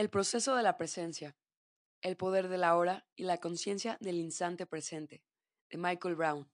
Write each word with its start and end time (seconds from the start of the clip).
El 0.00 0.08
proceso 0.08 0.56
de 0.56 0.62
la 0.62 0.78
presencia, 0.78 1.36
el 2.00 2.16
poder 2.16 2.48
de 2.48 2.56
la 2.56 2.74
hora 2.74 3.04
y 3.16 3.24
la 3.24 3.36
conciencia 3.36 3.98
del 4.00 4.16
instante 4.16 4.64
presente, 4.64 5.22
de 5.68 5.76
Michael 5.76 6.14
Brown. 6.14 6.50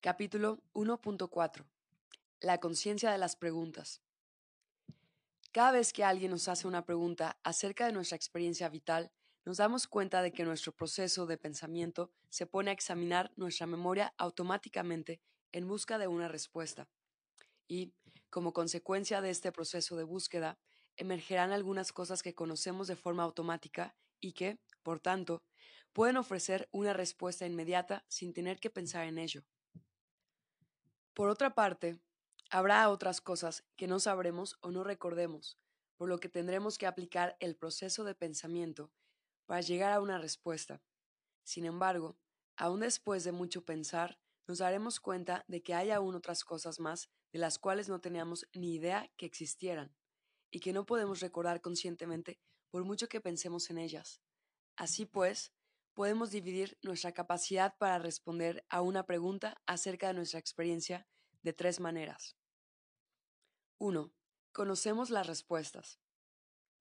Capítulo 0.00 0.62
1.4. 0.72 1.66
La 2.40 2.60
conciencia 2.60 3.12
de 3.12 3.18
las 3.18 3.36
preguntas. 3.36 4.00
Cada 5.52 5.72
vez 5.72 5.92
que 5.92 6.04
alguien 6.04 6.30
nos 6.30 6.48
hace 6.48 6.66
una 6.66 6.86
pregunta 6.86 7.38
acerca 7.42 7.84
de 7.84 7.92
nuestra 7.92 8.16
experiencia 8.16 8.70
vital, 8.70 9.12
nos 9.44 9.58
damos 9.58 9.86
cuenta 9.86 10.22
de 10.22 10.32
que 10.32 10.46
nuestro 10.46 10.72
proceso 10.72 11.26
de 11.26 11.36
pensamiento 11.36 12.12
se 12.30 12.46
pone 12.46 12.70
a 12.70 12.72
examinar 12.72 13.30
nuestra 13.36 13.66
memoria 13.66 14.14
automáticamente 14.16 15.20
en 15.52 15.68
busca 15.68 15.98
de 15.98 16.06
una 16.06 16.28
respuesta. 16.28 16.88
Y, 17.68 17.92
como 18.30 18.54
consecuencia 18.54 19.20
de 19.20 19.28
este 19.28 19.52
proceso 19.52 19.96
de 19.96 20.04
búsqueda, 20.04 20.56
emergerán 20.96 21.52
algunas 21.52 21.92
cosas 21.92 22.22
que 22.22 22.34
conocemos 22.34 22.86
de 22.88 22.96
forma 22.96 23.22
automática 23.22 23.96
y 24.20 24.32
que, 24.32 24.58
por 24.82 25.00
tanto, 25.00 25.42
pueden 25.92 26.16
ofrecer 26.16 26.68
una 26.72 26.92
respuesta 26.92 27.46
inmediata 27.46 28.04
sin 28.08 28.32
tener 28.32 28.58
que 28.58 28.70
pensar 28.70 29.06
en 29.06 29.18
ello. 29.18 29.44
Por 31.14 31.28
otra 31.28 31.54
parte, 31.54 32.00
habrá 32.50 32.88
otras 32.90 33.20
cosas 33.20 33.64
que 33.76 33.86
no 33.86 34.00
sabremos 34.00 34.56
o 34.60 34.70
no 34.70 34.82
recordemos, 34.82 35.58
por 35.96 36.08
lo 36.08 36.18
que 36.18 36.28
tendremos 36.28 36.78
que 36.78 36.86
aplicar 36.86 37.36
el 37.40 37.56
proceso 37.56 38.04
de 38.04 38.14
pensamiento 38.14 38.90
para 39.46 39.60
llegar 39.60 39.92
a 39.92 40.00
una 40.00 40.18
respuesta. 40.18 40.82
Sin 41.44 41.66
embargo, 41.66 42.16
aún 42.56 42.80
después 42.80 43.22
de 43.24 43.32
mucho 43.32 43.64
pensar, 43.64 44.18
nos 44.46 44.58
daremos 44.58 45.00
cuenta 45.00 45.44
de 45.48 45.62
que 45.62 45.74
hay 45.74 45.90
aún 45.90 46.14
otras 46.14 46.44
cosas 46.44 46.80
más 46.80 47.08
de 47.32 47.38
las 47.38 47.58
cuales 47.58 47.88
no 47.88 48.00
teníamos 48.00 48.46
ni 48.52 48.74
idea 48.74 49.10
que 49.16 49.26
existieran 49.26 49.94
y 50.54 50.60
que 50.60 50.72
no 50.72 50.86
podemos 50.86 51.18
recordar 51.18 51.60
conscientemente 51.60 52.38
por 52.70 52.84
mucho 52.84 53.08
que 53.08 53.20
pensemos 53.20 53.70
en 53.70 53.78
ellas. 53.78 54.20
Así 54.76 55.04
pues, 55.04 55.52
podemos 55.94 56.30
dividir 56.30 56.78
nuestra 56.80 57.10
capacidad 57.10 57.76
para 57.76 57.98
responder 57.98 58.64
a 58.68 58.80
una 58.80 59.04
pregunta 59.04 59.60
acerca 59.66 60.06
de 60.06 60.14
nuestra 60.14 60.38
experiencia 60.38 61.08
de 61.42 61.54
tres 61.54 61.80
maneras. 61.80 62.36
1. 63.78 64.12
Conocemos 64.52 65.10
las 65.10 65.26
respuestas. 65.26 65.98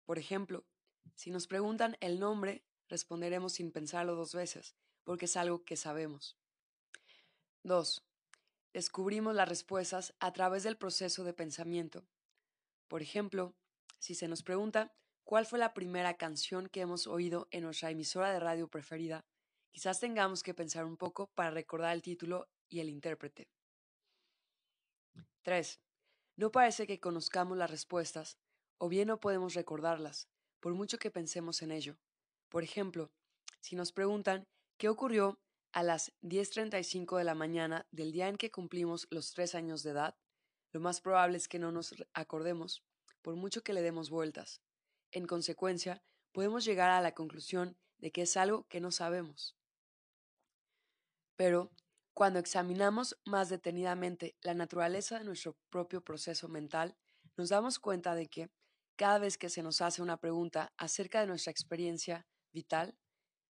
Por 0.06 0.20
ejemplo, 0.20 0.68
si 1.16 1.32
nos 1.32 1.48
preguntan 1.48 1.98
el 2.00 2.20
nombre, 2.20 2.64
responderemos 2.90 3.54
sin 3.54 3.72
pensarlo 3.72 4.14
dos 4.14 4.36
veces, 4.36 4.76
porque 5.04 5.26
es 5.26 5.36
algo 5.36 5.66
que 5.66 5.78
sabemos. 5.78 6.38
2. 7.64 8.06
Descubrimos 8.72 9.34
las 9.34 9.50
respuestas 9.50 10.14
a 10.20 10.32
través 10.32 10.62
del 10.62 10.78
proceso 10.78 11.24
de 11.24 11.34
pensamiento. 11.34 12.06
Por 12.88 13.02
ejemplo, 13.02 13.56
si 14.04 14.16
se 14.16 14.28
nos 14.28 14.44
pregunta 14.44 14.92
cuál 15.24 15.46
fue 15.46 15.58
la 15.58 15.74
primera 15.74 16.18
canción 16.18 16.68
que 16.68 16.82
hemos 16.82 17.08
oído 17.08 17.48
en 17.52 17.64
nuestra 17.64 17.90
emisora 17.90 18.34
de 18.34 18.40
radio 18.42 18.68
preferida, 18.68 19.24
quizás 19.72 20.02
tengamos 20.02 20.44
que 20.44 20.54
pensar 20.54 20.84
un 20.84 20.98
poco 20.98 21.28
para 21.28 21.52
recordar 21.52 21.94
el 21.94 22.02
título 22.02 22.50
y 22.68 22.82
el 22.82 22.90
intérprete. 22.90 23.48
3. 25.44 25.80
No 26.36 26.52
parece 26.52 26.86
que 26.86 27.00
conozcamos 27.00 27.58
las 27.58 27.72
respuestas, 27.72 28.38
o 28.78 28.90
bien 28.90 29.08
no 29.08 29.22
podemos 29.22 29.54
recordarlas, 29.54 30.28
por 30.60 30.74
mucho 30.74 30.98
que 30.98 31.10
pensemos 31.10 31.62
en 31.62 31.72
ello. 31.72 31.98
Por 32.50 32.66
ejemplo, 32.66 33.10
si 33.62 33.78
nos 33.78 33.94
preguntan 33.94 34.50
qué 34.78 34.90
ocurrió 34.90 35.40
a 35.72 35.82
las 35.82 36.12
10.35 36.24 37.18
de 37.18 37.24
la 37.24 37.36
mañana 37.36 37.88
del 37.92 38.12
día 38.12 38.28
en 38.28 38.36
que 38.36 38.52
cumplimos 38.52 39.08
los 39.12 39.32
tres 39.32 39.56
años 39.56 39.82
de 39.82 39.92
edad, 39.92 40.18
lo 40.74 40.82
más 40.82 41.00
probable 41.00 41.38
es 41.38 41.48
que 41.48 41.58
no 41.58 41.72
nos 41.72 41.96
acordemos, 42.14 42.84
por 43.24 43.36
mucho 43.36 43.64
que 43.64 43.74
le 43.74 43.82
demos 43.82 44.12
vueltas. 44.12 44.62
En 45.12 45.26
consecuencia, 45.26 46.04
podemos 46.32 46.66
llegar 46.66 46.92
a 46.92 47.02
la 47.02 47.14
conclusión 47.14 47.78
de 47.98 48.12
que 48.12 48.24
es 48.24 48.38
algo 48.38 48.68
que 48.68 48.82
no 48.82 48.92
sabemos. 48.92 49.56
Pero, 51.36 51.72
cuando 52.14 52.38
examinamos 52.38 53.18
más 53.26 53.50
detenidamente 53.50 54.36
la 54.42 54.54
naturaleza 54.54 55.18
de 55.18 55.26
nuestro 55.26 55.58
propio 55.72 56.04
proceso 56.04 56.48
mental, 56.48 56.96
nos 57.38 57.50
damos 57.50 57.80
cuenta 57.80 58.14
de 58.14 58.28
que, 58.28 58.52
cada 58.96 59.18
vez 59.18 59.40
que 59.40 59.50
se 59.50 59.64
nos 59.64 59.82
hace 59.82 60.04
una 60.04 60.18
pregunta 60.18 60.72
acerca 60.78 61.22
de 61.22 61.28
nuestra 61.28 61.50
experiencia 61.50 62.28
vital, 62.52 62.96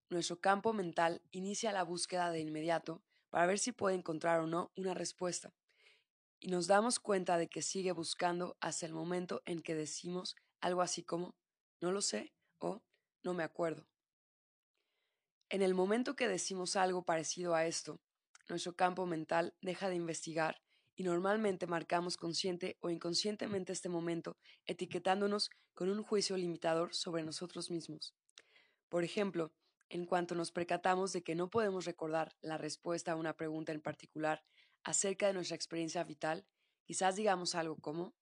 nuestro 0.09 0.39
campo 0.39 0.71
mental 0.71 1.21
inicia 1.31 1.73
la 1.73 1.83
búsqueda 1.83 2.31
de 2.31 2.39
inmediato 2.39 3.03
para 3.29 3.47
ver 3.47 3.59
si 3.59 3.73
puede 3.73 3.95
encontrar 3.95 4.39
o 4.39 4.47
no 4.47 4.71
una 4.77 4.93
respuesta 4.93 5.53
y 6.43 6.49
nos 6.49 6.67
damos 6.67 6.99
cuenta 6.99 7.37
de 7.37 7.47
que 7.47 7.61
sigue 7.61 7.93
buscando 7.93 8.57
hasta 8.59 8.85
el 8.85 8.91
momento 8.91 9.41
en 9.45 9.61
que 9.61 9.75
decimos 9.75 10.35
algo 10.59 10.81
así 10.81 11.01
como 11.01 11.37
no 11.79 11.93
lo 11.93 12.01
sé 12.01 12.33
o 12.59 12.83
no 13.23 13.33
me 13.33 13.43
acuerdo. 13.43 13.87
En 15.47 15.61
el 15.61 15.73
momento 15.73 16.17
que 16.17 16.27
decimos 16.27 16.75
algo 16.75 17.05
parecido 17.05 17.55
a 17.55 17.65
esto, 17.65 18.01
nuestro 18.49 18.75
campo 18.75 19.05
mental 19.05 19.55
deja 19.61 19.87
de 19.87 19.95
investigar 19.95 20.61
y 20.97 21.03
normalmente 21.03 21.65
marcamos 21.65 22.17
consciente 22.17 22.77
o 22.81 22.89
inconscientemente 22.89 23.71
este 23.71 23.87
momento 23.87 24.35
etiquetándonos 24.65 25.49
con 25.73 25.89
un 25.89 26.03
juicio 26.03 26.35
limitador 26.35 26.93
sobre 26.93 27.23
nosotros 27.23 27.71
mismos. 27.71 28.15
Por 28.89 29.05
ejemplo, 29.05 29.53
en 29.87 30.05
cuanto 30.05 30.35
nos 30.35 30.51
percatamos 30.51 31.13
de 31.13 31.23
que 31.23 31.35
no 31.35 31.49
podemos 31.49 31.85
recordar 31.85 32.35
la 32.41 32.57
respuesta 32.57 33.13
a 33.13 33.15
una 33.15 33.37
pregunta 33.37 33.71
en 33.71 33.79
particular 33.79 34.43
acerca 34.83 35.27
de 35.27 35.33
nuestra 35.33 35.55
experiencia 35.55 36.03
vital, 36.03 36.45
quizás 36.85 37.15
digamos 37.15 37.55
algo 37.55 37.75
como, 37.77 38.13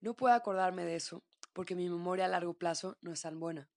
no 0.00 0.14
puedo 0.14 0.34
acordarme 0.34 0.84
de 0.84 0.96
eso 0.96 1.22
porque 1.52 1.74
mi 1.74 1.88
memoria 1.88 2.24
a 2.24 2.28
largo 2.28 2.54
plazo 2.54 2.96
no 3.00 3.12
es 3.12 3.22
tan 3.22 3.38
buena. 3.38 3.70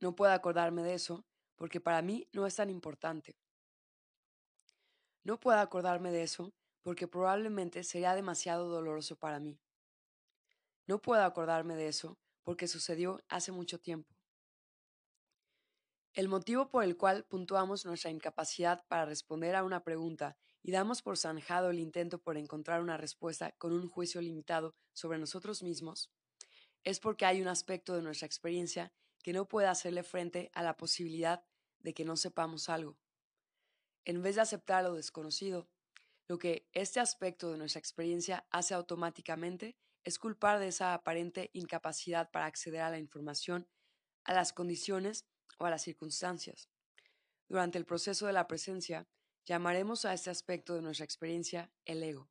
No 0.00 0.14
puedo 0.14 0.32
acordarme 0.32 0.82
de 0.82 0.94
eso 0.94 1.26
porque 1.56 1.80
para 1.80 2.00
mí 2.02 2.28
no 2.32 2.46
es 2.46 2.56
tan 2.56 2.70
importante. 2.70 3.36
No 5.22 5.38
puedo 5.38 5.58
acordarme 5.58 6.12
de 6.12 6.22
eso 6.22 6.54
porque 6.82 7.08
probablemente 7.08 7.82
sería 7.82 8.14
demasiado 8.14 8.68
doloroso 8.68 9.16
para 9.16 9.40
mí. 9.40 9.60
No 10.86 11.02
puedo 11.02 11.22
acordarme 11.24 11.74
de 11.74 11.88
eso 11.88 12.18
porque 12.42 12.68
sucedió 12.68 13.20
hace 13.28 13.52
mucho 13.52 13.80
tiempo. 13.80 14.15
El 16.16 16.28
motivo 16.28 16.70
por 16.70 16.82
el 16.82 16.96
cual 16.96 17.24
puntuamos 17.24 17.84
nuestra 17.84 18.10
incapacidad 18.10 18.82
para 18.88 19.04
responder 19.04 19.54
a 19.54 19.62
una 19.62 19.84
pregunta 19.84 20.38
y 20.62 20.72
damos 20.72 21.02
por 21.02 21.18
zanjado 21.18 21.68
el 21.68 21.78
intento 21.78 22.18
por 22.18 22.38
encontrar 22.38 22.80
una 22.80 22.96
respuesta 22.96 23.52
con 23.58 23.74
un 23.74 23.86
juicio 23.86 24.22
limitado 24.22 24.74
sobre 24.94 25.18
nosotros 25.18 25.62
mismos 25.62 26.10
es 26.84 27.00
porque 27.00 27.26
hay 27.26 27.42
un 27.42 27.48
aspecto 27.48 27.94
de 27.96 28.02
nuestra 28.02 28.26
experiencia 28.26 28.92
que 29.22 29.34
no 29.34 29.46
puede 29.46 29.66
hacerle 29.66 30.04
frente 30.04 30.50
a 30.54 30.62
la 30.62 30.76
posibilidad 30.76 31.44
de 31.80 31.92
que 31.92 32.04
no 32.04 32.16
sepamos 32.16 32.70
algo. 32.70 32.96
En 34.06 34.22
vez 34.22 34.36
de 34.36 34.42
aceptar 34.42 34.84
lo 34.84 34.94
desconocido, 34.94 35.68
lo 36.28 36.38
que 36.38 36.68
este 36.72 37.00
aspecto 37.00 37.50
de 37.50 37.58
nuestra 37.58 37.80
experiencia 37.80 38.46
hace 38.50 38.72
automáticamente 38.72 39.76
es 40.04 40.20
culpar 40.20 40.60
de 40.60 40.68
esa 40.68 40.94
aparente 40.94 41.50
incapacidad 41.52 42.30
para 42.30 42.46
acceder 42.46 42.82
a 42.82 42.90
la 42.90 42.98
información, 42.98 43.68
a 44.22 44.32
las 44.32 44.52
condiciones 44.52 45.26
o 45.58 45.66
a 45.66 45.70
las 45.70 45.82
circunstancias. 45.82 46.68
Durante 47.48 47.78
el 47.78 47.86
proceso 47.86 48.26
de 48.26 48.32
la 48.32 48.46
presencia, 48.46 49.08
llamaremos 49.44 50.04
a 50.04 50.12
este 50.12 50.30
aspecto 50.30 50.74
de 50.74 50.82
nuestra 50.82 51.04
experiencia 51.04 51.70
el 51.84 52.02
ego. 52.02 52.28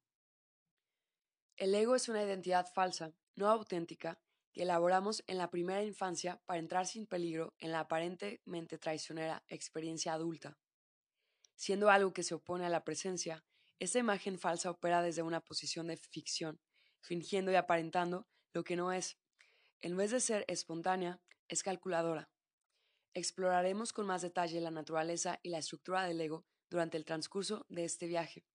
El 1.57 1.73
ego 1.73 1.95
es 1.95 2.09
una 2.09 2.23
identidad 2.23 2.67
falsa, 2.73 3.13
no 3.35 3.47
auténtica, 3.47 4.19
que 4.51 4.63
elaboramos 4.63 5.23
en 5.27 5.37
la 5.37 5.49
primera 5.49 5.83
infancia 5.83 6.41
para 6.45 6.59
entrar 6.59 6.85
sin 6.85 7.07
peligro 7.07 7.53
en 7.59 7.71
la 7.71 7.81
aparentemente 7.81 8.77
traicionera 8.77 9.43
experiencia 9.47 10.13
adulta. 10.13 10.57
Siendo 11.55 11.89
algo 11.89 12.13
que 12.13 12.23
se 12.23 12.33
opone 12.33 12.65
a 12.65 12.69
la 12.69 12.83
presencia, 12.83 13.45
esta 13.79 13.99
imagen 13.99 14.39
falsa 14.39 14.69
opera 14.69 15.01
desde 15.01 15.21
una 15.21 15.41
posición 15.41 15.87
de 15.87 15.97
ficción, 15.97 16.61
fingiendo 17.01 17.51
y 17.51 17.55
aparentando 17.55 18.27
lo 18.53 18.63
que 18.63 18.75
no 18.75 18.91
es. 18.91 19.17
En 19.81 19.97
vez 19.97 20.11
de 20.11 20.19
ser 20.19 20.45
espontánea, 20.47 21.21
es 21.47 21.61
calculadora. 21.61 22.29
Exploraremos 23.15 23.93
con 23.93 24.05
más 24.05 24.21
detalle 24.21 24.59
la 24.59 24.71
naturaleza 24.71 25.39
y 25.41 25.47
la 25.47 25.57
estructura 25.57 26.03
del 26.03 26.19
ego 26.19 26.45
durante 26.69 26.97
el 26.97 27.05
transcurso 27.05 27.65
de 27.69 27.85
este 27.85 28.07
viaje. 28.07 28.45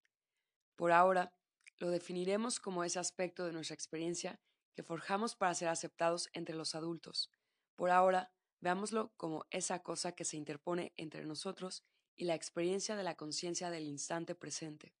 Por 0.75 0.91
ahora, 0.91 1.33
lo 1.79 1.89
definiremos 1.89 2.59
como 2.59 2.83
ese 2.83 2.99
aspecto 2.99 3.43
de 3.43 3.53
nuestra 3.53 3.73
experiencia 3.73 4.39
que 4.75 4.83
forjamos 4.83 5.35
para 5.35 5.55
ser 5.55 5.67
aceptados 5.67 6.29
entre 6.33 6.55
los 6.55 6.75
adultos. 6.75 7.33
Por 7.75 7.89
ahora, 7.89 8.31
veámoslo 8.59 9.11
como 9.17 9.47
esa 9.49 9.81
cosa 9.81 10.11
que 10.11 10.25
se 10.25 10.37
interpone 10.37 10.93
entre 10.95 11.25
nosotros 11.25 11.83
y 12.15 12.25
la 12.25 12.35
experiencia 12.35 12.95
de 12.95 13.03
la 13.03 13.15
conciencia 13.15 13.71
del 13.71 13.87
instante 13.87 14.35
presente. 14.35 14.93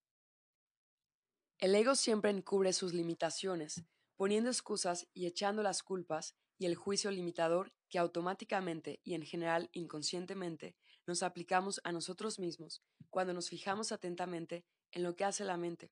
El 1.59 1.75
ego 1.75 1.93
siempre 1.93 2.31
encubre 2.31 2.73
sus 2.73 2.95
limitaciones, 2.95 3.83
poniendo 4.15 4.49
excusas 4.49 5.07
y 5.13 5.27
echando 5.27 5.61
las 5.61 5.83
culpas 5.83 6.35
y 6.61 6.67
el 6.67 6.75
juicio 6.75 7.09
limitador 7.09 7.73
que 7.89 7.97
automáticamente 7.97 8.99
y 9.03 9.15
en 9.15 9.23
general 9.23 9.71
inconscientemente 9.73 10.75
nos 11.07 11.23
aplicamos 11.23 11.81
a 11.83 11.91
nosotros 11.91 12.37
mismos 12.37 12.83
cuando 13.09 13.33
nos 13.33 13.49
fijamos 13.49 13.91
atentamente 13.91 14.63
en 14.91 15.01
lo 15.01 15.15
que 15.15 15.25
hace 15.25 15.43
la 15.43 15.57
mente. 15.57 15.91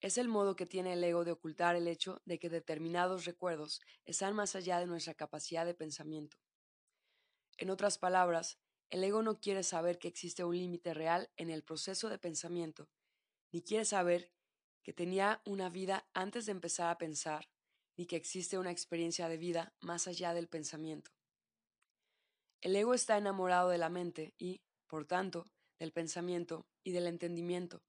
Es 0.00 0.16
el 0.16 0.28
modo 0.28 0.54
que 0.54 0.64
tiene 0.64 0.92
el 0.92 1.02
ego 1.02 1.24
de 1.24 1.32
ocultar 1.32 1.74
el 1.74 1.88
hecho 1.88 2.22
de 2.24 2.38
que 2.38 2.48
determinados 2.48 3.24
recuerdos 3.24 3.80
están 4.04 4.36
más 4.36 4.54
allá 4.54 4.78
de 4.78 4.86
nuestra 4.86 5.14
capacidad 5.14 5.66
de 5.66 5.74
pensamiento. 5.74 6.36
En 7.56 7.68
otras 7.68 7.98
palabras, 7.98 8.60
el 8.90 9.02
ego 9.02 9.24
no 9.24 9.40
quiere 9.40 9.64
saber 9.64 9.98
que 9.98 10.06
existe 10.06 10.44
un 10.44 10.56
límite 10.56 10.94
real 10.94 11.32
en 11.36 11.50
el 11.50 11.64
proceso 11.64 12.08
de 12.08 12.20
pensamiento, 12.20 12.88
ni 13.50 13.60
quiere 13.60 13.84
saber 13.84 14.30
que 14.84 14.92
tenía 14.92 15.42
una 15.44 15.68
vida 15.68 16.08
antes 16.14 16.46
de 16.46 16.52
empezar 16.52 16.90
a 16.90 16.98
pensar, 16.98 17.50
ni 18.00 18.06
que 18.06 18.16
existe 18.16 18.56
una 18.56 18.70
experiencia 18.70 19.28
de 19.28 19.36
vida 19.36 19.74
más 19.82 20.08
allá 20.08 20.32
del 20.32 20.48
pensamiento. 20.48 21.10
El 22.62 22.74
ego 22.74 22.94
está 22.94 23.18
enamorado 23.18 23.68
de 23.68 23.76
la 23.76 23.90
mente 23.90 24.32
y, 24.38 24.62
por 24.86 25.04
tanto, 25.04 25.52
del 25.78 25.92
pensamiento 25.92 26.66
y 26.82 26.92
del 26.92 27.06
entendimiento. 27.06 27.82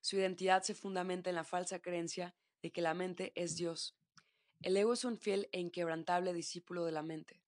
Su 0.00 0.16
identidad 0.16 0.64
se 0.64 0.74
fundamenta 0.74 1.30
en 1.30 1.36
la 1.36 1.44
falsa 1.44 1.78
creencia 1.78 2.34
de 2.62 2.72
que 2.72 2.82
la 2.82 2.94
mente 2.94 3.30
es 3.36 3.54
Dios. 3.54 3.96
El 4.60 4.76
ego 4.76 4.94
es 4.94 5.04
un 5.04 5.18
fiel 5.18 5.48
e 5.52 5.60
inquebrantable 5.60 6.32
discípulo 6.32 6.84
de 6.84 6.90
la 6.90 7.04
mente. 7.04 7.40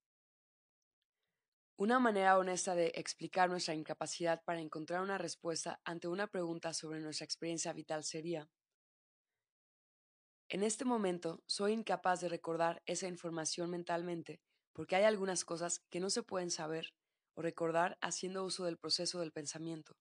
Una 1.77 1.99
manera 1.99 2.39
honesta 2.39 2.77
de 2.77 2.93
explicar 2.95 3.51
nuestra 3.51 3.75
incapacidad 3.75 4.45
para 4.45 4.61
encontrar 4.61 5.03
una 5.03 5.19
respuesta 5.19 5.81
ante 5.85 6.07
una 6.07 6.29
pregunta 6.29 6.73
sobre 6.73 7.01
nuestra 7.01 7.25
experiencia 7.25 7.73
vital 7.73 8.05
sería, 8.05 8.49
en 10.49 10.63
este 10.63 10.85
momento 10.85 11.43
soy 11.47 11.73
incapaz 11.73 12.21
de 12.21 12.29
recordar 12.29 12.83
esa 12.87 13.09
información 13.09 13.71
mentalmente 13.71 14.41
porque 14.73 14.95
hay 14.95 15.05
algunas 15.05 15.45
cosas 15.45 15.81
que 15.91 16.01
no 16.01 16.11
se 16.11 16.23
pueden 16.23 16.51
saber 16.51 16.93
o 17.35 17.43
recordar 17.43 17.97
haciendo 18.03 18.45
uso 18.45 18.65
del 18.65 18.77
proceso 18.77 19.21
del 19.21 19.33
pensamiento. 19.33 19.97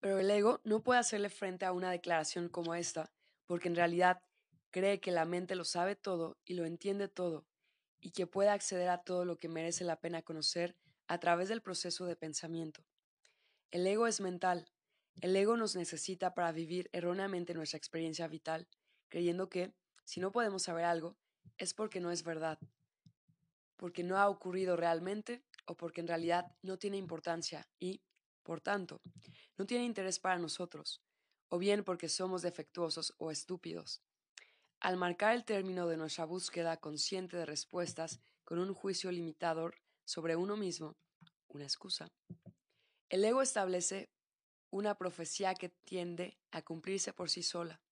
Pero 0.00 0.18
el 0.18 0.30
ego 0.30 0.60
no 0.64 0.82
puede 0.82 1.00
hacerle 1.00 1.30
frente 1.30 1.64
a 1.64 1.72
una 1.72 1.90
declaración 1.90 2.48
como 2.48 2.74
esta, 2.74 3.12
porque 3.46 3.68
en 3.68 3.76
realidad 3.76 4.22
cree 4.70 5.00
que 5.00 5.10
la 5.10 5.24
mente 5.24 5.56
lo 5.56 5.64
sabe 5.64 5.96
todo 5.96 6.38
y 6.44 6.54
lo 6.54 6.66
entiende 6.66 7.08
todo, 7.08 7.46
y 7.98 8.12
que 8.12 8.26
puede 8.26 8.50
acceder 8.50 8.90
a 8.90 9.02
todo 9.02 9.24
lo 9.24 9.38
que 9.38 9.48
merece 9.48 9.84
la 9.84 10.00
pena 10.00 10.22
conocer 10.22 10.76
a 11.06 11.18
través 11.18 11.48
del 11.48 11.62
proceso 11.62 12.06
de 12.06 12.16
pensamiento. 12.16 12.84
El 13.70 13.86
ego 13.86 14.06
es 14.06 14.20
mental. 14.20 14.70
El 15.20 15.36
ego 15.36 15.56
nos 15.58 15.76
necesita 15.76 16.32
para 16.32 16.50
vivir 16.50 16.88
erróneamente 16.92 17.52
nuestra 17.52 17.76
experiencia 17.76 18.26
vital, 18.26 18.66
creyendo 19.08 19.50
que, 19.50 19.74
si 20.04 20.18
no 20.18 20.32
podemos 20.32 20.62
saber 20.62 20.84
algo, 20.86 21.18
es 21.58 21.74
porque 21.74 22.00
no 22.00 22.10
es 22.10 22.24
verdad, 22.24 22.58
porque 23.76 24.02
no 24.02 24.16
ha 24.16 24.30
ocurrido 24.30 24.76
realmente 24.76 25.44
o 25.66 25.76
porque 25.76 26.00
en 26.00 26.08
realidad 26.08 26.56
no 26.62 26.78
tiene 26.78 26.96
importancia 26.96 27.68
y, 27.78 28.02
por 28.42 28.62
tanto, 28.62 29.02
no 29.58 29.66
tiene 29.66 29.84
interés 29.84 30.18
para 30.18 30.38
nosotros, 30.38 31.02
o 31.48 31.58
bien 31.58 31.84
porque 31.84 32.08
somos 32.08 32.40
defectuosos 32.40 33.14
o 33.18 33.30
estúpidos. 33.30 34.02
Al 34.80 34.96
marcar 34.96 35.34
el 35.34 35.44
término 35.44 35.86
de 35.86 35.98
nuestra 35.98 36.24
búsqueda 36.24 36.78
consciente 36.78 37.36
de 37.36 37.44
respuestas 37.44 38.20
con 38.44 38.58
un 38.58 38.72
juicio 38.72 39.12
limitador 39.12 39.76
sobre 40.06 40.34
uno 40.34 40.56
mismo, 40.56 40.96
una 41.48 41.64
excusa, 41.64 42.10
el 43.10 43.22
ego 43.22 43.42
establece 43.42 44.08
una 44.70 44.96
profecía 44.96 45.54
que 45.54 45.68
tiende 45.84 46.38
a 46.50 46.62
cumplirse 46.62 47.12
por 47.12 47.28
sí 47.28 47.42
sola. 47.42 47.82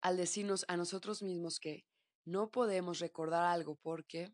Al 0.00 0.16
decirnos 0.16 0.64
a 0.68 0.76
nosotros 0.76 1.22
mismos 1.22 1.58
que 1.58 1.84
no 2.24 2.50
podemos 2.50 3.00
recordar 3.00 3.44
algo 3.44 3.76
porque, 3.76 4.32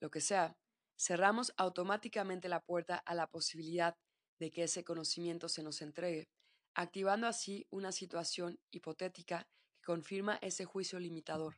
lo 0.00 0.10
que 0.10 0.20
sea, 0.20 0.56
cerramos 0.98 1.52
automáticamente 1.56 2.48
la 2.48 2.60
puerta 2.60 2.96
a 2.96 3.14
la 3.14 3.26
posibilidad 3.26 3.96
de 4.38 4.50
que 4.50 4.64
ese 4.64 4.84
conocimiento 4.84 5.48
se 5.48 5.62
nos 5.62 5.82
entregue, 5.82 6.28
activando 6.74 7.26
así 7.26 7.66
una 7.70 7.92
situación 7.92 8.58
hipotética 8.70 9.48
que 9.78 9.86
confirma 9.86 10.38
ese 10.42 10.64
juicio 10.64 10.98
limitador. 10.98 11.56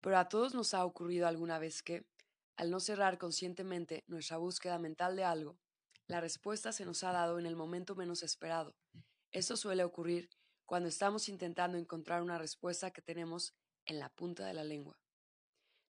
Pero 0.00 0.18
a 0.18 0.28
todos 0.28 0.54
nos 0.54 0.74
ha 0.74 0.84
ocurrido 0.84 1.26
alguna 1.26 1.58
vez 1.58 1.82
que, 1.82 2.06
al 2.56 2.70
no 2.70 2.80
cerrar 2.80 3.18
conscientemente 3.18 4.04
nuestra 4.06 4.36
búsqueda 4.36 4.78
mental 4.78 5.16
de 5.16 5.24
algo, 5.24 5.58
la 6.06 6.20
respuesta 6.20 6.72
se 6.72 6.84
nos 6.84 7.02
ha 7.02 7.12
dado 7.12 7.38
en 7.38 7.46
el 7.46 7.56
momento 7.56 7.94
menos 7.94 8.22
esperado. 8.22 8.76
Esto 9.32 9.56
suele 9.56 9.84
ocurrir 9.84 10.28
cuando 10.66 10.88
estamos 10.88 11.28
intentando 11.28 11.78
encontrar 11.78 12.22
una 12.22 12.38
respuesta 12.38 12.90
que 12.90 13.02
tenemos 13.02 13.54
en 13.86 13.98
la 13.98 14.10
punta 14.10 14.46
de 14.46 14.54
la 14.54 14.64
lengua. 14.64 14.98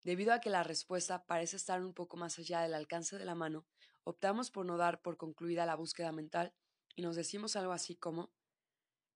Debido 0.03 0.33
a 0.33 0.39
que 0.39 0.49
la 0.49 0.63
respuesta 0.63 1.25
parece 1.25 1.55
estar 1.55 1.81
un 1.81 1.93
poco 1.93 2.17
más 2.17 2.37
allá 2.37 2.61
del 2.61 2.73
alcance 2.73 3.17
de 3.17 3.25
la 3.25 3.35
mano, 3.35 3.65
optamos 4.03 4.51
por 4.51 4.65
no 4.65 4.77
dar 4.77 5.01
por 5.01 5.17
concluida 5.17 5.65
la 5.65 5.75
búsqueda 5.75 6.11
mental 6.11 6.53
y 6.95 7.01
nos 7.01 7.15
decimos 7.15 7.55
algo 7.55 7.71
así 7.71 7.95
como, 7.95 8.31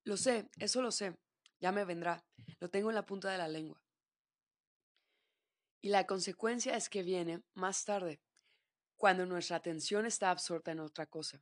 lo 0.04 0.18
sé, 0.18 0.50
eso 0.60 0.82
lo 0.82 0.92
sé, 0.92 1.18
ya 1.60 1.72
me 1.72 1.86
vendrá, 1.86 2.26
lo 2.60 2.70
tengo 2.70 2.90
en 2.90 2.96
la 2.96 3.06
punta 3.06 3.30
de 3.30 3.38
la 3.38 3.48
lengua. 3.48 3.84
Y 5.82 5.90
la 5.90 6.08
consecuencia 6.08 6.76
es 6.76 6.90
que 6.90 7.04
viene 7.04 7.44
más 7.54 7.86
tarde, 7.86 8.22
cuando 8.98 9.26
nuestra 9.26 9.58
atención 9.58 10.06
está 10.06 10.32
absorta 10.32 10.72
en 10.72 10.80
otra 10.80 11.06
cosa. 11.06 11.42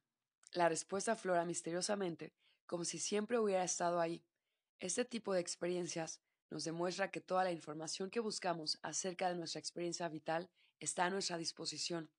La 0.52 0.70
respuesta 0.70 1.14
aflora 1.14 1.46
misteriosamente, 1.46 2.34
como 2.66 2.86
si 2.86 3.00
siempre 3.00 3.40
hubiera 3.40 3.64
estado 3.64 4.00
ahí. 4.00 4.24
Este 4.80 5.06
tipo 5.06 5.34
de 5.34 5.40
experiencias 5.40 6.22
nos 6.50 6.66
demuestra 6.66 7.12
que 7.12 7.22
toda 7.22 7.44
la 7.44 7.52
información 7.52 8.10
que 8.10 8.20
buscamos 8.20 8.78
acerca 8.82 9.30
de 9.30 9.36
nuestra 9.36 9.60
experiencia 9.60 10.08
vital 10.10 10.50
está 10.80 11.06
a 11.06 11.10
nuestra 11.10 11.38
disposición, 11.38 12.12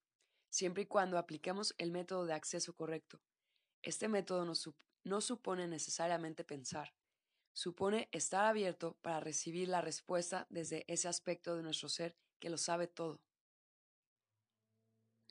siempre 0.50 0.84
y 0.84 0.86
cuando 0.86 1.18
apliquemos 1.18 1.74
el 1.78 1.92
método 1.92 2.24
de 2.24 2.34
acceso 2.34 2.74
correcto. 2.74 3.20
Este 3.82 4.08
método 4.08 4.44
no, 5.04 5.20
supone 5.20 5.68
necesariamente 5.68 6.44
pensar, 6.44 6.94
supone 7.52 8.08
estar 8.10 8.46
abierto 8.46 8.96
para 9.02 9.20
recibir 9.20 9.68
la 9.68 9.80
respuesta 9.80 10.46
desde 10.50 10.84
ese 10.88 11.08
aspecto 11.08 11.56
de 11.56 11.62
nuestro 11.62 11.88
ser 11.88 12.16
que 12.40 12.50
lo 12.50 12.58
sabe 12.58 12.88
todo. 12.88 13.20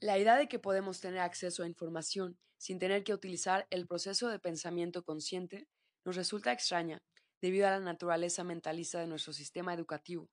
La 0.02 0.20
idea 0.20 0.36
de 0.36 0.50
que 0.50 0.60
podemos 0.60 1.00
tener 1.00 1.22
acceso 1.22 1.64
a 1.64 1.68
información 1.68 2.38
sin 2.58 2.80
tener 2.80 3.04
que 3.04 3.14
utilizar 3.14 3.66
el 3.70 3.88
proceso 3.88 4.28
de 4.28 4.40
pensamiento 4.40 5.04
consciente 5.04 5.68
nos 6.04 6.18
resulta 6.18 6.52
extraña 6.52 7.02
debido 7.42 7.68
a 7.68 7.72
la 7.72 7.80
naturaleza 7.80 8.44
mentalista 8.44 9.00
de 9.00 9.08
nuestro 9.08 9.32
sistema 9.32 9.74
educativo. 9.74 10.30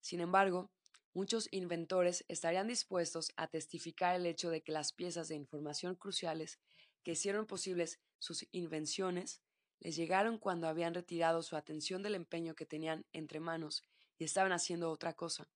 Sin 0.00 0.20
embargo, 0.20 0.72
muchos 1.14 1.48
inventores 1.52 2.24
estarían 2.28 2.66
dispuestos 2.66 3.32
a 3.36 3.46
testificar 3.46 4.16
el 4.16 4.26
hecho 4.26 4.50
de 4.50 4.62
que 4.62 4.72
las 4.72 4.92
piezas 4.92 5.28
de 5.28 5.36
información 5.36 5.94
cruciales 5.94 6.58
que 7.04 7.12
hicieron 7.12 7.46
posibles 7.46 8.00
sus 8.18 8.46
invenciones 8.50 9.40
les 9.78 9.94
llegaron 9.94 10.38
cuando 10.38 10.66
habían 10.66 10.94
retirado 10.94 11.42
su 11.42 11.54
atención 11.54 12.02
del 12.02 12.16
empeño 12.16 12.54
que 12.54 12.66
tenían 12.66 13.06
entre 13.12 13.38
manos 13.38 13.84
y 14.18 14.24
estaban 14.24 14.52
haciendo 14.52 14.90
otra 14.90 15.12
cosa, 15.12 15.48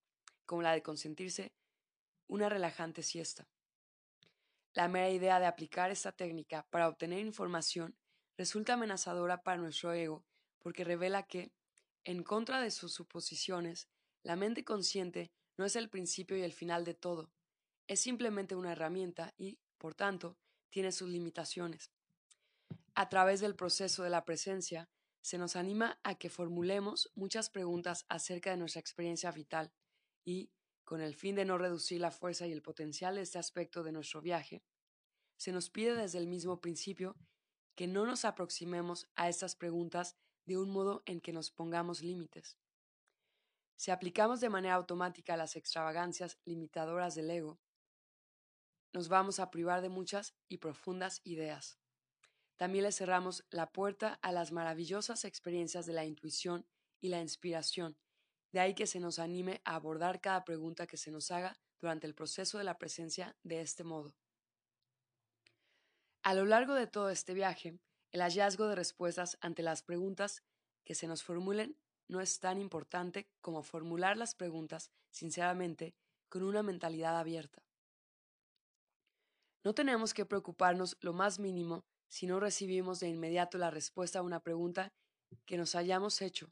como 0.47 0.63
la 0.63 0.73
de 0.73 0.83
consentirse 0.83 1.53
una 2.31 2.49
relajante 2.49 3.03
siesta. 3.03 3.49
La 4.73 4.87
mera 4.87 5.11
idea 5.11 5.41
de 5.41 5.47
aplicar 5.47 5.91
esta 5.91 6.13
técnica 6.13 6.65
para 6.71 6.89
obtener 6.89 7.19
información 7.19 7.97
resulta 8.39 8.75
amenazadora 8.75 9.43
para 9.43 9.59
nuestro 9.59 9.93
ego 9.93 10.25
porque 10.61 10.85
revela 10.85 11.25
que, 11.25 11.53
en 12.05 12.23
contra 12.23 12.61
de 12.61 12.71
sus 12.71 12.95
suposiciones, 12.95 13.89
la 14.23 14.37
mente 14.37 14.65
consciente 14.65 15.33
no 15.57 15.65
es 15.65 15.75
el 15.75 15.91
principio 15.91 16.37
y 16.37 16.43
el 16.43 16.53
final 16.53 16.85
de 16.85 16.95
todo, 16.95 17.33
es 17.89 17.99
simplemente 17.99 18.55
una 18.55 18.73
herramienta 18.73 19.35
y, 19.37 19.59
por 19.77 19.97
tanto, 19.97 20.39
tiene 20.71 20.93
sus 20.93 21.09
limitaciones. 21.09 21.91
A 22.95 23.09
través 23.09 23.41
del 23.41 23.57
proceso 23.57 24.05
de 24.05 24.11
la 24.11 24.25
presencia, 24.25 24.89
se 25.21 25.37
nos 25.37 25.57
anima 25.57 25.99
a 26.05 26.15
que 26.15 26.31
formulemos 26.31 27.11
muchas 27.15 27.51
preguntas 27.51 28.07
acerca 28.09 28.51
de 28.51 28.57
nuestra 28.57 28.81
experiencia 28.81 29.33
vital 29.33 29.73
y, 30.25 30.51
con 30.91 31.01
el 31.01 31.15
fin 31.15 31.37
de 31.37 31.45
no 31.45 31.57
reducir 31.57 32.01
la 32.01 32.11
fuerza 32.11 32.49
y 32.49 32.53
el 32.53 32.63
potencial 32.63 33.15
de 33.15 33.21
este 33.21 33.39
aspecto 33.39 33.85
de 33.85 33.93
nuestro 33.93 34.21
viaje, 34.21 34.65
se 35.37 35.53
nos 35.53 35.71
pide 35.71 35.95
desde 35.95 36.19
el 36.19 36.27
mismo 36.27 36.61
principio 36.61 37.15
que 37.77 37.87
no 37.87 38.07
nos 38.07 38.25
aproximemos 38.25 39.09
a 39.15 39.29
estas 39.29 39.55
preguntas 39.55 40.17
de 40.47 40.59
un 40.59 40.69
modo 40.69 41.05
en 41.07 41.21
que 41.21 41.33
nos 41.33 41.53
pongamos 41.53 42.03
límites. 42.03 42.59
Si 43.77 43.93
aplicamos 43.93 44.41
de 44.41 44.49
manera 44.49 44.75
automática 44.75 45.37
las 45.37 45.55
extravagancias 45.55 46.41
limitadoras 46.45 47.15
del 47.15 47.31
ego, 47.31 47.61
nos 48.93 49.09
vamos 49.09 49.39
a 49.39 49.49
privar 49.53 49.83
de 49.83 49.91
muchas 49.91 50.35
y 50.49 50.59
profundas 50.59 51.21
ideas. 51.23 51.79
También 52.57 52.83
le 52.83 52.91
cerramos 52.91 53.45
la 53.51 53.71
puerta 53.71 54.19
a 54.23 54.33
las 54.33 54.51
maravillosas 54.51 55.25
experiencias 55.25 55.87
de 55.87 55.93
la 55.93 56.05
intuición 56.05 56.67
y 57.01 57.11
la 57.11 57.21
inspiración, 57.21 57.97
de 58.53 58.61
ahí 58.61 58.75
que 58.75 58.87
se 58.87 59.01
nos 59.01 59.19
anime 59.19 59.61
a 59.65 59.75
abordar 59.75 60.21
cada 60.21 60.45
pregunta 60.45 60.87
que 60.87 60.97
se 60.97 61.11
nos 61.11 61.31
haga 61.31 61.59
durante 61.81 62.07
el 62.07 62.15
proceso 62.15 62.59
de 62.59 62.65
la 62.65 62.79
presencia 62.79 63.37
de 63.43 63.61
este 63.61 63.85
modo. 63.85 64.15
A 66.23 66.35
lo 66.35 66.45
largo 66.45 66.75
de 66.75 66.87
todo 66.87 67.11
este 67.11 67.33
viaje, 67.33 67.79
el 68.13 68.21
hallazgo 68.21 68.67
de 68.67 68.75
respuestas 68.75 69.39
ante 69.41 69.63
las 69.63 69.83
preguntas 69.83 70.43
que 70.85 70.95
se 70.95 71.07
nos 71.07 71.23
formulen 71.23 71.79
no 72.09 72.21
es 72.21 72.41
tan 72.41 72.61
importante 72.61 73.31
como 73.41 73.63
formular 73.63 74.17
las 74.17 74.35
preguntas 74.35 74.91
sinceramente 75.11 75.95
con 76.29 76.43
una 76.43 76.63
mentalidad 76.63 77.19
abierta. 77.19 77.63
No 79.63 79.75
tenemos 79.75 80.15
que 80.15 80.27
preocuparnos 80.27 80.97
lo 81.01 81.13
más 81.13 81.39
mínimo 81.39 81.85
si 82.09 82.27
no 82.27 82.41
recibimos 82.41 83.01
de 83.01 83.09
inmediato 83.09 83.59
la 83.59 83.71
respuesta 83.71 84.19
a 84.19 84.23
una 84.23 84.41
pregunta 84.41 84.93
que 85.47 85.57
nos 85.57 85.75
hayamos 85.75 86.21
hecho. 86.23 86.51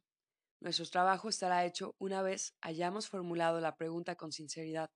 Nuestro 0.61 0.87
trabajo 0.87 1.29
estará 1.29 1.65
hecho 1.65 1.95
una 1.99 2.21
vez 2.21 2.55
hayamos 2.61 3.09
formulado 3.09 3.61
la 3.61 3.77
pregunta 3.77 4.17
con 4.17 4.33
sinceridad. 4.33 4.91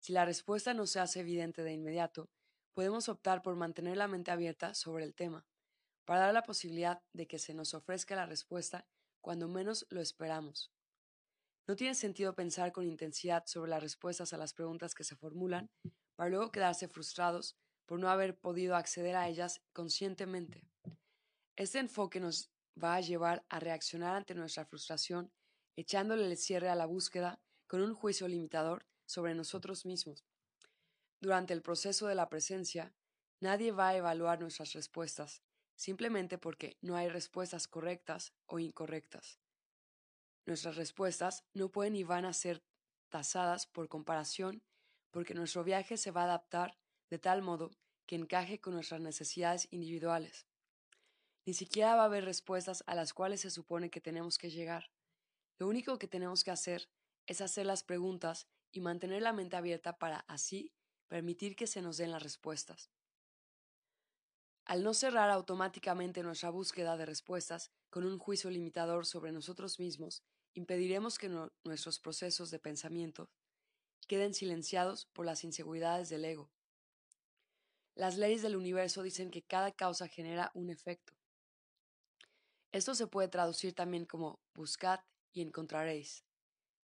Si 0.00 0.12
la 0.12 0.24
respuesta 0.24 0.74
no 0.74 0.86
se 0.86 1.00
hace 1.00 1.20
evidente 1.20 1.62
de 1.62 1.72
inmediato, 1.72 2.28
podemos 2.74 3.08
optar 3.08 3.42
por 3.42 3.56
mantener 3.56 3.96
la 3.96 4.06
mente 4.06 4.30
abierta 4.30 4.74
sobre 4.74 5.04
el 5.04 5.14
tema, 5.14 5.46
para 6.04 6.20
dar 6.20 6.34
la 6.34 6.42
posibilidad 6.42 7.02
de 7.12 7.26
que 7.26 7.38
se 7.38 7.54
nos 7.54 7.74
ofrezca 7.74 8.16
la 8.16 8.26
respuesta 8.26 8.86
cuando 9.20 9.48
menos 9.48 9.86
lo 9.88 10.00
esperamos. 10.00 10.72
No 11.66 11.74
tiene 11.74 11.94
sentido 11.94 12.34
pensar 12.34 12.72
con 12.72 12.86
intensidad 12.86 13.44
sobre 13.46 13.70
las 13.70 13.82
respuestas 13.82 14.32
a 14.32 14.38
las 14.38 14.54
preguntas 14.54 14.94
que 14.94 15.04
se 15.04 15.16
formulan, 15.16 15.70
para 16.16 16.30
luego 16.30 16.52
quedarse 16.52 16.88
frustrados 16.88 17.56
por 17.86 17.98
no 17.98 18.10
haber 18.10 18.38
podido 18.38 18.76
acceder 18.76 19.16
a 19.16 19.28
ellas 19.28 19.62
conscientemente. 19.72 20.66
Este 21.56 21.78
enfoque 21.78 22.20
nos 22.20 22.50
va 22.82 22.94
a 22.94 23.00
llevar 23.00 23.44
a 23.48 23.60
reaccionar 23.60 24.14
ante 24.14 24.34
nuestra 24.34 24.64
frustración, 24.64 25.32
echándole 25.76 26.26
el 26.26 26.36
cierre 26.36 26.68
a 26.68 26.74
la 26.74 26.86
búsqueda 26.86 27.40
con 27.66 27.82
un 27.82 27.94
juicio 27.94 28.28
limitador 28.28 28.86
sobre 29.06 29.34
nosotros 29.34 29.84
mismos. 29.84 30.24
Durante 31.20 31.52
el 31.52 31.62
proceso 31.62 32.06
de 32.06 32.14
la 32.14 32.28
presencia, 32.28 32.94
nadie 33.40 33.72
va 33.72 33.88
a 33.88 33.96
evaluar 33.96 34.40
nuestras 34.40 34.72
respuestas, 34.72 35.42
simplemente 35.76 36.38
porque 36.38 36.76
no 36.80 36.96
hay 36.96 37.08
respuestas 37.08 37.68
correctas 37.68 38.32
o 38.46 38.58
incorrectas. 38.58 39.38
Nuestras 40.46 40.76
respuestas 40.76 41.44
no 41.54 41.70
pueden 41.70 41.92
ni 41.92 42.04
van 42.04 42.24
a 42.24 42.32
ser 42.32 42.64
tasadas 43.10 43.66
por 43.66 43.88
comparación 43.88 44.62
porque 45.10 45.34
nuestro 45.34 45.64
viaje 45.64 45.96
se 45.96 46.10
va 46.10 46.22
a 46.22 46.24
adaptar 46.24 46.78
de 47.10 47.18
tal 47.18 47.42
modo 47.42 47.70
que 48.06 48.16
encaje 48.16 48.60
con 48.60 48.74
nuestras 48.74 49.00
necesidades 49.00 49.68
individuales. 49.70 50.47
Ni 51.48 51.54
siquiera 51.54 51.94
va 51.94 52.02
a 52.02 52.04
haber 52.04 52.26
respuestas 52.26 52.84
a 52.86 52.94
las 52.94 53.14
cuales 53.14 53.40
se 53.40 53.50
supone 53.50 53.88
que 53.88 54.02
tenemos 54.02 54.36
que 54.36 54.50
llegar. 54.50 54.90
Lo 55.58 55.66
único 55.66 55.98
que 55.98 56.06
tenemos 56.06 56.44
que 56.44 56.50
hacer 56.50 56.90
es 57.26 57.40
hacer 57.40 57.64
las 57.64 57.82
preguntas 57.82 58.46
y 58.70 58.82
mantener 58.82 59.22
la 59.22 59.32
mente 59.32 59.56
abierta 59.56 59.96
para 59.96 60.26
así 60.28 60.74
permitir 61.06 61.56
que 61.56 61.66
se 61.66 61.80
nos 61.80 61.96
den 61.96 62.10
las 62.10 62.22
respuestas. 62.22 62.90
Al 64.66 64.84
no 64.84 64.92
cerrar 64.92 65.30
automáticamente 65.30 66.22
nuestra 66.22 66.50
búsqueda 66.50 66.98
de 66.98 67.06
respuestas 67.06 67.70
con 67.88 68.04
un 68.04 68.18
juicio 68.18 68.50
limitador 68.50 69.06
sobre 69.06 69.32
nosotros 69.32 69.78
mismos, 69.78 70.22
impediremos 70.52 71.16
que 71.16 71.30
nuestros 71.64 71.98
procesos 71.98 72.50
de 72.50 72.58
pensamiento 72.58 73.30
queden 74.06 74.34
silenciados 74.34 75.06
por 75.14 75.24
las 75.24 75.44
inseguridades 75.44 76.10
del 76.10 76.26
ego. 76.26 76.50
Las 77.94 78.18
leyes 78.18 78.42
del 78.42 78.54
universo 78.54 79.02
dicen 79.02 79.30
que 79.30 79.40
cada 79.40 79.72
causa 79.72 80.08
genera 80.08 80.50
un 80.52 80.68
efecto. 80.68 81.17
Esto 82.72 82.94
se 82.94 83.06
puede 83.06 83.28
traducir 83.28 83.74
también 83.74 84.04
como 84.04 84.40
buscad 84.54 85.00
y 85.32 85.40
encontraréis, 85.40 86.24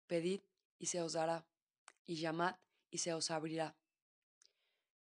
pedid 0.08 0.41
y 0.77 0.86
se 0.86 1.01
os 1.01 1.13
dará, 1.13 1.46
y 2.05 2.15
llamad 2.15 2.55
y 2.91 3.00
se 3.00 3.13
os 3.13 3.29
abrirá. 3.29 3.75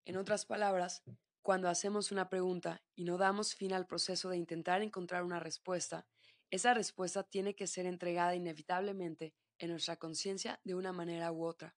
En 0.06 0.18
otras 0.18 0.46
palabras, 0.46 1.04
cuando 1.44 1.70
hacemos 1.70 2.12
una 2.12 2.30
pregunta 2.30 2.82
y 2.96 3.04
no 3.04 3.18
damos 3.18 3.54
fin 3.54 3.74
al 3.74 3.86
proceso 3.86 4.30
de 4.30 4.38
intentar 4.38 4.82
encontrar 4.82 5.24
una 5.24 5.40
respuesta, 5.40 6.08
esa 6.50 6.74
respuesta 6.74 7.24
tiene 7.24 7.56
que 7.56 7.68
ser 7.68 7.86
entregada 7.86 8.36
inevitablemente 8.36 9.36
en 9.60 9.70
nuestra 9.70 9.98
conciencia 9.98 10.60
de 10.64 10.74
una 10.74 10.92
manera 10.92 11.32
u 11.32 11.46
otra. 11.46 11.76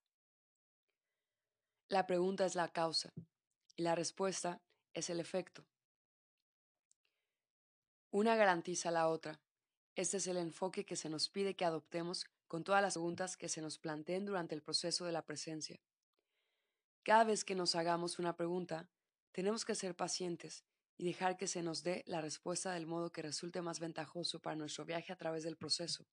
La 1.87 2.07
pregunta 2.07 2.45
es 2.45 2.55
la 2.55 2.69
causa 2.69 3.13
y 3.75 3.83
la 3.83 3.93
respuesta 3.93 4.61
es 4.93 5.11
el 5.11 5.19
efecto. 5.19 5.68
Una 8.11 8.35
garantiza 8.35 8.89
la 8.89 9.07
otra. 9.07 9.39
Este 9.95 10.17
es 10.17 10.25
el 10.25 10.37
enfoque 10.37 10.83
que 10.83 10.95
se 10.95 11.09
nos 11.09 11.29
pide 11.29 11.55
que 11.55 11.63
adoptemos 11.63 12.25
con 12.47 12.63
todas 12.63 12.81
las 12.81 12.95
preguntas 12.95 13.37
que 13.37 13.49
se 13.49 13.61
nos 13.61 13.77
planteen 13.77 14.25
durante 14.25 14.55
el 14.55 14.63
proceso 14.63 15.05
de 15.05 15.11
la 15.11 15.27
presencia. 15.27 15.79
Cada 17.03 17.23
vez 17.23 17.45
que 17.45 17.53
nos 17.53 17.75
hagamos 17.75 18.17
una 18.17 18.35
pregunta, 18.35 18.89
tenemos 19.31 19.63
que 19.63 19.75
ser 19.75 19.95
pacientes 19.95 20.63
y 20.97 21.05
dejar 21.05 21.37
que 21.37 21.45
se 21.45 21.61
nos 21.61 21.83
dé 21.83 22.03
la 22.07 22.19
respuesta 22.19 22.71
del 22.71 22.87
modo 22.87 23.11
que 23.11 23.21
resulte 23.21 23.61
más 23.61 23.79
ventajoso 23.79 24.39
para 24.39 24.55
nuestro 24.55 24.85
viaje 24.85 25.13
a 25.13 25.15
través 25.15 25.43
del 25.43 25.55
proceso. 25.55 26.07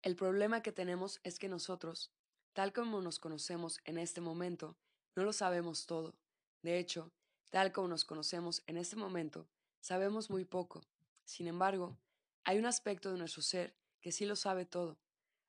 El 0.00 0.16
problema 0.16 0.62
que 0.62 0.72
tenemos 0.72 1.20
es 1.22 1.38
que 1.38 1.50
nosotros, 1.50 2.10
tal 2.54 2.72
como 2.72 3.02
nos 3.02 3.18
conocemos 3.18 3.78
en 3.84 3.98
este 3.98 4.22
momento, 4.22 4.78
no 5.14 5.22
lo 5.24 5.34
sabemos 5.34 5.84
todo. 5.84 6.14
De 6.62 6.78
hecho, 6.78 7.12
tal 7.50 7.72
como 7.72 7.88
nos 7.88 8.06
conocemos 8.06 8.62
en 8.66 8.78
este 8.78 8.96
momento, 8.96 9.46
Sabemos 9.82 10.30
muy 10.30 10.44
poco. 10.44 10.80
Sin 11.24 11.48
embargo, 11.48 11.98
hay 12.44 12.56
un 12.56 12.66
aspecto 12.66 13.10
de 13.10 13.18
nuestro 13.18 13.42
ser 13.42 13.76
que 14.00 14.12
sí 14.12 14.24
lo 14.24 14.36
sabe 14.36 14.64
todo, 14.64 15.00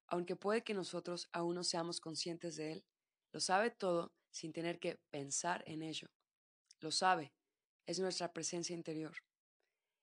aunque 0.08 0.36
puede 0.36 0.64
que 0.64 0.74
nosotros 0.74 1.30
aún 1.34 1.54
no 1.54 1.64
seamos 1.64 2.02
conscientes 2.02 2.56
de 2.56 2.72
él. 2.72 2.86
Lo 3.32 3.40
sabe 3.40 3.70
todo 3.70 4.12
sin 4.32 4.52
tener 4.52 4.80
que 4.80 4.96
pensar 5.12 5.64
en 5.68 5.84
ello. 5.84 6.08
Lo 6.80 6.90
sabe, 6.90 7.32
es 7.86 8.00
nuestra 8.00 8.34
presencia 8.34 8.74
interior. 8.74 9.16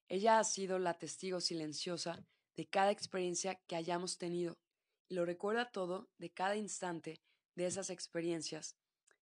Ella 0.08 0.38
ha 0.38 0.44
sido 0.44 0.78
la 0.78 0.96
testigo 0.96 1.40
silenciosa 1.40 2.24
de 2.54 2.68
cada 2.68 2.92
experiencia 2.92 3.56
que 3.66 3.74
hayamos 3.74 4.16
tenido 4.16 4.60
y 5.08 5.16
lo 5.16 5.24
recuerda 5.24 5.72
todo 5.72 6.08
de 6.18 6.30
cada 6.30 6.54
instante 6.54 7.20
de 7.56 7.66
esas 7.66 7.90
experiencias, 7.90 8.76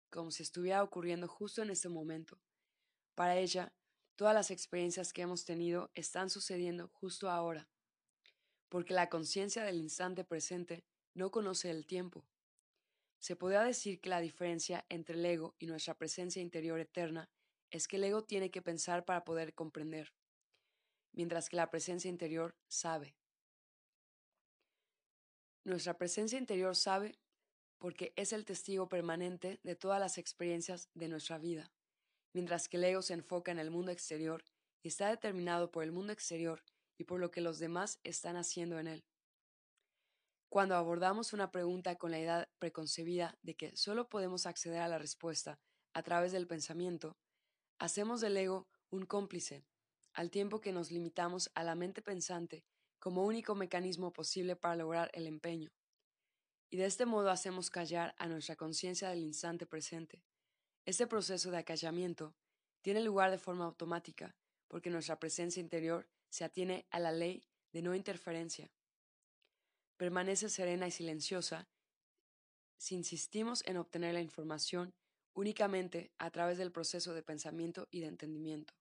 como 0.10 0.32
si 0.32 0.44
estuviera 0.44 0.84
ocurriendo 0.84 1.30
justo 1.30 1.62
en 1.62 1.70
ese 1.70 1.88
momento. 1.88 2.42
Para 3.16 3.38
ella, 3.38 3.74
Todas 4.18 4.34
las 4.34 4.50
experiencias 4.50 5.14
que 5.14 5.22
hemos 5.22 5.46
tenido 5.46 5.92
están 5.94 6.32
sucediendo 6.32 6.88
justo 6.88 7.30
ahora, 7.30 7.70
porque 8.68 8.96
la 8.96 9.10
conciencia 9.10 9.64
del 9.64 9.78
instante 9.78 10.24
presente 10.24 10.84
no 11.14 11.30
conoce 11.30 11.70
el 11.70 11.86
tiempo. 11.86 12.26
Se 13.20 13.36
podría 13.36 13.62
decir 13.62 14.02
que 14.02 14.10
la 14.10 14.20
diferencia 14.20 14.88
entre 14.90 15.20
el 15.20 15.24
ego 15.24 15.54
y 15.60 15.68
nuestra 15.68 15.94
presencia 15.94 16.42
interior 16.42 16.80
eterna 16.80 17.30
es 17.70 17.88
que 17.88 17.98
el 17.98 18.06
ego 18.06 18.24
tiene 18.24 18.50
que 18.50 18.64
pensar 18.64 19.06
para 19.06 19.24
poder 19.24 19.54
comprender, 19.54 20.16
mientras 21.12 21.48
que 21.48 21.58
la 21.58 21.70
presencia 21.70 22.10
interior 22.10 22.58
sabe. 22.68 23.16
Nuestra 25.64 25.96
presencia 25.96 26.40
interior 26.40 26.76
sabe 26.76 27.20
porque 27.78 28.14
es 28.16 28.34
el 28.34 28.46
testigo 28.46 28.90
permanente 28.90 29.60
de 29.62 29.76
todas 29.76 30.00
las 30.00 30.18
experiencias 30.18 30.90
de 30.96 31.08
nuestra 31.08 31.38
vida 31.38 31.72
mientras 32.34 32.68
que 32.68 32.78
el 32.78 32.84
ego 32.84 33.02
se 33.02 33.14
enfoca 33.14 33.52
en 33.52 33.60
el 33.60 33.72
mundo 33.72 33.92
exterior 33.92 34.44
y 34.84 34.90
está 34.90 35.10
determinado 35.10 35.72
por 35.72 35.84
el 35.84 35.92
mundo 35.92 36.14
exterior 36.14 36.64
y 36.98 37.04
por 37.04 37.20
lo 37.20 37.32
que 37.32 37.42
los 37.42 37.60
demás 37.60 38.00
están 38.04 38.38
haciendo 38.38 38.80
en 38.80 38.88
él. 38.88 39.06
Cuando 40.50 40.76
abordamos 40.76 41.34
una 41.34 41.52
pregunta 41.52 41.96
con 41.98 42.12
la 42.12 42.20
idea 42.20 42.50
preconcebida 42.60 43.38
de 43.42 43.56
que 43.56 43.76
solo 43.76 44.10
podemos 44.10 44.46
acceder 44.46 44.82
a 44.82 44.88
la 44.88 44.98
respuesta 44.98 45.60
a 45.94 46.04
través 46.04 46.32
del 46.32 46.48
pensamiento, 46.48 47.18
hacemos 47.80 48.22
del 48.22 48.38
ego 48.38 48.68
un 48.90 49.06
cómplice, 49.06 49.66
al 50.14 50.32
tiempo 50.32 50.62
que 50.62 50.72
nos 50.72 50.90
limitamos 50.90 51.52
a 51.54 51.64
la 51.64 51.76
mente 51.76 52.02
pensante 52.02 52.64
como 53.00 53.26
único 53.26 53.56
mecanismo 53.56 54.12
posible 54.14 54.56
para 54.56 54.76
lograr 54.76 55.12
el 55.14 55.28
empeño. 55.28 55.70
Y 56.70 56.78
de 56.78 56.86
este 56.86 57.06
modo 57.06 57.30
hacemos 57.30 57.70
callar 57.70 58.16
a 58.18 58.28
nuestra 58.28 58.56
conciencia 58.56 59.10
del 59.10 59.20
instante 59.20 59.66
presente, 59.66 60.24
este 60.88 61.06
proceso 61.06 61.52
de 61.52 61.58
acallamiento 61.58 62.34
tiene 62.82 63.02
lugar 63.02 63.30
de 63.30 63.38
forma 63.38 63.66
automática 63.66 64.38
porque 64.70 64.90
nuestra 64.90 65.20
presencia 65.20 65.60
interior 65.60 66.08
se 66.30 66.46
atiene 66.46 66.88
a 66.92 67.00
la 67.02 67.12
ley 67.12 67.44
de 67.74 67.82
no 67.82 67.94
interferencia. 67.94 68.72
Permanece 69.98 70.48
serena 70.48 70.88
y 70.88 70.92
silenciosa 70.92 71.68
si 72.78 72.96
insistimos 72.96 73.66
en 73.66 73.76
obtener 73.76 74.14
la 74.14 74.22
información 74.22 74.94
únicamente 75.34 76.14
a 76.20 76.32
través 76.32 76.58
del 76.58 76.72
proceso 76.72 77.14
de 77.14 77.22
pensamiento 77.22 77.90
y 77.92 78.00
de 78.00 78.08
entendimiento. 78.08 78.74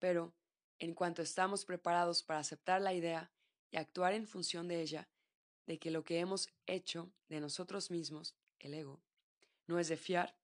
Pero, 0.00 0.34
en 0.78 0.92
cuanto 0.92 1.22
estamos 1.22 1.64
preparados 1.64 2.22
para 2.22 2.40
aceptar 2.40 2.82
la 2.82 2.92
idea 2.92 3.32
y 3.70 3.78
actuar 3.78 4.12
en 4.12 4.26
función 4.26 4.68
de 4.68 4.82
ella, 4.82 5.08
de 5.66 5.78
que 5.78 5.90
lo 5.90 6.04
que 6.04 6.18
hemos 6.18 6.50
hecho 6.66 7.10
de 7.30 7.40
nosotros 7.40 7.90
mismos, 7.90 8.34
el 8.58 8.74
ego, 8.74 9.00
no 9.66 9.78
es 9.78 9.88
de 9.88 9.96
fiar, 9.96 10.36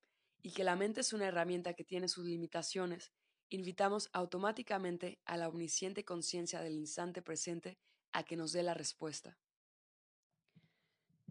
y 0.43 0.53
que 0.53 0.65
la 0.65 0.77
mente 0.77 1.01
es 1.01 1.13
una 1.13 1.27
herramienta 1.27 1.75
que 1.75 1.85
tiene 1.85 2.09
sus 2.09 2.25
limitaciones, 2.25 3.13
invitamos 3.49 4.09
automáticamente 4.13 5.21
a 5.25 5.37
la 5.37 5.49
omnisciente 5.49 6.05
conciencia 6.05 6.61
del 6.61 6.75
instante 6.75 7.23
presente 7.23 7.79
a 8.13 8.25
que 8.25 8.37
nos 8.37 8.53
dé 8.53 8.63
la 8.63 8.75
respuesta. 8.75 9.39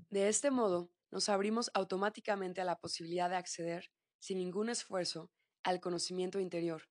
De 0.10 0.28
este 0.28 0.52
modo, 0.52 0.92
nos 1.12 1.30
abrimos 1.30 1.72
automáticamente 1.74 2.62
a 2.62 2.66
la 2.66 2.78
posibilidad 2.78 3.30
de 3.30 3.36
acceder, 3.36 3.92
sin 4.20 4.38
ningún 4.38 4.70
esfuerzo, 4.70 5.32
al 5.64 5.80
conocimiento 5.80 6.40
interior. 6.40 6.84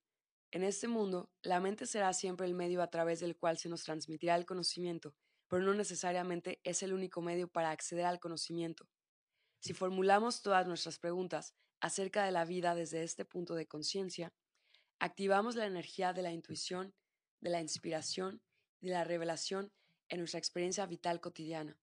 En 0.50 0.62
este 0.62 0.88
mundo, 0.88 1.30
la 1.42 1.60
mente 1.60 1.86
será 1.86 2.12
siempre 2.12 2.46
el 2.46 2.54
medio 2.54 2.82
a 2.82 2.90
través 2.90 3.20
del 3.20 3.36
cual 3.36 3.58
se 3.58 3.68
nos 3.68 3.84
transmitirá 3.84 4.36
el 4.36 4.46
conocimiento, 4.46 5.14
pero 5.48 5.62
no 5.62 5.74
necesariamente 5.74 6.60
es 6.64 6.82
el 6.82 6.92
único 6.92 7.22
medio 7.22 7.48
para 7.48 7.70
acceder 7.70 8.06
al 8.06 8.20
conocimiento. 8.20 8.88
Si 9.60 9.72
formulamos 9.72 10.42
todas 10.42 10.66
nuestras 10.66 10.98
preguntas 10.98 11.54
acerca 11.80 12.24
de 12.24 12.32
la 12.32 12.44
vida 12.44 12.74
desde 12.74 13.02
este 13.02 13.24
punto 13.24 13.54
de 13.54 13.66
conciencia, 13.66 14.32
activamos 14.98 15.56
la 15.56 15.66
energía 15.66 16.12
de 16.12 16.22
la 16.22 16.32
intuición, 16.32 16.94
de 17.40 17.50
la 17.50 17.60
inspiración 17.60 18.42
de 18.84 18.92
la 18.92 19.04
revelación 19.04 19.72
en 20.08 20.18
nuestra 20.18 20.38
experiencia 20.38 20.86
vital 20.86 21.20
cotidiana. 21.20 21.78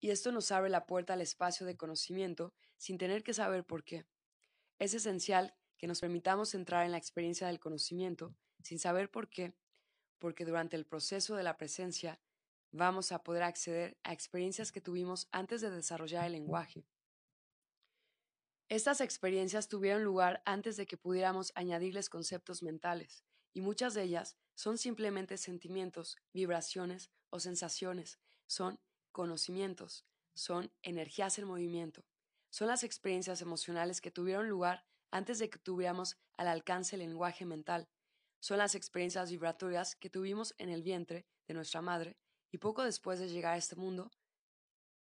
Y 0.00 0.10
esto 0.10 0.32
nos 0.32 0.50
abre 0.50 0.70
la 0.70 0.86
puerta 0.86 1.12
al 1.12 1.20
espacio 1.20 1.66
de 1.66 1.76
conocimiento 1.76 2.54
sin 2.76 2.98
tener 2.98 3.22
que 3.22 3.34
saber 3.34 3.64
por 3.64 3.84
qué. 3.84 4.06
Es 4.78 4.94
esencial 4.94 5.54
que 5.78 5.86
nos 5.86 6.00
permitamos 6.00 6.54
entrar 6.54 6.84
en 6.84 6.92
la 6.92 6.98
experiencia 6.98 7.46
del 7.46 7.60
conocimiento 7.60 8.34
sin 8.62 8.78
saber 8.78 9.10
por 9.10 9.28
qué, 9.28 9.54
porque 10.18 10.44
durante 10.44 10.76
el 10.76 10.86
proceso 10.86 11.36
de 11.36 11.42
la 11.42 11.56
presencia 11.56 12.20
vamos 12.72 13.12
a 13.12 13.22
poder 13.22 13.42
acceder 13.42 13.98
a 14.02 14.12
experiencias 14.12 14.72
que 14.72 14.80
tuvimos 14.80 15.28
antes 15.32 15.60
de 15.60 15.70
desarrollar 15.70 16.26
el 16.26 16.32
lenguaje. 16.32 16.86
Estas 18.68 19.00
experiencias 19.00 19.68
tuvieron 19.68 20.02
lugar 20.02 20.42
antes 20.44 20.76
de 20.76 20.86
que 20.86 20.96
pudiéramos 20.96 21.52
añadirles 21.54 22.10
conceptos 22.10 22.64
mentales, 22.64 23.24
y 23.54 23.60
muchas 23.60 23.94
de 23.94 24.02
ellas 24.02 24.36
son 24.56 24.76
simplemente 24.76 25.36
sentimientos, 25.38 26.16
vibraciones 26.32 27.10
o 27.30 27.38
sensaciones, 27.38 28.18
son 28.48 28.80
conocimientos, 29.12 30.04
son 30.34 30.72
energías 30.82 31.38
en 31.38 31.46
movimiento, 31.46 32.04
son 32.50 32.66
las 32.66 32.82
experiencias 32.82 33.40
emocionales 33.40 34.00
que 34.00 34.10
tuvieron 34.10 34.48
lugar 34.48 34.84
antes 35.12 35.38
de 35.38 35.48
que 35.48 35.60
tuviéramos 35.60 36.16
al 36.36 36.48
alcance 36.48 36.96
el 36.96 37.02
lenguaje 37.02 37.44
mental, 37.44 37.88
son 38.40 38.58
las 38.58 38.74
experiencias 38.74 39.30
vibratorias 39.30 39.94
que 39.94 40.10
tuvimos 40.10 40.54
en 40.58 40.70
el 40.70 40.82
vientre 40.82 41.24
de 41.46 41.54
nuestra 41.54 41.82
madre 41.82 42.16
y 42.50 42.58
poco 42.58 42.82
después 42.82 43.20
de 43.20 43.28
llegar 43.28 43.54
a 43.54 43.58
este 43.58 43.76
mundo, 43.76 44.10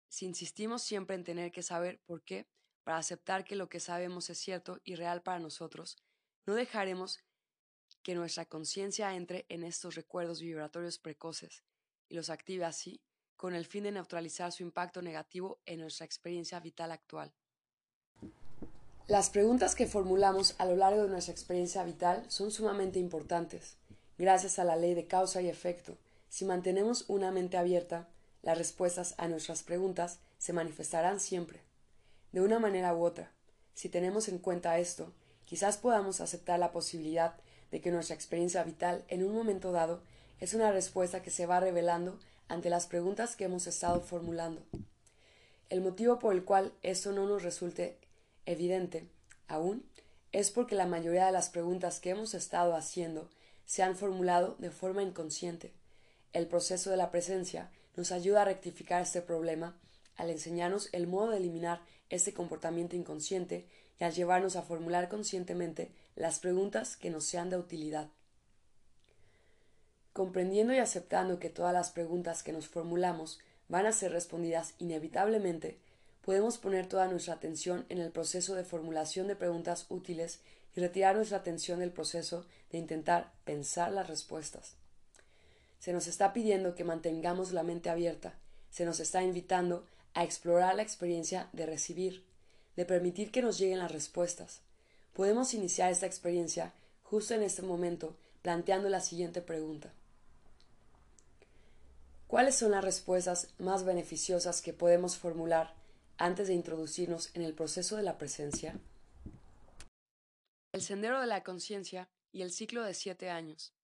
si 0.08 0.26
insistimos 0.26 0.82
siempre 0.82 1.16
en 1.16 1.24
tener 1.24 1.52
que 1.52 1.62
saber 1.62 2.00
por 2.04 2.22
qué, 2.22 2.46
para 2.86 2.98
aceptar 2.98 3.44
que 3.44 3.56
lo 3.56 3.68
que 3.68 3.80
sabemos 3.80 4.30
es 4.30 4.38
cierto 4.38 4.80
y 4.84 4.94
real 4.94 5.20
para 5.20 5.40
nosotros, 5.40 5.96
no 6.46 6.54
dejaremos 6.54 7.18
que 8.04 8.14
nuestra 8.14 8.44
conciencia 8.44 9.16
entre 9.16 9.44
en 9.48 9.64
estos 9.64 9.96
recuerdos 9.96 10.40
vibratorios 10.40 10.96
precoces 10.96 11.64
y 12.08 12.14
los 12.14 12.30
active 12.30 12.64
así, 12.64 13.02
con 13.34 13.56
el 13.56 13.66
fin 13.66 13.82
de 13.82 13.90
neutralizar 13.90 14.52
su 14.52 14.62
impacto 14.62 15.02
negativo 15.02 15.58
en 15.66 15.80
nuestra 15.80 16.06
experiencia 16.06 16.60
vital 16.60 16.92
actual. 16.92 17.34
Las 19.08 19.30
preguntas 19.30 19.74
que 19.74 19.88
formulamos 19.88 20.54
a 20.58 20.64
lo 20.64 20.76
largo 20.76 21.02
de 21.02 21.08
nuestra 21.08 21.32
experiencia 21.32 21.82
vital 21.82 22.24
son 22.28 22.52
sumamente 22.52 23.00
importantes. 23.00 23.78
Gracias 24.16 24.60
a 24.60 24.64
la 24.64 24.76
ley 24.76 24.94
de 24.94 25.08
causa 25.08 25.42
y 25.42 25.48
efecto, 25.48 25.98
si 26.28 26.44
mantenemos 26.44 27.04
una 27.08 27.32
mente 27.32 27.56
abierta, 27.56 28.08
las 28.42 28.56
respuestas 28.56 29.16
a 29.18 29.26
nuestras 29.26 29.64
preguntas 29.64 30.20
se 30.38 30.52
manifestarán 30.52 31.18
siempre 31.18 31.65
de 32.36 32.42
una 32.42 32.58
manera 32.58 32.94
u 32.94 33.02
otra. 33.02 33.32
Si 33.72 33.88
tenemos 33.88 34.28
en 34.28 34.36
cuenta 34.36 34.78
esto, 34.78 35.10
quizás 35.46 35.78
podamos 35.78 36.20
aceptar 36.20 36.58
la 36.58 36.70
posibilidad 36.70 37.34
de 37.70 37.80
que 37.80 37.90
nuestra 37.90 38.14
experiencia 38.14 38.62
vital 38.62 39.06
en 39.08 39.24
un 39.24 39.34
momento 39.34 39.72
dado 39.72 40.02
es 40.38 40.52
una 40.52 40.70
respuesta 40.70 41.22
que 41.22 41.30
se 41.30 41.46
va 41.46 41.60
revelando 41.60 42.18
ante 42.48 42.68
las 42.68 42.86
preguntas 42.86 43.36
que 43.36 43.44
hemos 43.44 43.66
estado 43.66 44.02
formulando. 44.02 44.60
El 45.70 45.80
motivo 45.80 46.18
por 46.18 46.34
el 46.34 46.44
cual 46.44 46.74
esto 46.82 47.10
no 47.12 47.26
nos 47.26 47.42
resulte 47.42 47.96
evidente 48.44 49.08
aún 49.48 49.88
es 50.30 50.50
porque 50.50 50.74
la 50.74 50.84
mayoría 50.84 51.24
de 51.24 51.32
las 51.32 51.48
preguntas 51.48 52.00
que 52.00 52.10
hemos 52.10 52.34
estado 52.34 52.76
haciendo 52.76 53.30
se 53.64 53.82
han 53.82 53.96
formulado 53.96 54.56
de 54.58 54.70
forma 54.70 55.02
inconsciente. 55.02 55.72
El 56.34 56.48
proceso 56.48 56.90
de 56.90 56.98
la 56.98 57.10
presencia 57.10 57.70
nos 57.96 58.12
ayuda 58.12 58.42
a 58.42 58.44
rectificar 58.44 59.00
este 59.00 59.22
problema 59.22 59.80
al 60.16 60.28
enseñarnos 60.28 60.90
el 60.92 61.06
modo 61.06 61.30
de 61.30 61.38
eliminar 61.38 61.80
este 62.10 62.32
comportamiento 62.32 62.96
inconsciente 62.96 63.66
y 63.98 64.04
al 64.04 64.12
llevarnos 64.12 64.56
a 64.56 64.62
formular 64.62 65.08
conscientemente 65.08 65.90
las 66.14 66.38
preguntas 66.38 66.96
que 66.96 67.10
nos 67.10 67.24
sean 67.24 67.50
de 67.50 67.56
utilidad. 67.56 68.08
Comprendiendo 70.12 70.72
y 70.72 70.78
aceptando 70.78 71.38
que 71.38 71.50
todas 71.50 71.74
las 71.74 71.90
preguntas 71.90 72.42
que 72.42 72.52
nos 72.52 72.68
formulamos 72.68 73.38
van 73.68 73.86
a 73.86 73.92
ser 73.92 74.12
respondidas 74.12 74.74
inevitablemente, 74.78 75.78
podemos 76.22 76.58
poner 76.58 76.88
toda 76.88 77.06
nuestra 77.08 77.34
atención 77.34 77.84
en 77.88 77.98
el 77.98 78.10
proceso 78.10 78.54
de 78.54 78.64
formulación 78.64 79.28
de 79.28 79.36
preguntas 79.36 79.86
útiles 79.88 80.40
y 80.74 80.80
retirar 80.80 81.16
nuestra 81.16 81.38
atención 81.38 81.80
del 81.80 81.92
proceso 81.92 82.46
de 82.70 82.78
intentar 82.78 83.32
pensar 83.44 83.92
las 83.92 84.08
respuestas. 84.08 84.74
Se 85.78 85.92
nos 85.92 86.06
está 86.06 86.32
pidiendo 86.32 86.74
que 86.74 86.84
mantengamos 86.84 87.52
la 87.52 87.62
mente 87.62 87.90
abierta, 87.90 88.34
se 88.70 88.84
nos 88.84 89.00
está 89.00 89.22
invitando 89.22 89.86
a 90.16 90.24
explorar 90.24 90.74
la 90.74 90.82
experiencia 90.82 91.50
de 91.52 91.66
recibir, 91.66 92.24
de 92.74 92.86
permitir 92.86 93.30
que 93.30 93.42
nos 93.42 93.58
lleguen 93.58 93.78
las 93.78 93.92
respuestas. 93.92 94.62
Podemos 95.12 95.52
iniciar 95.52 95.92
esta 95.92 96.06
experiencia 96.06 96.72
justo 97.02 97.34
en 97.34 97.42
este 97.42 97.60
momento 97.60 98.16
planteando 98.40 98.88
la 98.88 99.00
siguiente 99.00 99.42
pregunta. 99.42 99.92
¿Cuáles 102.28 102.54
son 102.54 102.70
las 102.70 102.82
respuestas 102.82 103.48
más 103.58 103.84
beneficiosas 103.84 104.62
que 104.62 104.72
podemos 104.72 105.18
formular 105.18 105.74
antes 106.16 106.48
de 106.48 106.54
introducirnos 106.54 107.30
en 107.34 107.42
el 107.42 107.52
proceso 107.52 107.96
de 107.96 108.02
la 108.02 108.16
presencia? 108.16 108.74
El 110.72 110.80
sendero 110.80 111.20
de 111.20 111.26
la 111.26 111.44
conciencia 111.44 112.08
y 112.32 112.40
el 112.40 112.52
ciclo 112.52 112.82
de 112.82 112.94
siete 112.94 113.28
años. 113.28 113.75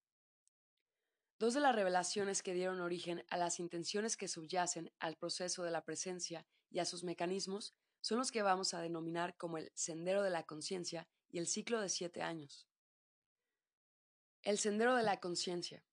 Dos 1.39 1.55
de 1.55 1.61
las 1.61 1.75
revelaciones 1.75 2.43
que 2.43 2.55
dieron 2.55 2.81
origen 2.81 3.25
a 3.29 3.37
las 3.37 3.59
intenciones 3.59 4.17
que 4.17 4.29
subyacen 4.29 4.93
al 4.99 5.17
proceso 5.17 5.65
de 5.65 5.71
la 5.71 5.85
presencia 5.85 6.47
y 6.71 6.79
a 6.79 6.85
sus 6.85 7.05
mecanismos 7.05 7.75
son 8.01 8.19
los 8.19 8.31
que 8.31 8.43
vamos 8.43 8.75
a 8.75 8.81
denominar 8.81 9.37
como 9.37 9.59
el 9.59 9.71
sendero 9.75 10.23
de 10.23 10.31
la 10.31 10.45
conciencia 10.45 11.09
y 11.31 11.39
el 11.39 11.47
ciclo 11.47 11.81
de 11.81 11.89
siete 11.89 12.23
años. 12.23 12.69
El 14.43 14.59
sendero 14.59 14.97
de 14.97 15.03
la 15.03 15.21
conciencia. 15.21 15.85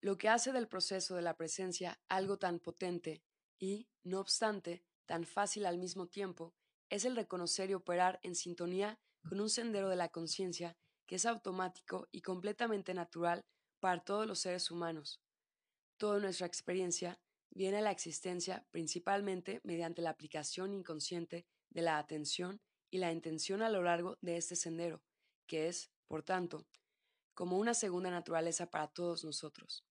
Lo 0.00 0.18
que 0.18 0.28
hace 0.28 0.52
del 0.52 0.68
proceso 0.68 1.14
de 1.14 1.22
la 1.22 1.36
presencia 1.36 2.00
algo 2.08 2.38
tan 2.38 2.58
potente 2.58 3.22
y, 3.58 3.88
no 4.02 4.20
obstante, 4.20 4.84
tan 5.06 5.24
fácil 5.24 5.66
al 5.66 5.78
mismo 5.78 6.06
tiempo, 6.06 6.54
es 6.88 7.04
el 7.04 7.16
reconocer 7.16 7.70
y 7.70 7.74
operar 7.74 8.18
en 8.22 8.34
sintonía 8.34 8.98
con 9.28 9.40
un 9.40 9.50
sendero 9.50 9.88
de 9.88 9.96
la 9.96 10.08
conciencia 10.08 10.76
que 11.06 11.16
es 11.16 11.26
automático 11.26 12.08
y 12.12 12.22
completamente 12.22 12.94
natural 12.94 13.44
para 13.80 14.04
todos 14.04 14.26
los 14.26 14.38
seres 14.38 14.70
humanos. 14.70 15.20
Toda 15.96 16.20
nuestra 16.20 16.46
experiencia 16.46 17.20
viene 17.50 17.78
a 17.78 17.82
la 17.82 17.90
existencia 17.90 18.64
principalmente 18.70 19.60
mediante 19.64 20.02
la 20.02 20.10
aplicación 20.10 20.72
inconsciente 20.72 21.46
de 21.70 21.82
la 21.82 21.98
atención 21.98 22.60
y 22.90 22.98
la 22.98 23.12
intención 23.12 23.62
a 23.62 23.68
lo 23.68 23.82
largo 23.82 24.18
de 24.20 24.36
este 24.36 24.56
sendero, 24.56 25.02
que 25.46 25.68
es, 25.68 25.90
por 26.06 26.22
tanto, 26.22 26.66
como 27.34 27.58
una 27.58 27.74
segunda 27.74 28.10
naturaleza 28.10 28.70
para 28.70 28.88
todos 28.88 29.24
nosotros. 29.24 29.84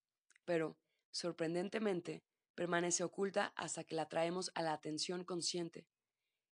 Pero, 0.46 0.78
sorprendentemente, 1.12 2.24
permanece 2.56 3.04
oculta 3.04 3.54
hasta 3.56 3.84
que 3.84 3.96
la 3.96 4.08
traemos 4.10 4.52
a 4.54 4.62
la 4.62 4.74
atención 4.74 5.24
consciente. 5.24 5.88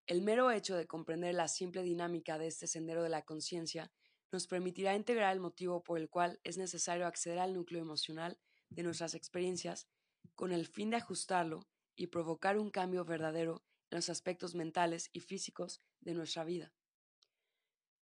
El 0.06 0.22
mero 0.22 0.52
hecho 0.52 0.78
de 0.78 0.88
comprender 0.88 1.36
la 1.36 1.50
simple 1.50 1.84
dinámica 1.84 2.38
de 2.38 2.48
este 2.48 2.66
sendero 2.66 3.04
de 3.04 3.10
la 3.10 3.24
conciencia 3.24 3.92
nos 4.32 4.48
permitirá 4.48 4.96
integrar 4.96 5.34
el 5.34 5.40
motivo 5.40 5.84
por 5.84 6.00
el 6.00 6.10
cual 6.10 6.40
es 6.44 6.58
necesario 6.58 7.08
acceder 7.08 7.40
al 7.40 7.54
núcleo 7.54 7.82
emocional 7.82 8.38
de 8.70 8.84
nuestras 8.84 9.14
experiencias 9.14 9.88
con 10.36 10.52
el 10.52 10.68
fin 10.68 10.90
de 10.90 10.98
ajustarlo 10.98 11.68
y 11.96 12.08
provocar 12.08 12.58
un 12.58 12.70
cambio 12.70 13.06
verdadero 13.06 13.64
en 13.90 13.98
los 13.98 14.10
aspectos 14.10 14.56
mentales 14.56 15.10
y 15.14 15.22
físicos 15.22 15.82
de 16.02 16.14
nuestra 16.14 16.44
vida. 16.44 16.74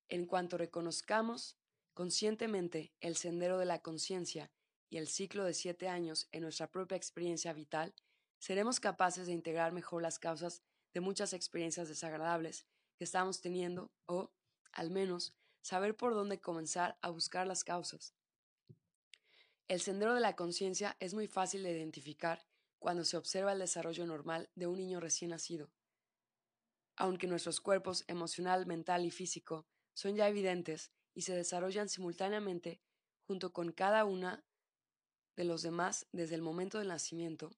En 0.09 0.25
cuanto 0.25 0.57
reconozcamos 0.57 1.57
conscientemente 1.93 2.93
el 2.99 3.15
sendero 3.15 3.57
de 3.57 3.65
la 3.65 3.81
conciencia 3.81 4.51
y 4.89 4.97
el 4.97 5.07
ciclo 5.07 5.43
de 5.45 5.53
siete 5.53 5.87
años 5.87 6.27
en 6.31 6.41
nuestra 6.41 6.69
propia 6.71 6.97
experiencia 6.97 7.53
vital, 7.53 7.95
seremos 8.39 8.79
capaces 8.79 9.27
de 9.27 9.33
integrar 9.33 9.71
mejor 9.71 10.01
las 10.01 10.19
causas 10.19 10.61
de 10.93 11.01
muchas 11.01 11.33
experiencias 11.33 11.87
desagradables 11.87 12.67
que 12.97 13.03
estamos 13.03 13.41
teniendo 13.41 13.91
o, 14.05 14.31
al 14.71 14.91
menos, 14.91 15.35
saber 15.65 15.97
por 15.97 16.13
dónde 16.13 16.39
comenzar 16.39 16.95
a 17.01 17.09
buscar 17.09 17.47
las 17.47 17.63
causas. 17.63 18.13
El 19.67 19.81
sendero 19.81 20.13
de 20.13 20.19
la 20.19 20.35
conciencia 20.35 20.95
es 20.99 21.15
muy 21.15 21.25
fácil 21.25 21.63
de 21.63 21.71
identificar 21.71 22.45
cuando 22.77 23.03
se 23.03 23.17
observa 23.17 23.53
el 23.53 23.57
desarrollo 23.57 24.05
normal 24.05 24.47
de 24.53 24.67
un 24.67 24.77
niño 24.77 24.99
recién 24.99 25.31
nacido. 25.31 25.71
Aunque 26.95 27.25
nuestros 27.25 27.61
cuerpos 27.61 28.03
emocional, 28.05 28.67
mental 28.67 29.05
y 29.05 29.09
físico 29.09 29.65
son 29.95 30.15
ya 30.15 30.27
evidentes 30.27 30.91
y 31.15 31.23
se 31.23 31.35
desarrollan 31.35 31.89
simultáneamente 31.89 32.79
junto 33.25 33.51
con 33.51 33.71
cada 33.71 34.05
una 34.05 34.45
de 35.35 35.45
los 35.45 35.63
demás 35.63 36.05
desde 36.11 36.35
el 36.35 36.43
momento 36.43 36.77
del 36.77 36.89
nacimiento, 36.89 37.57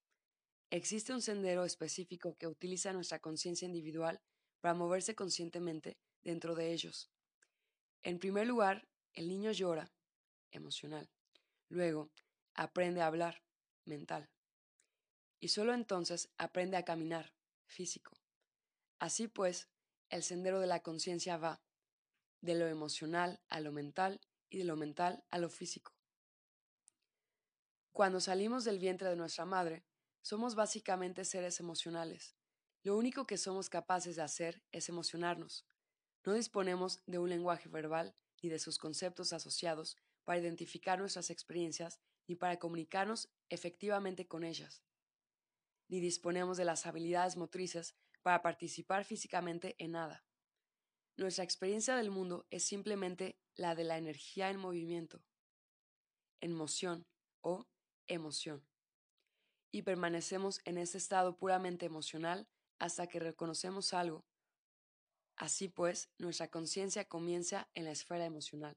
existe 0.70 1.12
un 1.12 1.22
sendero 1.22 1.66
específico 1.66 2.38
que 2.38 2.48
utiliza 2.48 2.94
nuestra 2.94 3.20
conciencia 3.20 3.66
individual 3.66 4.22
para 4.62 4.76
moverse 4.76 5.14
conscientemente 5.14 5.98
dentro 6.24 6.56
de 6.56 6.72
ellos. 6.72 7.12
En 8.04 8.20
primer 8.20 8.48
lugar, 8.48 8.88
el 9.14 9.28
niño 9.28 9.52
llora, 9.52 9.92
emocional. 10.52 11.10
Luego, 11.70 12.12
aprende 12.54 13.02
a 13.02 13.08
hablar, 13.08 13.44
mental. 13.86 14.30
Y 15.40 15.50
solo 15.50 15.74
entonces 15.74 16.30
aprende 16.38 16.78
a 16.78 16.86
caminar, 16.86 17.34
físico. 17.66 18.18
Así 19.00 19.28
pues, 19.28 19.68
el 20.10 20.24
sendero 20.24 20.60
de 20.60 20.68
la 20.68 20.82
conciencia 20.82 21.38
va 21.38 21.62
de 22.42 22.56
lo 22.56 22.68
emocional 22.68 23.42
a 23.50 23.60
lo 23.60 23.72
mental 23.72 24.22
y 24.50 24.60
de 24.60 24.64
lo 24.64 24.76
mental 24.76 25.24
a 25.30 25.38
lo 25.38 25.50
físico. 25.50 25.94
Cuando 27.92 28.22
salimos 28.22 28.64
del 28.64 28.80
vientre 28.80 29.10
de 29.10 29.16
nuestra 29.16 29.46
madre, 29.46 29.84
somos 30.22 30.56
básicamente 30.56 31.26
seres 31.26 31.60
emocionales. 31.60 32.36
Lo 32.84 32.96
único 32.96 33.26
que 33.26 33.38
somos 33.38 33.70
capaces 33.70 34.16
de 34.16 34.22
hacer 34.22 34.64
es 34.72 34.88
emocionarnos. 34.88 35.66
No 36.28 36.34
disponemos 36.34 37.02
de 37.06 37.20
un 37.20 37.30
lenguaje 37.30 37.70
verbal 37.70 38.14
ni 38.44 38.50
de 38.50 38.60
sus 38.60 38.78
conceptos 38.78 39.32
asociados 39.32 39.96
para 40.26 40.38
identificar 40.38 41.00
nuestras 41.00 41.30
experiencias 41.30 42.02
ni 42.28 42.36
para 42.36 42.60
comunicarnos 42.60 43.30
efectivamente 43.48 44.28
con 44.28 44.44
ellas. 44.44 44.84
Ni 45.88 46.02
disponemos 46.02 46.58
de 46.58 46.66
las 46.66 46.86
habilidades 46.86 47.38
motrices 47.38 47.96
para 48.24 48.42
participar 48.42 49.06
físicamente 49.06 49.78
en 49.80 49.94
nada. 49.94 50.26
Nuestra 51.16 51.46
experiencia 51.46 51.96
del 51.96 52.12
mundo 52.12 52.46
es 52.50 52.66
simplemente 52.66 53.40
la 53.56 53.74
de 53.74 53.86
la 53.86 53.98
energía 53.98 54.50
en 54.50 54.58
movimiento, 54.58 55.24
en 56.42 56.52
moción 56.52 57.08
o 57.40 57.70
emoción. 58.06 58.68
Y 59.72 59.84
permanecemos 59.84 60.60
en 60.66 60.78
ese 60.78 60.98
estado 60.98 61.38
puramente 61.38 61.86
emocional 61.86 62.50
hasta 62.80 63.08
que 63.08 63.22
reconocemos 63.22 63.94
algo. 63.94 64.26
Así 65.38 65.70
pues, 65.70 66.10
nuestra 66.18 66.50
conciencia 66.50 67.06
comienza 67.06 67.70
en 67.76 67.86
la 67.86 67.92
esfera 67.92 68.26
emocional. 68.26 68.76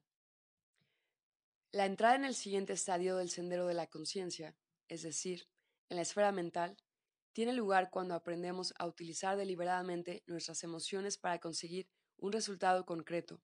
La 1.71 1.87
entrada 1.87 2.15
en 2.15 2.25
el 2.25 2.35
siguiente 2.35 2.73
estadio 2.73 3.17
del 3.17 3.31
sendero 3.31 3.65
de 3.65 3.73
la 3.73 3.87
conciencia, 3.87 4.55
es 4.87 5.01
decir, 5.01 5.49
en 5.89 5.95
la 5.95 6.03
esfera 6.03 6.31
mental, 6.31 6.77
tiene 7.33 7.53
lugar 7.53 7.89
cuando 7.89 8.13
aprendemos 8.13 8.73
a 8.77 8.85
utilizar 8.85 9.37
deliberadamente 9.37 10.23
nuestras 10.27 10.63
emociones 10.63 11.17
para 11.17 11.39
conseguir 11.39 11.89
un 12.17 12.31
resultado 12.31 12.85
concreto. 12.85 13.41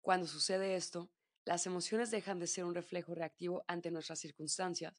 Cuando 0.00 0.28
sucede 0.28 0.76
esto, 0.76 1.10
las 1.44 1.66
emociones 1.66 2.10
dejan 2.12 2.38
de 2.38 2.46
ser 2.46 2.64
un 2.64 2.74
reflejo 2.74 3.14
reactivo 3.14 3.64
ante 3.66 3.90
nuestras 3.90 4.20
circunstancias 4.20 4.94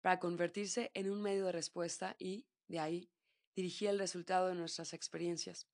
para 0.00 0.18
convertirse 0.20 0.90
en 0.94 1.10
un 1.10 1.20
medio 1.20 1.46
de 1.46 1.52
respuesta 1.52 2.16
y, 2.18 2.46
de 2.68 2.78
ahí, 2.78 3.10
dirigir 3.54 3.90
el 3.90 3.98
resultado 3.98 4.48
de 4.48 4.54
nuestras 4.54 4.94
experiencias. 4.94 5.68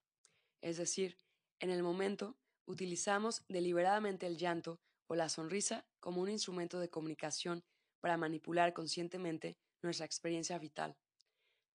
Es 0.60 0.76
decir, 0.76 1.16
en 1.58 1.70
el 1.70 1.82
momento, 1.82 2.36
utilizamos 2.66 3.44
deliberadamente 3.48 4.26
el 4.26 4.36
llanto 4.36 4.80
o 5.06 5.14
la 5.14 5.28
sonrisa 5.28 5.86
como 5.98 6.20
un 6.20 6.30
instrumento 6.30 6.78
de 6.78 6.90
comunicación 6.90 7.64
para 8.00 8.16
manipular 8.16 8.72
conscientemente 8.72 9.58
nuestra 9.82 10.06
experiencia 10.06 10.58
vital. 10.58 10.96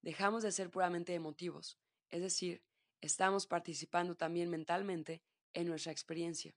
Dejamos 0.01 0.43
de 0.43 0.51
ser 0.51 0.69
puramente 0.69 1.13
emotivos, 1.13 1.79
es 2.09 2.21
decir, 2.21 2.63
estamos 3.01 3.47
participando 3.47 4.15
también 4.15 4.49
mentalmente 4.49 5.23
en 5.53 5.67
nuestra 5.67 5.91
experiencia. 5.91 6.55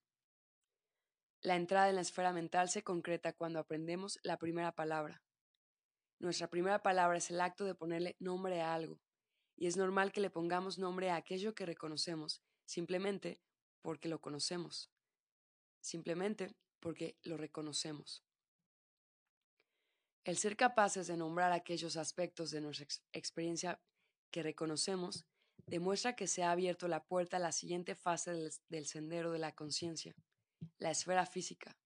La 1.40 1.56
entrada 1.56 1.88
en 1.88 1.94
la 1.94 2.00
esfera 2.00 2.32
mental 2.32 2.68
se 2.68 2.82
concreta 2.82 3.32
cuando 3.32 3.58
aprendemos 3.58 4.18
la 4.22 4.38
primera 4.38 4.72
palabra. 4.72 5.22
Nuestra 6.18 6.48
primera 6.48 6.82
palabra 6.82 7.18
es 7.18 7.30
el 7.30 7.40
acto 7.40 7.64
de 7.64 7.74
ponerle 7.74 8.16
nombre 8.18 8.60
a 8.60 8.74
algo, 8.74 9.00
y 9.58 9.66
es 9.66 9.76
normal 9.76 10.12
que 10.12 10.20
le 10.20 10.30
pongamos 10.30 10.78
nombre 10.78 11.10
a 11.10 11.16
aquello 11.16 11.54
que 11.54 11.66
reconocemos, 11.66 12.42
simplemente 12.64 13.40
porque 13.82 14.08
lo 14.08 14.20
conocemos, 14.20 14.88
simplemente 15.80 16.54
porque 16.78 17.18
lo 17.24 17.36
reconocemos. 17.36 18.24
El 20.24 20.36
ser 20.36 20.56
capaces 20.56 21.08
de 21.08 21.16
nombrar 21.16 21.50
aquellos 21.50 21.96
aspectos 21.96 22.52
de 22.52 22.60
nuestra 22.60 22.86
experiencia 23.12 23.80
que 24.30 24.44
reconocemos 24.44 25.26
demuestra 25.66 26.14
que 26.14 26.28
se 26.28 26.44
ha 26.44 26.52
abierto 26.52 26.86
la 26.86 27.04
puerta 27.04 27.38
a 27.38 27.40
la 27.40 27.50
siguiente 27.50 27.96
fase 27.96 28.32
del, 28.32 28.52
del 28.68 28.86
sendero 28.86 29.32
de 29.32 29.40
la 29.40 29.56
conciencia, 29.56 30.14
la 30.78 30.92
esfera 30.92 31.26
física. 31.26 31.76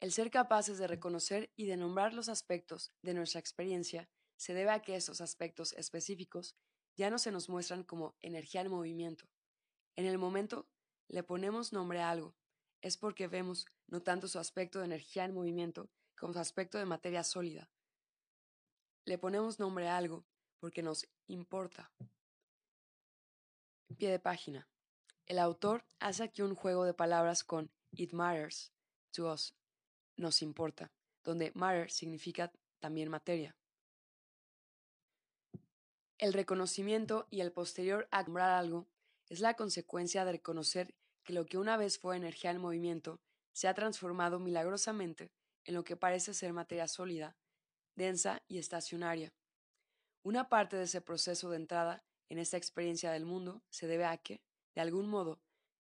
El 0.00 0.10
ser 0.10 0.30
capaces 0.30 0.78
de 0.78 0.88
reconocer 0.88 1.52
y 1.54 1.66
de 1.66 1.76
nombrar 1.76 2.14
los 2.14 2.28
aspectos 2.28 2.92
de 3.02 3.14
nuestra 3.14 3.38
experiencia 3.38 4.08
se 4.40 4.54
debe 4.54 4.70
a 4.70 4.80
que 4.80 4.96
esos 4.96 5.20
aspectos 5.20 5.74
específicos 5.74 6.56
ya 6.96 7.10
no 7.10 7.18
se 7.18 7.30
nos 7.30 7.50
muestran 7.50 7.84
como 7.84 8.16
energía 8.20 8.62
en 8.62 8.70
movimiento. 8.70 9.28
En 9.96 10.06
el 10.06 10.16
momento 10.16 10.66
le 11.08 11.22
ponemos 11.22 11.74
nombre 11.74 12.00
a 12.00 12.10
algo, 12.10 12.34
es 12.80 12.96
porque 12.96 13.28
vemos 13.28 13.66
no 13.86 14.00
tanto 14.00 14.28
su 14.28 14.38
aspecto 14.38 14.78
de 14.78 14.86
energía 14.86 15.26
en 15.26 15.34
movimiento 15.34 15.90
como 16.18 16.32
su 16.32 16.38
aspecto 16.38 16.78
de 16.78 16.86
materia 16.86 17.22
sólida. 17.22 17.70
Le 19.04 19.18
ponemos 19.18 19.58
nombre 19.58 19.88
a 19.88 19.98
algo 19.98 20.24
porque 20.58 20.82
nos 20.82 21.06
importa. 21.26 21.92
Pie 23.98 24.10
de 24.10 24.20
página. 24.20 24.70
El 25.26 25.38
autor 25.38 25.84
hace 25.98 26.22
aquí 26.22 26.40
un 26.40 26.54
juego 26.54 26.86
de 26.86 26.94
palabras 26.94 27.44
con 27.44 27.70
it 27.90 28.14
matters 28.14 28.72
to 29.12 29.30
us, 29.30 29.54
nos 30.16 30.40
importa, 30.40 30.90
donde 31.24 31.52
matter 31.54 31.90
significa 31.90 32.50
también 32.78 33.10
materia. 33.10 33.54
El 36.20 36.34
reconocimiento 36.34 37.26
y 37.30 37.40
el 37.40 37.50
posterior 37.50 38.06
a 38.10 38.22
nombrar 38.22 38.50
algo 38.50 38.86
es 39.30 39.40
la 39.40 39.54
consecuencia 39.54 40.22
de 40.26 40.32
reconocer 40.32 40.94
que 41.24 41.32
lo 41.32 41.46
que 41.46 41.56
una 41.56 41.78
vez 41.78 41.98
fue 41.98 42.14
energía 42.14 42.50
en 42.50 42.60
movimiento 42.60 43.22
se 43.52 43.68
ha 43.68 43.74
transformado 43.74 44.38
milagrosamente 44.38 45.32
en 45.64 45.74
lo 45.74 45.82
que 45.82 45.96
parece 45.96 46.34
ser 46.34 46.52
materia 46.52 46.88
sólida, 46.88 47.38
densa 47.96 48.42
y 48.48 48.58
estacionaria. 48.58 49.32
Una 50.22 50.50
parte 50.50 50.76
de 50.76 50.84
ese 50.84 51.00
proceso 51.00 51.48
de 51.48 51.56
entrada 51.56 52.04
en 52.28 52.36
esta 52.36 52.58
experiencia 52.58 53.12
del 53.12 53.24
mundo 53.24 53.62
se 53.70 53.86
debe 53.86 54.04
a 54.04 54.18
que, 54.18 54.42
de 54.74 54.82
algún 54.82 55.08
modo, 55.08 55.40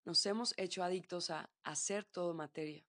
nos 0.05 0.27
hemos 0.27 0.53
hecho 0.57 0.83
adictos 0.83 1.31
a 1.31 1.49
hacer 1.63 2.05
todo 2.05 2.35
materia. 2.35 2.85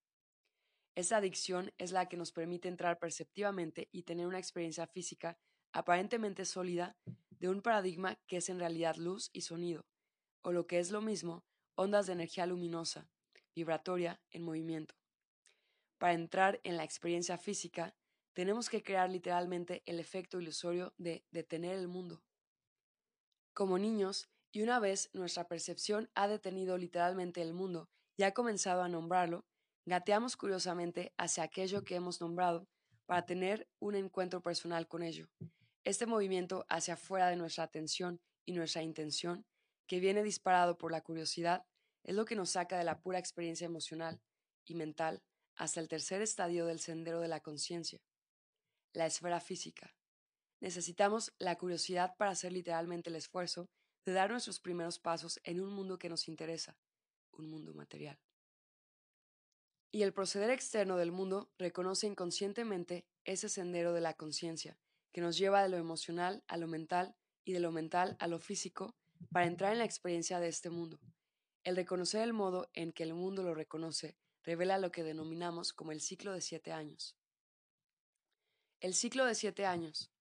Esa 0.96 1.18
adicción 1.18 1.72
es 1.78 1.92
la 1.92 2.10
que 2.10 2.18
nos 2.18 2.32
permite 2.32 2.70
entrar 2.70 2.98
perceptivamente 2.98 3.88
y 3.92 4.02
tener 4.02 4.26
una 4.26 4.40
experiencia 4.40 4.88
física 4.88 5.38
aparentemente 5.76 6.46
sólida 6.46 6.96
de 7.40 7.50
un 7.50 7.62
paradigma 7.62 8.16
que 8.28 8.38
es 8.38 8.50
en 8.50 8.60
realidad 8.60 8.96
luz 8.96 9.30
y 9.34 9.42
sonido, 9.42 9.86
o 10.42 10.52
lo 10.52 10.68
que 10.68 10.80
es 10.80 10.92
lo 10.92 11.02
mismo, 11.02 11.44
ondas 11.76 12.08
de 12.08 12.14
energía 12.14 12.46
luminosa, 12.46 13.10
vibratoria, 13.56 14.22
en 14.32 14.44
movimiento. 14.44 14.96
Para 15.98 16.14
entrar 16.14 16.60
en 16.64 16.78
la 16.78 16.84
experiencia 16.84 17.38
física, 17.38 17.96
tenemos 18.34 18.70
que 18.70 18.84
crear 18.84 19.10
literalmente 19.10 19.82
el 19.86 20.00
efecto 20.00 20.40
ilusorio 20.40 20.94
de 20.98 21.26
detener 21.32 21.78
el 21.78 21.88
mundo. 21.88 22.22
Como 23.54 23.80
niños, 23.80 24.30
y 24.52 24.62
una 24.62 24.80
vez 24.80 25.10
nuestra 25.14 25.48
percepción 25.48 26.10
ha 26.16 26.28
detenido 26.28 26.78
literalmente 26.78 27.42
el 27.42 27.54
mundo 27.54 27.90
y 28.18 28.24
ha 28.24 28.34
comenzado 28.34 28.84
a 28.84 28.90
nombrarlo, 28.90 29.46
gateamos 29.86 30.38
curiosamente 30.38 31.14
hacia 31.18 31.44
aquello 31.44 31.84
que 31.84 31.96
hemos 31.96 32.22
nombrado 32.22 32.68
para 33.06 33.26
tener 33.26 33.68
un 33.80 33.96
encuentro 33.96 34.42
personal 34.42 34.88
con 34.88 35.04
ello. 35.04 35.28
Este 35.86 36.08
movimiento 36.08 36.66
hacia 36.68 36.96
afuera 36.96 37.30
de 37.30 37.36
nuestra 37.36 37.64
atención 37.64 38.20
y 38.44 38.54
nuestra 38.54 38.82
intención, 38.82 39.46
que 39.88 40.00
viene 40.00 40.24
disparado 40.24 40.80
por 40.80 40.92
la 40.92 41.02
curiosidad, 41.02 41.64
es 42.04 42.16
lo 42.16 42.26
que 42.26 42.36
nos 42.36 42.50
saca 42.50 42.76
de 42.80 42.84
la 42.84 43.02
pura 43.02 43.20
experiencia 43.20 43.66
emocional 43.66 44.20
y 44.66 44.74
mental 44.74 45.22
hasta 45.56 45.80
el 45.80 45.88
tercer 45.88 46.24
estadio 46.24 46.66
del 46.66 46.80
sendero 46.80 47.22
de 47.22 47.28
la 47.28 47.40
conciencia, 47.40 48.02
la 48.94 49.06
esfera 49.06 49.40
física. 49.40 49.96
Necesitamos 50.60 51.36
la 51.38 51.56
curiosidad 51.56 52.16
para 52.18 52.32
hacer 52.32 52.52
literalmente 52.52 53.12
el 53.12 53.16
esfuerzo 53.16 53.70
de 54.06 54.14
dar 54.14 54.32
nuestros 54.32 54.60
primeros 54.60 54.98
pasos 54.98 55.40
en 55.44 55.62
un 55.62 55.72
mundo 55.72 56.00
que 56.00 56.10
nos 56.10 56.28
interesa, 56.28 56.80
un 57.32 57.48
mundo 57.48 57.76
material. 57.76 58.20
Y 59.92 60.02
el 60.02 60.14
proceder 60.14 60.50
externo 60.50 60.98
del 60.98 61.12
mundo 61.12 61.52
reconoce 61.60 62.08
inconscientemente 62.08 63.06
ese 63.24 63.50
sendero 63.50 63.94
de 63.94 64.02
la 64.02 64.16
conciencia, 64.16 64.80
que 65.16 65.22
nos 65.22 65.38
lleva 65.38 65.64
de 65.64 65.70
lo 65.70 65.78
emocional 65.78 66.44
a 66.46 66.58
lo 66.58 66.68
mental 66.68 67.16
y 67.46 67.54
de 67.54 67.62
lo 67.62 67.72
mental 67.72 68.18
a 68.20 68.28
lo 68.28 68.38
físico 68.38 68.98
para 69.32 69.46
entrar 69.46 69.72
en 69.72 69.78
la 69.78 69.86
experiencia 69.86 70.42
de 70.42 70.50
este 70.50 70.70
mundo. 70.70 71.00
El 71.64 71.78
reconocer 71.78 72.22
el 72.22 72.34
modo 72.34 72.70
en 72.74 72.92
que 72.92 73.04
el 73.04 73.14
mundo 73.14 73.42
lo 73.42 73.56
reconoce 73.56 74.18
revela 74.44 74.78
lo 74.78 74.92
que 74.92 75.06
denominamos 75.06 75.72
como 75.72 75.94
el 75.94 76.02
ciclo 76.02 76.34
de 76.34 76.42
siete 76.42 76.74
años. 76.74 77.16
El 78.82 78.94
ciclo 78.94 79.24
de 79.24 79.36
siete 79.36 79.66
años. 79.66 80.12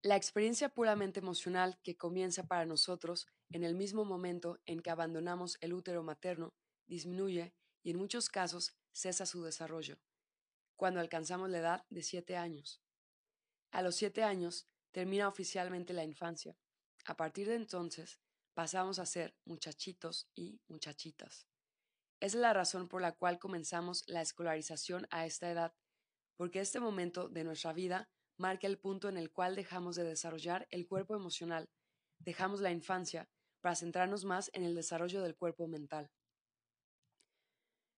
La 0.00 0.16
experiencia 0.16 0.70
puramente 0.70 1.20
emocional 1.20 1.78
que 1.82 1.98
comienza 1.98 2.46
para 2.46 2.64
nosotros 2.64 3.26
en 3.50 3.62
el 3.62 3.74
mismo 3.74 4.06
momento 4.06 4.58
en 4.64 4.80
que 4.80 4.88
abandonamos 4.88 5.58
el 5.60 5.74
útero 5.74 6.02
materno 6.02 6.54
disminuye 6.86 7.52
y 7.82 7.90
en 7.90 7.98
muchos 7.98 8.30
casos 8.30 8.72
cesa 8.90 9.26
su 9.26 9.42
desarrollo, 9.42 9.98
cuando 10.76 10.98
alcanzamos 10.98 11.50
la 11.50 11.58
edad 11.58 11.84
de 11.90 12.02
siete 12.02 12.38
años. 12.38 12.80
A 13.70 13.82
los 13.82 13.96
siete 13.96 14.22
años 14.22 14.66
termina 14.92 15.28
oficialmente 15.28 15.92
la 15.92 16.04
infancia. 16.04 16.56
A 17.04 17.16
partir 17.16 17.48
de 17.48 17.54
entonces 17.54 18.20
pasamos 18.54 18.98
a 18.98 19.06
ser 19.06 19.36
muchachitos 19.44 20.28
y 20.34 20.60
muchachitas. 20.68 21.46
Esa 22.20 22.36
es 22.36 22.40
la 22.40 22.52
razón 22.52 22.88
por 22.88 23.00
la 23.00 23.12
cual 23.12 23.38
comenzamos 23.38 24.02
la 24.08 24.22
escolarización 24.22 25.06
a 25.10 25.24
esta 25.24 25.50
edad, 25.50 25.74
porque 26.36 26.60
este 26.60 26.80
momento 26.80 27.28
de 27.28 27.44
nuestra 27.44 27.72
vida 27.72 28.10
marca 28.36 28.66
el 28.66 28.78
punto 28.78 29.08
en 29.08 29.16
el 29.16 29.30
cual 29.30 29.54
dejamos 29.54 29.96
de 29.96 30.04
desarrollar 30.04 30.66
el 30.70 30.86
cuerpo 30.86 31.14
emocional, 31.14 31.68
dejamos 32.18 32.60
la 32.60 32.72
infancia 32.72 33.28
para 33.60 33.76
centrarnos 33.76 34.24
más 34.24 34.50
en 34.52 34.64
el 34.64 34.74
desarrollo 34.74 35.22
del 35.22 35.36
cuerpo 35.36 35.68
mental. 35.68 36.10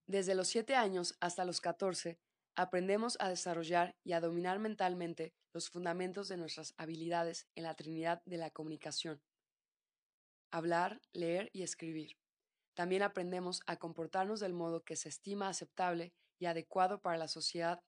Desde 0.07 0.35
los 0.35 0.49
7 0.49 0.75
años 0.75 1.17
hasta 1.21 1.45
los 1.45 1.61
14, 1.61 2.19
aprendemos 2.61 3.17
a 3.21 3.31
desarrollar 3.31 3.97
y 4.05 4.13
a 4.13 4.21
dominar 4.21 4.59
mentalmente 4.59 5.33
los 5.55 5.71
fundamentos 5.71 6.29
de 6.29 6.37
nuestras 6.37 6.75
habilidades 6.77 7.49
en 7.55 7.63
la 7.65 7.75
Trinidad 7.75 8.23
de 8.27 8.37
la 8.37 8.51
comunicación. 8.51 9.23
Hablar, 10.51 11.01
leer 11.15 11.49
y 11.55 11.63
escribir. 11.63 12.19
También 12.75 13.03
aprendemos 13.03 13.63
a 13.67 13.77
comportarnos 13.79 14.41
del 14.41 14.53
modo 14.53 14.85
que 14.85 14.97
se 14.97 15.09
estima 15.09 15.49
aceptable 15.49 16.13
y 16.39 16.47
adecuado 16.47 17.01
para 17.01 17.17
la 17.17 17.29
sociedad 17.29 17.83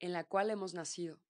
en 0.00 0.14
la 0.14 0.24
cual 0.24 0.48
hemos 0.48 0.72
nacido. 0.72 1.20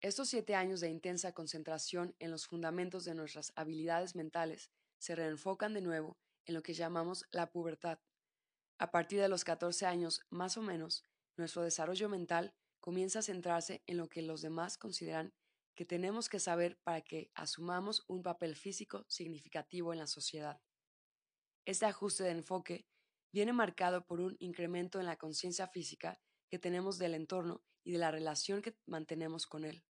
Estos 0.00 0.28
siete 0.28 0.56
años 0.56 0.80
de 0.80 0.90
intensa 0.90 1.30
concentración 1.30 2.16
en 2.18 2.32
los 2.32 2.48
fundamentos 2.48 3.04
de 3.04 3.14
nuestras 3.14 3.52
habilidades 3.54 4.16
mentales 4.16 4.72
se 4.98 5.14
reenfocan 5.14 5.72
de 5.72 5.82
nuevo 5.82 6.18
en 6.46 6.54
lo 6.54 6.64
que 6.64 6.74
llamamos 6.74 7.26
la 7.30 7.48
pubertad. 7.48 8.00
A 8.78 8.90
partir 8.90 9.20
de 9.20 9.28
los 9.28 9.44
14 9.44 9.86
años, 9.86 10.20
más 10.30 10.56
o 10.56 10.62
menos, 10.62 11.04
nuestro 11.36 11.62
desarrollo 11.62 12.08
mental 12.08 12.54
comienza 12.80 13.18
a 13.18 13.22
centrarse 13.22 13.82
en 13.86 13.96
lo 13.96 14.08
que 14.08 14.22
los 14.22 14.42
demás 14.42 14.78
consideran 14.78 15.34
que 15.74 15.84
tenemos 15.84 16.28
que 16.28 16.40
saber 16.40 16.78
para 16.82 17.02
que 17.02 17.30
asumamos 17.34 18.04
un 18.08 18.22
papel 18.22 18.56
físico 18.56 19.04
significativo 19.08 19.92
en 19.92 19.98
la 19.98 20.06
sociedad. 20.06 20.60
Este 21.66 21.84
ajuste 21.84 22.24
de 22.24 22.30
enfoque 22.30 22.86
viene 23.32 23.52
marcado 23.52 24.06
por 24.06 24.20
un 24.20 24.36
incremento 24.38 24.98
en 24.98 25.06
la 25.06 25.16
conciencia 25.16 25.68
física 25.68 26.20
que 26.48 26.58
tenemos 26.58 26.98
del 26.98 27.14
entorno 27.14 27.62
y 27.84 27.92
de 27.92 27.98
la 27.98 28.10
relación 28.10 28.62
que 28.62 28.78
mantenemos 28.86 29.46
con 29.46 29.64
él. 29.64 29.84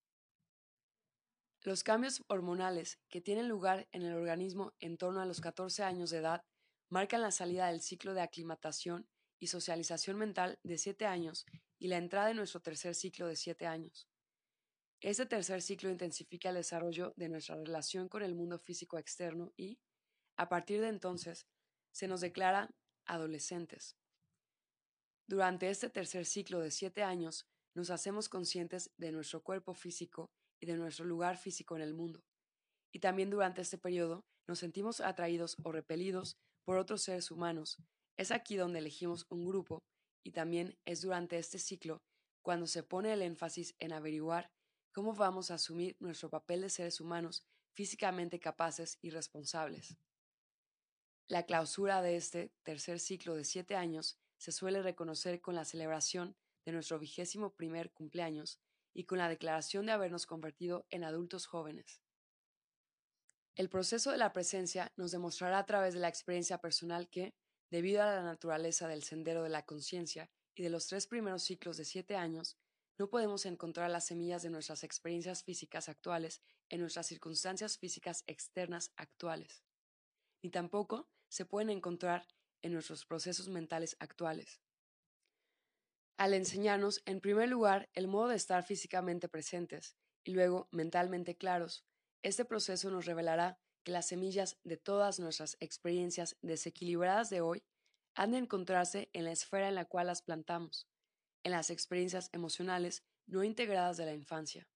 Los 1.61 1.83
cambios 1.83 2.23
hormonales 2.29 3.01
que 3.09 3.21
tienen 3.21 3.49
lugar 3.49 3.89
en 3.93 4.03
el 4.03 4.15
organismo 4.15 4.73
en 4.81 4.97
torno 4.97 5.21
a 5.21 5.27
los 5.27 5.41
14 5.41 5.83
años 5.83 6.11
de 6.11 6.19
edad 6.19 6.45
marcan 6.91 7.23
la 7.23 7.31
salida 7.31 7.67
del 7.67 7.81
ciclo 7.81 8.15
de 8.15 8.23
aclimatación 8.23 9.09
y 9.45 9.47
socialización 9.47 10.17
mental 10.17 10.59
de 10.63 10.79
7 10.79 11.05
años 11.05 11.45
y 11.79 11.89
la 11.89 11.99
entrada 11.99 12.31
en 12.31 12.39
nuestro 12.39 12.61
tercer 12.61 12.95
ciclo 12.95 13.27
de 13.29 13.37
7 13.37 13.67
años. 13.67 14.09
Este 15.03 15.27
tercer 15.27 15.61
ciclo 15.61 15.91
intensifica 15.91 16.49
el 16.49 16.55
desarrollo 16.55 17.13
de 17.17 17.29
nuestra 17.29 17.57
relación 17.57 18.09
con 18.09 18.23
el 18.23 18.35
mundo 18.35 18.59
físico 18.59 18.97
externo 18.97 19.53
y, 19.55 19.79
a 20.39 20.49
partir 20.49 20.81
de 20.81 20.89
entonces, 20.89 21.47
se 21.93 22.09
nos 22.09 22.23
declara 22.23 22.75
adolescentes. 23.05 23.99
Durante 25.27 25.69
este 25.69 25.91
tercer 25.91 26.25
ciclo 26.25 26.61
de 26.61 26.71
siete 26.71 27.03
años, 27.03 27.47
nos 27.75 27.91
hacemos 27.91 28.31
conscientes 28.31 28.93
de 28.97 29.13
nuestro 29.13 29.43
cuerpo 29.43 29.75
físico 29.75 30.31
y 30.59 30.65
de 30.65 30.79
nuestro 30.79 31.05
lugar 31.05 31.37
físico 31.37 31.77
en 31.77 31.83
el 31.83 31.93
mundo. 31.93 32.25
Y 32.93 33.01
también 33.01 33.29
durante 33.29 33.61
este 33.61 33.77
periodo 33.77 34.25
nos 34.47 34.61
sentimos 34.61 35.03
atraídos 35.03 35.59
o 35.63 35.71
repelidos 35.71 36.39
por 36.65 36.79
otros 36.79 37.03
seres 37.03 37.31
humanos. 37.31 37.77
Es 38.17 38.31
aquí 38.31 38.57
donde 38.57 38.79
elegimos 38.79 39.27
un 39.31 39.47
grupo 39.47 39.83
y 40.23 40.33
también 40.33 40.79
es 40.85 41.03
durante 41.03 41.39
este 41.39 41.59
ciclo 41.59 42.03
cuando 42.43 42.67
se 42.67 42.83
pone 42.83 43.13
el 43.13 43.23
énfasis 43.23 43.75
en 43.79 43.93
averiguar 43.93 44.51
cómo 44.93 45.15
vamos 45.15 45.51
a 45.51 45.55
asumir 45.55 45.97
nuestro 45.99 46.31
papel 46.31 46.61
de 46.61 46.71
seres 46.71 47.01
humanos 47.01 47.45
físicamente 47.73 48.39
capaces 48.39 48.99
y 49.03 49.11
responsables. 49.11 49.97
La 51.27 51.45
clausura 51.45 52.03
de 52.03 52.17
este 52.17 52.53
tercer 52.63 53.01
ciclo 53.01 53.35
de 53.35 53.45
siete 53.45 53.77
años 53.77 54.19
se 54.39 54.53
suele 54.53 54.83
reconocer 54.83 55.41
con 55.41 55.55
la 55.55 55.65
celebración 55.65 56.37
de 56.65 56.73
nuestro 56.73 56.99
vigésimo 56.99 57.55
primer 57.55 57.93
cumpleaños 57.93 58.61
y 58.93 59.05
con 59.05 59.19
la 59.19 59.29
declaración 59.29 59.87
de 59.87 59.93
habernos 59.93 60.27
convertido 60.27 60.87
en 60.91 61.03
adultos 61.03 61.47
jóvenes. 61.47 62.01
El 63.57 63.69
proceso 63.69 64.11
de 64.11 64.19
la 64.19 64.33
presencia 64.33 64.93
nos 64.97 65.13
demostrará 65.13 65.59
a 65.59 65.67
través 65.67 65.95
de 65.95 66.01
la 66.01 66.09
experiencia 66.09 66.59
personal 66.59 67.09
que, 67.09 67.35
debido 67.75 68.05
a 68.05 68.07
la 68.07 68.23
naturaleza 68.23 68.87
del 68.87 69.03
sendero 69.03 69.43
de 69.43 69.49
la 69.49 69.67
conciencia 69.67 70.31
y 70.55 70.63
de 70.63 70.71
los 70.71 70.87
tres 70.87 71.09
primeros 71.09 71.43
ciclos 71.43 71.77
de 71.77 71.85
siete 71.85 72.15
años, 72.15 72.57
no 72.99 73.11
podemos 73.11 73.47
encontrar 73.47 73.91
las 73.91 74.07
semillas 74.07 74.45
de 74.45 74.51
nuestras 74.51 74.85
experiencias 74.85 75.43
físicas 75.43 75.89
actuales 75.89 76.41
en 76.69 76.79
nuestras 76.79 77.09
circunstancias 77.09 77.77
físicas 77.77 78.23
externas 78.29 78.93
actuales, 78.97 79.65
ni 80.41 80.51
tampoco 80.51 81.09
se 81.29 81.47
pueden 81.47 81.69
encontrar 81.69 82.29
en 82.63 82.75
nuestros 82.75 83.07
procesos 83.07 83.49
mentales 83.49 83.97
actuales. 83.99 84.61
Al 86.17 86.33
enseñarnos, 86.33 87.03
en 87.07 87.21
primer 87.21 87.49
lugar, 87.49 87.91
el 87.95 88.07
modo 88.07 88.29
de 88.29 88.37
estar 88.37 88.63
físicamente 88.63 89.29
presentes 89.29 89.97
y 90.23 90.31
luego 90.31 90.69
mentalmente 90.71 91.37
claros, 91.37 91.85
este 92.23 92.45
proceso 92.45 92.89
nos 92.93 93.05
revelará 93.05 93.59
que 93.85 93.93
las 93.93 94.07
semillas 94.07 94.59
de 94.65 94.77
todas 94.77 95.21
nuestras 95.21 95.57
experiencias 95.61 96.37
desequilibradas 96.43 97.31
de 97.31 97.43
hoy 97.43 97.63
han 98.15 98.33
de 98.33 98.39
encontrarse 98.39 99.11
en 99.13 99.25
la 99.25 99.33
esfera 99.33 99.69
en 99.69 99.75
la 99.75 99.85
cual 99.85 100.07
las 100.07 100.23
plantamos, 100.23 100.89
en 101.43 101.53
las 101.53 101.71
experiencias 101.71 102.31
emocionales 102.33 103.05
no 103.27 103.45
integradas 103.45 103.97
de 103.97 104.07
la 104.07 104.15
infancia. 104.15 104.67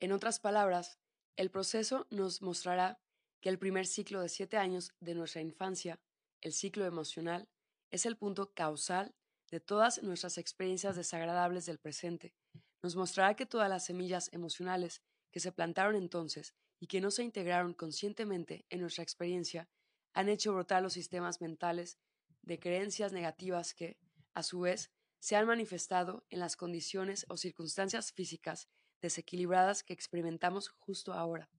En 0.00 0.12
otras 0.12 0.40
palabras, 0.40 0.98
el 1.36 1.50
proceso 1.50 2.06
nos 2.10 2.42
mostrará 2.42 2.98
que 3.40 3.50
el 3.50 3.58
primer 3.58 3.86
ciclo 3.86 4.20
de 4.20 4.28
siete 4.28 4.56
años 4.56 4.92
de 5.00 5.14
nuestra 5.14 5.42
infancia, 5.42 6.00
el 6.40 6.52
ciclo 6.52 6.86
emocional, 6.86 7.48
es 7.90 8.06
el 8.06 8.16
punto 8.16 8.52
causal 8.54 9.14
de 9.50 9.60
todas 9.60 10.02
nuestras 10.02 10.38
experiencias 10.38 10.96
desagradables 10.96 11.66
del 11.66 11.78
presente. 11.78 12.34
Nos 12.82 12.96
mostrará 12.96 13.36
que 13.36 13.46
todas 13.46 13.68
las 13.68 13.84
semillas 13.84 14.28
emocionales 14.32 15.02
que 15.30 15.40
se 15.40 15.52
plantaron 15.52 15.94
entonces 15.94 16.54
y 16.78 16.86
que 16.86 17.00
no 17.00 17.10
se 17.10 17.22
integraron 17.22 17.74
conscientemente 17.74 18.66
en 18.70 18.80
nuestra 18.80 19.02
experiencia 19.02 19.68
han 20.12 20.28
hecho 20.28 20.52
brotar 20.52 20.82
los 20.82 20.94
sistemas 20.94 21.40
mentales 21.40 21.98
de 22.42 22.58
creencias 22.58 23.12
negativas 23.12 23.74
que, 23.74 23.98
a 24.34 24.42
su 24.42 24.60
vez, 24.60 24.90
se 25.18 25.36
han 25.36 25.46
manifestado 25.46 26.24
en 26.30 26.40
las 26.40 26.56
condiciones 26.56 27.26
o 27.28 27.36
circunstancias 27.36 28.12
físicas 28.12 28.68
desequilibradas 29.00 29.82
que 29.82 29.92
experimentamos 29.92 30.68
justo 30.68 31.12
ahora. 31.12 31.50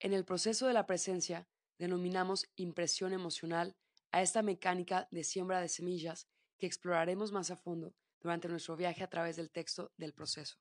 En 0.00 0.12
el 0.12 0.24
proceso 0.24 0.66
de 0.66 0.72
la 0.72 0.86
presencia 0.86 1.48
denominamos 1.78 2.46
impresión 2.56 3.12
emocional 3.12 3.76
a 4.10 4.20
esta 4.20 4.42
mecánica 4.42 5.08
de 5.10 5.24
siembra 5.24 5.60
de 5.60 5.68
semillas 5.68 6.28
que 6.58 6.66
exploraremos 6.66 7.32
más 7.32 7.50
a 7.50 7.56
fondo 7.56 7.94
durante 8.20 8.48
nuestro 8.48 8.76
viaje 8.76 9.02
a 9.02 9.08
través 9.08 9.36
del 9.36 9.50
texto 9.50 9.92
del 9.96 10.12
proceso. 10.12 10.58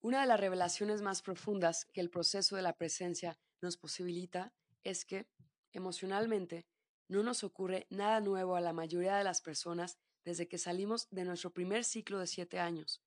Una 0.00 0.20
de 0.20 0.28
las 0.28 0.38
revelaciones 0.38 1.02
más 1.02 1.22
profundas 1.22 1.84
que 1.86 2.00
el 2.00 2.08
proceso 2.08 2.54
de 2.54 2.62
la 2.62 2.76
presencia 2.76 3.36
nos 3.60 3.76
posibilita 3.76 4.54
es 4.84 5.04
que, 5.04 5.26
emocionalmente, 5.72 6.66
no 7.08 7.24
nos 7.24 7.42
ocurre 7.42 7.88
nada 7.90 8.20
nuevo 8.20 8.54
a 8.54 8.60
la 8.60 8.72
mayoría 8.72 9.16
de 9.16 9.24
las 9.24 9.40
personas 9.40 9.98
desde 10.24 10.46
que 10.46 10.58
salimos 10.58 11.08
de 11.10 11.24
nuestro 11.24 11.52
primer 11.52 11.84
ciclo 11.84 12.20
de 12.20 12.28
siete 12.28 12.60
años. 12.60 13.02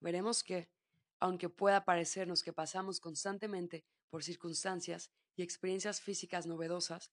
Veremos 0.00 0.44
que, 0.44 0.68
aunque 1.18 1.48
pueda 1.48 1.84
parecernos 1.84 2.44
que 2.44 2.52
pasamos 2.52 3.00
constantemente 3.00 3.84
por 4.08 4.22
circunstancias 4.22 5.10
y 5.34 5.42
experiencias 5.42 6.00
físicas 6.00 6.46
novedosas, 6.46 7.10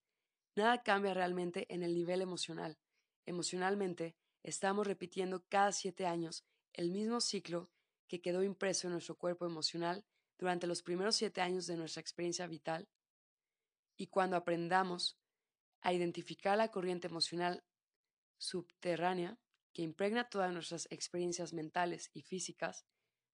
nada 0.55 0.83
cambia 0.83 1.15
realmente 1.15 1.65
en 1.73 1.81
el 1.81 1.95
nivel 1.95 2.21
emocional. 2.21 2.77
Emocionalmente, 3.25 4.15
estamos 4.43 4.85
repitiendo 4.85 5.43
cada 5.49 5.71
siete 5.71 6.05
años 6.05 6.45
el 6.73 6.91
mismo 6.91 7.19
ciclo 7.19 7.71
que 8.13 8.21
quedó 8.21 8.43
impreso 8.43 8.85
en 8.85 8.93
nuestro 8.93 9.17
cuerpo 9.17 9.47
emocional 9.47 10.05
durante 10.37 10.67
los 10.67 10.83
primeros 10.83 11.15
siete 11.15 11.41
años 11.41 11.65
de 11.65 11.77
nuestra 11.77 11.99
experiencia 11.99 12.45
vital. 12.45 12.87
Y 13.97 14.05
cuando 14.05 14.35
aprendamos 14.37 15.17
a 15.81 15.93
identificar 15.93 16.55
la 16.55 16.69
corriente 16.69 17.07
emocional 17.07 17.63
subterránea 18.37 19.39
que 19.73 19.81
impregna 19.81 20.29
todas 20.29 20.53
nuestras 20.53 20.87
experiencias 20.91 21.53
mentales 21.53 22.11
y 22.13 22.21
físicas, 22.21 22.85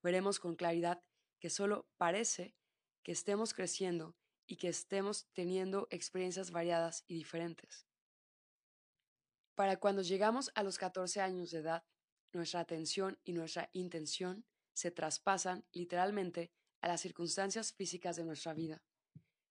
veremos 0.01 0.39
con 0.39 0.55
claridad 0.55 1.03
que 1.41 1.49
solo 1.49 1.89
parece 1.97 2.55
que 3.03 3.11
estemos 3.11 3.53
creciendo 3.53 4.15
y 4.47 4.55
que 4.55 4.69
estemos 4.69 5.27
teniendo 5.33 5.89
experiencias 5.89 6.51
variadas 6.51 7.03
y 7.05 7.15
diferentes. 7.15 7.85
Para 9.55 9.75
cuando 9.75 10.03
llegamos 10.03 10.51
a 10.55 10.63
los 10.63 10.77
14 10.77 11.19
años 11.19 11.51
de 11.51 11.59
edad, 11.59 11.83
nuestra 12.31 12.61
atención 12.61 13.19
y 13.25 13.33
nuestra 13.33 13.69
intención 13.73 14.45
se 14.73 14.91
traspasan 14.91 15.65
literalmente 15.71 16.51
a 16.81 16.87
las 16.87 17.01
circunstancias 17.01 17.73
físicas 17.73 18.15
de 18.15 18.23
nuestra 18.23 18.53
vida. 18.53 18.81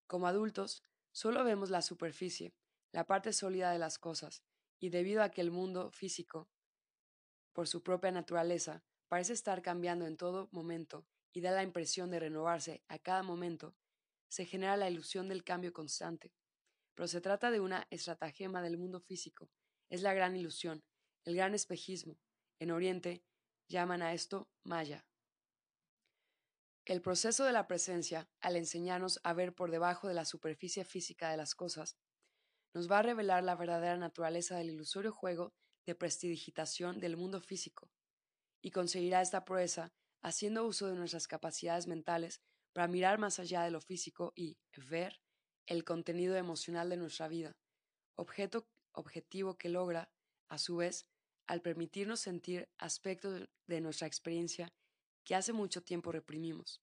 Como 0.07 0.27
adultos, 0.27 0.83
solo 1.13 1.45
vemos 1.45 1.71
la 1.71 1.83
superficie, 1.83 2.55
la 2.93 3.07
parte 3.07 3.33
sólida 3.33 3.71
de 3.71 3.79
las 3.79 3.99
cosas, 3.99 4.43
y 4.81 4.91
debido 4.91 5.23
a 5.23 5.31
que 5.31 5.41
el 5.41 5.51
mundo 5.51 5.91
físico, 5.91 6.49
por 7.53 7.69
su 7.69 7.83
propia 7.83 8.11
naturaleza, 8.11 8.85
parece 9.09 9.33
estar 9.33 9.63
cambiando 9.63 10.07
en 10.07 10.17
todo 10.17 10.49
momento 10.53 11.07
y 11.33 11.41
da 11.41 11.51
la 11.51 11.63
impresión 11.63 12.11
de 12.11 12.21
renovarse 12.21 12.83
a 12.89 12.99
cada 12.99 13.23
momento, 13.23 13.77
se 14.29 14.45
genera 14.45 14.77
la 14.77 14.89
ilusión 14.89 15.29
del 15.29 15.45
cambio 15.45 15.73
constante. 15.73 16.33
Pero 16.95 17.09
se 17.09 17.21
trata 17.21 17.51
de 17.51 17.61
una 17.61 17.87
estratagema 17.91 18.61
del 18.63 18.77
mundo 18.77 19.01
físico. 19.01 19.51
Es 19.89 20.03
la 20.03 20.15
gran 20.15 20.37
ilusión, 20.37 20.85
el 21.25 21.37
gran 21.37 21.55
espejismo. 21.55 22.19
En 22.59 22.71
Oriente 22.71 23.25
llaman 23.69 24.03
a 24.03 24.13
esto 24.13 24.49
Maya. 24.65 25.08
El 26.89 27.03
proceso 27.03 27.45
de 27.45 27.53
la 27.53 27.67
presencia, 27.67 28.31
al 28.41 28.57
enseñarnos 28.57 29.21
a 29.23 29.35
ver 29.35 29.55
por 29.55 29.71
debajo 29.71 30.09
de 30.09 30.15
la 30.15 30.25
superficie 30.25 30.87
física 30.87 31.31
de 31.31 31.37
las 31.37 31.55
cosas, 31.55 31.99
nos 32.73 32.91
va 32.91 33.01
a 33.01 33.03
revelar 33.03 33.45
la 33.45 33.57
verdadera 33.57 33.99
naturaleza 33.99 34.57
del 34.57 34.71
ilusorio 34.71 35.13
juego 35.13 35.53
de 35.85 35.95
prestidigitación 35.95 36.99
del 36.99 37.19
mundo 37.19 37.43
físico, 37.43 37.91
y 38.63 38.71
conseguirá 38.71 39.21
esta 39.21 39.45
proeza 39.45 39.93
haciendo 40.23 40.67
uso 40.67 40.87
de 40.87 40.95
nuestras 40.95 41.29
capacidades 41.29 41.87
mentales 41.87 42.41
para 42.73 42.89
mirar 42.89 43.19
más 43.19 43.39
allá 43.39 43.65
de 43.65 43.71
lo 43.71 43.83
físico 43.83 44.33
y 44.35 44.57
ver 44.91 45.21
el 45.67 45.85
contenido 45.85 46.37
emocional 46.37 46.89
de 46.89 46.97
nuestra 46.97 47.29
vida, 47.29 47.55
objeto 48.17 48.67
objetivo 48.93 49.59
que 49.59 49.69
logra, 49.69 50.11
a 50.49 50.57
su 50.57 50.77
vez, 50.77 51.07
al 51.47 51.61
permitirnos 51.61 52.21
sentir 52.21 52.67
aspectos 52.79 53.47
de 53.67 53.81
nuestra 53.83 54.07
experiencia 54.07 54.73
que 55.29 55.35
hace 55.35 55.53
mucho 55.53 55.83
tiempo 55.83 56.11
reprimimos. 56.11 56.81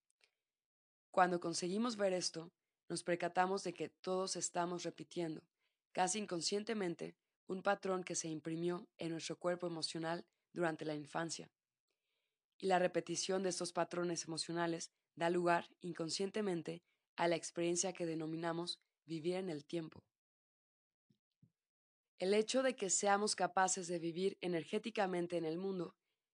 Cuando 1.10 1.40
conseguimos 1.40 1.98
ver 1.98 2.14
esto, 2.14 2.52
nos 2.88 3.02
percatamos 3.02 3.64
de 3.64 3.74
que 3.74 3.90
todos 3.90 4.36
estamos 4.36 4.84
repitiendo, 4.84 5.42
casi 5.94 6.20
inconscientemente, 6.20 7.16
un 7.48 7.64
patrón 7.64 8.04
que 8.04 8.14
se 8.14 8.28
imprimió 8.28 8.88
en 9.00 9.10
nuestro 9.10 9.40
cuerpo 9.40 9.66
emocional 9.66 10.28
durante 10.54 10.86
la 10.86 10.94
infancia. 10.94 11.50
Y 12.60 12.68
la 12.68 12.78
repetición 12.78 13.42
de 13.42 13.50
estos 13.50 13.74
patrones 13.74 14.26
emocionales 14.26 14.92
da 15.16 15.32
lugar, 15.32 15.68
inconscientemente, 15.82 16.84
a 17.16 17.28
la 17.28 17.38
experiencia 17.38 17.94
que 17.94 18.06
denominamos 18.06 18.80
vivir 19.06 19.38
en 19.38 19.50
el 19.50 19.66
tiempo. 19.66 20.04
El 22.20 22.32
hecho 22.36 22.62
de 22.62 22.76
que 22.76 22.92
seamos 22.92 23.36
capaces 23.36 23.88
de 23.88 23.98
vivir 23.98 24.38
energéticamente 24.40 25.36
en 25.36 25.46
el 25.46 25.58
mundo, 25.58 25.96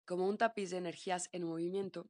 como 0.09 0.27
un 0.27 0.39
tapiz 0.39 0.71
de 0.71 0.77
energías 0.77 1.29
en 1.33 1.43
movimiento, 1.43 2.09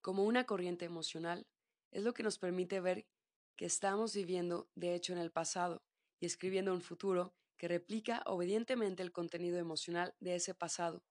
como 0.00 0.22
una 0.22 0.46
corriente 0.46 0.84
emocional, 0.84 1.48
es 1.90 2.04
lo 2.04 2.14
que 2.14 2.22
nos 2.22 2.38
permite 2.38 2.78
ver 2.78 3.08
que 3.56 3.64
estamos 3.64 4.14
viviendo 4.14 4.70
de 4.76 4.94
hecho 4.94 5.12
en 5.12 5.18
el 5.18 5.32
pasado 5.32 5.82
y 6.20 6.26
escribiendo 6.26 6.72
un 6.72 6.80
futuro 6.80 7.34
que 7.56 7.66
replica 7.66 8.22
obedientemente 8.26 9.02
el 9.02 9.10
contenido 9.10 9.58
emocional 9.58 10.14
de 10.20 10.36
ese 10.36 10.54
pasado. 10.54 11.02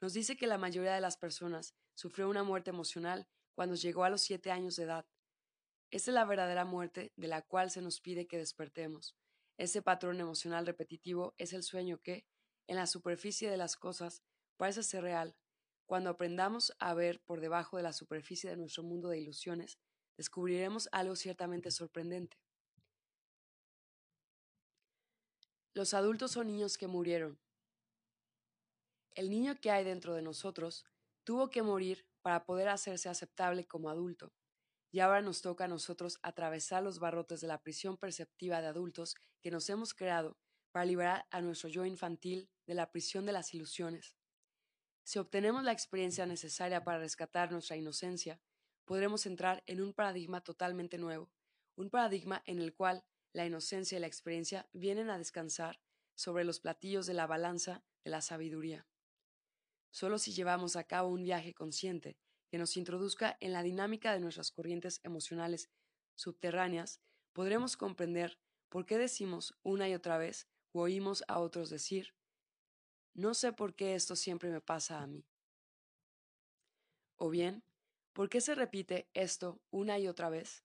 Nos 0.00 0.12
dice 0.12 0.36
que 0.36 0.46
la 0.46 0.58
mayoría 0.58 0.94
de 0.94 1.00
las 1.00 1.16
personas 1.16 1.74
sufrió 1.96 2.28
una 2.28 2.44
muerte 2.44 2.70
emocional 2.70 3.26
cuando 3.56 3.74
llegó 3.74 4.04
a 4.04 4.10
los 4.10 4.22
siete 4.22 4.52
años 4.52 4.76
de 4.76 4.84
edad. 4.84 5.06
Esa 5.90 6.12
es 6.12 6.14
la 6.14 6.24
verdadera 6.24 6.64
muerte 6.64 7.12
de 7.16 7.26
la 7.26 7.42
cual 7.42 7.72
se 7.72 7.82
nos 7.82 8.00
pide 8.00 8.28
que 8.28 8.38
despertemos. 8.38 9.16
Ese 9.58 9.82
patrón 9.82 10.20
emocional 10.20 10.66
repetitivo 10.66 11.34
es 11.36 11.52
el 11.52 11.64
sueño 11.64 11.98
que, 12.00 12.28
en 12.68 12.76
la 12.76 12.86
superficie 12.86 13.50
de 13.50 13.56
las 13.56 13.74
cosas, 13.74 14.22
parece 14.56 14.84
ser 14.84 15.02
real. 15.02 15.36
Cuando 15.86 16.10
aprendamos 16.10 16.74
a 16.78 16.94
ver 16.94 17.20
por 17.22 17.40
debajo 17.40 17.76
de 17.76 17.82
la 17.82 17.92
superficie 17.92 18.48
de 18.50 18.56
nuestro 18.56 18.82
mundo 18.82 19.08
de 19.08 19.20
ilusiones, 19.20 19.78
descubriremos 20.16 20.88
algo 20.92 21.14
ciertamente 21.16 21.70
sorprendente. 21.70 22.38
Los 25.74 25.92
adultos 25.92 26.30
son 26.30 26.46
niños 26.46 26.78
que 26.78 26.86
murieron. 26.86 27.38
El 29.14 29.28
niño 29.28 29.60
que 29.60 29.70
hay 29.70 29.84
dentro 29.84 30.14
de 30.14 30.22
nosotros 30.22 30.84
tuvo 31.24 31.50
que 31.50 31.62
morir 31.62 32.06
para 32.22 32.44
poder 32.44 32.68
hacerse 32.68 33.08
aceptable 33.08 33.66
como 33.66 33.90
adulto, 33.90 34.32
y 34.90 35.00
ahora 35.00 35.20
nos 35.20 35.42
toca 35.42 35.64
a 35.64 35.68
nosotros 35.68 36.18
atravesar 36.22 36.82
los 36.82 36.98
barrotes 36.98 37.40
de 37.40 37.48
la 37.48 37.62
prisión 37.62 37.96
perceptiva 37.96 38.60
de 38.60 38.68
adultos 38.68 39.16
que 39.40 39.50
nos 39.50 39.68
hemos 39.68 39.92
creado 39.92 40.38
para 40.72 40.86
liberar 40.86 41.26
a 41.30 41.40
nuestro 41.40 41.68
yo 41.68 41.84
infantil 41.84 42.48
de 42.66 42.74
la 42.74 42.90
prisión 42.90 43.26
de 43.26 43.32
las 43.32 43.52
ilusiones. 43.54 44.16
Si 45.04 45.18
obtenemos 45.18 45.62
la 45.62 45.72
experiencia 45.72 46.24
necesaria 46.24 46.82
para 46.82 46.98
rescatar 46.98 47.52
nuestra 47.52 47.76
inocencia, 47.76 48.40
podremos 48.86 49.26
entrar 49.26 49.62
en 49.66 49.82
un 49.82 49.92
paradigma 49.92 50.40
totalmente 50.40 50.96
nuevo, 50.96 51.30
un 51.76 51.90
paradigma 51.90 52.42
en 52.46 52.58
el 52.58 52.74
cual 52.74 53.04
la 53.34 53.44
inocencia 53.44 53.98
y 53.98 54.00
la 54.00 54.06
experiencia 54.06 54.68
vienen 54.72 55.10
a 55.10 55.18
descansar 55.18 55.78
sobre 56.14 56.44
los 56.44 56.60
platillos 56.60 57.06
de 57.06 57.14
la 57.14 57.26
balanza 57.26 57.84
de 58.02 58.10
la 58.10 58.22
sabiduría. 58.22 58.86
Solo 59.90 60.18
si 60.18 60.32
llevamos 60.32 60.74
a 60.76 60.84
cabo 60.84 61.10
un 61.10 61.22
viaje 61.22 61.52
consciente 61.52 62.16
que 62.50 62.58
nos 62.58 62.76
introduzca 62.76 63.36
en 63.40 63.52
la 63.52 63.62
dinámica 63.62 64.12
de 64.12 64.20
nuestras 64.20 64.50
corrientes 64.50 65.00
emocionales 65.02 65.70
subterráneas, 66.14 67.00
podremos 67.32 67.76
comprender 67.76 68.38
por 68.70 68.86
qué 68.86 68.96
decimos 68.96 69.54
una 69.62 69.88
y 69.88 69.94
otra 69.94 70.16
vez 70.16 70.48
o 70.72 70.80
oímos 70.80 71.24
a 71.28 71.40
otros 71.40 71.68
decir, 71.68 72.14
no 73.14 73.34
sé 73.34 73.52
por 73.52 73.74
qué 73.74 73.94
esto 73.94 74.16
siempre 74.16 74.50
me 74.50 74.60
pasa 74.60 75.00
a 75.00 75.06
mí. 75.06 75.24
O 77.16 77.30
bien, 77.30 77.64
¿Por 78.14 78.28
qué 78.28 78.40
se 78.40 78.54
repite 78.54 79.10
esto 79.12 79.60
una 79.72 79.98
y 79.98 80.06
otra 80.06 80.30
vez? 80.30 80.64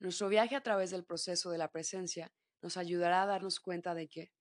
Nuestro 0.00 0.28
viaje 0.28 0.56
a 0.56 0.60
través 0.60 0.90
del 0.90 1.04
proceso 1.04 1.52
de 1.52 1.58
la 1.58 1.70
presencia 1.70 2.32
nos 2.62 2.76
ayudará 2.76 3.22
a 3.22 3.26
darnos 3.26 3.60
cuenta 3.60 3.94
de 3.94 4.08
que, 4.08 4.32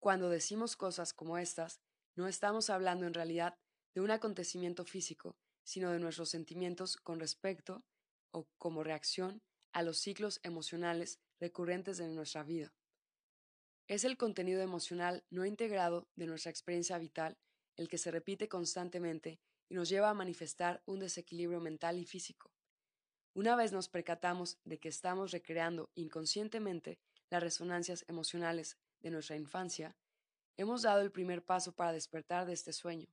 cuando 0.00 0.28
decimos 0.28 0.76
cosas 0.76 1.12
como 1.14 1.38
estas, 1.38 1.80
no 2.16 2.26
estamos 2.26 2.68
hablando 2.68 3.06
en 3.06 3.14
realidad 3.14 3.54
de 3.94 4.00
un 4.00 4.10
acontecimiento 4.10 4.84
físico, 4.84 5.36
sino 5.62 5.92
de 5.92 6.00
nuestros 6.00 6.30
sentimientos 6.30 6.96
con 6.96 7.20
respecto 7.20 7.84
o 8.32 8.48
como 8.58 8.82
reacción 8.82 9.40
a 9.72 9.84
los 9.84 9.98
ciclos 9.98 10.40
emocionales 10.42 11.20
recurrentes 11.38 11.98
de 11.98 12.08
nuestra 12.08 12.42
vida. 12.42 12.74
Es 13.88 14.04
el 14.04 14.18
contenido 14.18 14.60
emocional 14.60 15.24
no 15.30 15.46
integrado 15.46 16.06
de 16.14 16.26
nuestra 16.26 16.50
experiencia 16.50 16.98
vital 16.98 17.38
el 17.74 17.88
que 17.88 17.96
se 17.96 18.10
repite 18.10 18.46
constantemente 18.46 19.40
y 19.70 19.74
nos 19.74 19.88
lleva 19.88 20.10
a 20.10 20.14
manifestar 20.14 20.82
un 20.84 20.98
desequilibrio 20.98 21.58
mental 21.58 21.96
y 21.98 22.04
físico. 22.04 22.52
Una 23.32 23.56
vez 23.56 23.72
nos 23.72 23.88
percatamos 23.88 24.58
de 24.64 24.78
que 24.78 24.90
estamos 24.90 25.30
recreando 25.30 25.90
inconscientemente 25.94 26.98
las 27.30 27.42
resonancias 27.42 28.04
emocionales 28.08 28.76
de 29.00 29.10
nuestra 29.10 29.36
infancia, 29.36 29.96
hemos 30.58 30.82
dado 30.82 31.00
el 31.00 31.10
primer 31.10 31.42
paso 31.42 31.72
para 31.72 31.92
despertar 31.92 32.44
de 32.44 32.52
este 32.52 32.74
sueño. 32.74 33.08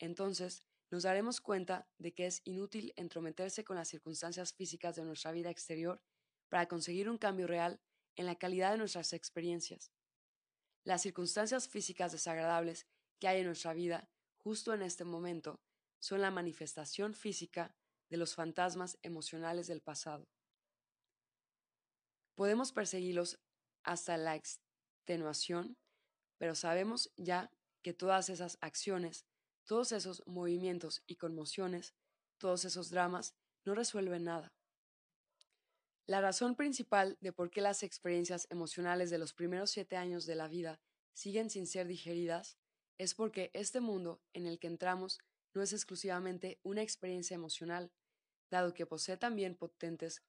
Entonces, 0.00 0.64
nos 0.90 1.04
daremos 1.04 1.40
cuenta 1.40 1.86
de 1.98 2.14
que 2.14 2.26
es 2.26 2.40
inútil 2.44 2.92
entrometerse 2.96 3.62
con 3.62 3.76
las 3.76 3.88
circunstancias 3.88 4.52
físicas 4.54 4.96
de 4.96 5.04
nuestra 5.04 5.30
vida 5.30 5.50
exterior 5.50 6.00
para 6.48 6.66
conseguir 6.66 7.08
un 7.08 7.18
cambio 7.18 7.46
real 7.46 7.80
en 8.16 8.26
la 8.26 8.34
calidad 8.34 8.72
de 8.72 8.78
nuestras 8.78 9.12
experiencias. 9.12 9.92
Las 10.86 11.02
circunstancias 11.02 11.66
físicas 11.66 12.12
desagradables 12.12 12.86
que 13.18 13.26
hay 13.26 13.40
en 13.40 13.46
nuestra 13.46 13.74
vida 13.74 14.08
justo 14.36 14.72
en 14.72 14.82
este 14.82 15.04
momento 15.04 15.60
son 15.98 16.20
la 16.20 16.30
manifestación 16.30 17.12
física 17.12 17.74
de 18.08 18.16
los 18.16 18.36
fantasmas 18.36 18.96
emocionales 19.02 19.66
del 19.66 19.82
pasado. 19.82 20.28
Podemos 22.36 22.70
perseguirlos 22.70 23.40
hasta 23.82 24.16
la 24.16 24.36
extenuación, 24.36 25.76
pero 26.38 26.54
sabemos 26.54 27.12
ya 27.16 27.50
que 27.82 27.92
todas 27.92 28.28
esas 28.28 28.56
acciones, 28.60 29.26
todos 29.64 29.90
esos 29.90 30.22
movimientos 30.24 31.02
y 31.08 31.16
conmociones, 31.16 31.96
todos 32.38 32.64
esos 32.64 32.90
dramas 32.90 33.34
no 33.64 33.74
resuelven 33.74 34.22
nada. 34.22 34.55
La 36.06 36.20
razón 36.20 36.54
principal 36.54 37.18
de 37.20 37.32
por 37.32 37.50
qué 37.50 37.60
las 37.60 37.82
experiencias 37.82 38.46
emocionales 38.50 39.10
de 39.10 39.18
los 39.18 39.32
primeros 39.32 39.70
siete 39.70 39.96
años 39.96 40.24
de 40.24 40.36
la 40.36 40.46
vida 40.46 40.80
siguen 41.14 41.50
sin 41.50 41.66
ser 41.66 41.88
digeridas 41.88 42.58
es 42.96 43.14
porque 43.14 43.50
este 43.54 43.80
mundo 43.80 44.22
en 44.32 44.46
el 44.46 44.60
que 44.60 44.68
entramos 44.68 45.18
no 45.52 45.62
es 45.62 45.72
exclusivamente 45.72 46.60
una 46.62 46.82
experiencia 46.82 47.34
emocional, 47.34 47.90
dado 48.50 48.72
que 48.72 48.86
posee 48.86 49.16
también 49.16 49.56
potentes, 49.56 50.22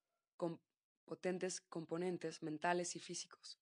componentes 1.69 2.41
mentales 2.41 2.95
y 2.95 2.99
físicos. 2.99 3.59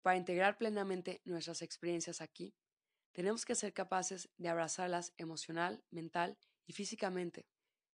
Para 0.00 0.16
integrar 0.16 0.56
plenamente 0.56 1.20
nuestras 1.24 1.60
experiencias 1.60 2.22
aquí, 2.22 2.54
tenemos 3.12 3.44
que 3.44 3.54
ser 3.54 3.74
capaces 3.74 4.30
de 4.38 4.48
abrazarlas 4.48 5.12
emocional, 5.18 5.84
mental 5.90 6.38
y 6.66 6.72
físicamente. 6.72 7.46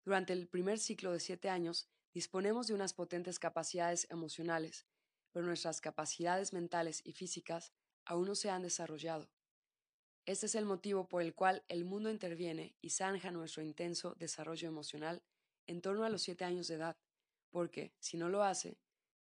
Durante 0.05 0.33
el 0.33 0.49
primer 0.49 0.79
ciclo 0.79 1.13
de 1.13 1.21
siete 1.21 1.49
años, 1.49 1.89
disponemos 2.17 2.67
de 2.67 2.73
unas 2.73 2.95
potentes 2.95 3.39
capacidades 3.39 4.07
emocionales, 4.09 4.87
pero 5.33 5.45
nuestras 5.45 5.83
capacidades 5.83 6.55
mentales 6.55 7.03
y 7.05 7.13
físicas 7.13 7.75
aún 8.07 8.29
no 8.29 8.35
se 8.35 8.49
han 8.49 8.63
desarrollado. 8.63 9.29
Este 10.25 10.47
es 10.47 10.55
el 10.55 10.65
motivo 10.65 11.09
por 11.11 11.21
el 11.21 11.35
cual 11.35 11.63
el 11.69 11.85
mundo 11.85 12.09
interviene 12.09 12.75
y 12.81 12.89
zanja 12.89 13.31
nuestro 13.33 13.63
intenso 13.63 14.15
desarrollo 14.15 14.67
emocional 14.67 15.23
en 15.67 15.83
torno 15.83 16.05
a 16.05 16.09
los 16.09 16.23
siete 16.23 16.47
años 16.47 16.69
de 16.69 16.77
edad, 16.77 16.97
porque, 17.51 17.93
si 17.99 18.17
no 18.17 18.31
lo 18.31 18.45
hace, 18.45 18.79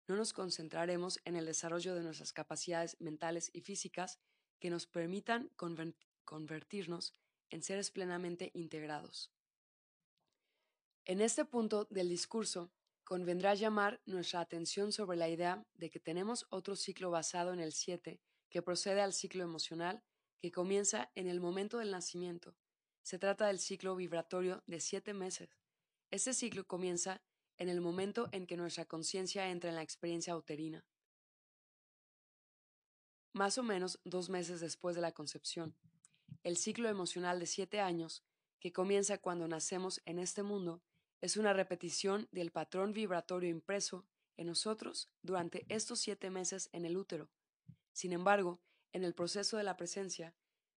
no 0.08 0.16
nos 0.16 0.34
concentraremos 0.34 1.20
en 1.26 1.36
el 1.36 1.46
desarrollo 1.46 1.94
de 1.94 2.02
nuestras 2.02 2.34
capacidades 2.34 3.00
mentales 3.00 3.52
y 3.54 3.62
físicas 3.62 4.18
que 4.60 4.72
nos 4.72 4.88
permitan 4.88 5.52
convertirnos 6.26 7.14
en 7.52 7.62
seres 7.62 7.92
plenamente 7.92 8.50
integrados. 8.56 9.32
En 11.06 11.22
este 11.22 11.46
punto 11.46 11.86
del 11.92 12.10
discurso, 12.10 12.72
convendrá 13.10 13.56
llamar 13.56 14.00
nuestra 14.06 14.40
atención 14.40 14.92
sobre 14.92 15.18
la 15.18 15.28
idea 15.28 15.66
de 15.74 15.90
que 15.90 16.00
tenemos 16.00 16.46
otro 16.52 16.76
ciclo 16.76 17.10
basado 17.10 17.54
en 17.54 17.60
el 17.60 17.72
7 17.72 18.22
que 18.52 18.62
procede 18.62 19.02
al 19.02 19.14
ciclo 19.14 19.44
emocional 19.44 20.04
que 20.40 20.52
comienza 20.52 21.10
en 21.16 21.26
el 21.26 21.40
momento 21.40 21.80
del 21.80 21.90
nacimiento. 21.90 22.56
Se 23.02 23.18
trata 23.18 23.48
del 23.48 23.58
ciclo 23.58 23.96
vibratorio 23.96 24.62
de 24.68 24.80
siete 24.80 25.16
meses. 25.16 25.50
Este 26.12 26.36
ciclo 26.36 26.68
comienza 26.68 27.24
en 27.58 27.70
el 27.70 27.82
momento 27.82 28.30
en 28.32 28.46
que 28.46 28.58
nuestra 28.58 28.86
conciencia 28.86 29.50
entra 29.50 29.72
en 29.72 29.76
la 29.76 29.82
experiencia 29.82 30.38
uterina. 30.38 30.86
más 33.34 33.58
o 33.58 33.64
menos 33.64 34.00
dos 34.04 34.30
meses 34.30 34.60
después 34.60 34.96
de 34.96 35.02
la 35.02 35.14
concepción. 35.14 35.76
El 36.44 36.58
ciclo 36.58 36.90
emocional 36.90 37.40
de 37.40 37.48
siete 37.48 37.80
años, 37.80 38.24
que 38.60 38.72
comienza 38.72 39.18
cuando 39.18 39.48
nacemos 39.48 40.00
en 40.06 40.20
este 40.20 40.44
mundo, 40.44 40.84
es 41.22 41.38
una 41.38 41.54
repetición 41.54 42.28
del 42.32 42.52
patrón 42.52 42.94
vibratorio 42.94 43.50
impreso 43.50 44.06
en 44.38 44.48
nosotros 44.48 45.12
durante 45.22 45.66
estos 45.68 46.00
siete 46.00 46.30
meses 46.30 46.70
en 46.72 46.86
el 46.86 46.96
útero. 46.96 47.30
Sin 47.92 48.14
embargo, 48.14 48.62
en 48.94 49.04
el 49.04 49.14
proceso 49.14 49.58
de 49.58 49.64
la 49.64 49.76
presencia, 49.76 50.34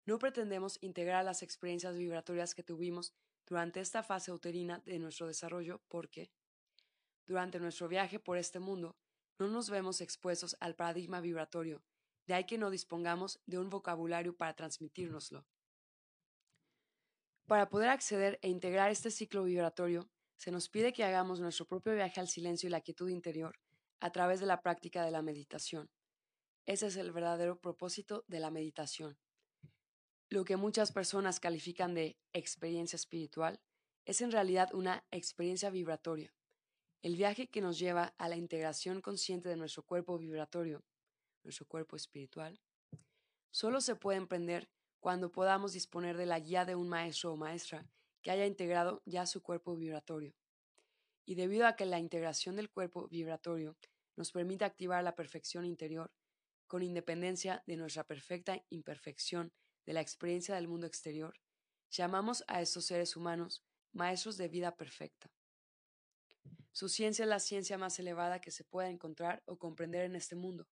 no 0.06 0.18
pretendemos 0.18 0.80
integrar 0.82 1.24
las 1.24 1.44
experiencias 1.44 1.96
vibratorias 1.96 2.56
que 2.56 2.64
tuvimos 2.64 3.14
durante 3.46 3.80
esta 3.80 4.02
fase 4.02 4.32
uterina 4.32 4.80
de 4.86 4.98
nuestro 4.98 5.28
desarrollo 5.28 5.82
porque, 5.88 6.32
durante 7.28 7.60
nuestro 7.60 7.88
viaje 7.88 8.20
por 8.20 8.38
este 8.38 8.60
mundo, 8.60 8.98
no 9.38 9.48
nos 9.48 9.70
vemos 9.70 10.02
expuestos 10.02 10.58
al 10.60 10.76
paradigma 10.76 11.22
vibratorio, 11.22 11.84
de 12.26 12.34
ahí 12.34 12.46
que 12.46 12.58
no 12.58 12.70
dispongamos 12.70 13.40
de 13.46 13.60
un 13.60 13.70
vocabulario 13.70 14.36
para 14.36 14.56
transmitírnoslo. 14.56 15.46
Para 17.48 17.70
poder 17.70 17.90
acceder 17.90 18.40
e 18.42 18.50
integrar 18.50 18.92
este 18.92 19.12
ciclo 19.12 19.44
vibratorio, 19.44 20.10
se 20.42 20.50
nos 20.50 20.70
pide 20.70 20.92
que 20.92 21.04
hagamos 21.04 21.40
nuestro 21.40 21.68
propio 21.68 21.94
viaje 21.94 22.20
al 22.20 22.28
silencio 22.28 22.66
y 22.66 22.72
la 22.72 22.82
quietud 22.82 23.10
interior 23.10 23.60
a 24.00 24.12
través 24.12 24.40
de 24.40 24.48
la 24.48 24.64
práctica 24.64 25.06
de 25.06 25.12
la 25.12 25.22
meditación. 25.22 25.88
Ese 26.66 26.88
es 26.88 26.96
el 26.96 27.12
verdadero 27.12 27.60
propósito 27.60 28.26
de 28.28 28.40
la 28.40 28.50
meditación. 28.50 29.20
Lo 30.30 30.44
que 30.44 30.58
muchas 30.58 30.92
personas 30.92 31.40
califican 31.40 31.94
de 31.94 32.18
experiencia 32.34 32.96
espiritual 32.96 33.62
es 34.06 34.22
en 34.22 34.32
realidad 34.32 34.74
una 34.74 35.06
experiencia 35.12 35.70
vibratoria, 35.70 36.34
el 37.04 37.18
viaje 37.18 37.46
que 37.46 37.62
nos 37.62 37.78
lleva 37.78 38.16
a 38.18 38.28
la 38.28 38.36
integración 38.36 39.00
consciente 39.00 39.48
de 39.48 39.58
nuestro 39.58 39.84
cuerpo 39.84 40.18
vibratorio, 40.18 40.84
nuestro 41.44 41.68
cuerpo 41.68 41.96
espiritual, 41.96 42.60
solo 43.52 43.80
se 43.80 43.96
puede 43.96 44.18
emprender 44.18 44.72
cuando 45.00 45.32
podamos 45.32 45.74
disponer 45.74 46.18
de 46.18 46.26
la 46.26 46.40
guía 46.40 46.66
de 46.66 46.74
un 46.74 46.90
maestro 46.90 47.32
o 47.32 47.38
maestra 47.38 47.88
que 48.22 48.32
haya 48.32 48.46
integrado 48.46 49.02
ya 49.06 49.26
su 49.26 49.42
cuerpo 49.42 49.76
vibratorio. 49.76 50.34
Y 51.26 51.36
debido 51.36 51.68
a 51.68 51.76
que 51.76 51.86
la 51.86 52.00
integración 52.00 52.56
del 52.56 52.70
cuerpo 52.70 53.08
vibratorio 53.08 53.78
nos 54.16 54.32
permite 54.32 54.66
activar 54.66 55.04
la 55.04 55.16
perfección 55.16 55.66
interior, 55.66 56.12
con 56.68 56.84
independencia 56.84 57.64
de 57.68 57.78
nuestra 57.78 58.06
perfecta 58.06 58.64
imperfección 58.70 59.52
de 59.86 59.94
la 59.94 60.02
experiencia 60.02 60.56
del 60.56 60.68
mundo 60.68 60.88
exterior, 60.88 61.34
llamamos 61.90 62.44
a 62.48 62.62
estos 62.62 62.86
seres 62.86 63.16
humanos 63.16 63.64
maestros 63.92 64.38
de 64.38 64.48
vida 64.48 64.76
perfecta. 64.76 65.30
Su 66.72 66.88
ciencia 66.88 67.24
es 67.24 67.30
la 67.30 67.40
ciencia 67.40 67.78
más 67.78 68.00
elevada 68.00 68.40
que 68.40 68.52
se 68.52 68.64
pueda 68.64 68.90
encontrar 68.90 69.44
o 69.46 69.58
comprender 69.58 70.06
en 70.06 70.16
este 70.16 70.36
mundo, 70.36 70.68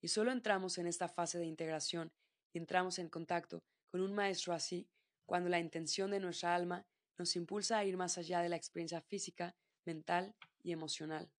y 0.00 0.08
solo 0.08 0.32
entramos 0.32 0.78
en 0.78 0.86
esta 0.86 1.08
fase 1.08 1.38
de 1.38 1.46
integración 1.46 2.12
y 2.52 2.58
entramos 2.58 2.98
en 2.98 3.08
contacto 3.08 3.62
con 3.90 4.00
un 4.00 4.14
maestro 4.14 4.54
así 4.54 4.88
cuando 5.26 5.50
la 5.50 5.60
intención 5.60 6.10
de 6.10 6.20
nuestra 6.20 6.54
alma 6.54 6.86
nos 7.18 7.36
impulsa 7.36 7.78
a 7.78 7.84
ir 7.84 7.96
más 7.96 8.18
allá 8.18 8.40
de 8.40 8.48
la 8.48 8.56
experiencia 8.56 9.00
física, 9.00 9.54
mental 9.84 10.34
y 10.62 10.72
emocional. 10.72 11.32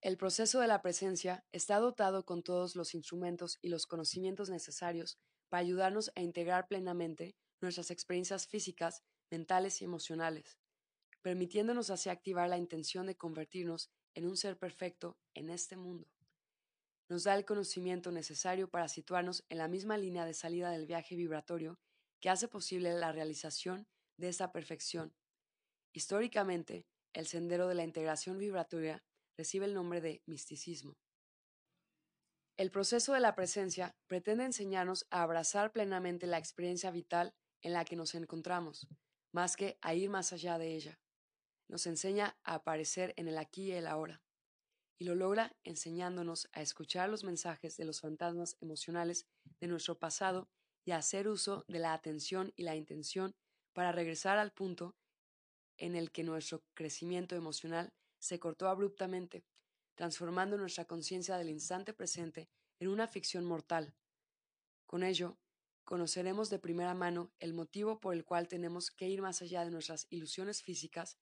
El 0.00 0.16
proceso 0.16 0.60
de 0.60 0.66
la 0.66 0.82
presencia 0.82 1.44
está 1.52 1.78
dotado 1.78 2.24
con 2.24 2.42
todos 2.42 2.74
los 2.74 2.94
instrumentos 2.94 3.58
y 3.62 3.68
los 3.68 3.86
conocimientos 3.86 4.50
necesarios 4.50 5.18
para 5.48 5.60
ayudarnos 5.60 6.10
a 6.16 6.22
integrar 6.22 6.66
plenamente 6.66 7.36
nuestras 7.60 7.90
experiencias 7.90 8.48
físicas, 8.48 9.04
mentales 9.30 9.80
y 9.80 9.84
emocionales, 9.84 10.58
permitiéndonos 11.22 11.90
así 11.90 12.08
activar 12.08 12.48
la 12.48 12.58
intención 12.58 13.06
de 13.06 13.16
convertirnos 13.16 13.90
en 14.14 14.26
un 14.26 14.36
ser 14.36 14.58
perfecto 14.58 15.16
en 15.34 15.50
este 15.50 15.76
mundo. 15.76 16.08
Nos 17.08 17.24
da 17.24 17.36
el 17.36 17.44
conocimiento 17.44 18.10
necesario 18.10 18.68
para 18.68 18.88
situarnos 18.88 19.44
en 19.48 19.58
la 19.58 19.68
misma 19.68 19.98
línea 19.98 20.24
de 20.24 20.34
salida 20.34 20.70
del 20.70 20.86
viaje 20.86 21.14
vibratorio 21.14 21.78
que 22.20 22.30
hace 22.30 22.48
posible 22.48 22.92
la 22.94 23.12
realización 23.12 23.86
de 24.16 24.28
esa 24.28 24.52
perfección. 24.52 25.14
Históricamente, 25.92 26.86
el 27.12 27.26
sendero 27.26 27.68
de 27.68 27.74
la 27.74 27.84
integración 27.84 28.38
vibratoria 28.38 29.04
recibe 29.36 29.66
el 29.66 29.74
nombre 29.74 30.00
de 30.00 30.22
misticismo. 30.26 30.96
El 32.56 32.70
proceso 32.70 33.12
de 33.14 33.20
la 33.20 33.34
presencia 33.34 33.96
pretende 34.06 34.44
enseñarnos 34.44 35.06
a 35.10 35.22
abrazar 35.22 35.72
plenamente 35.72 36.26
la 36.26 36.38
experiencia 36.38 36.90
vital 36.90 37.34
en 37.62 37.72
la 37.72 37.84
que 37.84 37.96
nos 37.96 38.14
encontramos, 38.14 38.86
más 39.32 39.56
que 39.56 39.78
a 39.80 39.94
ir 39.94 40.10
más 40.10 40.32
allá 40.32 40.58
de 40.58 40.74
ella. 40.74 41.00
Nos 41.68 41.86
enseña 41.86 42.36
a 42.44 42.54
aparecer 42.54 43.14
en 43.16 43.28
el 43.28 43.38
aquí 43.38 43.64
y 43.64 43.72
el 43.72 43.86
ahora, 43.86 44.22
y 44.98 45.04
lo 45.04 45.14
logra 45.14 45.56
enseñándonos 45.64 46.48
a 46.52 46.60
escuchar 46.60 47.08
los 47.08 47.24
mensajes 47.24 47.76
de 47.76 47.84
los 47.84 48.00
fantasmas 48.00 48.56
emocionales 48.60 49.26
de 49.60 49.68
nuestro 49.68 49.98
pasado 49.98 50.48
y 50.84 50.92
a 50.92 50.98
hacer 50.98 51.28
uso 51.28 51.64
de 51.68 51.78
la 51.78 51.94
atención 51.94 52.52
y 52.56 52.64
la 52.64 52.76
intención 52.76 53.34
para 53.72 53.92
regresar 53.92 54.38
al 54.38 54.52
punto 54.52 54.96
en 55.78 55.96
el 55.96 56.10
que 56.12 56.24
nuestro 56.24 56.62
crecimiento 56.74 57.34
emocional 57.34 57.92
se 58.18 58.38
cortó 58.38 58.68
abruptamente, 58.68 59.44
transformando 59.94 60.56
nuestra 60.56 60.84
conciencia 60.84 61.36
del 61.36 61.50
instante 61.50 61.92
presente 61.92 62.48
en 62.78 62.88
una 62.88 63.08
ficción 63.08 63.44
mortal. 63.44 63.94
Con 64.86 65.02
ello, 65.02 65.38
conoceremos 65.84 66.50
de 66.50 66.58
primera 66.58 66.94
mano 66.94 67.32
el 67.40 67.54
motivo 67.54 68.00
por 68.00 68.14
el 68.14 68.24
cual 68.24 68.48
tenemos 68.48 68.90
que 68.90 69.08
ir 69.08 69.22
más 69.22 69.42
allá 69.42 69.64
de 69.64 69.70
nuestras 69.70 70.06
ilusiones 70.10 70.62
físicas 70.62 71.18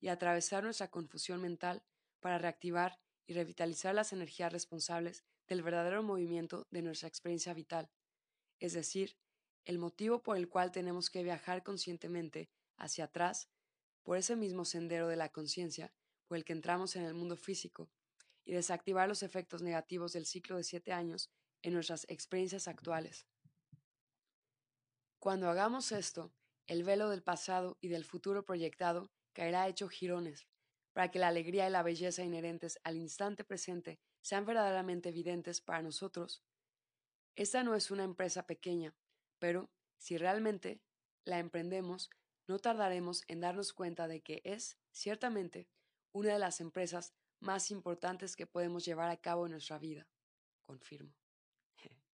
y 0.00 0.08
atravesar 0.08 0.64
nuestra 0.64 0.88
confusión 0.88 1.40
mental 1.40 1.84
para 2.20 2.38
reactivar 2.38 3.00
y 3.26 3.34
revitalizar 3.34 3.94
las 3.94 4.12
energías 4.12 4.52
responsables 4.52 5.24
del 5.46 5.62
verdadero 5.62 6.02
movimiento 6.02 6.66
de 6.70 6.82
nuestra 6.82 7.08
experiencia 7.08 7.54
vital, 7.54 7.90
es 8.58 8.72
decir, 8.72 9.16
el 9.64 9.78
motivo 9.78 10.22
por 10.22 10.36
el 10.36 10.48
cual 10.48 10.72
tenemos 10.72 11.10
que 11.10 11.22
viajar 11.22 11.62
conscientemente 11.62 12.50
hacia 12.76 13.04
atrás 13.04 13.48
por 14.02 14.16
ese 14.16 14.36
mismo 14.36 14.64
sendero 14.64 15.08
de 15.08 15.16
la 15.16 15.30
conciencia 15.30 15.92
el 16.36 16.44
que 16.44 16.52
entramos 16.52 16.96
en 16.96 17.04
el 17.04 17.14
mundo 17.14 17.36
físico 17.36 17.90
y 18.44 18.52
desactivar 18.52 19.08
los 19.08 19.22
efectos 19.22 19.62
negativos 19.62 20.12
del 20.12 20.26
ciclo 20.26 20.56
de 20.56 20.64
siete 20.64 20.92
años 20.92 21.30
en 21.62 21.74
nuestras 21.74 22.04
experiencias 22.08 22.68
actuales. 22.68 23.26
Cuando 25.18 25.48
hagamos 25.48 25.92
esto, 25.92 26.32
el 26.66 26.82
velo 26.82 27.08
del 27.08 27.22
pasado 27.22 27.78
y 27.80 27.88
del 27.88 28.04
futuro 28.04 28.44
proyectado 28.44 29.12
caerá 29.32 29.68
hecho 29.68 29.88
jirones, 29.88 30.48
para 30.92 31.10
que 31.10 31.18
la 31.18 31.28
alegría 31.28 31.68
y 31.68 31.70
la 31.70 31.82
belleza 31.82 32.24
inherentes 32.24 32.80
al 32.82 32.96
instante 32.96 33.44
presente 33.44 34.00
sean 34.20 34.44
verdaderamente 34.44 35.10
evidentes 35.10 35.60
para 35.60 35.82
nosotros. 35.82 36.42
Esta 37.36 37.62
no 37.62 37.74
es 37.74 37.90
una 37.90 38.04
empresa 38.04 38.46
pequeña, 38.46 38.94
pero 39.42 39.68
si 39.98 40.18
realmente 40.18 40.80
la 41.24 41.40
emprendemos, 41.40 42.10
no 42.46 42.60
tardaremos 42.60 43.24
en 43.26 43.40
darnos 43.40 43.72
cuenta 43.72 44.06
de 44.06 44.20
que 44.20 44.40
es, 44.44 44.78
ciertamente, 44.92 45.68
una 46.12 46.34
de 46.34 46.38
las 46.38 46.60
empresas 46.60 47.12
más 47.40 47.72
importantes 47.72 48.36
que 48.36 48.46
podemos 48.46 48.84
llevar 48.84 49.10
a 49.10 49.16
cabo 49.16 49.46
en 49.46 49.50
nuestra 49.50 49.80
vida. 49.80 50.06
Confirmo. 50.64 51.12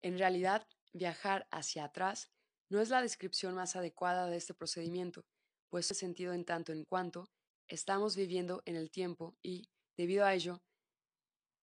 En 0.00 0.16
realidad, 0.16 0.66
viajar 0.94 1.46
hacia 1.50 1.84
atrás 1.84 2.30
no 2.70 2.80
es 2.80 2.88
la 2.88 3.02
descripción 3.02 3.54
más 3.54 3.76
adecuada 3.76 4.26
de 4.28 4.38
este 4.38 4.54
procedimiento, 4.54 5.26
pues 5.68 5.90
es 5.90 5.98
sentido 5.98 6.32
en 6.32 6.46
tanto 6.46 6.72
en 6.72 6.86
cuanto 6.86 7.28
estamos 7.68 8.16
viviendo 8.16 8.62
en 8.64 8.76
el 8.76 8.90
tiempo 8.90 9.36
y, 9.42 9.68
debido 9.98 10.24
a 10.24 10.32
ello, 10.32 10.62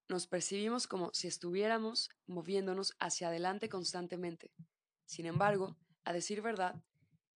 nos 0.09 0.27
percibimos 0.27 0.87
como 0.87 1.11
si 1.13 1.27
estuviéramos 1.27 2.09
moviéndonos 2.27 2.95
hacia 2.99 3.27
adelante 3.27 3.69
constantemente. 3.69 4.51
Sin 5.05 5.25
embargo, 5.25 5.77
a 6.03 6.13
decir 6.13 6.41
verdad, 6.41 6.81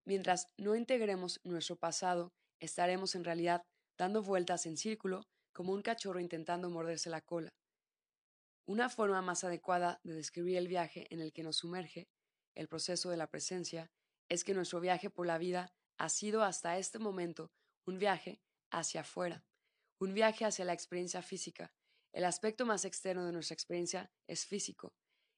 mientras 0.06 0.48
no 0.58 0.76
integremos 0.76 1.40
nuestro 1.44 1.76
pasado 1.76 2.34
estaremos 2.60 3.16
en 3.16 3.24
realidad 3.24 3.64
dando 3.98 4.24
vueltas 4.24 4.66
en 4.66 4.78
círculo 4.78 5.28
como 5.54 5.74
un 5.74 5.82
cachorro 5.82 6.20
intentando 6.20 6.70
morderse 6.70 7.10
la 7.10 7.22
cola. 7.22 7.54
Una 8.66 8.90
forma 8.90 9.22
más 9.22 9.44
adecuada 9.44 10.00
de 10.04 10.14
describir 10.14 10.58
el 10.58 10.68
viaje 10.68 11.08
en 11.10 11.20
el 11.20 11.34
que 11.34 11.44
nos 11.44 11.58
sumerge 11.58 12.08
el 12.56 12.68
proceso 12.68 13.10
de 13.10 13.18
la 13.18 13.28
presencia 13.28 13.92
es 14.30 14.44
que 14.44 14.54
nuestro 14.54 14.80
viaje 14.80 15.10
por 15.10 15.28
la 15.28 15.38
vida 15.38 15.74
ha 15.98 16.10
sido 16.10 16.44
hasta 16.44 16.78
este 16.78 17.00
momento 17.00 17.52
un 17.86 18.00
viaje 18.00 18.40
hacia 18.72 19.02
afuera, 19.02 19.44
un 20.00 20.14
viaje 20.14 20.46
hacia 20.46 20.66
la 20.66 20.74
experiencia 20.74 21.22
física. 21.22 21.74
El 22.12 22.26
aspecto 22.26 22.66
más 22.66 22.86
externo 22.86 23.26
de 23.26 23.32
nuestra 23.32 23.54
experiencia 23.54 24.12
es 24.28 24.46
físico 24.46 24.94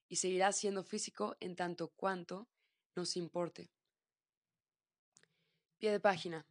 y 0.07 0.15
seguirá 0.15 0.51
siendo 0.51 0.83
físico 0.83 1.35
en 1.39 1.55
tanto 1.55 1.89
cuanto 1.89 2.47
nos 2.95 3.15
importe. 3.15 3.71
Pie 5.77 5.91
de 5.91 5.99
página. 5.99 6.45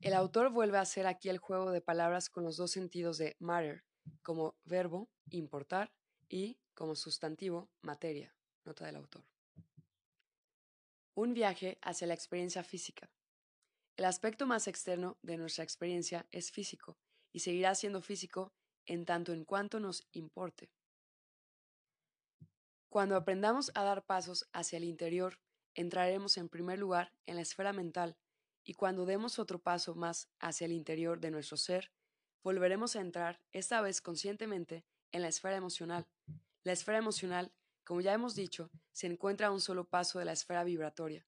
El 0.00 0.14
autor 0.14 0.50
vuelve 0.50 0.78
a 0.78 0.82
hacer 0.82 1.06
aquí 1.06 1.28
el 1.28 1.38
juego 1.38 1.70
de 1.70 1.80
palabras 1.80 2.30
con 2.30 2.44
los 2.44 2.56
dos 2.56 2.70
sentidos 2.70 3.18
de 3.18 3.36
matter, 3.40 3.84
como 4.22 4.56
verbo, 4.64 5.08
importar, 5.30 5.92
y 6.28 6.58
como 6.74 6.94
sustantivo, 6.94 7.70
materia. 7.82 8.34
Nota 8.64 8.86
del 8.86 8.96
autor. 8.96 9.24
Un 11.14 11.34
viaje 11.34 11.78
hacia 11.82 12.06
la 12.06 12.14
experiencia 12.14 12.62
física. 12.62 13.10
El 13.96 14.04
aspecto 14.04 14.46
más 14.46 14.68
externo 14.68 15.18
de 15.22 15.36
nuestra 15.36 15.64
experiencia 15.64 16.26
es 16.30 16.52
físico 16.52 16.96
y 17.32 17.40
seguirá 17.40 17.74
siendo 17.74 18.00
físico 18.00 18.52
en 18.88 19.04
tanto 19.04 19.32
en 19.32 19.44
cuanto 19.44 19.78
nos 19.78 20.08
importe. 20.12 20.72
Cuando 22.88 23.16
aprendamos 23.16 23.70
a 23.74 23.84
dar 23.84 24.04
pasos 24.04 24.48
hacia 24.52 24.78
el 24.78 24.84
interior, 24.84 25.38
entraremos 25.74 26.38
en 26.38 26.48
primer 26.48 26.78
lugar 26.78 27.12
en 27.26 27.36
la 27.36 27.42
esfera 27.42 27.72
mental 27.72 28.16
y 28.64 28.74
cuando 28.74 29.06
demos 29.06 29.38
otro 29.38 29.60
paso 29.60 29.94
más 29.94 30.28
hacia 30.40 30.64
el 30.64 30.72
interior 30.72 31.20
de 31.20 31.30
nuestro 31.30 31.56
ser, 31.56 31.92
volveremos 32.42 32.96
a 32.96 33.00
entrar, 33.00 33.40
esta 33.52 33.80
vez 33.80 34.00
conscientemente, 34.00 34.84
en 35.12 35.22
la 35.22 35.28
esfera 35.28 35.56
emocional. 35.56 36.06
La 36.64 36.72
esfera 36.72 36.98
emocional, 36.98 37.52
como 37.84 38.00
ya 38.00 38.12
hemos 38.12 38.34
dicho, 38.34 38.70
se 38.92 39.06
encuentra 39.06 39.48
a 39.48 39.52
un 39.52 39.60
solo 39.60 39.84
paso 39.84 40.18
de 40.18 40.24
la 40.24 40.32
esfera 40.32 40.64
vibratoria, 40.64 41.26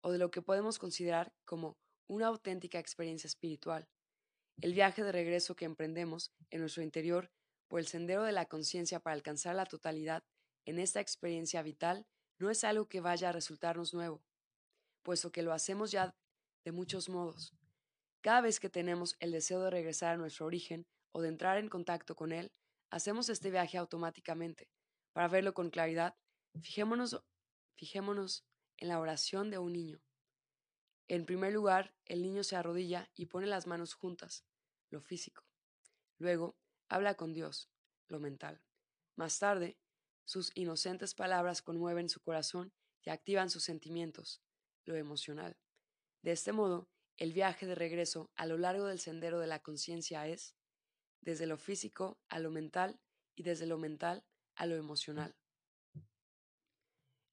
o 0.00 0.12
de 0.12 0.18
lo 0.18 0.30
que 0.30 0.42
podemos 0.42 0.78
considerar 0.78 1.32
como 1.44 1.76
una 2.08 2.28
auténtica 2.28 2.78
experiencia 2.78 3.26
espiritual. 3.26 3.88
El 4.60 4.72
viaje 4.72 5.04
de 5.04 5.12
regreso 5.12 5.54
que 5.54 5.66
emprendemos 5.66 6.32
en 6.50 6.60
nuestro 6.60 6.82
interior 6.82 7.30
por 7.68 7.80
el 7.80 7.86
sendero 7.86 8.22
de 8.22 8.32
la 8.32 8.46
conciencia 8.46 9.00
para 9.00 9.14
alcanzar 9.14 9.54
la 9.54 9.66
totalidad 9.66 10.24
en 10.64 10.78
esta 10.78 11.00
experiencia 11.00 11.62
vital 11.62 12.06
no 12.38 12.50
es 12.50 12.64
algo 12.64 12.88
que 12.88 13.00
vaya 13.00 13.28
a 13.28 13.32
resultarnos 13.32 13.92
nuevo, 13.92 14.22
puesto 15.02 15.30
que 15.30 15.42
lo 15.42 15.52
hacemos 15.52 15.90
ya 15.90 16.14
de 16.64 16.72
muchos 16.72 17.08
modos. 17.08 17.54
Cada 18.22 18.40
vez 18.40 18.58
que 18.58 18.70
tenemos 18.70 19.14
el 19.20 19.30
deseo 19.30 19.60
de 19.60 19.70
regresar 19.70 20.14
a 20.14 20.16
nuestro 20.16 20.46
origen 20.46 20.86
o 21.12 21.20
de 21.20 21.28
entrar 21.28 21.58
en 21.58 21.68
contacto 21.68 22.16
con 22.16 22.32
él, 22.32 22.50
hacemos 22.90 23.28
este 23.28 23.50
viaje 23.50 23.78
automáticamente. 23.78 24.68
Para 25.12 25.28
verlo 25.28 25.54
con 25.54 25.70
claridad, 25.70 26.16
fijémonos, 26.60 27.22
fijémonos 27.76 28.44
en 28.78 28.88
la 28.88 29.00
oración 29.00 29.50
de 29.50 29.58
un 29.58 29.72
niño. 29.72 30.00
En 31.08 31.24
primer 31.24 31.52
lugar, 31.52 31.94
el 32.04 32.22
niño 32.22 32.42
se 32.42 32.56
arrodilla 32.56 33.10
y 33.14 33.26
pone 33.26 33.46
las 33.46 33.66
manos 33.66 33.94
juntas, 33.94 34.44
lo 34.90 35.00
físico. 35.00 35.44
Luego, 36.18 36.56
habla 36.88 37.14
con 37.14 37.32
Dios, 37.32 37.70
lo 38.08 38.18
mental. 38.18 38.62
Más 39.14 39.38
tarde, 39.38 39.78
sus 40.24 40.50
inocentes 40.54 41.14
palabras 41.14 41.62
conmueven 41.62 42.08
su 42.08 42.20
corazón 42.20 42.72
y 43.02 43.10
activan 43.10 43.50
sus 43.50 43.62
sentimientos, 43.62 44.42
lo 44.84 44.96
emocional. 44.96 45.56
De 46.22 46.32
este 46.32 46.52
modo, 46.52 46.90
el 47.16 47.32
viaje 47.32 47.66
de 47.66 47.76
regreso 47.76 48.32
a 48.34 48.46
lo 48.46 48.58
largo 48.58 48.86
del 48.86 48.98
sendero 48.98 49.38
de 49.38 49.46
la 49.46 49.62
conciencia 49.62 50.26
es, 50.26 50.56
desde 51.20 51.46
lo 51.46 51.56
físico 51.56 52.18
a 52.28 52.40
lo 52.40 52.50
mental 52.50 53.00
y 53.36 53.44
desde 53.44 53.66
lo 53.66 53.78
mental 53.78 54.24
a 54.56 54.66
lo 54.66 54.74
emocional. 54.74 55.36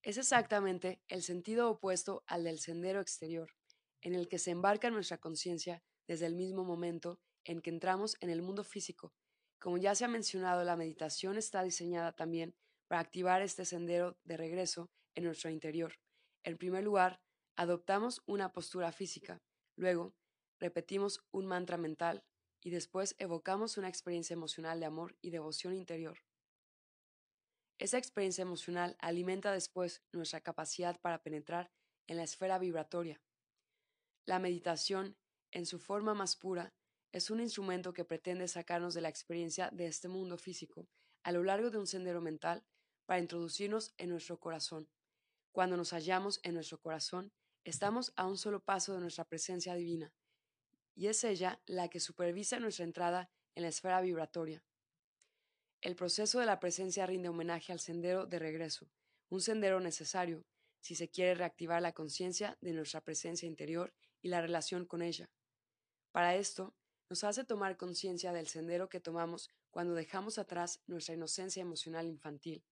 Es 0.03 0.17
exactamente 0.17 1.01
el 1.07 1.24
sentido 1.24 1.69
opuesto 1.69 2.24
al 2.28 2.43
del 2.43 2.59
sendero 2.59 3.01
exterior, 3.01 3.55
en 4.04 4.14
el 4.14 4.28
que 4.28 4.38
se 4.38 4.51
embarca 4.51 4.91
nuestra 4.91 5.18
conciencia 5.18 5.82
desde 6.08 6.28
el 6.28 6.36
mismo 6.36 6.64
momento 6.64 7.20
en 7.45 7.62
que 7.62 7.72
entramos 7.72 8.16
en 8.20 8.30
el 8.30 8.41
mundo 8.41 8.64
físico. 8.64 9.14
Como 9.60 9.78
ya 9.78 9.95
se 9.95 10.06
ha 10.06 10.10
mencionado, 10.10 10.64
la 10.64 10.76
meditación 10.76 11.38
está 11.38 11.64
diseñada 11.64 12.12
también 12.12 12.56
para 12.88 13.01
activar 13.01 13.41
este 13.41 13.66
sendero 13.66 14.20
de 14.24 14.38
regreso 14.38 14.91
en 15.16 15.24
nuestro 15.24 15.49
interior. 15.49 15.95
En 16.43 16.58
primer 16.58 16.84
lugar, 16.84 17.22
adoptamos 17.56 18.22
una 18.26 18.51
postura 18.51 18.91
física, 18.91 19.41
luego 19.76 20.14
repetimos 20.60 21.26
un 21.32 21.45
mantra 21.45 21.78
mental 21.78 22.24
y 22.62 22.70
después 22.70 23.16
evocamos 23.20 23.78
una 23.78 23.89
experiencia 23.89 24.34
emocional 24.34 24.80
de 24.80 24.86
amor 24.86 25.18
y 25.22 25.30
devoción 25.30 25.74
interior. 25.74 26.20
Esa 27.80 27.97
experiencia 27.97 28.43
emocional 28.43 28.95
alimenta 28.99 29.51
después 29.51 30.04
nuestra 30.12 30.41
capacidad 30.41 30.99
para 31.01 31.22
penetrar 31.22 31.72
en 32.08 32.18
la 32.18 32.24
esfera 32.24 32.60
vibratoria. 32.60 33.22
La 34.26 34.39
meditación, 34.39 35.17
en 35.51 35.65
su 35.65 35.80
forma 35.80 36.13
más 36.13 36.38
pura, 36.38 36.74
es 37.11 37.30
un 37.30 37.41
instrumento 37.41 37.93
que 37.93 38.05
pretende 38.05 38.47
sacarnos 38.47 38.93
de 38.93 39.01
la 39.01 39.09
experiencia 39.09 39.69
de 39.71 39.88
este 39.88 40.07
mundo 40.07 40.38
físico 40.38 40.88
a 41.24 41.32
lo 41.32 41.43
largo 41.43 41.69
de 41.69 41.78
un 41.78 41.88
sendero 41.88 42.21
mental 42.21 42.65
para 43.05 43.19
introducirnos 43.19 43.93
en 43.97 44.09
nuestro 44.09 44.39
corazón. 44.39 44.89
Cuando 45.51 45.76
nos 45.76 45.91
hallamos 45.91 46.39
en 46.43 46.53
nuestro 46.53 46.80
corazón, 46.80 47.34
estamos 47.65 48.13
a 48.15 48.26
un 48.26 48.38
solo 48.38 48.63
paso 48.63 48.93
de 48.93 49.01
nuestra 49.01 49.26
presencia 49.26 49.76
divina, 49.76 50.13
y 50.95 51.07
es 51.07 51.24
ella 51.24 51.61
la 51.65 51.89
que 51.89 51.99
supervisa 51.99 52.59
nuestra 52.59 52.86
entrada 52.86 53.30
en 53.55 53.63
la 53.63 53.69
esfera 53.69 54.01
vibratoria. 54.01 54.63
El 55.82 55.95
proceso 55.95 56.39
de 56.39 56.45
la 56.45 56.59
presencia 56.59 57.05
rinde 57.05 57.30
homenaje 57.30 57.74
al 57.74 57.80
sendero 57.80 58.26
de 58.26 58.39
regreso, 58.39 58.89
un 59.30 59.41
sendero 59.41 59.82
necesario 59.82 60.45
si 60.80 60.95
se 60.95 61.09
quiere 61.09 61.36
reactivar 61.36 61.82
la 61.82 61.93
conciencia 61.93 62.57
de 62.61 62.74
nuestra 62.74 63.01
presencia 63.01 63.47
interior 63.47 63.93
y 64.24 64.30
la 64.30 64.41
relación 64.41 64.88
con 64.88 65.03
ella. 65.03 65.30
Para 66.11 66.36
esto, 66.36 66.74
nos 67.09 67.24
hace 67.24 67.43
tomar 67.43 67.78
conciencia 67.78 68.34
del 68.34 68.47
sendero 68.47 68.89
que 68.89 68.99
tomamos 68.99 69.51
cuando 69.69 69.93
dejamos 69.93 70.39
atrás 70.39 70.82
nuestra 70.88 71.13
inocencia 71.13 71.61
emocional 71.61 72.07
infantil, 72.07 72.65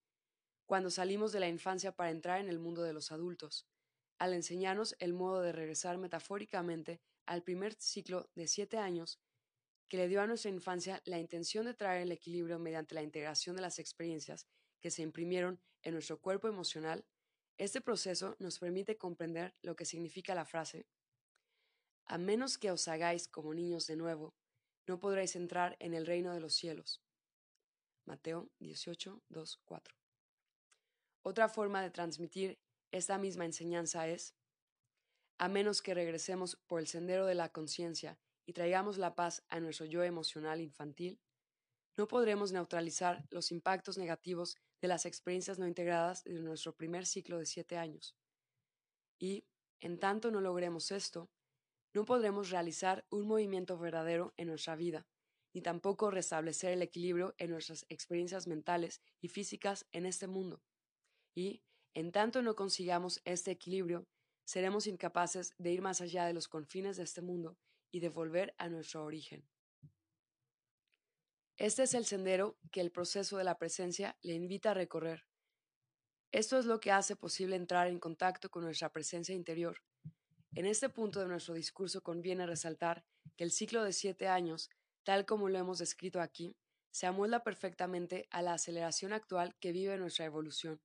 cuando 0.65 0.89
salimos 0.89 1.31
de 1.31 1.41
la 1.41 1.47
infancia 1.47 1.91
para 1.91 2.09
entrar 2.09 2.39
en 2.39 2.49
el 2.49 2.57
mundo 2.57 2.81
de 2.81 2.93
los 2.93 3.11
adultos, 3.11 3.67
al 4.17 4.33
enseñarnos 4.33 4.95
el 4.99 5.13
modo 5.13 5.41
de 5.41 5.51
regresar 5.51 5.97
metafóricamente 5.97 7.01
al 7.25 7.43
primer 7.43 7.75
ciclo 7.75 8.31
de 8.35 8.47
siete 8.47 8.77
años 8.77 9.19
que 9.87 9.97
le 9.97 10.07
dio 10.07 10.21
a 10.21 10.27
nuestra 10.27 10.49
infancia 10.49 11.01
la 11.05 11.19
intención 11.19 11.65
de 11.65 11.73
traer 11.73 12.03
el 12.03 12.13
equilibrio 12.13 12.57
mediante 12.59 12.95
la 12.95 13.01
integración 13.01 13.57
de 13.57 13.61
las 13.61 13.77
experiencias 13.77 14.47
que 14.79 14.89
se 14.89 15.01
imprimieron 15.01 15.59
en 15.83 15.93
nuestro 15.93 16.21
cuerpo 16.21 16.47
emocional, 16.47 17.05
este 17.57 17.81
proceso 17.81 18.35
nos 18.39 18.57
permite 18.57 18.97
comprender 18.97 19.53
lo 19.61 19.75
que 19.75 19.85
significa 19.85 20.33
la 20.33 20.45
frase, 20.45 20.87
a 22.11 22.17
menos 22.17 22.57
que 22.57 22.71
os 22.71 22.89
hagáis 22.89 23.29
como 23.29 23.53
niños 23.53 23.87
de 23.87 23.95
nuevo, 23.95 24.35
no 24.85 24.99
podréis 24.99 25.37
entrar 25.37 25.77
en 25.79 25.93
el 25.93 26.05
reino 26.05 26.33
de 26.33 26.41
los 26.41 26.53
cielos. 26.53 27.01
Mateo 28.05 28.51
18, 28.59 29.23
2, 29.29 29.61
4. 29.63 29.95
Otra 31.21 31.47
forma 31.47 31.81
de 31.81 31.89
transmitir 31.89 32.59
esta 32.91 33.17
misma 33.17 33.45
enseñanza 33.45 34.09
es, 34.09 34.35
a 35.37 35.47
menos 35.47 35.81
que 35.81 35.93
regresemos 35.93 36.57
por 36.67 36.81
el 36.81 36.87
sendero 36.87 37.25
de 37.25 37.35
la 37.35 37.47
conciencia 37.47 38.19
y 38.45 38.51
traigamos 38.51 38.97
la 38.97 39.15
paz 39.15 39.45
a 39.47 39.61
nuestro 39.61 39.85
yo 39.85 40.03
emocional 40.03 40.59
infantil, 40.59 41.21
no 41.95 42.09
podremos 42.09 42.51
neutralizar 42.51 43.25
los 43.29 43.53
impactos 43.53 43.97
negativos 43.97 44.57
de 44.81 44.89
las 44.89 45.05
experiencias 45.05 45.59
no 45.59 45.65
integradas 45.65 46.25
de 46.25 46.41
nuestro 46.41 46.75
primer 46.75 47.05
ciclo 47.05 47.39
de 47.39 47.45
siete 47.45 47.77
años. 47.77 48.17
Y, 49.17 49.45
en 49.79 49.97
tanto 49.97 50.29
no 50.29 50.41
logremos 50.41 50.91
esto, 50.91 51.29
no 51.93 52.05
podremos 52.05 52.49
realizar 52.49 53.05
un 53.09 53.27
movimiento 53.27 53.77
verdadero 53.77 54.33
en 54.37 54.47
nuestra 54.47 54.75
vida, 54.75 55.05
ni 55.53 55.61
tampoco 55.61 56.11
restablecer 56.11 56.71
el 56.71 56.81
equilibrio 56.81 57.35
en 57.37 57.51
nuestras 57.51 57.85
experiencias 57.89 58.47
mentales 58.47 59.01
y 59.19 59.27
físicas 59.27 59.85
en 59.91 60.05
este 60.05 60.27
mundo. 60.27 60.63
Y, 61.35 61.63
en 61.93 62.11
tanto 62.11 62.41
no 62.41 62.55
consigamos 62.55 63.21
este 63.25 63.51
equilibrio, 63.51 64.07
seremos 64.45 64.87
incapaces 64.87 65.53
de 65.57 65.71
ir 65.71 65.81
más 65.81 66.01
allá 66.01 66.25
de 66.25 66.33
los 66.33 66.47
confines 66.47 66.97
de 66.97 67.03
este 67.03 67.21
mundo 67.21 67.57
y 67.91 67.99
de 67.99 68.09
volver 68.09 68.55
a 68.57 68.69
nuestro 68.69 69.03
origen. 69.03 69.47
Este 71.57 71.83
es 71.83 71.93
el 71.93 72.05
sendero 72.05 72.57
que 72.71 72.81
el 72.81 72.91
proceso 72.91 73.37
de 73.37 73.43
la 73.43 73.57
presencia 73.57 74.17
le 74.21 74.33
invita 74.33 74.71
a 74.71 74.73
recorrer. 74.73 75.27
Esto 76.31 76.57
es 76.57 76.65
lo 76.65 76.79
que 76.79 76.91
hace 76.91 77.15
posible 77.17 77.57
entrar 77.57 77.87
en 77.87 77.99
contacto 77.99 78.49
con 78.49 78.63
nuestra 78.63 78.89
presencia 78.91 79.35
interior. 79.35 79.77
En 80.53 80.65
este 80.65 80.89
punto 80.89 81.19
de 81.19 81.27
nuestro 81.27 81.53
discurso 81.53 82.01
conviene 82.01 82.45
resaltar 82.45 83.03
que 83.37 83.43
el 83.43 83.51
ciclo 83.51 83.83
de 83.83 83.93
siete 83.93 84.27
años, 84.27 84.69
tal 85.03 85.25
como 85.25 85.49
lo 85.49 85.57
hemos 85.57 85.79
descrito 85.79 86.21
aquí, 86.21 86.55
se 86.91 87.07
amolda 87.07 87.43
perfectamente 87.43 88.27
a 88.31 88.41
la 88.41 88.53
aceleración 88.53 89.13
actual 89.13 89.55
que 89.59 89.71
vive 89.71 89.97
nuestra 89.97 90.25
evolución 90.25 90.81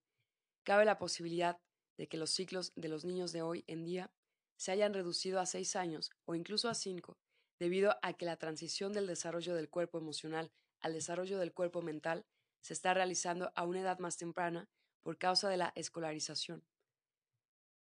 cabe 0.66 0.84
la 0.84 0.98
posibilidad 0.98 1.60
de 1.96 2.08
que 2.08 2.16
los 2.16 2.30
ciclos 2.30 2.72
de 2.74 2.88
los 2.88 3.04
niños 3.04 3.30
de 3.30 3.40
hoy 3.40 3.62
en 3.68 3.84
día 3.84 4.12
se 4.56 4.72
hayan 4.72 4.92
reducido 4.92 5.38
a 5.38 5.46
seis 5.46 5.76
años 5.76 6.10
o 6.24 6.34
incluso 6.34 6.68
a 6.68 6.74
cinco, 6.74 7.16
debido 7.60 7.96
a 8.02 8.14
que 8.14 8.26
la 8.26 8.36
transición 8.36 8.92
del 8.92 9.06
desarrollo 9.06 9.54
del 9.54 9.70
cuerpo 9.70 9.98
emocional 9.98 10.50
al 10.80 10.92
desarrollo 10.92 11.38
del 11.38 11.54
cuerpo 11.54 11.82
mental 11.82 12.26
se 12.62 12.72
está 12.72 12.94
realizando 12.94 13.52
a 13.54 13.64
una 13.64 13.80
edad 13.80 14.00
más 14.00 14.16
temprana 14.16 14.68
por 15.02 15.18
causa 15.18 15.48
de 15.48 15.56
la 15.56 15.72
escolarización. 15.76 16.64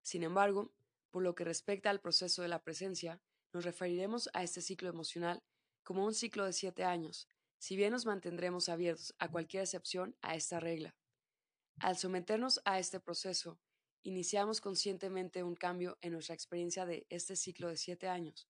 Sin 0.02 0.22
embargo, 0.22 0.70
por 1.14 1.22
lo 1.22 1.36
que 1.36 1.44
respecta 1.44 1.90
al 1.90 2.00
proceso 2.00 2.42
de 2.42 2.48
la 2.48 2.64
presencia, 2.64 3.22
nos 3.52 3.64
referiremos 3.64 4.28
a 4.32 4.42
este 4.42 4.60
ciclo 4.60 4.88
emocional 4.88 5.44
como 5.84 6.04
un 6.04 6.12
ciclo 6.12 6.44
de 6.44 6.52
siete 6.52 6.82
años, 6.82 7.28
si 7.56 7.76
bien 7.76 7.92
nos 7.92 8.04
mantendremos 8.04 8.68
abiertos 8.68 9.14
a 9.20 9.30
cualquier 9.30 9.62
excepción 9.62 10.16
a 10.22 10.34
esta 10.34 10.58
regla. 10.58 10.96
Al 11.78 11.96
someternos 11.96 12.60
a 12.64 12.80
este 12.80 12.98
proceso, 12.98 13.60
iniciamos 14.02 14.60
conscientemente 14.60 15.44
un 15.44 15.54
cambio 15.54 15.98
en 16.00 16.14
nuestra 16.14 16.34
experiencia 16.34 16.84
de 16.84 17.06
este 17.10 17.36
ciclo 17.36 17.68
de 17.68 17.76
siete 17.76 18.08
años, 18.08 18.48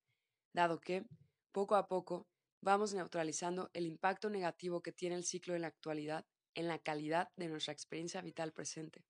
dado 0.55 0.81
que, 0.81 1.05
poco 1.53 1.75
a 1.75 1.87
poco, 1.87 2.27
vamos 2.63 2.95
neutralizando 2.95 3.69
el 3.75 3.85
impacto 3.85 4.31
negativo 4.31 4.81
que 4.81 4.93
tiene 4.93 5.17
el 5.17 5.25
ciclo 5.25 5.55
en 5.55 5.61
la 5.61 5.69
actualidad 5.69 6.25
en 6.55 6.69
la 6.69 6.79
calidad 6.79 7.29
de 7.37 7.49
nuestra 7.49 7.75
experiencia 7.75 8.23
vital 8.23 8.55
presente. 8.55 9.05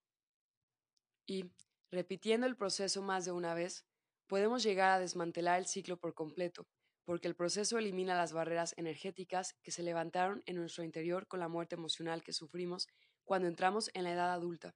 Y, 1.25 1.53
repitiendo 1.95 2.47
el 2.47 2.57
proceso 2.57 3.03
más 3.03 3.25
de 3.25 3.33
una 3.33 3.55
vez, 3.55 3.87
podemos 4.27 4.63
llegar 4.63 4.91
a 4.91 4.99
desmantelar 4.99 5.59
el 5.59 5.67
ciclo 5.67 5.97
por 5.97 6.15
completo, 6.15 6.67
porque 7.05 7.29
el 7.29 7.37
proceso 7.37 7.79
elimina 7.79 8.17
las 8.17 8.33
barreras 8.33 8.75
energéticas 8.77 9.55
que 9.63 9.71
se 9.71 9.83
levantaron 9.83 10.43
en 10.47 10.57
nuestro 10.57 10.85
interior 10.85 11.27
con 11.27 11.41
la 11.41 11.49
muerte 11.49 11.77
emocional 11.77 12.23
que 12.23 12.33
sufrimos 12.33 12.89
cuando 13.25 13.49
entramos 13.49 13.91
en 13.95 14.05
la 14.05 14.13
edad 14.13 14.33
adulta. 14.33 14.75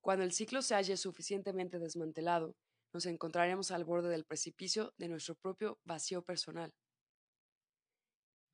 Cuando 0.00 0.24
el 0.24 0.32
ciclo 0.32 0.62
se 0.62 0.74
halle 0.74 0.96
suficientemente 0.96 1.78
desmantelado, 1.78 2.54
nos 2.92 3.06
encontraremos 3.06 3.72
al 3.72 3.84
borde 3.84 4.08
del 4.08 4.24
precipicio 4.24 4.94
de 4.96 5.08
nuestro 5.08 5.34
propio 5.34 5.78
vacío 5.84 6.22
personal. 6.22 6.72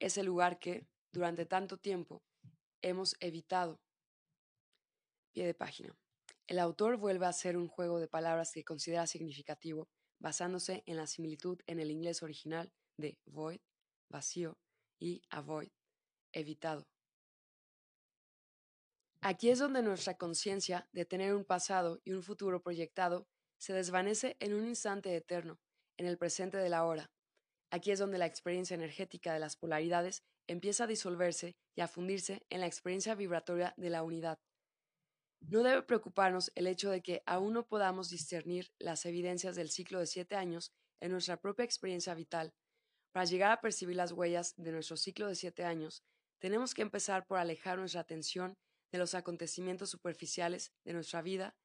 Es 0.01 0.16
el 0.16 0.26
lugar 0.26 0.59
que, 0.59 0.86
durante 1.12 1.45
tanto 1.47 1.76
tiempo, 1.76 2.22
hemos 2.80 3.14
evitado. 3.20 3.80
Pie 5.32 5.47
de 5.47 5.55
página. 5.55 6.01
El 6.47 6.59
autor 6.59 6.97
vuelve 6.97 7.26
a 7.26 7.30
hacer 7.30 7.57
un 7.57 7.68
juego 7.68 8.01
de 8.01 8.09
palabras 8.09 8.53
que 8.53 8.64
considera 8.64 9.07
significativo, 9.07 9.88
basándose 10.18 10.82
en 10.86 10.97
la 10.97 11.07
similitud 11.07 11.59
en 11.66 11.80
el 11.80 11.90
inglés 11.90 12.22
original 12.22 12.72
de 12.97 13.18
void, 13.26 13.61
vacío, 14.09 14.59
y 14.99 15.22
avoid, 15.30 15.70
evitado. 16.32 16.86
Aquí 19.20 19.51
es 19.51 19.59
donde 19.59 19.82
nuestra 19.82 20.16
conciencia 20.16 20.88
de 20.93 21.05
tener 21.05 21.34
un 21.34 21.45
pasado 21.45 22.01
y 22.05 22.12
un 22.12 22.22
futuro 22.22 22.62
proyectado 22.62 23.26
se 23.59 23.72
desvanece 23.72 24.36
en 24.40 24.55
un 24.55 24.66
instante 24.66 25.14
eterno, 25.14 25.61
en 25.97 26.07
el 26.07 26.18
presente 26.18 26.57
de 26.57 26.68
la 26.68 26.84
hora. 26.84 27.11
Aquí 27.70 27.90
es 27.90 27.99
donde 27.99 28.18
la 28.18 28.26
experiencia 28.26 28.74
energética 28.74 29.32
de 29.32 29.40
las 29.40 29.57
polaridades 29.57 30.22
empieza 30.49 30.84
a 30.84 30.88
disolverse 30.88 31.57
y 31.76 31.80
a 31.80 31.88
fundirse 31.88 32.45
en 32.51 32.61
la 32.61 32.66
experiencia 32.66 33.14
vibratoria 33.14 33.74
de 33.76 33.90
la 33.90 34.03
unidad. 34.03 34.38
No 35.49 35.62
debe 35.62 35.82
preocuparnos 35.82 36.53
el 36.55 36.66
hecho 36.66 36.90
de 36.90 37.03
que 37.03 37.22
aún 37.26 37.53
no 37.53 37.66
podamos 37.66 38.09
discernir 38.09 38.72
las 38.78 39.05
evidencias 39.05 39.57
del 39.57 39.70
ciclo 39.70 39.99
de 39.99 40.07
siete 40.07 40.36
años 40.36 40.72
en 41.01 41.12
nuestra 41.12 41.40
propia 41.40 41.64
experiencia 41.64 42.14
vital. 42.14 42.55
Para 43.12 43.26
llegar 43.26 43.53
a 43.53 43.61
percibir 43.61 43.97
las 43.97 44.12
huellas 44.12 44.55
de 44.57 44.72
nuestro 44.72 44.97
ciclo 44.97 45.26
de 45.26 45.34
siete 45.34 45.64
años, 45.64 46.03
tenemos 46.38 46.74
que 46.74 46.82
empezar 46.82 47.26
por 47.26 47.38
alejar 47.38 47.78
nuestra 47.78 48.01
atención 48.01 48.57
de 48.90 48.99
los 48.99 49.14
acontecimientos 49.14 49.90
superficiales 49.90 50.72
de 50.84 50.93
nuestra 50.93 51.22
vida 51.22 51.57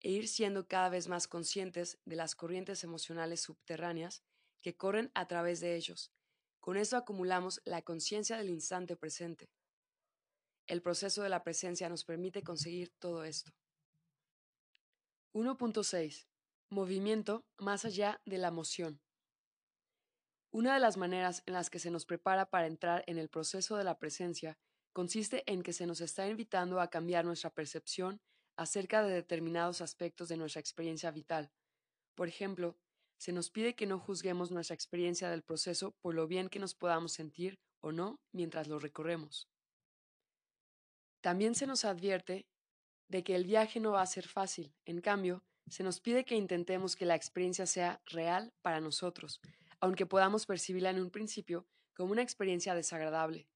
e 0.00 0.10
ir 0.10 0.28
siendo 0.28 0.66
cada 0.66 0.88
vez 0.88 1.08
más 1.08 1.28
conscientes 1.28 1.98
de 2.04 2.16
las 2.16 2.34
corrientes 2.34 2.84
emocionales 2.84 3.40
subterráneas 3.40 4.22
que 4.60 4.76
corren 4.76 5.10
a 5.14 5.26
través 5.26 5.60
de 5.60 5.76
ellos. 5.76 6.12
Con 6.60 6.76
esto 6.76 6.96
acumulamos 6.96 7.60
la 7.64 7.82
conciencia 7.82 8.36
del 8.36 8.50
instante 8.50 8.96
presente. 8.96 9.50
El 10.68 10.82
proceso 10.82 11.22
de 11.22 11.30
la 11.30 11.42
presencia 11.42 11.88
nos 11.88 12.04
permite 12.04 12.42
conseguir 12.42 12.92
todo 12.98 13.24
esto. 13.24 13.52
1.6. 15.32 16.26
Movimiento 16.68 17.46
más 17.56 17.86
allá 17.86 18.20
de 18.26 18.36
la 18.36 18.48
emoción. 18.48 19.00
Una 20.50 20.74
de 20.74 20.80
las 20.80 20.98
maneras 20.98 21.42
en 21.46 21.54
las 21.54 21.70
que 21.70 21.78
se 21.78 21.90
nos 21.90 22.04
prepara 22.04 22.50
para 22.50 22.66
entrar 22.66 23.02
en 23.06 23.16
el 23.16 23.30
proceso 23.30 23.76
de 23.76 23.84
la 23.84 23.98
presencia 23.98 24.58
consiste 24.92 25.42
en 25.50 25.62
que 25.62 25.72
se 25.72 25.86
nos 25.86 26.02
está 26.02 26.28
invitando 26.28 26.82
a 26.82 26.90
cambiar 26.90 27.24
nuestra 27.24 27.48
percepción 27.48 28.20
acerca 28.58 29.02
de 29.02 29.14
determinados 29.14 29.80
aspectos 29.80 30.28
de 30.28 30.36
nuestra 30.36 30.60
experiencia 30.60 31.10
vital. 31.10 31.50
Por 32.14 32.28
ejemplo, 32.28 32.76
se 33.16 33.32
nos 33.32 33.48
pide 33.50 33.74
que 33.74 33.86
no 33.86 33.98
juzguemos 33.98 34.50
nuestra 34.50 34.74
experiencia 34.74 35.30
del 35.30 35.42
proceso 35.42 35.92
por 36.02 36.14
lo 36.14 36.26
bien 36.26 36.50
que 36.50 36.58
nos 36.58 36.74
podamos 36.74 37.12
sentir 37.12 37.58
o 37.80 37.90
no 37.90 38.20
mientras 38.32 38.68
lo 38.68 38.78
recorremos. 38.78 39.48
También 41.20 41.54
se 41.54 41.66
nos 41.66 41.84
advierte 41.84 42.46
de 43.08 43.24
que 43.24 43.34
el 43.34 43.44
viaje 43.44 43.80
no 43.80 43.92
va 43.92 44.02
a 44.02 44.06
ser 44.06 44.28
fácil, 44.28 44.74
en 44.84 45.00
cambio, 45.00 45.44
se 45.68 45.82
nos 45.82 46.00
pide 46.00 46.24
que 46.24 46.34
intentemos 46.34 46.96
que 46.96 47.04
la 47.04 47.14
experiencia 47.14 47.66
sea 47.66 48.00
real 48.06 48.54
para 48.62 48.80
nosotros, 48.80 49.40
aunque 49.80 50.06
podamos 50.06 50.46
percibirla 50.46 50.90
en 50.90 51.00
un 51.00 51.10
principio 51.10 51.66
como 51.94 52.12
una 52.12 52.22
experiencia 52.22 52.74
desagradable. 52.74 53.48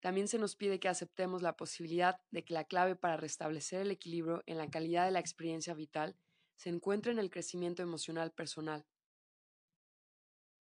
También 0.00 0.26
se 0.26 0.38
nos 0.38 0.56
pide 0.56 0.80
que 0.80 0.88
aceptemos 0.88 1.42
la 1.42 1.56
posibilidad 1.56 2.20
de 2.30 2.44
que 2.44 2.54
la 2.54 2.64
clave 2.64 2.96
para 2.96 3.16
restablecer 3.16 3.82
el 3.82 3.92
equilibrio 3.92 4.42
en 4.46 4.58
la 4.58 4.68
calidad 4.68 5.04
de 5.04 5.12
la 5.12 5.20
experiencia 5.20 5.74
vital 5.74 6.16
se 6.56 6.70
encuentre 6.70 7.12
en 7.12 7.18
el 7.18 7.30
crecimiento 7.30 7.82
emocional 7.82 8.32
personal. 8.32 8.84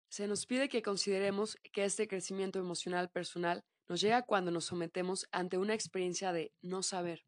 Se 0.10 0.28
nos 0.28 0.46
pide 0.46 0.68
que 0.68 0.82
consideremos 0.82 1.56
que 1.72 1.86
este 1.86 2.08
crecimiento 2.08 2.60
emocional 2.60 3.10
personal 3.10 3.64
nos 3.90 4.00
llega 4.00 4.22
cuando 4.22 4.52
nos 4.52 4.66
sometemos 4.66 5.28
ante 5.32 5.58
una 5.58 5.74
experiencia 5.74 6.32
de 6.32 6.54
no 6.62 6.84
saber. 6.84 7.26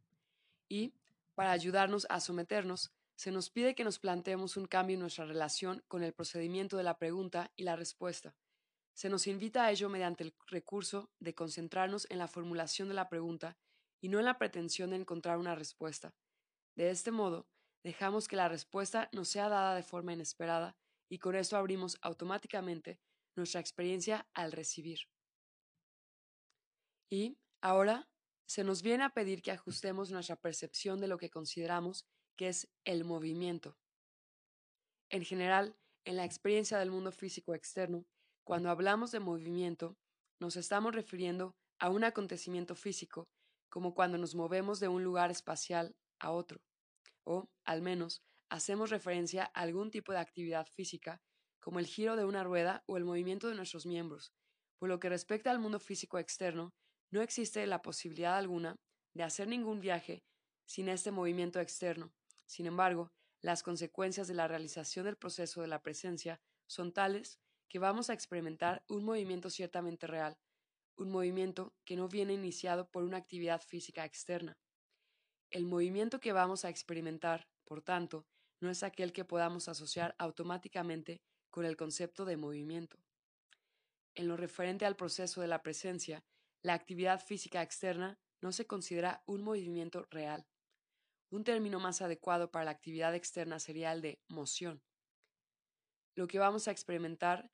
Y, 0.70 0.93
para 1.36 1.51
ayudarnos 1.51 2.07
a 2.09 2.22
someternos, 2.22 2.93
se 3.16 3.32
nos 3.32 3.49
pide 3.49 3.76
que 3.76 3.84
nos 3.84 3.99
planteemos 3.99 4.55
un 4.55 4.68
cambio 4.68 4.93
en 4.93 5.01
nuestra 5.01 5.26
relación 5.26 5.84
con 5.89 6.03
el 6.03 6.14
procedimiento 6.14 6.78
de 6.78 6.84
la 6.84 6.97
pregunta 6.97 7.51
y 7.55 7.64
la 7.64 7.76
respuesta, 7.76 8.36
se 8.93 9.09
nos 9.09 9.28
invita 9.28 9.66
a 9.66 9.72
ello 9.72 9.89
mediante 9.89 10.24
el 10.24 10.36
recurso 10.47 11.09
de 11.20 11.34
concentrarnos 11.34 12.07
en 12.09 12.20
la 12.20 12.28
formulación 12.28 12.88
de 12.88 12.93
la 12.93 13.09
pregunta 13.09 13.57
y 14.01 14.09
no 14.09 14.20
en 14.20 14.26
la 14.26 14.38
pretensión 14.38 14.91
de 14.91 14.97
encontrar 14.97 15.38
una 15.38 15.55
respuesta. 15.55 16.14
De 16.76 16.89
este 16.89 17.12
modo, 17.12 17.47
dejamos 17.84 18.28
que 18.28 18.36
la 18.36 18.49
respuesta 18.49 19.09
nos 19.12 19.30
sea 19.30 19.49
dada 19.49 19.76
de 19.76 19.84
forma 19.84 20.14
inesperada 20.14 20.76
y 21.09 21.20
con 21.20 21.36
esto 21.36 21.57
abrimos 21.57 21.97
automáticamente 22.01 22.99
nuestra 23.36 23.62
experiencia 23.62 24.28
al 24.34 24.51
recibir. 24.51 24.99
Y, 27.12 27.38
ahora, 27.62 28.09
se 28.47 28.64
nos 28.64 28.82
viene 28.82 29.03
a 29.03 29.09
pedir 29.09 29.41
que 29.41 29.51
ajustemos 29.51 30.12
nuestra 30.12 30.38
percepción 30.38 30.99
de 30.99 31.07
lo 31.07 31.18
que 31.18 31.30
consideramos 31.30 32.05
que 32.38 32.47
es 32.47 32.70
el 32.86 33.03
movimiento. 33.03 33.78
En 35.09 35.26
general, 35.26 35.76
en 36.05 36.16
la 36.16 36.24
experiencia 36.24 36.80
del 36.80 36.89
mundo 36.89 37.12
físico 37.12 37.53
externo, 37.53 38.05
cuando 38.45 38.70
hablamos 38.70 39.12
de 39.12 39.20
movimiento, 39.20 39.97
nos 40.39 40.55
estamos 40.55 40.95
refiriendo 40.95 41.55
a 41.80 41.89
un 41.89 42.03
acontecimiento 42.03 42.76
físico, 42.76 43.28
como 43.70 43.93
cuando 43.93 44.18
nos 44.18 44.34
movemos 44.34 44.80
de 44.80 44.88
un 44.88 45.03
lugar 45.03 45.32
espacial 45.32 45.95
a 46.20 46.32
otro, 46.32 46.62
o, 47.26 47.49
al 47.66 47.82
menos, 47.82 48.24
hacemos 48.49 48.89
referencia 48.89 49.51
a 49.53 49.62
algún 49.62 49.91
tipo 49.91 50.14
de 50.14 50.20
actividad 50.20 50.66
física, 50.68 51.22
como 51.59 51.80
el 51.80 51.86
giro 51.86 52.16
de 52.16 52.26
una 52.26 52.43
rueda 52.43 52.84
o 52.88 52.97
el 52.97 53.03
movimiento 53.03 53.49
de 53.49 53.55
nuestros 53.55 53.86
miembros. 53.86 54.34
Por 54.80 54.89
lo 54.89 54.99
que 54.99 55.09
respecta 55.09 55.51
al 55.51 55.59
mundo 55.59 55.80
físico 55.80 56.18
externo, 56.18 56.74
no 57.12 57.22
existe 57.22 57.66
la 57.68 57.82
posibilidad 57.82 58.38
alguna 58.38 58.78
de 59.14 59.24
hacer 59.24 59.47
ningún 59.47 59.82
viaje 59.82 60.24
sin 60.66 60.89
este 60.89 61.12
movimiento 61.12 61.59
externo. 61.59 62.14
Sin 62.45 62.66
embargo, 62.66 63.12
las 63.41 63.64
consecuencias 63.64 64.28
de 64.28 64.34
la 64.34 64.47
realización 64.47 65.05
del 65.05 65.18
proceso 65.18 65.62
de 65.62 65.68
la 65.68 65.82
presencia 65.82 66.41
son 66.68 66.93
tales 66.93 67.39
que 67.68 67.80
vamos 67.80 68.09
a 68.09 68.14
experimentar 68.14 68.84
un 68.88 69.03
movimiento 69.03 69.49
ciertamente 69.49 70.07
real, 70.07 70.38
un 70.95 71.09
movimiento 71.09 71.74
que 71.86 71.95
no 71.95 72.07
viene 72.07 72.34
iniciado 72.34 72.89
por 72.89 73.03
una 73.03 73.18
actividad 73.18 73.62
física 73.62 74.05
externa. 74.05 74.57
El 75.49 75.66
movimiento 75.66 76.20
que 76.20 76.32
vamos 76.32 76.64
a 76.64 76.70
experimentar, 76.70 77.49
por 77.66 77.82
tanto, 77.82 78.26
no 78.62 78.70
es 78.70 78.84
aquel 78.84 79.12
que 79.12 79.26
podamos 79.26 79.68
asociar 79.68 80.16
automáticamente 80.18 81.22
con 81.49 81.66
el 81.66 81.76
concepto 81.76 82.24
de 82.26 82.38
movimiento. 82.38 82.97
En 84.16 84.28
lo 84.28 84.38
referente 84.38 84.86
al 84.86 84.95
proceso 84.95 85.41
de 85.41 85.47
la 85.47 85.62
presencia, 85.62 86.24
la 86.64 86.74
actividad 86.74 87.24
física 87.24 87.62
externa 87.62 88.20
no 88.41 88.51
se 88.51 88.68
considera 88.68 89.24
un 89.26 89.43
movimiento 89.43 90.07
real. 90.09 90.47
Un 91.30 91.43
término 91.43 91.80
más 91.80 92.01
adecuado 92.01 92.51
para 92.51 92.66
la 92.66 92.72
actividad 92.72 93.16
externa 93.16 93.59
sería 93.59 93.93
el 93.93 94.01
de 94.01 94.22
moción. 94.28 94.84
Lo 96.16 96.28
que 96.28 96.39
vamos 96.39 96.68
a 96.68 96.72
experimentar 96.72 97.49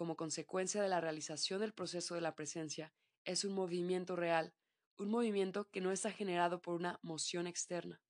como 0.00 0.16
consecuencia 0.16 0.80
de 0.80 0.88
la 0.88 1.02
realización 1.02 1.60
del 1.60 1.74
proceso 1.74 2.14
de 2.14 2.22
la 2.22 2.34
presencia, 2.34 2.94
es 3.26 3.44
un 3.44 3.52
movimiento 3.52 4.16
real, 4.16 4.54
un 4.96 5.10
movimiento 5.10 5.68
que 5.68 5.82
no 5.82 5.92
está 5.92 6.10
generado 6.10 6.62
por 6.62 6.74
una 6.74 6.98
moción 7.02 7.46
externa. 7.46 8.00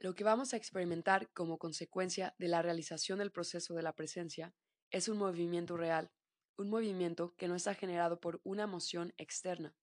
Lo 0.00 0.16
que 0.16 0.24
vamos 0.24 0.52
a 0.52 0.56
experimentar 0.56 1.30
como 1.30 1.58
consecuencia 1.58 2.34
de 2.38 2.48
la 2.48 2.60
realización 2.60 3.20
del 3.20 3.30
proceso 3.30 3.74
de 3.74 3.84
la 3.84 3.94
presencia 3.94 4.52
es 4.90 5.08
un 5.08 5.16
movimiento 5.16 5.76
real, 5.76 6.10
un 6.56 6.70
movimiento 6.70 7.34
que 7.36 7.48
no 7.48 7.54
está 7.54 7.74
generado 7.74 8.20
por 8.20 8.40
una 8.44 8.66
moción 8.66 9.12
externa. 9.16 9.74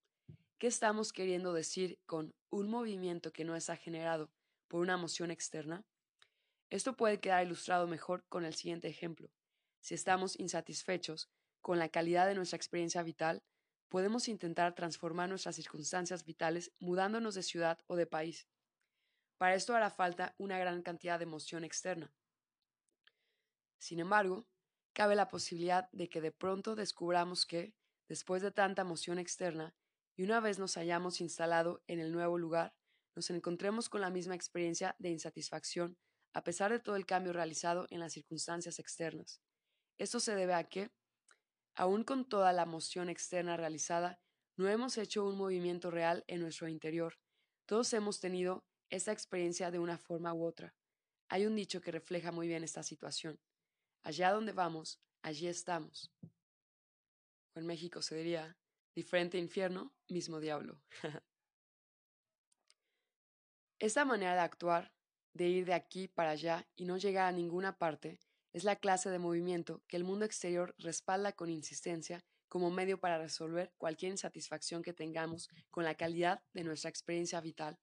¿Qué 0.59 0.67
estamos 0.67 1.13
queriendo 1.13 1.53
decir 1.53 1.99
con 2.05 2.33
un 2.49 2.69
movimiento 2.69 3.31
que 3.31 3.45
no 3.45 3.55
está 3.55 3.75
generado 3.75 4.31
por 4.67 4.81
una 4.81 4.97
moción 4.97 5.31
externa? 5.31 5.85
Esto 6.69 6.95
puede 6.95 7.19
quedar 7.19 7.45
ilustrado 7.45 7.87
mejor 7.87 8.25
con 8.27 8.43
el 8.43 8.55
siguiente 8.55 8.87
ejemplo. 8.87 9.29
Si 9.81 9.93
estamos 9.93 10.37
insatisfechos 10.39 11.29
con 11.61 11.79
la 11.79 11.89
calidad 11.89 12.27
de 12.27 12.35
nuestra 12.35 12.57
experiencia 12.57 13.03
vital, 13.03 13.43
podemos 13.89 14.27
intentar 14.27 14.75
transformar 14.75 15.29
nuestras 15.29 15.55
circunstancias 15.55 16.25
vitales 16.25 16.71
mudándonos 16.79 17.35
de 17.35 17.43
ciudad 17.43 17.79
o 17.87 17.95
de 17.95 18.05
país. 18.05 18.47
Para 19.37 19.55
esto 19.55 19.75
hará 19.75 19.89
falta 19.89 20.33
una 20.37 20.57
gran 20.57 20.81
cantidad 20.81 21.19
de 21.19 21.23
emoción 21.23 21.63
externa. 21.63 22.11
Sin 23.77 23.99
embargo, 23.99 24.45
cabe 24.97 25.13
la 25.13 25.27
posibilidad 25.27 25.91
de 25.91 26.09
que 26.09 26.21
de 26.21 26.31
pronto 26.31 26.73
descubramos 26.73 27.45
que, 27.45 27.75
después 28.09 28.41
de 28.41 28.49
tanta 28.49 28.81
emoción 28.81 29.19
externa, 29.19 29.75
y 30.15 30.23
una 30.23 30.39
vez 30.39 30.57
nos 30.57 30.75
hayamos 30.75 31.21
instalado 31.21 31.83
en 31.85 31.99
el 31.99 32.11
nuevo 32.11 32.39
lugar, 32.39 32.73
nos 33.15 33.29
encontremos 33.29 33.89
con 33.89 34.01
la 34.01 34.09
misma 34.09 34.33
experiencia 34.33 34.95
de 34.97 35.09
insatisfacción 35.09 35.99
a 36.33 36.43
pesar 36.43 36.71
de 36.71 36.79
todo 36.79 36.95
el 36.95 37.05
cambio 37.05 37.31
realizado 37.31 37.85
en 37.91 37.99
las 37.99 38.13
circunstancias 38.13 38.79
externas. 38.79 39.39
Esto 39.99 40.19
se 40.19 40.33
debe 40.33 40.55
a 40.55 40.63
que, 40.63 40.89
aun 41.75 42.03
con 42.03 42.27
toda 42.27 42.51
la 42.51 42.65
moción 42.65 43.07
externa 43.07 43.55
realizada, 43.55 44.19
No 44.55 44.67
hemos 44.67 44.97
hecho 44.97 45.23
un 45.27 45.37
movimiento 45.37 45.91
real 45.91 46.23
en 46.25 46.41
nuestro 46.41 46.67
interior. 46.67 47.19
Todos 47.67 47.93
hemos 47.93 48.19
tenido 48.19 48.65
esta 48.89 49.11
experiencia 49.11 49.69
de 49.69 49.77
una 49.77 49.99
forma 49.99 50.33
u 50.33 50.43
otra. 50.43 50.73
Hay 51.29 51.45
un 51.45 51.55
dicho 51.55 51.81
que 51.81 51.91
refleja 51.91 52.31
muy 52.31 52.47
bien 52.47 52.63
esta 52.63 52.81
situación. 52.81 53.39
Allá 54.07 54.31
donde 54.31 54.53
vamos, 54.53 55.01
allí 55.21 55.47
estamos. 55.47 56.13
En 57.55 57.65
México 57.65 58.01
se 58.01 58.15
diría, 58.15 58.57
diferente 58.95 59.37
infierno, 59.37 59.93
mismo 60.07 60.39
diablo. 60.39 60.79
Esta 63.79 64.05
manera 64.05 64.33
de 64.35 64.39
actuar, 64.39 64.93
de 65.33 65.49
ir 65.49 65.65
de 65.65 65.73
aquí 65.73 66.07
para 66.07 66.29
allá 66.29 66.65
y 66.77 66.85
no 66.85 66.95
llegar 66.95 67.25
a 67.27 67.33
ninguna 67.33 67.77
parte, 67.77 68.21
es 68.53 68.63
la 68.63 68.77
clase 68.77 69.09
de 69.09 69.19
movimiento 69.19 69.83
que 69.89 69.97
el 69.97 70.05
mundo 70.05 70.23
exterior 70.23 70.73
respalda 70.77 71.33
con 71.33 71.49
insistencia 71.49 72.23
como 72.47 72.71
medio 72.71 73.01
para 73.01 73.17
resolver 73.17 73.73
cualquier 73.77 74.13
insatisfacción 74.13 74.83
que 74.83 74.93
tengamos 74.93 75.49
con 75.69 75.83
la 75.83 75.95
calidad 75.95 76.41
de 76.53 76.63
nuestra 76.63 76.89
experiencia 76.89 77.41
vital. 77.41 77.77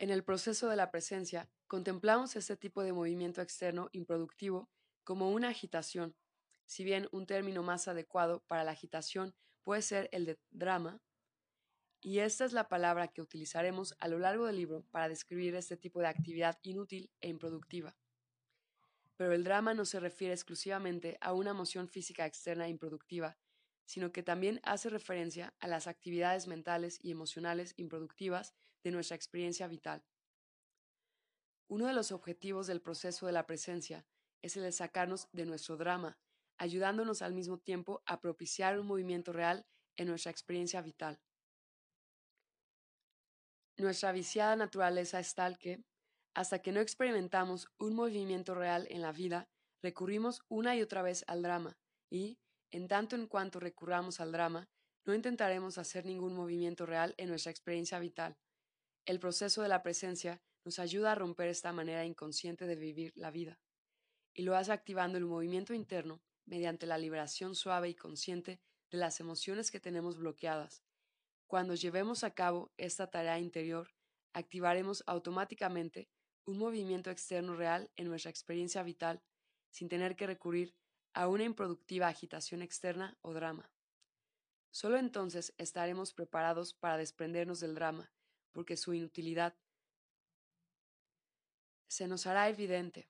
En 0.00 0.10
el 0.10 0.22
proceso 0.22 0.68
de 0.68 0.76
la 0.76 0.92
presencia, 0.92 1.50
contemplamos 1.66 2.36
este 2.36 2.56
tipo 2.56 2.84
de 2.84 2.92
movimiento 2.92 3.42
externo 3.42 3.88
improductivo 3.90 4.70
como 5.02 5.32
una 5.32 5.48
agitación, 5.48 6.14
si 6.66 6.84
bien 6.84 7.08
un 7.10 7.26
término 7.26 7.64
más 7.64 7.88
adecuado 7.88 8.44
para 8.46 8.62
la 8.62 8.70
agitación 8.70 9.34
puede 9.64 9.82
ser 9.82 10.08
el 10.12 10.24
de 10.24 10.38
drama, 10.50 11.02
y 12.00 12.20
esta 12.20 12.44
es 12.44 12.52
la 12.52 12.68
palabra 12.68 13.08
que 13.08 13.20
utilizaremos 13.20 13.96
a 13.98 14.06
lo 14.06 14.20
largo 14.20 14.46
del 14.46 14.54
libro 14.54 14.84
para 14.92 15.08
describir 15.08 15.56
este 15.56 15.76
tipo 15.76 15.98
de 15.98 16.06
actividad 16.06 16.56
inútil 16.62 17.10
e 17.20 17.28
improductiva. 17.28 17.96
Pero 19.16 19.32
el 19.32 19.42
drama 19.42 19.74
no 19.74 19.84
se 19.84 19.98
refiere 19.98 20.32
exclusivamente 20.32 21.18
a 21.20 21.32
una 21.32 21.50
emoción 21.50 21.88
física 21.88 22.24
externa 22.24 22.68
improductiva, 22.68 23.36
sino 23.84 24.12
que 24.12 24.22
también 24.22 24.60
hace 24.62 24.90
referencia 24.90 25.54
a 25.58 25.66
las 25.66 25.88
actividades 25.88 26.46
mentales 26.46 27.00
y 27.02 27.10
emocionales 27.10 27.74
improductivas 27.76 28.54
de 28.84 28.90
nuestra 28.90 29.16
experiencia 29.16 29.66
vital. 29.66 30.04
Uno 31.68 31.86
de 31.86 31.92
los 31.92 32.12
objetivos 32.12 32.66
del 32.66 32.80
proceso 32.80 33.26
de 33.26 33.32
la 33.32 33.46
presencia 33.46 34.06
es 34.42 34.56
el 34.56 34.62
de 34.62 34.72
sacarnos 34.72 35.28
de 35.32 35.44
nuestro 35.44 35.76
drama, 35.76 36.18
ayudándonos 36.56 37.22
al 37.22 37.34
mismo 37.34 37.58
tiempo 37.58 38.02
a 38.06 38.20
propiciar 38.20 38.78
un 38.78 38.86
movimiento 38.86 39.32
real 39.32 39.66
en 39.96 40.08
nuestra 40.08 40.30
experiencia 40.30 40.80
vital. 40.80 41.20
Nuestra 43.76 44.12
viciada 44.12 44.56
naturaleza 44.56 45.20
es 45.20 45.34
tal 45.34 45.58
que, 45.58 45.84
hasta 46.34 46.60
que 46.60 46.72
no 46.72 46.80
experimentamos 46.80 47.68
un 47.78 47.94
movimiento 47.94 48.54
real 48.54 48.86
en 48.90 49.02
la 49.02 49.12
vida, 49.12 49.48
recurrimos 49.82 50.42
una 50.48 50.74
y 50.74 50.82
otra 50.82 51.02
vez 51.02 51.24
al 51.26 51.42
drama, 51.42 51.78
y, 52.10 52.38
en 52.70 52.88
tanto 52.88 53.14
en 53.14 53.26
cuanto 53.26 53.60
recurramos 53.60 54.20
al 54.20 54.32
drama, 54.32 54.68
no 55.04 55.14
intentaremos 55.14 55.78
hacer 55.78 56.04
ningún 56.06 56.34
movimiento 56.34 56.86
real 56.86 57.14
en 57.18 57.28
nuestra 57.28 57.50
experiencia 57.50 57.98
vital. 57.98 58.36
El 59.08 59.20
proceso 59.20 59.62
de 59.62 59.68
la 59.68 59.82
presencia 59.82 60.42
nos 60.66 60.78
ayuda 60.78 61.12
a 61.12 61.14
romper 61.14 61.48
esta 61.48 61.72
manera 61.72 62.04
inconsciente 62.04 62.66
de 62.66 62.76
vivir 62.76 63.14
la 63.16 63.30
vida, 63.30 63.58
y 64.34 64.42
lo 64.42 64.54
hace 64.54 64.70
activando 64.70 65.16
el 65.16 65.24
movimiento 65.24 65.72
interno 65.72 66.20
mediante 66.44 66.84
la 66.84 66.98
liberación 66.98 67.54
suave 67.54 67.88
y 67.88 67.94
consciente 67.94 68.60
de 68.90 68.98
las 68.98 69.18
emociones 69.20 69.70
que 69.70 69.80
tenemos 69.80 70.18
bloqueadas. 70.18 70.84
Cuando 71.46 71.74
llevemos 71.74 72.22
a 72.22 72.34
cabo 72.34 72.70
esta 72.76 73.10
tarea 73.10 73.38
interior, 73.38 73.94
activaremos 74.34 75.02
automáticamente 75.06 76.10
un 76.44 76.58
movimiento 76.58 77.10
externo 77.10 77.56
real 77.56 77.90
en 77.96 78.08
nuestra 78.08 78.30
experiencia 78.30 78.82
vital 78.82 79.22
sin 79.70 79.88
tener 79.88 80.16
que 80.16 80.26
recurrir 80.26 80.74
a 81.14 81.28
una 81.28 81.44
improductiva 81.44 82.08
agitación 82.08 82.60
externa 82.60 83.16
o 83.22 83.32
drama. 83.32 83.72
Solo 84.70 84.98
entonces 84.98 85.54
estaremos 85.56 86.12
preparados 86.12 86.74
para 86.74 86.98
desprendernos 86.98 87.60
del 87.60 87.74
drama, 87.74 88.12
porque 88.52 88.76
su 88.76 88.94
inutilidad 88.94 89.56
se 91.88 92.06
nos 92.06 92.26
hará 92.26 92.48
evidente. 92.48 93.08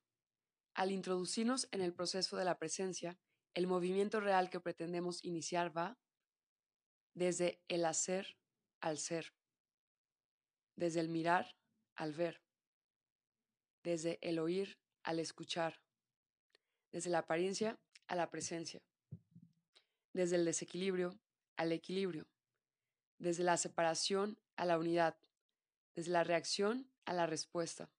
Al 0.75 0.93
introducirnos 0.93 1.69
en 1.73 1.83
el 1.83 1.93
proceso 1.93 2.37
de 2.37 2.45
la 2.45 2.59
presencia, 2.59 3.19
el 3.55 3.67
movimiento 3.67 4.21
real 4.21 4.51
que 4.51 4.61
pretendemos 4.61 5.25
iniciar 5.25 5.77
va 5.77 5.99
desde 7.15 7.61
el 7.67 7.85
hacer 7.85 8.39
al 8.81 8.99
ser, 8.99 9.35
desde 10.77 11.01
el 11.01 11.09
mirar 11.09 11.57
al 11.97 12.13
ver, 12.13 12.41
desde 13.83 14.19
el 14.23 14.39
oír 14.39 14.79
al 15.03 15.19
escuchar, 15.19 15.83
desde 16.93 17.11
la 17.11 17.19
apariencia 17.19 17.81
a 18.07 18.15
la 18.15 18.31
presencia, 18.31 18.81
desde 20.13 20.37
el 20.37 20.45
desequilibrio 20.45 21.19
al 21.57 21.73
equilibrio, 21.73 22.29
desde 23.19 23.43
la 23.43 23.57
separación 23.57 24.39
a 24.57 24.65
la 24.65 24.79
unidad, 24.79 25.19
desde 25.99 26.13
la 26.13 26.23
reacción 26.23 26.89
a 27.07 27.13
la 27.13 27.27
respuesta, 27.27 27.91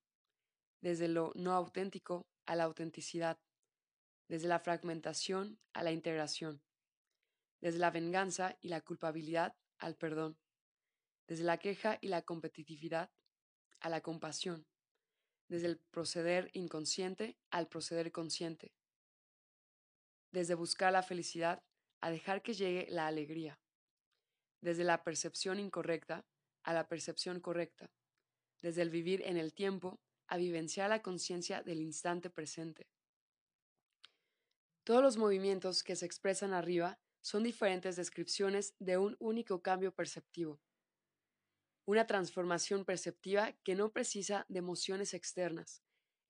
desde 0.80 1.10
lo 1.10 1.34
no 1.36 1.52
auténtico 1.52 2.30
a 2.46 2.56
la 2.56 2.64
autenticidad, 2.64 3.38
desde 4.30 4.48
la 4.48 4.62
fragmentación 4.62 5.60
a 5.74 5.84
la 5.84 5.92
integración, 5.92 6.64
desde 7.60 7.78
la 7.80 7.92
venganza 7.92 8.58
y 8.62 8.70
la 8.70 8.80
culpabilidad 8.80 9.58
al 9.80 9.98
perdón, 9.98 10.40
desde 11.28 11.44
la 11.44 11.58
queja 11.58 11.98
y 12.00 12.08
la 12.08 12.22
competitividad 12.22 13.12
a 13.82 13.90
la 13.90 14.00
compasión, 14.00 14.66
desde 15.50 15.68
el 15.68 15.80
proceder 15.92 16.52
inconsciente 16.54 17.38
al 17.52 17.68
proceder 17.68 18.14
consciente, 18.14 18.74
desde 20.32 20.56
buscar 20.56 20.94
la 20.94 21.04
felicidad 21.04 21.66
a 22.00 22.12
dejar 22.12 22.44
que 22.44 22.54
llegue 22.54 22.88
la 22.92 23.08
alegría, 23.08 23.60
desde 24.62 24.86
la 24.86 25.04
percepción 25.04 25.60
incorrecta 25.60 26.26
a 26.64 26.74
la 26.74 26.88
percepción 26.88 27.40
correcta, 27.40 27.92
desde 28.62 28.82
el 28.82 28.90
vivir 28.90 29.22
en 29.26 29.38
el 29.38 29.54
tiempo 29.54 30.00
a 30.28 30.38
vivenciar 30.38 30.90
la 30.90 31.02
conciencia 31.02 31.64
del 31.64 31.82
instante 31.82 32.30
presente. 32.30 32.88
Todos 34.84 35.02
los 35.02 35.18
movimientos 35.18 35.84
que 35.84 35.96
se 35.96 36.06
expresan 36.06 36.54
arriba 36.54 37.00
son 37.22 37.44
diferentes 37.44 37.96
descripciones 37.96 38.76
de 38.80 38.98
un 38.98 39.16
único 39.20 39.62
cambio 39.62 39.94
perceptivo, 39.94 40.62
una 41.86 42.06
transformación 42.06 42.86
perceptiva 42.86 43.54
que 43.64 43.76
no 43.76 43.92
precisa 43.92 44.46
de 44.48 44.60
emociones 44.60 45.14
externas. 45.14 45.82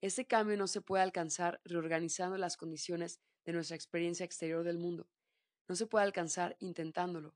Ese 0.02 0.26
cambio 0.26 0.56
no 0.56 0.68
se 0.68 0.80
puede 0.82 1.04
alcanzar 1.04 1.60
reorganizando 1.66 2.38
las 2.38 2.56
condiciones 2.56 3.20
de 3.46 3.52
nuestra 3.52 3.76
experiencia 3.76 4.26
exterior 4.26 4.64
del 4.64 4.78
mundo. 4.78 5.10
No 5.68 5.76
se 5.76 5.86
puede 5.86 6.06
alcanzar 6.06 6.56
intentándolo. 6.60 7.36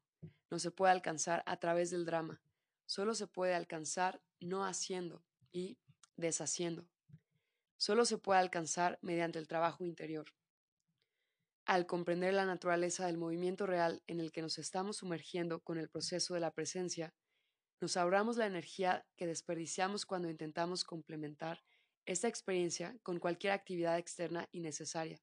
No 0.50 0.58
se 0.60 0.72
puede 0.72 0.94
alcanzar 0.94 1.44
a 1.46 1.58
través 1.58 1.91
del 1.91 2.06
drama. 2.06 2.41
Solo 2.86 3.16
se 3.16 3.28
puede 3.28 3.54
alcanzar 3.54 4.22
no 4.40 4.66
haciendo 4.66 5.24
y 5.52 5.78
deshaciendo. 6.16 6.88
Solo 7.78 8.06
se 8.06 8.18
puede 8.18 8.40
alcanzar 8.40 9.00
mediante 9.02 9.40
el 9.40 9.48
trabajo 9.48 9.84
interior. 9.84 10.26
Al 11.66 11.86
comprender 11.86 12.34
la 12.34 12.46
naturaleza 12.46 13.06
del 13.06 13.18
movimiento 13.18 13.66
real 13.66 14.04
en 14.08 14.20
el 14.20 14.32
que 14.32 14.42
nos 14.42 14.58
estamos 14.58 14.98
sumergiendo 14.98 15.62
con 15.62 15.78
el 15.78 15.90
proceso 15.90 16.34
de 16.34 16.42
la 16.42 16.52
presencia, 16.52 17.14
nos 17.80 17.98
ahorramos 17.98 18.38
la 18.38 18.46
energía 18.46 19.06
que 19.16 19.28
desperdiciamos 19.28 20.06
cuando 20.06 20.30
intentamos 20.30 20.84
complementar 20.84 21.64
esta 22.06 22.28
experiencia 22.28 22.98
con 23.02 23.20
cualquier 23.20 23.54
actividad 23.54 23.98
externa 23.98 24.48
innecesaria. 24.52 25.22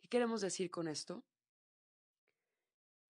¿Qué 0.00 0.08
queremos 0.08 0.40
decir 0.40 0.70
con 0.70 0.88
esto? 0.88 1.24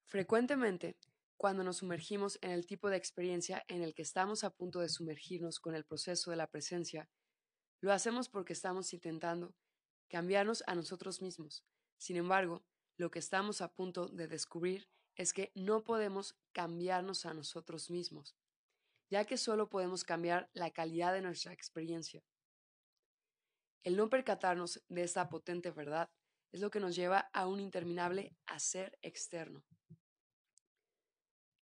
Frecuentemente, 0.06 0.96
cuando 1.44 1.62
nos 1.62 1.76
sumergimos 1.76 2.38
en 2.40 2.52
el 2.52 2.64
tipo 2.64 2.88
de 2.88 2.96
experiencia 2.96 3.62
en 3.68 3.82
el 3.82 3.92
que 3.92 4.00
estamos 4.00 4.44
a 4.44 4.50
punto 4.54 4.80
de 4.80 4.88
sumergirnos 4.88 5.60
con 5.60 5.74
el 5.74 5.84
proceso 5.84 6.30
de 6.30 6.38
la 6.38 6.46
presencia, 6.46 7.06
lo 7.82 7.92
hacemos 7.92 8.30
porque 8.30 8.54
estamos 8.54 8.94
intentando 8.94 9.54
cambiarnos 10.08 10.64
a 10.66 10.74
nosotros 10.74 11.20
mismos. 11.20 11.62
Sin 11.98 12.16
embargo, 12.16 12.64
lo 12.96 13.10
que 13.10 13.18
estamos 13.18 13.60
a 13.60 13.74
punto 13.74 14.08
de 14.08 14.26
descubrir 14.26 14.88
es 15.16 15.34
que 15.34 15.52
no 15.54 15.84
podemos 15.84 16.34
cambiarnos 16.52 17.26
a 17.26 17.34
nosotros 17.34 17.90
mismos, 17.90 18.34
ya 19.10 19.26
que 19.26 19.36
solo 19.36 19.68
podemos 19.68 20.02
cambiar 20.02 20.48
la 20.54 20.70
calidad 20.70 21.12
de 21.12 21.20
nuestra 21.20 21.52
experiencia. 21.52 22.24
El 23.82 23.98
no 23.98 24.08
percatarnos 24.08 24.82
de 24.88 25.02
esta 25.02 25.28
potente 25.28 25.70
verdad 25.72 26.08
es 26.52 26.62
lo 26.62 26.70
que 26.70 26.80
nos 26.80 26.96
lleva 26.96 27.28
a 27.34 27.46
un 27.46 27.60
interminable 27.60 28.34
hacer 28.46 28.98
externo. 29.02 29.62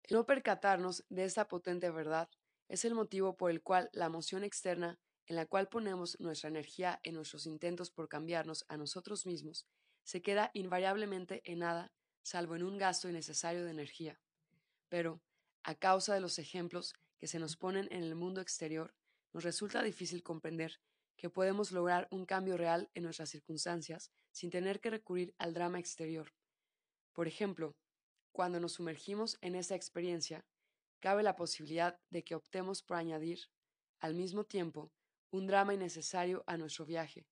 No 0.09 0.25
percatarnos 0.25 1.05
de 1.09 1.23
esta 1.23 1.47
potente 1.47 1.91
verdad 1.91 2.29
es 2.67 2.83
el 2.83 2.95
motivo 2.95 3.37
por 3.37 3.51
el 3.51 3.61
cual 3.61 3.89
la 3.93 4.05
emoción 4.05 4.43
externa 4.43 4.99
en 5.27 5.35
la 5.35 5.45
cual 5.45 5.69
ponemos 5.69 6.19
nuestra 6.19 6.49
energía 6.49 6.99
en 7.03 7.13
nuestros 7.13 7.45
intentos 7.45 7.91
por 7.91 8.09
cambiarnos 8.09 8.65
a 8.67 8.77
nosotros 8.77 9.27
mismos 9.27 9.67
se 10.03 10.23
queda 10.23 10.49
invariablemente 10.55 11.43
en 11.45 11.59
nada, 11.59 11.91
salvo 12.23 12.55
en 12.55 12.63
un 12.63 12.79
gasto 12.79 13.07
innecesario 13.07 13.63
de 13.63 13.69
energía. 13.69 14.19
Pero, 14.87 15.21
a 15.61 15.75
causa 15.75 16.15
de 16.15 16.21
los 16.21 16.39
ejemplos 16.39 16.95
que 17.19 17.27
se 17.27 17.37
nos 17.37 17.55
ponen 17.55 17.87
en 17.91 18.01
el 18.01 18.15
mundo 18.15 18.41
exterior, 18.41 18.95
nos 19.33 19.43
resulta 19.43 19.83
difícil 19.83 20.23
comprender 20.23 20.79
que 21.15 21.29
podemos 21.29 21.71
lograr 21.71 22.07
un 22.09 22.25
cambio 22.25 22.57
real 22.57 22.89
en 22.95 23.03
nuestras 23.03 23.29
circunstancias 23.29 24.11
sin 24.31 24.49
tener 24.49 24.79
que 24.79 24.89
recurrir 24.89 25.35
al 25.37 25.53
drama 25.53 25.77
exterior. 25.77 26.33
Por 27.13 27.27
ejemplo, 27.27 27.75
Cuando 28.31 28.59
nos 28.59 28.73
sumergimos 28.73 29.37
en 29.41 29.55
esa 29.55 29.75
experiencia, 29.75 30.45
cabe 30.99 31.23
la 31.23 31.35
posibilidad 31.35 31.99
de 32.09 32.23
que 32.23 32.35
optemos 32.35 32.83
por 32.83 32.97
añadir, 32.97 33.39
al 33.99 34.15
mismo 34.15 34.45
tiempo, 34.45 34.91
un 35.31 35.47
drama 35.47 35.73
innecesario 35.73 36.43
a 36.47 36.57
nuestro 36.57 36.85
viaje. 36.85 37.27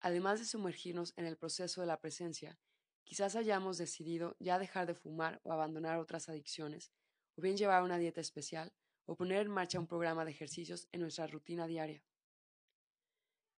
Además 0.00 0.38
de 0.38 0.46
sumergirnos 0.46 1.14
en 1.16 1.24
el 1.24 1.36
proceso 1.36 1.80
de 1.80 1.86
la 1.86 2.00
presencia, 2.00 2.58
quizás 3.04 3.36
hayamos 3.36 3.78
decidido 3.78 4.36
ya 4.38 4.58
dejar 4.58 4.86
de 4.86 4.94
fumar 4.94 5.40
o 5.44 5.52
abandonar 5.52 5.98
otras 5.98 6.28
adicciones, 6.28 6.92
o 7.36 7.42
bien 7.42 7.56
llevar 7.56 7.82
una 7.82 7.98
dieta 7.98 8.20
especial, 8.20 8.72
o 9.06 9.16
poner 9.16 9.42
en 9.42 9.50
marcha 9.50 9.78
un 9.78 9.86
programa 9.86 10.24
de 10.24 10.30
ejercicios 10.30 10.88
en 10.92 11.00
nuestra 11.00 11.26
rutina 11.26 11.66
diaria. 11.66 12.02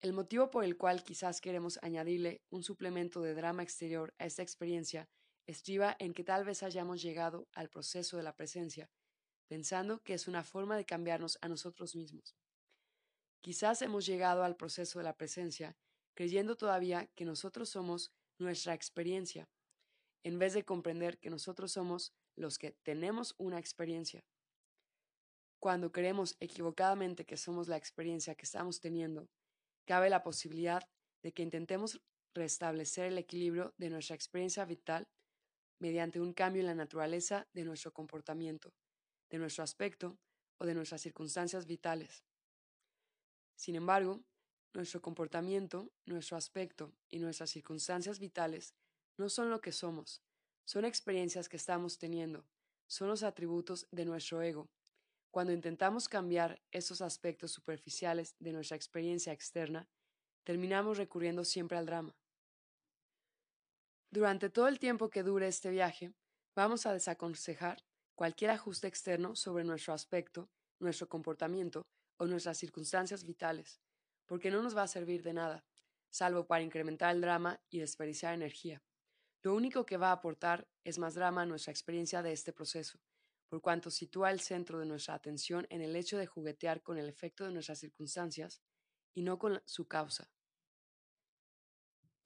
El 0.02 0.14
motivo 0.14 0.52
por 0.52 0.64
el 0.64 0.78
cual 0.78 1.04
quizás 1.04 1.42
queremos 1.42 1.80
añadirle 1.82 2.44
un 2.50 2.64
suplemento 2.64 3.22
de 3.22 3.34
drama 3.34 3.64
exterior 3.64 4.14
a 4.20 4.26
esta 4.26 4.44
experiencia 4.44 5.10
estriba 5.48 5.96
en 6.00 6.14
que 6.14 6.24
tal 6.24 6.44
vez 6.44 6.64
hayamos 6.64 7.02
llegado 7.02 7.48
al 7.54 7.70
proceso 7.70 8.18
de 8.18 8.24
la 8.24 8.36
presencia, 8.36 8.90
pensando 9.48 10.02
que 10.02 10.14
es 10.14 10.28
una 10.28 10.44
forma 10.44 10.78
de 10.78 10.86
cambiarnos 10.86 11.38
a 11.42 11.48
nosotros 11.48 11.96
mismos. 11.96 12.36
Quizás 13.42 13.82
hemos 13.82 14.06
llegado 14.06 14.44
al 14.44 14.56
proceso 14.56 15.00
de 15.00 15.06
la 15.06 15.18
presencia 15.18 15.78
creyendo 16.16 16.56
todavía 16.56 17.08
que 17.16 17.26
nosotros 17.26 17.70
somos 17.70 18.12
nuestra 18.40 18.74
experiencia, 18.74 19.50
en 20.24 20.40
vez 20.40 20.54
de 20.54 20.66
comprender 20.66 21.20
que 21.20 21.30
nosotros 21.30 21.74
somos 21.74 22.14
los 22.36 22.58
que 22.58 22.72
tenemos 22.84 23.36
una 23.38 23.60
experiencia. 23.60 24.26
Cuando 25.60 25.92
creemos 25.92 26.36
equivocadamente 26.40 27.26
que 27.26 27.38
somos 27.38 27.68
la 27.68 27.78
experiencia 27.78 28.36
que 28.36 28.46
estamos 28.46 28.80
teniendo, 28.80 29.30
cabe 29.86 30.10
la 30.10 30.24
posibilidad 30.24 30.84
de 31.22 31.34
que 31.34 31.44
intentemos 31.44 32.02
restablecer 32.34 33.06
el 33.06 33.18
equilibrio 33.18 33.74
de 33.78 33.90
nuestra 33.90 34.16
experiencia 34.16 34.66
vital 34.66 35.08
mediante 35.80 36.20
un 36.20 36.34
cambio 36.34 36.62
en 36.62 36.68
la 36.68 36.76
naturaleza 36.76 37.48
de 37.54 37.64
nuestro 37.64 37.94
comportamiento, 37.94 38.74
de 39.30 39.38
nuestro 39.38 39.64
aspecto 39.64 40.18
o 40.58 40.66
de 40.66 40.74
nuestras 40.74 41.02
circunstancias 41.02 41.66
vitales. 41.66 42.24
Sin 43.56 43.76
embargo, 43.76 44.24
nuestro 44.74 45.02
comportamiento, 45.02 45.92
nuestro 46.06 46.38
aspecto 46.38 46.94
y 47.10 47.20
nuestras 47.20 47.50
circunstancias 47.50 48.20
vitales 48.20 48.76
no 49.18 49.30
son 49.30 49.50
lo 49.50 49.62
que 49.62 49.72
somos, 49.72 50.22
son 50.66 50.86
experiencias 50.86 51.48
que 51.48 51.58
estamos 51.58 51.98
teniendo, 51.98 52.46
son 52.88 53.08
los 53.08 53.24
atributos 53.24 53.88
de 53.92 54.06
nuestro 54.06 54.42
ego. 54.42 54.70
Cuando 55.32 55.54
intentamos 55.54 56.08
cambiar 56.08 56.62
esos 56.72 57.02
aspectos 57.02 57.52
superficiales 57.52 58.36
de 58.40 58.54
nuestra 58.54 58.76
experiencia 58.76 59.34
externa, 59.34 59.88
terminamos 60.44 60.98
recurriendo 60.98 61.44
siempre 61.44 61.78
al 61.78 61.86
drama. 61.86 62.16
Durante 64.16 64.50
todo 64.50 64.70
el 64.70 64.80
tiempo 64.80 65.10
que 65.10 65.24
dure 65.24 65.46
este 65.46 65.70
viaje, 65.70 66.14
vamos 66.56 66.86
a 66.86 66.94
desaconsejar 66.94 67.84
cualquier 68.16 68.52
ajuste 68.52 68.88
externo 68.88 69.36
sobre 69.36 69.66
nuestro 69.66 69.94
aspecto, 69.94 70.50
nuestro 70.80 71.10
comportamiento 71.10 71.86
o 72.16 72.26
nuestras 72.26 72.58
circunstancias 72.58 73.26
vitales, 73.26 73.82
porque 74.26 74.52
no 74.52 74.64
nos 74.64 74.74
va 74.74 74.84
a 74.84 74.88
servir 74.88 75.22
de 75.22 75.34
nada, 75.34 75.66
salvo 76.10 76.48
para 76.48 76.64
incrementar 76.64 77.14
el 77.14 77.20
drama 77.20 77.60
y 77.70 77.80
desperdiciar 77.80 78.34
energía. 78.34 78.82
Lo 79.42 79.54
único 79.54 79.86
que 79.86 79.98
va 79.98 80.12
a 80.12 80.14
aportar 80.14 80.66
es 80.86 80.98
más 80.98 81.16
drama 81.16 81.42
a 81.42 81.46
nuestra 81.46 81.72
experiencia 81.72 82.24
de 82.24 82.32
este 82.32 82.54
proceso, 82.54 83.02
por 83.50 83.60
cuanto 83.60 83.92
sitúa 83.92 84.32
el 84.32 84.40
centro 84.40 84.80
de 84.80 84.86
nuestra 84.86 85.16
atención 85.16 85.68
en 85.70 85.82
el 85.82 85.94
hecho 85.94 86.18
de 86.18 86.26
juguetear 86.26 86.82
con 86.82 86.98
el 86.98 87.10
efecto 87.10 87.44
de 87.44 87.52
nuestras 87.52 87.80
circunstancias 87.80 88.62
y 89.14 89.24
no 89.24 89.38
con 89.38 89.62
su 89.66 89.90
causa. 89.90 90.32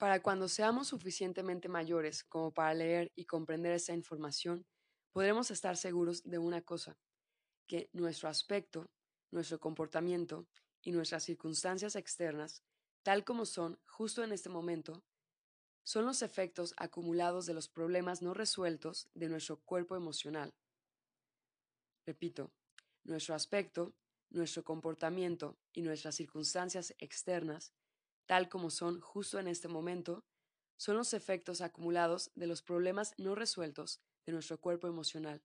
Para 0.00 0.22
cuando 0.22 0.48
seamos 0.48 0.88
suficientemente 0.88 1.68
mayores 1.68 2.24
como 2.24 2.54
para 2.54 2.72
leer 2.72 3.12
y 3.16 3.26
comprender 3.26 3.72
esa 3.72 3.92
información, 3.92 4.64
podremos 5.12 5.50
estar 5.50 5.76
seguros 5.76 6.22
de 6.22 6.38
una 6.38 6.62
cosa, 6.62 6.96
que 7.66 7.90
nuestro 7.92 8.30
aspecto, 8.30 8.90
nuestro 9.30 9.60
comportamiento 9.60 10.48
y 10.80 10.92
nuestras 10.92 11.24
circunstancias 11.24 11.96
externas, 11.96 12.64
tal 13.02 13.24
como 13.24 13.44
son 13.44 13.78
justo 13.84 14.24
en 14.24 14.32
este 14.32 14.48
momento, 14.48 15.04
son 15.82 16.06
los 16.06 16.22
efectos 16.22 16.72
acumulados 16.78 17.44
de 17.44 17.52
los 17.52 17.68
problemas 17.68 18.22
no 18.22 18.32
resueltos 18.32 19.10
de 19.12 19.28
nuestro 19.28 19.60
cuerpo 19.60 19.96
emocional. 19.96 20.54
Repito, 22.06 22.54
nuestro 23.04 23.34
aspecto, 23.34 23.94
nuestro 24.30 24.64
comportamiento 24.64 25.58
y 25.74 25.82
nuestras 25.82 26.14
circunstancias 26.14 26.94
externas 26.96 27.74
tal 28.30 28.48
como 28.48 28.70
son 28.70 29.00
justo 29.00 29.40
en 29.40 29.48
este 29.48 29.66
momento, 29.66 30.24
son 30.76 30.96
los 30.96 31.14
efectos 31.14 31.60
acumulados 31.62 32.30
de 32.36 32.46
los 32.46 32.62
problemas 32.62 33.12
no 33.18 33.34
resueltos 33.34 34.00
de 34.24 34.30
nuestro 34.30 34.60
cuerpo 34.60 34.86
emocional. 34.86 35.42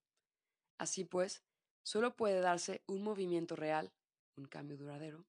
Así 0.77 1.03
pues, 1.03 1.41
solo 1.81 2.15
puede 2.15 2.41
darse 2.41 2.83
un 2.86 3.01
movimiento 3.01 3.55
real, 3.55 3.91
un 4.38 4.45
cambio 4.45 4.77
duradero, 4.77 5.25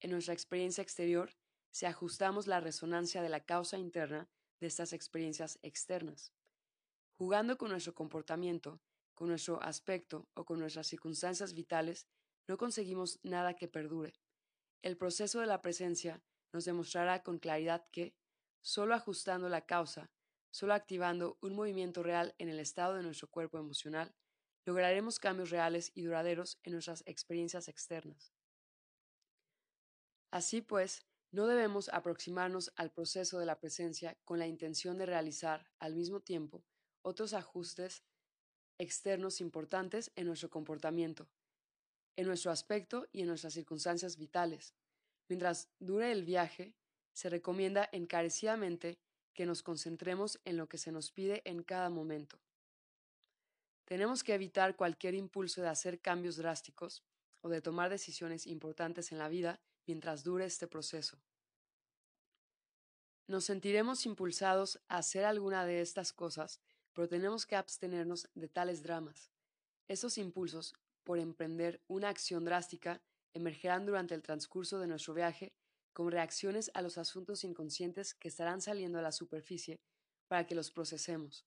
en 0.00 0.10
nuestra 0.10 0.34
experiencia 0.34 0.82
exterior 0.82 1.34
si 1.70 1.86
ajustamos 1.86 2.46
la 2.46 2.60
resonancia 2.60 3.22
de 3.22 3.30
la 3.30 3.46
causa 3.46 3.78
interna 3.78 4.28
de 4.60 4.66
estas 4.66 4.92
experiencias 4.92 5.58
externas. 5.62 6.34
Jugando 7.14 7.56
con 7.56 7.70
nuestro 7.70 7.94
comportamiento, 7.94 8.82
con 9.14 9.30
nuestro 9.30 9.62
aspecto 9.62 10.28
o 10.34 10.44
con 10.44 10.60
nuestras 10.60 10.88
circunstancias 10.88 11.54
vitales, 11.54 12.06
no 12.46 12.58
conseguimos 12.58 13.18
nada 13.22 13.56
que 13.56 13.66
perdure. 13.66 14.12
El 14.82 14.98
proceso 14.98 15.40
de 15.40 15.46
la 15.46 15.62
presencia 15.62 16.22
nos 16.52 16.64
demostrará 16.64 17.22
con 17.22 17.38
claridad 17.38 17.86
que, 17.90 18.14
solo 18.60 18.94
ajustando 18.94 19.48
la 19.48 19.66
causa, 19.66 20.10
solo 20.50 20.74
activando 20.74 21.38
un 21.40 21.54
movimiento 21.54 22.02
real 22.02 22.34
en 22.38 22.48
el 22.48 22.60
estado 22.60 22.94
de 22.94 23.02
nuestro 23.02 23.28
cuerpo 23.28 23.58
emocional, 23.58 24.14
lograremos 24.64 25.18
cambios 25.18 25.50
reales 25.50 25.90
y 25.94 26.02
duraderos 26.02 26.60
en 26.62 26.72
nuestras 26.72 27.02
experiencias 27.06 27.68
externas. 27.68 28.32
Así 30.30 30.60
pues, 30.62 31.06
no 31.30 31.46
debemos 31.46 31.88
aproximarnos 31.88 32.72
al 32.76 32.92
proceso 32.92 33.38
de 33.38 33.46
la 33.46 33.58
presencia 33.58 34.18
con 34.24 34.38
la 34.38 34.46
intención 34.46 34.98
de 34.98 35.06
realizar, 35.06 35.70
al 35.78 35.94
mismo 35.94 36.20
tiempo, 36.20 36.64
otros 37.02 37.32
ajustes 37.32 38.04
externos 38.78 39.40
importantes 39.40 40.12
en 40.16 40.26
nuestro 40.26 40.50
comportamiento, 40.50 41.28
en 42.16 42.26
nuestro 42.26 42.50
aspecto 42.50 43.08
y 43.12 43.22
en 43.22 43.28
nuestras 43.28 43.54
circunstancias 43.54 44.18
vitales, 44.18 44.74
Mientras 45.32 45.70
dure 45.80 46.12
el 46.12 46.24
viaje, 46.24 46.74
se 47.14 47.30
recomienda 47.30 47.88
encarecidamente 47.90 48.98
que 49.32 49.46
nos 49.46 49.62
concentremos 49.62 50.38
en 50.44 50.58
lo 50.58 50.68
que 50.68 50.76
se 50.76 50.92
nos 50.92 51.10
pide 51.10 51.40
en 51.46 51.62
cada 51.62 51.88
momento. 51.88 52.38
Tenemos 53.86 54.22
que 54.22 54.34
evitar 54.34 54.76
cualquier 54.76 55.14
impulso 55.14 55.62
de 55.62 55.68
hacer 55.68 56.02
cambios 56.02 56.36
drásticos 56.36 57.02
o 57.40 57.48
de 57.48 57.62
tomar 57.62 57.88
decisiones 57.88 58.46
importantes 58.46 59.10
en 59.10 59.16
la 59.16 59.30
vida 59.30 59.58
mientras 59.86 60.22
dure 60.22 60.44
este 60.44 60.66
proceso. 60.66 61.16
Nos 63.26 63.46
sentiremos 63.46 64.04
impulsados 64.04 64.82
a 64.88 64.98
hacer 64.98 65.24
alguna 65.24 65.64
de 65.64 65.80
estas 65.80 66.12
cosas, 66.12 66.60
pero 66.92 67.08
tenemos 67.08 67.46
que 67.46 67.56
abstenernos 67.56 68.28
de 68.34 68.48
tales 68.48 68.82
dramas. 68.82 69.30
Esos 69.88 70.18
impulsos 70.18 70.74
por 71.04 71.18
emprender 71.18 71.80
una 71.88 72.10
acción 72.10 72.44
drástica 72.44 73.00
emergerán 73.34 73.86
durante 73.86 74.14
el 74.14 74.22
transcurso 74.22 74.78
de 74.78 74.86
nuestro 74.86 75.14
viaje 75.14 75.52
como 75.92 76.10
reacciones 76.10 76.70
a 76.74 76.82
los 76.82 76.98
asuntos 76.98 77.44
inconscientes 77.44 78.14
que 78.14 78.28
estarán 78.28 78.60
saliendo 78.60 78.98
a 78.98 79.02
la 79.02 79.12
superficie 79.12 79.80
para 80.28 80.46
que 80.46 80.54
los 80.54 80.70
procesemos. 80.70 81.46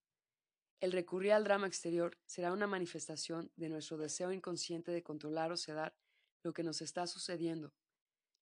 El 0.80 0.92
recurrir 0.92 1.34
al 1.34 1.44
drama 1.44 1.68
exterior 1.68 2.18
será 2.26 2.52
una 2.54 2.68
manifestación 2.68 3.52
de 3.56 3.70
nuestro 3.70 3.98
deseo 3.98 4.32
inconsciente 4.32 4.92
de 4.92 5.04
controlar 5.04 5.52
o 5.52 5.58
sedar 5.58 5.96
lo 6.44 6.54
que 6.54 6.64
nos 6.64 6.82
está 6.82 7.08
sucediendo. 7.08 7.74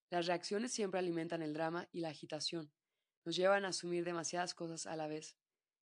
Las 0.09 0.27
reacciones 0.27 0.71
siempre 0.71 0.99
alimentan 0.99 1.41
el 1.41 1.53
drama 1.53 1.87
y 1.91 2.01
la 2.01 2.09
agitación, 2.09 2.73
nos 3.25 3.35
llevan 3.35 3.65
a 3.65 3.69
asumir 3.69 4.03
demasiadas 4.03 4.53
cosas 4.53 4.85
a 4.85 4.95
la 4.95 5.07
vez, 5.07 5.37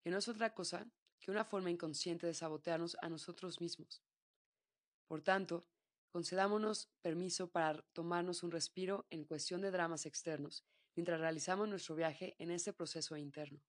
que 0.02 0.12
no 0.12 0.18
es 0.18 0.28
otra 0.28 0.54
cosa 0.54 0.88
que 1.20 1.32
una 1.32 1.46
forma 1.46 1.72
inconsciente 1.72 2.28
de 2.28 2.34
sabotearnos 2.34 2.98
a 3.02 3.10
nosotros 3.10 3.62
mismos. 3.62 4.04
Por 5.08 5.22
tanto, 5.22 5.66
Concedámonos 6.14 6.92
permiso 7.02 7.50
para 7.50 7.82
tomarnos 7.92 8.44
un 8.44 8.52
respiro 8.52 9.08
en 9.10 9.26
cuestión 9.26 9.62
de 9.62 9.72
dramas 9.72 10.06
externos, 10.06 10.64
mientras 10.96 11.20
realizamos 11.20 11.68
nuestro 11.68 11.96
viaje 11.96 12.36
en 12.38 12.52
este 12.52 12.72
proceso 12.72 13.18
interno. 13.18 13.64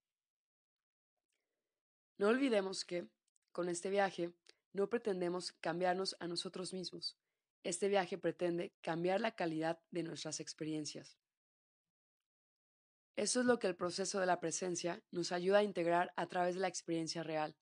No 2.18 2.28
olvidemos 2.28 2.84
que, 2.84 3.08
con 3.50 3.70
este 3.70 3.88
viaje, 3.88 4.34
no 4.74 4.90
pretendemos 4.90 5.52
cambiarnos 5.52 6.16
a 6.20 6.28
nosotros 6.28 6.74
mismos. 6.74 7.16
Este 7.62 7.88
viaje 7.88 8.18
pretende 8.18 8.74
cambiar 8.82 9.22
la 9.22 9.34
calidad 9.34 9.80
de 9.90 10.02
nuestras 10.02 10.38
experiencias. 10.38 11.16
Eso 13.16 13.40
es 13.40 13.46
lo 13.46 13.58
que 13.58 13.68
el 13.68 13.74
proceso 13.74 14.20
de 14.20 14.26
la 14.26 14.40
presencia 14.40 15.02
nos 15.10 15.32
ayuda 15.32 15.60
a 15.60 15.62
integrar 15.62 16.12
a 16.14 16.26
través 16.26 16.56
de 16.56 16.60
la 16.60 16.68
experiencia 16.68 17.22
real. 17.22 17.56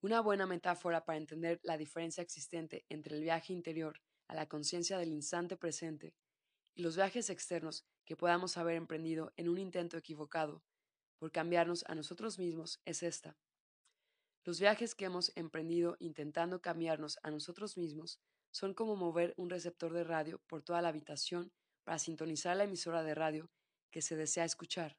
Una 0.00 0.22
buena 0.22 0.46
metáfora 0.46 1.04
para 1.04 1.18
entender 1.18 1.60
la 1.62 1.76
diferencia 1.76 2.22
existente 2.22 2.86
entre 2.88 3.16
el 3.16 3.22
viaje 3.22 3.52
interior 3.52 4.00
a 4.28 4.34
la 4.34 4.48
conciencia 4.48 4.98
del 4.98 5.12
instante 5.12 5.56
presente 5.56 6.14
y 6.74 6.82
los 6.82 6.96
viajes 6.96 7.30
externos 7.30 7.86
que 8.04 8.16
podamos 8.16 8.56
haber 8.56 8.76
emprendido 8.76 9.32
en 9.36 9.48
un 9.48 9.58
intento 9.58 9.96
equivocado 9.96 10.62
por 11.18 11.32
cambiarnos 11.32 11.84
a 11.88 11.94
nosotros 11.94 12.38
mismos 12.38 12.80
es 12.84 13.02
esta. 13.02 13.36
Los 14.44 14.60
viajes 14.60 14.94
que 14.94 15.06
hemos 15.06 15.32
emprendido 15.34 15.96
intentando 15.98 16.60
cambiarnos 16.60 17.18
a 17.22 17.30
nosotros 17.30 17.76
mismos 17.76 18.20
son 18.52 18.74
como 18.74 18.94
mover 18.94 19.34
un 19.36 19.50
receptor 19.50 19.92
de 19.92 20.04
radio 20.04 20.40
por 20.46 20.62
toda 20.62 20.80
la 20.82 20.88
habitación 20.88 21.52
para 21.84 21.98
sintonizar 21.98 22.56
la 22.56 22.64
emisora 22.64 23.02
de 23.02 23.14
radio 23.14 23.50
que 23.90 24.02
se 24.02 24.16
desea 24.16 24.44
escuchar. 24.44 24.96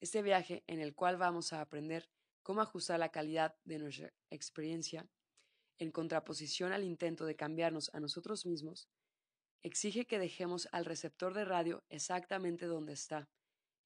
Este 0.00 0.20
viaje 0.20 0.64
en 0.66 0.80
el 0.80 0.94
cual 0.94 1.16
vamos 1.16 1.52
a 1.52 1.60
aprender 1.60 2.10
cómo 2.42 2.60
ajustar 2.60 2.98
la 2.98 3.10
calidad 3.10 3.56
de 3.64 3.78
nuestra 3.78 4.12
experiencia 4.30 5.08
en 5.78 5.90
contraposición 5.90 6.72
al 6.72 6.84
intento 6.84 7.24
de 7.24 7.36
cambiarnos 7.36 7.90
a 7.94 8.00
nosotros 8.00 8.46
mismos, 8.46 8.88
exige 9.62 10.06
que 10.06 10.18
dejemos 10.18 10.68
al 10.72 10.84
receptor 10.84 11.34
de 11.34 11.44
radio 11.44 11.84
exactamente 11.88 12.66
donde 12.66 12.92
está 12.92 13.28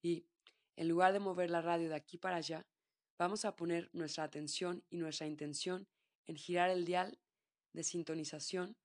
y, 0.01 0.25
en 0.75 0.87
lugar 0.87 1.13
de 1.13 1.19
mover 1.19 1.49
la 1.49 1.61
radio 1.61 1.89
de 1.89 1.95
aquí 1.95 2.17
para 2.17 2.37
allá, 2.37 2.67
vamos 3.17 3.45
a 3.45 3.55
poner 3.55 3.89
nuestra 3.93 4.23
atención 4.23 4.83
y 4.89 4.97
nuestra 4.97 5.27
intención 5.27 5.87
en 6.25 6.35
girar 6.35 6.69
el 6.69 6.85
dial 6.85 7.19
de 7.73 7.83
sintonización. 7.83 8.77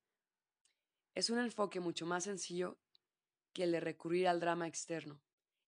Es 1.15 1.31
un 1.31 1.39
enfoque 1.39 1.81
mucho 1.81 2.07
más 2.07 2.25
sencillo 2.25 2.79
que 3.53 3.65
el 3.65 3.73
de 3.73 3.81
recurrir 3.81 4.29
al 4.29 4.41
drama 4.41 4.67
externo 4.67 5.21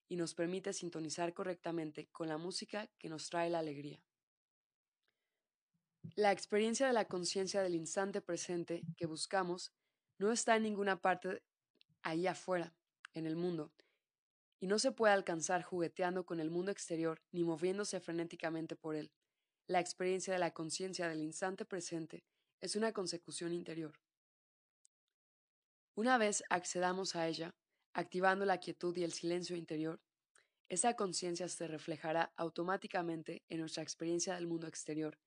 y 0.07 0.15
nos 0.15 0.33
permite 0.33 0.73
sintonizar 0.73 1.33
correctamente 1.33 2.07
con 2.11 2.27
la 2.27 2.37
música 2.37 2.87
que 2.97 3.09
nos 3.09 3.29
trae 3.29 3.49
la 3.49 3.59
alegría. 3.59 4.03
La 6.13 6.31
experiencia 6.31 6.87
de 6.87 6.93
la 6.93 7.05
conciencia 7.05 7.61
del 7.61 7.75
instante 7.75 8.21
presente 8.21 8.83
que 8.95 9.07
buscamos 9.07 9.73
no 10.17 10.31
está 10.31 10.55
en 10.55 10.63
ninguna 10.63 11.01
parte 11.01 11.41
ahí 12.03 12.27
afuera, 12.27 12.73
en 13.13 13.25
el 13.25 13.35
mundo, 13.35 13.73
y 14.59 14.67
no 14.67 14.77
se 14.77 14.91
puede 14.91 15.13
alcanzar 15.13 15.63
jugueteando 15.63 16.25
con 16.25 16.39
el 16.39 16.51
mundo 16.51 16.71
exterior 16.71 17.21
ni 17.31 17.43
moviéndose 17.43 17.99
frenéticamente 17.99 18.75
por 18.75 18.95
él. 18.95 19.11
La 19.67 19.79
experiencia 19.79 20.33
de 20.33 20.39
la 20.39 20.51
conciencia 20.51 21.07
del 21.07 21.21
instante 21.21 21.65
presente 21.65 22.23
es 22.61 22.75
una 22.75 22.93
consecución 22.93 23.51
interior. 23.51 23.99
Una 25.95 26.17
vez 26.17 26.43
accedamos 26.49 27.15
a 27.15 27.27
ella, 27.27 27.55
activando 27.93 28.45
la 28.45 28.59
quietud 28.59 28.95
y 28.97 29.03
el 29.03 29.13
silencio 29.13 29.55
interior, 29.55 30.01
esa 30.67 30.95
conciencia 30.95 31.47
se 31.47 31.67
reflejará 31.67 32.33
automáticamente 32.35 33.43
en 33.49 33.59
nuestra 33.59 33.83
experiencia 33.83 34.35
del 34.35 34.47
mundo 34.47 34.67
exterior. 34.67 35.17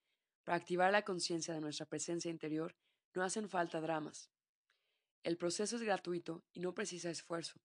Para 0.49 0.57
activar 0.57 0.91
la 0.93 1.05
conciencia 1.05 1.53
de 1.53 1.61
nuestra 1.61 1.85
presencia 1.85 2.31
interior 2.31 2.75
no 3.15 3.23
hacen 3.23 3.51
falta 3.51 3.83
dramas. 3.83 4.31
El 5.23 5.37
proceso 5.37 5.77
es 5.77 5.83
gratuito 5.83 6.43
y 6.55 6.61
no 6.61 6.73
precisa 6.73 7.11
esfuerzo 7.11 7.61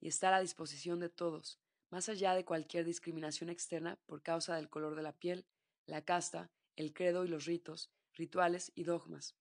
y 0.00 0.08
está 0.08 0.28
a 0.28 0.30
la 0.30 0.40
disposición 0.40 0.98
de 0.98 1.10
todos, 1.10 1.60
más 1.90 2.08
allá 2.08 2.32
de 2.34 2.46
cualquier 2.46 2.86
discriminación 2.86 3.50
externa 3.50 4.00
por 4.06 4.22
causa 4.22 4.56
del 4.56 4.70
color 4.70 4.94
de 4.94 5.02
la 5.02 5.12
piel, 5.12 5.44
la 5.84 6.06
casta, 6.06 6.50
el 6.74 6.94
credo 6.94 7.26
y 7.26 7.28
los 7.28 7.44
ritos, 7.44 7.92
rituales 8.14 8.72
y 8.74 8.84
dogmas. 8.84 9.36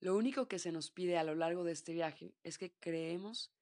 Lo 0.00 0.16
único 0.16 0.48
que 0.48 0.58
se 0.58 0.72
nos 0.72 0.90
pide 0.90 1.18
a 1.18 1.22
lo 1.22 1.36
largo 1.36 1.62
de 1.62 1.70
este 1.70 1.92
viaje 1.92 2.34
es 2.42 2.58
que 2.58 2.74
creemos 2.80 3.52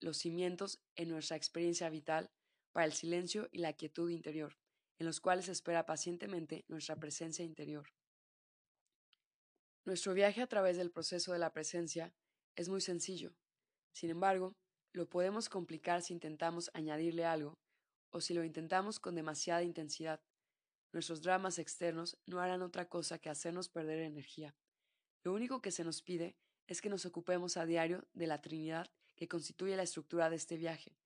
los 0.00 0.16
cimientos 0.16 0.80
en 0.96 1.10
nuestra 1.10 1.36
experiencia 1.36 1.90
vital 1.90 2.30
para 2.72 2.86
el 2.86 2.94
silencio 2.94 3.50
y 3.52 3.58
la 3.58 3.74
quietud 3.74 4.08
interior, 4.08 4.56
en 4.98 5.06
los 5.06 5.20
cuales 5.20 5.48
espera 5.48 5.86
pacientemente 5.86 6.64
nuestra 6.68 6.96
presencia 6.96 7.44
interior. 7.44 7.88
Nuestro 9.84 10.14
viaje 10.14 10.40
a 10.40 10.46
través 10.46 10.76
del 10.76 10.90
proceso 10.90 11.32
de 11.32 11.38
la 11.38 11.52
presencia 11.52 12.14
es 12.56 12.68
muy 12.68 12.80
sencillo. 12.80 13.34
Sin 13.92 14.10
embargo, 14.10 14.56
lo 14.92 15.08
podemos 15.08 15.48
complicar 15.48 16.02
si 16.02 16.12
intentamos 16.12 16.70
añadirle 16.72 17.24
algo 17.24 17.58
o 18.10 18.20
si 18.20 18.32
lo 18.32 18.44
intentamos 18.44 19.00
con 19.00 19.14
demasiada 19.14 19.62
intensidad. 19.62 20.22
Nuestros 20.92 21.20
dramas 21.20 21.58
externos 21.58 22.16
no 22.26 22.40
harán 22.40 22.62
otra 22.62 22.88
cosa 22.88 23.18
que 23.18 23.28
hacernos 23.28 23.68
perder 23.68 23.98
energía. 23.98 24.54
Lo 25.24 25.32
único 25.32 25.60
que 25.60 25.72
se 25.72 25.84
nos 25.84 26.00
pide 26.00 26.36
es 26.66 26.80
que 26.80 26.88
nos 26.88 27.04
ocupemos 27.04 27.56
a 27.56 27.66
diario 27.66 28.06
de 28.12 28.26
la 28.26 28.40
Trinidad 28.40 28.86
que 29.16 29.28
constituye 29.28 29.76
la 29.76 29.82
estructura 29.82 30.30
de 30.30 30.36
este 30.36 30.56
viaje. 30.56 30.96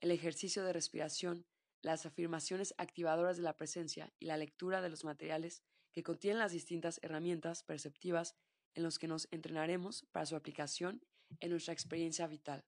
El 0.00 0.10
ejercicio 0.10 0.64
de 0.64 0.72
respiración, 0.72 1.46
las 1.82 2.06
afirmaciones 2.06 2.74
activadoras 2.78 3.36
de 3.36 3.42
la 3.42 3.56
presencia 3.56 4.12
y 4.18 4.26
la 4.26 4.36
lectura 4.36 4.80
de 4.80 4.90
los 4.90 5.04
materiales 5.04 5.62
que 5.92 6.02
contienen 6.02 6.38
las 6.38 6.52
distintas 6.52 7.00
herramientas 7.02 7.62
perceptivas 7.62 8.36
en 8.74 8.82
los 8.82 8.98
que 8.98 9.08
nos 9.08 9.28
entrenaremos 9.30 10.06
para 10.12 10.26
su 10.26 10.36
aplicación 10.36 11.04
en 11.40 11.50
nuestra 11.50 11.72
experiencia 11.72 12.26
vital. 12.26 12.64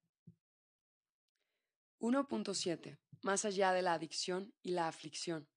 1.7. 2.00 2.98
Más 3.22 3.44
allá 3.44 3.72
de 3.72 3.82
la 3.82 3.92
adicción 3.92 4.52
y 4.62 4.72
la 4.72 4.88
aflicción. 4.88 5.48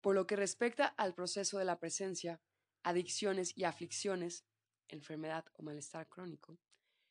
Por 0.00 0.14
lo 0.14 0.26
que 0.26 0.34
respecta 0.34 0.86
al 0.86 1.14
proceso 1.14 1.58
de 1.58 1.64
la 1.64 1.78
presencia, 1.78 2.40
adicciones 2.82 3.56
y 3.56 3.64
aflicciones, 3.64 4.44
enfermedad 4.88 5.44
o 5.54 5.62
malestar 5.62 6.08
crónico, 6.08 6.58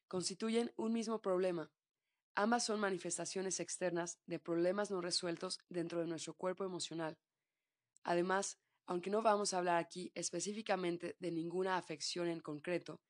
constituyen 0.07 0.73
un 0.75 0.91
mismo 0.91 1.21
problema. 1.21 1.71
Ambas 2.35 2.65
son 2.65 2.79
manifestaciones 2.79 3.59
externas 3.59 4.19
de 4.25 4.39
problemas 4.39 4.91
no 4.91 5.01
resueltos 5.01 5.59
dentro 5.69 5.99
de 5.99 6.07
nuestro 6.07 6.33
cuerpo 6.33 6.63
emocional. 6.63 7.17
Además, 8.03 8.57
aunque 8.85 9.09
no 9.09 9.21
vamos 9.21 9.53
a 9.53 9.59
hablar 9.59 9.77
aquí 9.77 10.11
específicamente 10.15 11.15
de 11.19 11.31
ninguna 11.31 11.77
afección 11.77 12.27
en 12.27 12.39
concreto, 12.39 13.01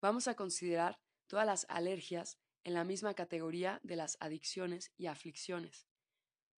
vamos 0.00 0.28
a 0.28 0.34
considerar 0.34 0.98
todas 1.26 1.46
las 1.46 1.66
alergias 1.68 2.38
en 2.64 2.74
la 2.74 2.84
misma 2.84 3.14
categoría 3.14 3.80
de 3.82 3.96
las 3.96 4.16
adicciones 4.20 4.92
y 4.96 5.06
aflicciones. 5.06 5.88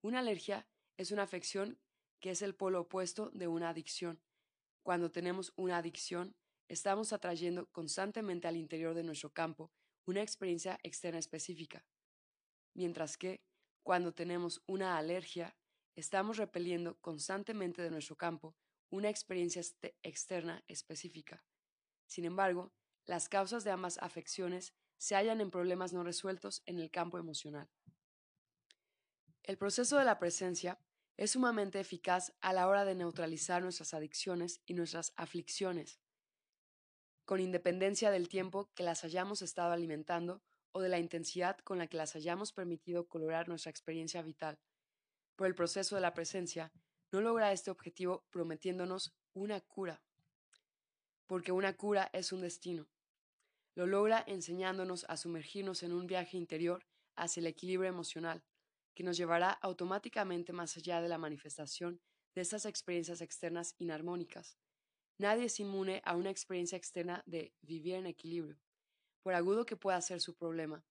Una 0.03 0.21
alergia 0.21 0.69
es 0.97 1.11
una 1.11 1.23
afección 1.23 1.79
que 2.21 2.31
es 2.31 2.43
el 2.43 2.55
polo 2.55 2.83
opuesto 2.83 3.31
de 3.31 3.49
una 3.49 3.71
adicción. 3.71 4.21
Cuando 4.83 5.11
tenemos 5.11 5.53
una 5.57 5.79
adicción, 5.79 6.37
estamos 6.69 7.13
atrayendo 7.13 7.67
constantemente 7.73 8.49
al 8.49 8.57
interior 8.57 8.95
de 8.95 9.03
nuestro 9.03 9.33
campo 9.33 9.73
una 10.07 10.23
experiencia 10.23 10.79
externa 10.83 11.19
específica, 11.19 11.85
mientras 12.75 13.17
que, 13.17 13.43
cuando 13.83 14.13
tenemos 14.13 14.63
una 14.67 14.99
alergia, 14.99 15.57
estamos 15.95 16.37
repeliendo 16.37 16.99
constantemente 17.01 17.83
de 17.83 17.91
nuestro 17.91 18.17
campo 18.17 18.57
una 18.91 19.09
experiencia 19.09 19.63
externa 20.03 20.65
específica. 20.69 21.45
Sin 22.07 22.25
embargo, 22.25 22.73
las 23.05 23.29
causas 23.29 23.65
de 23.65 23.71
ambas 23.71 23.99
afecciones 23.99 24.75
se 24.99 25.15
hallan 25.15 25.41
en 25.41 25.51
problemas 25.51 25.93
no 25.93 26.03
resueltos 26.03 26.63
en 26.67 26.79
el 26.79 26.91
campo 26.91 27.19
emocional. 27.19 27.71
El 29.43 29.57
proceso 29.57 29.97
de 29.97 30.05
la 30.05 30.19
presencia 30.19 30.81
es 31.17 31.33
sumamente 31.33 31.81
eficaz 31.81 32.35
a 32.41 32.53
la 32.53 32.69
hora 32.69 32.85
de 32.85 32.95
neutralizar 32.95 33.63
nuestras 33.63 33.95
adicciones 33.95 34.61
y 34.67 34.75
nuestras 34.75 35.13
aflicciones, 35.17 36.01
con 37.25 37.41
independencia 37.41 38.11
del 38.11 38.29
tiempo 38.29 38.71
que 38.75 38.83
las 38.83 39.05
hayamos 39.05 39.43
estado 39.43 39.73
alimentando 39.73 40.43
o 40.73 40.81
de 40.81 40.89
la 40.89 40.99
intensidad 40.99 41.59
con 41.59 41.79
la 41.79 41.87
que 41.87 41.97
las 41.97 42.17
hayamos 42.17 42.53
permitido 42.53 43.09
colorar 43.09 43.49
nuestra 43.49 43.71
experiencia 43.71 44.23
vital. 44.23 44.59
Por 45.37 45.47
el 45.47 45.55
proceso 45.55 45.95
de 45.95 46.01
la 46.01 46.15
presencia, 46.15 46.73
no 47.11 47.21
logra 47.21 47.53
este 47.53 47.71
objetivo 47.71 48.25
prometiéndonos 48.31 49.15
una 49.33 49.61
cura, 49.61 50.03
porque 51.27 51.53
una 51.53 51.77
cura 51.77 52.11
es 52.13 52.33
un 52.33 52.41
destino. 52.41 52.87
Lo 53.75 53.87
logra 53.87 54.25
enseñándonos 54.27 55.07
a 55.09 55.17
sumergirnos 55.17 55.83
en 55.83 55.93
un 55.93 56.07
viaje 56.07 56.37
interior 56.37 56.85
hacia 57.17 57.41
el 57.41 57.47
equilibrio 57.47 57.89
emocional, 57.89 58.43
que 58.95 59.05
nos 59.05 59.17
llevará 59.17 59.51
automáticamente 59.51 60.53
más 60.53 60.77
allá 60.77 61.01
de 61.01 61.09
la 61.09 61.19
manifestación 61.19 62.01
de 62.35 62.43
estas 62.43 62.67
experiencias 62.67 63.21
externas 63.21 63.75
inarmónicas. 63.79 64.59
Nadie 65.19 65.45
es 65.45 65.61
inmune 65.61 66.03
a 66.05 66.17
una 66.17 66.31
experiencia 66.31 66.77
externa 66.77 67.23
de 67.27 67.53
vivir 67.63 67.95
en 67.95 68.07
equilibrio, 68.07 68.59
por 69.23 69.35
agudo 69.35 69.67
que 69.67 69.77
pueda 69.77 70.01
ser 70.01 70.21
su 70.21 70.35
problema. 70.35 70.85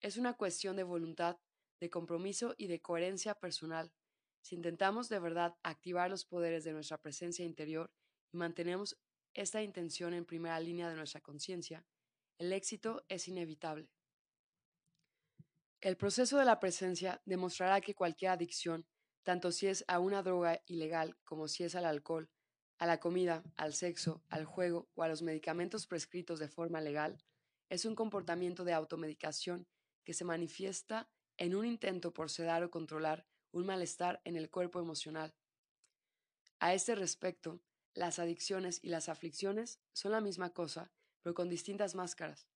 Es 0.00 0.16
una 0.16 0.34
cuestión 0.34 0.76
de 0.76 0.82
voluntad, 0.82 1.38
de 1.80 1.90
compromiso 1.90 2.54
y 2.58 2.66
de 2.66 2.80
coherencia 2.80 3.34
personal. 3.34 3.92
Si 4.40 4.56
intentamos 4.56 5.08
de 5.08 5.20
verdad 5.20 5.56
activar 5.62 6.10
los 6.10 6.24
poderes 6.24 6.64
de 6.64 6.72
nuestra 6.72 6.98
presencia 6.98 7.44
interior 7.44 7.92
y 8.32 8.36
mantenemos 8.36 8.98
esta 9.34 9.62
intención 9.62 10.14
en 10.14 10.24
primera 10.24 10.58
línea 10.60 10.88
de 10.88 10.96
nuestra 10.96 11.20
conciencia, 11.20 11.86
el 12.38 12.52
éxito 12.52 13.04
es 13.08 13.28
inevitable. 13.28 13.90
El 15.80 15.96
proceso 15.96 16.38
de 16.38 16.44
la 16.44 16.60
presencia 16.60 17.20
demostrará 17.24 17.80
que 17.80 17.94
cualquier 17.94 18.32
adicción, 18.32 18.86
tanto 19.24 19.50
si 19.52 19.68
es 19.68 19.84
a 19.88 19.98
una 19.98 20.22
droga 20.22 20.62
ilegal 20.66 21.16
como 21.24 21.48
si 21.48 21.64
es 21.64 21.74
al 21.74 21.86
alcohol, 21.86 22.30
a 22.82 22.86
la 22.86 22.98
comida, 22.98 23.44
al 23.56 23.74
sexo, 23.74 24.24
al 24.28 24.44
juego 24.44 24.90
o 24.96 25.04
a 25.04 25.08
los 25.08 25.22
medicamentos 25.22 25.86
prescritos 25.86 26.40
de 26.40 26.48
forma 26.48 26.80
legal, 26.80 27.16
es 27.68 27.84
un 27.84 27.94
comportamiento 27.94 28.64
de 28.64 28.72
automedicación 28.72 29.68
que 30.02 30.14
se 30.14 30.24
manifiesta 30.24 31.08
en 31.36 31.54
un 31.54 31.64
intento 31.64 32.12
por 32.12 32.28
sedar 32.28 32.64
o 32.64 32.72
controlar 32.72 33.24
un 33.52 33.66
malestar 33.66 34.20
en 34.24 34.34
el 34.34 34.50
cuerpo 34.50 34.80
emocional. 34.80 35.32
A 36.58 36.74
este 36.74 36.96
respecto, 36.96 37.62
las 37.94 38.18
adicciones 38.18 38.80
y 38.82 38.88
las 38.88 39.08
aflicciones 39.08 39.78
son 39.92 40.10
la 40.10 40.20
misma 40.20 40.50
cosa, 40.50 40.90
pero 41.22 41.34
con 41.34 41.48
distintas 41.48 41.94
máscaras. 41.94 42.48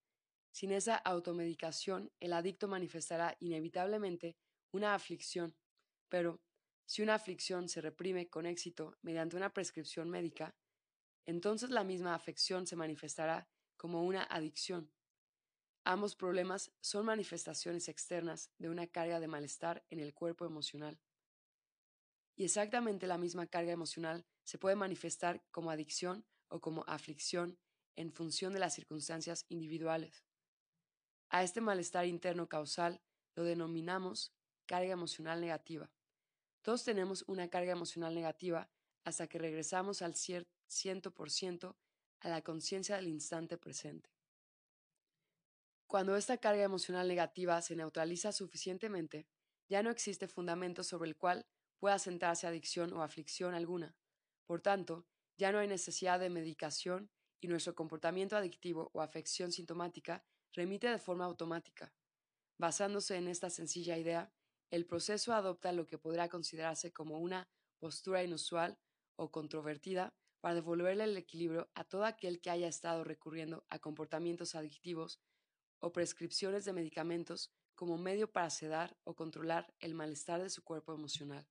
Sin 0.50 0.72
esa 0.72 0.96
automedicación, 0.96 2.10
el 2.18 2.32
adicto 2.32 2.66
manifestará 2.66 3.36
inevitablemente 3.38 4.36
una 4.72 4.92
aflicción, 4.92 5.54
pero, 6.08 6.40
Si 6.87 7.03
una 7.03 7.14
aflicción 7.14 7.68
se 7.68 7.80
reprime 7.80 8.28
con 8.28 8.47
éxito 8.47 8.97
mediante 9.03 9.37
una 9.37 9.53
prescripción 9.53 10.09
médica, 10.09 10.57
entonces 11.26 11.70
la 11.70 11.82
misma 11.82 12.14
afección 12.14 12.66
se 12.66 12.76
manifestará 12.76 13.49
como 13.76 14.05
una 14.05 14.22
adicción. 14.22 14.93
Ambos 15.84 16.16
problemas 16.16 16.72
son 16.80 17.07
manifestaciones 17.07 17.89
externas 17.89 18.51
de 18.59 18.68
una 18.68 18.87
carga 18.87 19.20
de 19.20 19.28
malestar 19.28 19.84
en 19.91 20.01
el 20.01 20.14
cuerpo 20.14 20.47
emocional. 20.47 21.01
Y 22.37 22.45
exactamente 22.45 23.07
la 23.07 23.18
misma 23.18 23.47
carga 23.47 23.72
emocional 23.72 24.24
se 24.45 24.59
puede 24.59 24.76
manifestar 24.76 25.45
como 25.51 25.70
adicción 25.70 26.24
o 26.49 26.61
como 26.61 26.84
aflicción 26.87 27.59
en 27.97 28.12
función 28.12 28.53
de 28.53 28.61
las 28.61 28.74
circunstancias 28.74 29.47
individuales. 29.49 30.24
A 31.30 31.43
este 31.43 31.61
malestar 31.61 32.07
interno 32.07 32.49
causal 32.49 33.01
lo 33.34 33.43
denominamos 33.43 34.34
carga 34.66 34.93
emocional 34.93 35.41
negativa. 35.41 35.91
Todos 36.66 36.82
tenemos 36.82 37.22
una 37.28 37.48
carga 37.48 37.70
emocional 37.70 38.12
negativa 38.12 38.68
hasta 39.04 39.28
que 39.28 39.38
regresamos 39.38 40.02
al 40.02 40.14
100% 40.14 41.76
a 42.18 42.28
la 42.28 42.42
conciencia 42.42 42.96
del 42.96 43.06
instante 43.06 43.56
presente. 43.56 44.10
Cuando 45.86 46.16
esta 46.16 46.38
carga 46.38 46.64
emocional 46.64 47.06
negativa 47.06 47.62
se 47.62 47.76
neutraliza 47.76 48.32
suficientemente, 48.32 49.28
ya 49.68 49.84
no 49.84 49.90
existe 49.90 50.26
fundamento 50.26 50.82
sobre 50.82 51.08
el 51.08 51.16
cual 51.16 51.46
pueda 51.78 52.00
sentarse 52.00 52.48
adicción 52.48 52.92
o 52.94 53.04
aflicción 53.04 53.54
alguna. 53.54 53.94
Por 54.44 54.60
tanto, 54.60 55.06
ya 55.36 55.52
no 55.52 55.60
hay 55.60 55.68
necesidad 55.68 56.18
de 56.18 56.30
medicación 56.30 57.12
y 57.40 57.46
nuestro 57.46 57.76
comportamiento 57.76 58.36
adictivo 58.36 58.90
o 58.92 59.02
afección 59.02 59.52
sintomática 59.52 60.24
remite 60.52 60.90
de 60.90 60.98
forma 60.98 61.26
automática. 61.26 61.94
Basándose 62.58 63.14
en 63.14 63.28
esta 63.28 63.50
sencilla 63.50 63.96
idea, 63.96 64.32
el 64.70 64.86
proceso 64.86 65.32
adopta 65.32 65.72
lo 65.72 65.86
que 65.86 65.98
podrá 65.98 66.28
considerarse 66.28 66.92
como 66.92 67.18
una 67.18 67.48
postura 67.78 68.22
inusual 68.22 68.78
o 69.16 69.30
controvertida 69.30 70.14
para 70.40 70.54
devolverle 70.56 71.04
el 71.04 71.16
equilibrio 71.16 71.70
a 71.74 71.84
todo 71.84 72.04
aquel 72.04 72.40
que 72.40 72.50
haya 72.50 72.68
estado 72.68 73.04
recurriendo 73.04 73.64
a 73.68 73.78
comportamientos 73.78 74.54
adictivos 74.54 75.20
o 75.80 75.92
prescripciones 75.92 76.64
de 76.64 76.72
medicamentos 76.72 77.50
como 77.74 77.98
medio 77.98 78.32
para 78.32 78.50
sedar 78.50 78.96
o 79.04 79.14
controlar 79.14 79.74
el 79.80 79.94
malestar 79.94 80.42
de 80.42 80.50
su 80.50 80.64
cuerpo 80.64 80.94
emocional. 80.94 81.46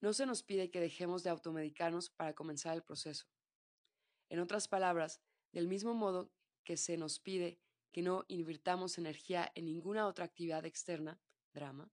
No 0.00 0.14
se 0.14 0.24
nos 0.24 0.42
pide 0.42 0.70
que 0.70 0.80
dejemos 0.80 1.22
de 1.22 1.30
automedicarnos 1.30 2.08
para 2.10 2.34
comenzar 2.34 2.74
el 2.74 2.82
proceso. 2.82 3.26
En 4.30 4.40
otras 4.40 4.66
palabras, 4.66 5.20
del 5.52 5.68
mismo 5.68 5.94
modo 5.94 6.32
que 6.64 6.76
se 6.76 6.96
nos 6.96 7.18
pide 7.18 7.60
que 7.92 8.02
no 8.02 8.24
invirtamos 8.28 8.98
energía 8.98 9.50
en 9.54 9.66
ninguna 9.66 10.06
otra 10.06 10.24
actividad 10.24 10.64
externa, 10.64 11.20
drama, 11.52 11.90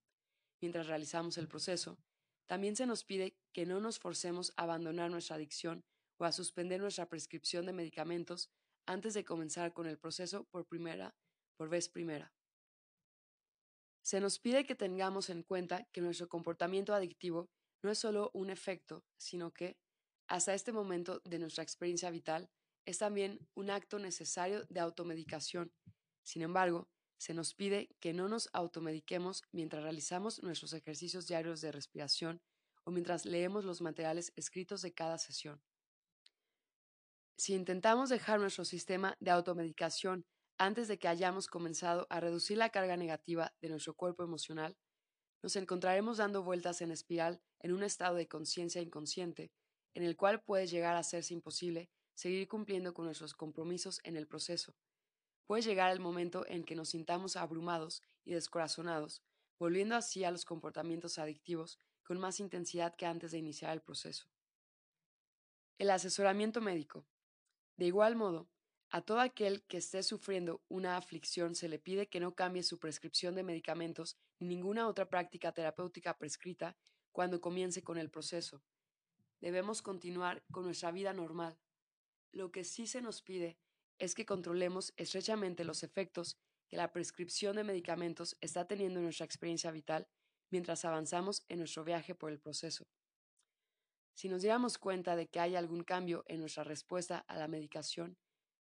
mientras 0.62 0.88
realizamos 0.88 1.38
el 1.38 1.48
proceso, 1.48 1.98
también 2.46 2.76
se 2.76 2.86
nos 2.86 3.04
pide 3.04 3.38
que 3.54 3.66
no 3.66 3.80
nos 3.80 4.00
forcemos 4.00 4.54
a 4.56 4.64
abandonar 4.64 5.12
nuestra 5.12 5.36
adicción 5.36 5.84
o 6.18 6.26
a 6.26 6.32
suspender 6.32 6.80
nuestra 6.80 7.10
prescripción 7.10 7.66
de 7.66 7.74
medicamentos 7.74 8.50
antes 8.86 9.14
de 9.14 9.26
comenzar 9.26 9.74
con 9.74 9.86
el 9.86 9.98
proceso 9.98 10.46
por 10.46 10.66
primera, 10.66 11.16
por 11.58 11.70
vez 11.70 11.90
primera. 11.90 12.34
Se 14.02 14.22
nos 14.22 14.40
pide 14.40 14.66
que 14.66 14.76
tengamos 14.76 15.30
en 15.30 15.44
cuenta 15.44 15.84
que 15.92 16.00
nuestro 16.00 16.30
comportamiento 16.30 16.94
adictivo 16.94 17.50
no 17.84 17.92
es 17.92 18.00
solo 18.00 18.32
un 18.34 18.50
efecto, 18.50 19.04
sino 19.18 19.54
que, 19.54 19.78
hasta 20.28 20.54
este 20.54 20.72
momento 20.72 21.22
de 21.26 21.40
nuestra 21.40 21.64
experiencia 21.64 22.10
vital, 22.10 22.50
es 22.88 23.00
también 23.00 23.46
un 23.54 23.70
acto 23.70 24.00
necesario 24.00 24.64
de 24.70 24.80
automedicación. 24.80 25.74
Sin 26.24 26.42
embargo, 26.42 26.88
se 27.18 27.34
nos 27.34 27.54
pide 27.54 27.90
que 28.00 28.14
no 28.14 28.30
nos 28.30 28.50
automediquemos 28.54 29.44
mientras 29.52 29.84
realizamos 29.84 30.42
nuestros 30.42 30.72
ejercicios 30.72 31.28
diarios 31.28 31.60
de 31.60 31.74
respiración 31.74 32.42
o 32.86 32.92
mientras 32.92 33.26
leemos 33.26 33.66
los 33.66 33.82
materiales 33.82 34.32
escritos 34.38 34.82
de 34.82 34.94
cada 34.94 35.18
sesión. 35.18 35.62
Si 37.36 37.54
intentamos 37.54 38.08
dejar 38.08 38.40
nuestro 38.40 38.64
sistema 38.64 39.18
de 39.20 39.32
automedicación 39.32 40.26
antes 40.58 40.88
de 40.88 40.98
que 40.98 41.10
hayamos 41.10 41.48
comenzado 41.48 42.08
a 42.10 42.22
reducir 42.22 42.58
la 42.58 42.70
carga 42.70 42.96
negativa 42.96 43.54
de 43.60 43.68
nuestro 43.68 43.96
cuerpo 43.96 44.24
emocional, 44.24 44.78
nos 45.44 45.58
encontraremos 45.58 46.18
dando 46.18 46.42
vueltas 46.42 46.80
en 46.80 46.92
espiral 46.92 47.42
en 47.60 47.74
un 47.74 47.84
estado 47.84 48.16
de 48.16 48.30
conciencia 48.30 48.82
inconsciente, 48.82 49.52
en 49.94 50.04
el 50.04 50.16
cual 50.16 50.42
puede 50.42 50.68
llegar 50.68 50.96
a 50.96 51.00
hacerse 51.00 51.34
imposible 51.34 51.90
seguir 52.18 52.48
cumpliendo 52.48 52.96
con 52.96 53.06
nuestros 53.06 53.36
compromisos 53.36 54.02
en 54.04 54.18
el 54.18 54.26
proceso. 54.26 54.76
Puede 55.46 55.62
llegar 55.62 55.92
el 55.92 56.00
momento 56.00 56.48
en 56.48 56.64
que 56.64 56.76
nos 56.76 56.90
sintamos 56.90 57.36
abrumados 57.36 58.02
y 58.26 58.34
descorazonados, 58.34 59.22
volviendo 59.60 59.96
así 59.96 60.24
a 60.24 60.32
los 60.32 60.44
comportamientos 60.44 61.20
adictivos 61.20 61.80
con 62.04 62.18
más 62.18 62.40
intensidad 62.40 62.96
que 62.96 63.06
antes 63.06 63.32
de 63.32 63.38
iniciar 63.38 63.72
el 63.72 63.84
proceso. 63.84 64.26
El 65.78 65.92
asesoramiento 65.92 66.60
médico. 66.60 67.06
De 67.76 67.86
igual 67.86 68.16
modo, 68.16 68.50
a 68.90 69.02
todo 69.02 69.20
aquel 69.20 69.62
que 69.68 69.78
esté 69.78 70.02
sufriendo 70.02 70.64
una 70.70 70.98
aflicción 70.98 71.54
se 71.54 71.70
le 71.70 71.78
pide 71.78 72.10
que 72.10 72.20
no 72.20 72.34
cambie 72.34 72.64
su 72.64 72.80
prescripción 72.80 73.36
de 73.36 73.44
medicamentos 73.44 74.18
ni 74.40 74.48
ninguna 74.48 74.88
otra 74.88 75.08
práctica 75.08 75.52
terapéutica 75.52 76.18
prescrita 76.18 76.76
cuando 77.12 77.40
comience 77.42 77.84
con 77.84 78.00
el 78.00 78.10
proceso. 78.10 78.64
Debemos 79.40 79.84
continuar 79.84 80.44
con 80.50 80.64
nuestra 80.64 80.92
vida 80.92 81.14
normal, 81.14 81.60
lo 82.32 82.52
que 82.52 82.64
sí 82.64 82.88
se 82.88 83.02
nos 83.02 83.22
pide 83.22 83.58
es 84.00 84.16
que 84.16 84.26
controlemos 84.26 84.94
estrechamente 84.98 85.64
los 85.64 85.84
efectos 85.84 86.38
que 86.68 86.78
la 86.78 86.92
prescripción 86.92 87.56
de 87.56 87.64
medicamentos 87.64 88.38
está 88.42 88.68
teniendo 88.68 89.00
en 89.00 89.06
nuestra 89.06 89.26
experiencia 89.26 89.72
vital 89.72 90.08
mientras 90.50 90.86
avanzamos 90.86 91.46
en 91.50 91.60
nuestro 91.60 91.84
viaje 91.84 92.16
por 92.16 92.32
el 92.32 92.40
proceso. 92.40 92.88
Si 94.14 94.30
nos 94.30 94.42
diéramos 94.42 94.78
cuenta 94.78 95.16
de 95.16 95.28
que 95.28 95.40
hay 95.40 95.56
algún 95.56 95.84
cambio 95.84 96.24
en 96.28 96.40
nuestra 96.40 96.64
respuesta 96.64 97.20
a 97.28 97.38
la 97.38 97.48
medicación, 97.48 98.18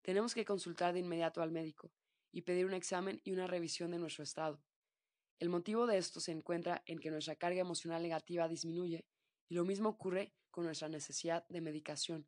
tenemos 0.02 0.34
que 0.34 0.44
consultar 0.44 0.94
de 0.94 1.00
inmediato 1.00 1.42
al 1.42 1.52
médico 1.52 1.92
y 2.32 2.42
pedir 2.42 2.66
un 2.66 2.74
examen 2.74 3.20
y 3.24 3.32
una 3.32 3.46
revisión 3.46 3.90
de 3.90 3.98
nuestro 3.98 4.24
estado. 4.24 4.62
El 5.38 5.48
motivo 5.48 5.86
de 5.86 5.98
esto 5.98 6.20
se 6.20 6.32
encuentra 6.32 6.82
en 6.86 6.98
que 6.98 7.10
nuestra 7.10 7.36
carga 7.36 7.60
emocional 7.60 8.02
negativa 8.02 8.48
disminuye 8.48 9.04
y 9.48 9.54
lo 9.54 9.64
mismo 9.64 9.90
ocurre 9.90 10.32
con 10.50 10.64
nuestra 10.64 10.88
necesidad 10.88 11.46
de 11.48 11.60
medicación. 11.60 12.26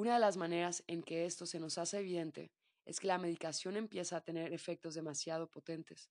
Una 0.00 0.14
de 0.14 0.20
las 0.20 0.38
maneras 0.38 0.82
en 0.86 1.02
que 1.02 1.26
esto 1.26 1.44
se 1.44 1.60
nos 1.60 1.76
hace 1.76 1.98
evidente 1.98 2.50
es 2.86 3.00
que 3.00 3.06
la 3.06 3.18
medicación 3.18 3.76
empieza 3.76 4.16
a 4.16 4.22
tener 4.22 4.54
efectos 4.54 4.94
demasiado 4.94 5.50
potentes. 5.50 6.08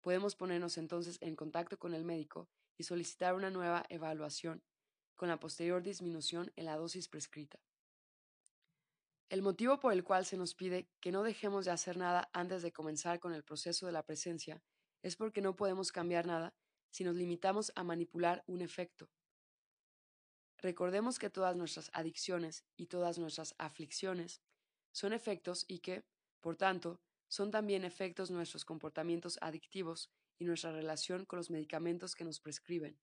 Podemos 0.00 0.34
ponernos 0.34 0.78
entonces 0.78 1.18
en 1.20 1.36
contacto 1.36 1.78
con 1.78 1.92
el 1.92 2.02
médico 2.02 2.48
y 2.78 2.84
solicitar 2.84 3.34
una 3.34 3.50
nueva 3.50 3.84
evaluación, 3.90 4.62
con 5.16 5.28
la 5.28 5.38
posterior 5.38 5.82
disminución 5.82 6.50
en 6.56 6.64
la 6.64 6.78
dosis 6.78 7.08
prescrita. 7.08 7.60
El 9.28 9.42
motivo 9.42 9.80
por 9.80 9.92
el 9.92 10.02
cual 10.02 10.24
se 10.24 10.38
nos 10.38 10.54
pide 10.54 10.88
que 10.98 11.12
no 11.12 11.22
dejemos 11.22 11.66
de 11.66 11.72
hacer 11.72 11.98
nada 11.98 12.30
antes 12.32 12.62
de 12.62 12.72
comenzar 12.72 13.20
con 13.20 13.34
el 13.34 13.44
proceso 13.44 13.84
de 13.84 13.92
la 13.92 14.02
presencia 14.02 14.62
es 15.02 15.14
porque 15.14 15.42
no 15.42 15.56
podemos 15.56 15.92
cambiar 15.92 16.24
nada 16.24 16.54
si 16.88 17.04
nos 17.04 17.16
limitamos 17.16 17.70
a 17.74 17.84
manipular 17.84 18.42
un 18.46 18.62
efecto. 18.62 19.10
Recordemos 20.66 21.20
que 21.20 21.30
todas 21.30 21.54
nuestras 21.54 21.92
adicciones 21.92 22.64
y 22.76 22.86
todas 22.86 23.18
nuestras 23.18 23.54
aflicciones 23.56 24.42
son 24.90 25.12
efectos 25.12 25.64
y 25.68 25.78
que, 25.78 26.04
por 26.40 26.56
tanto, 26.56 27.00
son 27.28 27.52
también 27.52 27.84
efectos 27.84 28.32
nuestros 28.32 28.64
comportamientos 28.64 29.38
adictivos 29.42 30.10
y 30.40 30.44
nuestra 30.44 30.72
relación 30.72 31.24
con 31.24 31.36
los 31.36 31.50
medicamentos 31.50 32.16
que 32.16 32.24
nos 32.24 32.40
prescriben. 32.40 32.98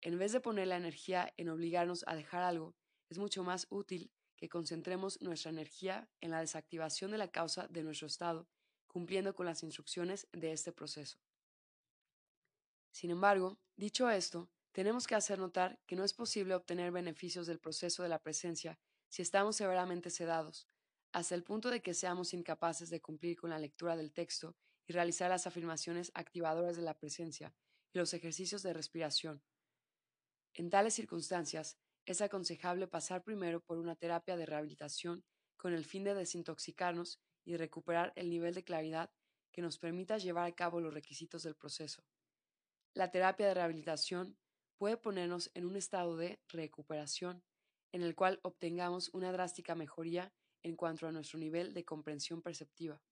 En 0.00 0.18
vez 0.18 0.32
de 0.32 0.40
poner 0.40 0.68
la 0.68 0.78
energía 0.78 1.34
en 1.36 1.50
obligarnos 1.50 2.02
a 2.06 2.16
dejar 2.16 2.42
algo, 2.42 2.74
es 3.10 3.18
mucho 3.18 3.44
más 3.44 3.66
útil 3.68 4.10
que 4.34 4.48
concentremos 4.48 5.20
nuestra 5.20 5.50
energía 5.50 6.08
en 6.22 6.30
la 6.30 6.40
desactivación 6.40 7.10
de 7.10 7.18
la 7.18 7.30
causa 7.30 7.68
de 7.68 7.82
nuestro 7.82 8.06
estado, 8.06 8.48
cumpliendo 8.86 9.34
con 9.34 9.44
las 9.44 9.62
instrucciones 9.62 10.26
de 10.32 10.52
este 10.52 10.72
proceso. 10.72 11.18
Sin 12.90 13.10
embargo, 13.10 13.58
dicho 13.76 14.08
esto, 14.08 14.48
tenemos 14.72 15.06
que 15.06 15.14
hacer 15.14 15.38
notar 15.38 15.80
que 15.86 15.96
no 15.96 16.04
es 16.04 16.14
posible 16.14 16.54
obtener 16.54 16.92
beneficios 16.92 17.46
del 17.46 17.58
proceso 17.58 18.02
de 18.02 18.08
la 18.08 18.20
presencia 18.20 18.78
si 19.08 19.22
estamos 19.22 19.56
severamente 19.56 20.10
sedados, 20.10 20.68
hasta 21.12 21.34
el 21.34 21.42
punto 21.42 21.70
de 21.70 21.80
que 21.80 21.94
seamos 21.94 22.34
incapaces 22.34 22.90
de 22.90 23.00
cumplir 23.00 23.36
con 23.36 23.50
la 23.50 23.58
lectura 23.58 23.96
del 23.96 24.12
texto 24.12 24.56
y 24.86 24.92
realizar 24.92 25.30
las 25.30 25.46
afirmaciones 25.46 26.10
activadoras 26.14 26.76
de 26.76 26.82
la 26.82 26.98
presencia 26.98 27.54
y 27.92 27.98
los 27.98 28.12
ejercicios 28.14 28.62
de 28.62 28.72
respiración. 28.72 29.42
En 30.54 30.70
tales 30.70 30.94
circunstancias, 30.94 31.78
es 32.04 32.22
aconsejable 32.22 32.88
pasar 32.88 33.22
primero 33.22 33.60
por 33.60 33.78
una 33.78 33.94
terapia 33.94 34.36
de 34.36 34.46
rehabilitación 34.46 35.24
con 35.58 35.74
el 35.74 35.84
fin 35.84 36.04
de 36.04 36.14
desintoxicarnos 36.14 37.20
y 37.44 37.56
recuperar 37.56 38.12
el 38.16 38.30
nivel 38.30 38.54
de 38.54 38.64
claridad 38.64 39.10
que 39.52 39.60
nos 39.60 39.78
permita 39.78 40.16
llevar 40.16 40.46
a 40.46 40.54
cabo 40.54 40.80
los 40.80 40.94
requisitos 40.94 41.42
del 41.42 41.54
proceso. 41.54 42.02
La 42.94 43.10
terapia 43.10 43.46
de 43.46 43.54
rehabilitación 43.54 44.38
puede 44.78 44.96
ponernos 44.96 45.50
en 45.54 45.66
un 45.66 45.76
estado 45.76 46.16
de 46.16 46.40
recuperación 46.48 47.42
en 47.92 48.02
el 48.02 48.14
cual 48.14 48.38
obtengamos 48.42 49.10
una 49.12 49.32
drástica 49.32 49.74
mejoría 49.74 50.32
en 50.62 50.76
cuanto 50.76 51.06
a 51.06 51.12
nuestro 51.12 51.38
nivel 51.38 51.74
de 51.74 51.84
comprensión 51.84 52.42
perceptiva. 52.42 53.02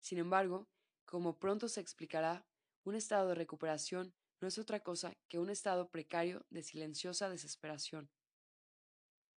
Sin 0.00 0.18
embargo, 0.18 0.68
como 1.04 1.38
pronto 1.38 1.68
se 1.68 1.80
explicará, 1.80 2.46
un 2.84 2.94
estado 2.94 3.28
de 3.28 3.34
recuperación 3.34 4.14
no 4.40 4.48
es 4.48 4.58
otra 4.58 4.80
cosa 4.80 5.18
que 5.28 5.38
un 5.38 5.50
estado 5.50 5.90
precario 5.90 6.46
de 6.50 6.62
silenciosa 6.62 7.28
desesperación. 7.28 8.10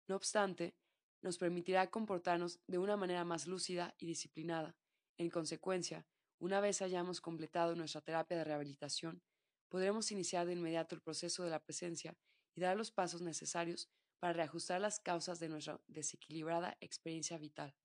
No 0.07 0.15
obstante, 0.15 0.75
nos 1.21 1.37
permitirá 1.37 1.89
comportarnos 1.89 2.59
de 2.67 2.77
una 2.77 2.97
manera 2.97 3.25
más 3.25 3.47
lúcida 3.47 3.95
y 3.97 4.05
disciplinada. 4.05 4.75
En 5.17 5.29
consecuencia, 5.29 6.05
una 6.39 6.59
vez 6.59 6.81
hayamos 6.81 7.21
completado 7.21 7.75
nuestra 7.75 8.01
terapia 8.01 8.37
de 8.37 8.43
rehabilitación, 8.43 9.23
podremos 9.73 10.11
iniciar 10.11 10.45
de 10.45 10.53
inmediato 10.53 10.93
el 10.93 11.01
proceso 11.01 11.43
de 11.43 11.49
la 11.49 11.59
presencia 11.59 12.15
y 12.53 12.61
dar 12.61 12.77
los 12.77 12.91
pasos 12.91 13.23
necesarios 13.23 13.89
para 14.19 14.33
reajustar 14.33 14.79
las 14.79 14.99
causas 14.99 15.39
de 15.39 15.49
nuestra 15.49 15.81
desequilibrada 15.87 16.77
experiencia 16.79 17.39
vital. 17.39 17.75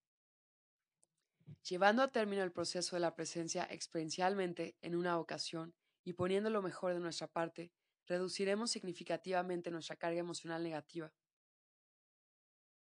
Llevando 1.62 2.02
a 2.02 2.12
término 2.12 2.42
el 2.42 2.52
proceso 2.52 2.94
de 2.94 3.00
la 3.00 3.16
presencia 3.16 3.66
experiencialmente 3.70 4.76
en 4.82 4.96
una 4.96 5.18
ocasión 5.18 5.74
y 6.04 6.12
poniendo 6.12 6.50
lo 6.50 6.60
mejor 6.60 6.92
de 6.92 7.00
nuestra 7.00 7.26
parte, 7.26 7.72
reduciremos 8.06 8.70
significativamente 8.70 9.70
nuestra 9.70 9.96
carga 9.96 10.20
emocional 10.20 10.62
negativa. 10.62 11.14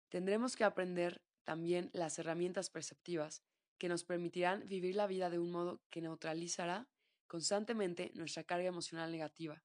Tendremos 0.09 0.57
que 0.57 0.65
aprender 0.65 1.23
también 1.45 1.91
las 1.93 2.19
herramientas 2.19 2.71
perceptivas 2.71 3.45
que 3.79 3.89
nos 3.89 4.03
permitirán 4.03 4.67
vivir 4.67 4.97
la 4.97 5.07
vida 5.07 5.31
de 5.31 5.39
un 5.39 5.53
modo 5.53 5.81
que 5.91 6.01
neutralizará 6.01 6.89
constantemente 7.31 8.11
nuestra 8.15 8.43
carga 8.43 8.67
emocional 8.67 9.13
negativa. 9.13 9.63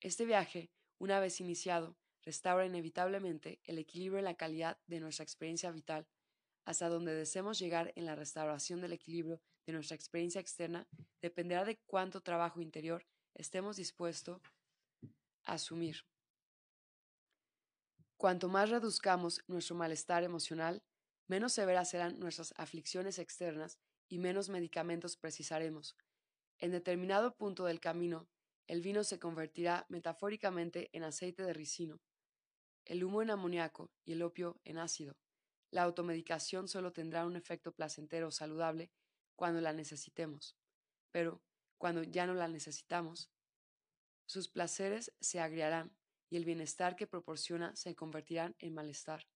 Este 0.00 0.24
viaje, 0.24 0.72
una 0.98 1.20
vez 1.20 1.40
iniciado, 1.40 1.96
restaura 2.24 2.66
inevitablemente 2.66 3.60
el 3.62 3.78
equilibrio 3.78 4.18
y 4.18 4.22
la 4.24 4.34
calidad 4.34 4.80
de 4.88 4.98
nuestra 4.98 5.22
experiencia 5.22 5.70
vital, 5.70 6.08
hasta 6.64 6.88
donde 6.88 7.14
deseemos 7.14 7.60
llegar 7.60 7.92
en 7.94 8.04
la 8.04 8.16
restauración 8.16 8.80
del 8.80 8.94
equilibrio 8.94 9.40
de 9.64 9.74
nuestra 9.74 9.94
experiencia 9.94 10.40
externa 10.40 10.88
dependerá 11.22 11.64
de 11.64 11.78
cuánto 11.86 12.20
trabajo 12.20 12.60
interior 12.60 13.06
estemos 13.32 13.76
dispuestos 13.76 14.42
a 15.44 15.52
asumir. 15.52 16.04
Cuanto 18.16 18.48
más 18.48 18.70
reduzcamos 18.70 19.40
nuestro 19.46 19.76
malestar 19.76 20.24
emocional, 20.24 20.82
menos 21.28 21.52
severas 21.52 21.90
serán 21.90 22.18
nuestras 22.18 22.52
aflicciones 22.56 23.20
externas 23.20 23.78
y 24.08 24.18
menos 24.18 24.48
medicamentos 24.48 25.16
precisaremos. 25.16 25.96
En 26.58 26.72
determinado 26.72 27.36
punto 27.36 27.64
del 27.64 27.78
camino, 27.78 28.28
el 28.66 28.82
vino 28.82 29.04
se 29.04 29.18
convertirá 29.18 29.86
metafóricamente 29.88 30.90
en 30.92 31.04
aceite 31.04 31.42
de 31.42 31.52
ricino, 31.52 32.00
el 32.84 33.04
humo 33.04 33.22
en 33.22 33.30
amoníaco 33.30 33.92
y 34.04 34.12
el 34.12 34.22
opio 34.22 34.60
en 34.64 34.78
ácido. 34.78 35.16
La 35.70 35.82
automedicación 35.82 36.66
solo 36.66 36.92
tendrá 36.92 37.26
un 37.26 37.36
efecto 37.36 37.72
placentero 37.72 38.28
o 38.28 38.30
saludable 38.32 38.90
cuando 39.36 39.60
la 39.60 39.72
necesitemos, 39.72 40.56
pero 41.12 41.42
cuando 41.78 42.02
ya 42.02 42.26
no 42.26 42.34
la 42.34 42.48
necesitamos, 42.48 43.30
sus 44.26 44.48
placeres 44.48 45.14
se 45.20 45.40
agriarán 45.40 45.96
y 46.28 46.36
el 46.36 46.44
bienestar 46.44 46.96
que 46.96 47.06
proporciona 47.06 47.74
se 47.76 47.94
convertirá 47.94 48.54
en 48.58 48.74
malestar. 48.74 49.28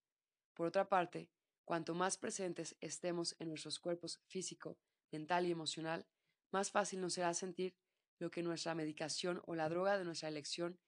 Por 0.55 0.67
otra 0.67 0.89
parte, 0.89 1.31
cuanto 1.65 1.95
más 1.95 2.19
presentes 2.19 2.77
estemos 2.81 3.37
en 3.39 3.49
nuestros 3.49 3.79
cuerpos 3.79 4.21
físico, 4.27 4.77
mental 5.11 5.47
y 5.47 5.53
emocional, 5.53 6.07
más 6.53 6.71
fácil 6.71 7.01
nos 7.01 7.15
será 7.15 7.35
sentir 7.35 7.75
lo 8.19 8.31
que 8.31 8.43
nuestra 8.43 8.75
medicación 8.75 9.43
o 9.47 9.55
la 9.55 9.69
droga 9.69 9.99
de 9.99 10.05
nuestra 10.05 10.29
elección 10.29 10.79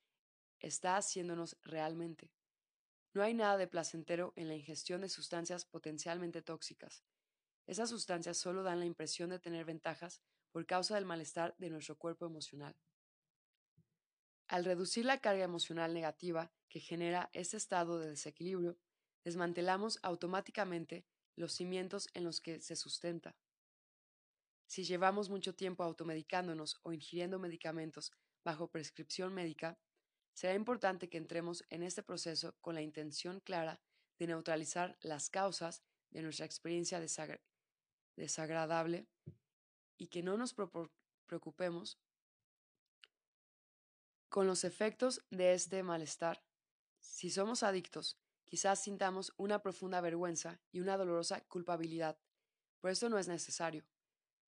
está 0.60 0.96
haciéndonos 0.96 1.58
realmente. 1.62 2.32
No 3.12 3.22
hay 3.22 3.34
nada 3.34 3.56
de 3.56 3.66
placentero 3.66 4.32
en 4.36 4.48
la 4.48 4.54
ingestión 4.54 5.00
de 5.00 5.08
sustancias 5.08 5.64
potencialmente 5.64 6.42
tóxicas. 6.42 7.04
Esas 7.66 7.90
sustancias 7.90 8.36
solo 8.36 8.62
dan 8.62 8.80
la 8.80 8.86
impresión 8.86 9.30
de 9.30 9.38
tener 9.38 9.64
ventajas 9.64 10.20
por 10.50 10.66
causa 10.66 10.94
del 10.94 11.06
malestar 11.06 11.54
de 11.58 11.70
nuestro 11.70 11.96
cuerpo 11.96 12.26
emocional. 12.26 12.76
Al 14.46 14.64
reducir 14.64 15.04
la 15.04 15.18
carga 15.18 15.44
emocional 15.44 15.94
negativa 15.94 16.52
que 16.68 16.80
genera 16.80 17.30
este 17.32 17.56
estado 17.56 17.98
de 17.98 18.10
desequilibrio, 18.10 18.78
desmantelamos 19.24 19.98
automáticamente 20.02 21.06
los 21.36 21.52
cimientos 21.52 22.08
en 22.14 22.24
los 22.24 22.40
que 22.40 22.60
se 22.60 22.76
sustenta. 22.76 23.36
Si 24.74 24.82
llevamos 24.82 25.30
mucho 25.30 25.54
tiempo 25.54 25.84
automedicándonos 25.84 26.80
o 26.82 26.92
ingiriendo 26.92 27.38
medicamentos 27.38 28.10
bajo 28.42 28.72
prescripción 28.72 29.32
médica, 29.32 29.78
será 30.32 30.54
importante 30.54 31.08
que 31.08 31.16
entremos 31.16 31.64
en 31.70 31.84
este 31.84 32.02
proceso 32.02 32.56
con 32.60 32.74
la 32.74 32.82
intención 32.82 33.38
clara 33.38 33.80
de 34.18 34.26
neutralizar 34.26 34.98
las 35.00 35.30
causas 35.30 35.84
de 36.10 36.22
nuestra 36.22 36.44
experiencia 36.44 37.00
desagradable 38.16 39.06
y 39.96 40.08
que 40.08 40.24
no 40.24 40.36
nos 40.36 40.56
preocupemos 41.26 42.00
con 44.28 44.48
los 44.48 44.64
efectos 44.64 45.24
de 45.30 45.54
este 45.54 45.84
malestar. 45.84 46.42
Si 46.98 47.30
somos 47.30 47.62
adictos, 47.62 48.18
quizás 48.44 48.82
sintamos 48.82 49.32
una 49.36 49.62
profunda 49.62 50.00
vergüenza 50.00 50.60
y 50.72 50.80
una 50.80 50.96
dolorosa 50.96 51.42
culpabilidad, 51.42 52.18
pero 52.80 52.90
esto 52.90 53.08
no 53.08 53.20
es 53.20 53.28
necesario. 53.28 53.84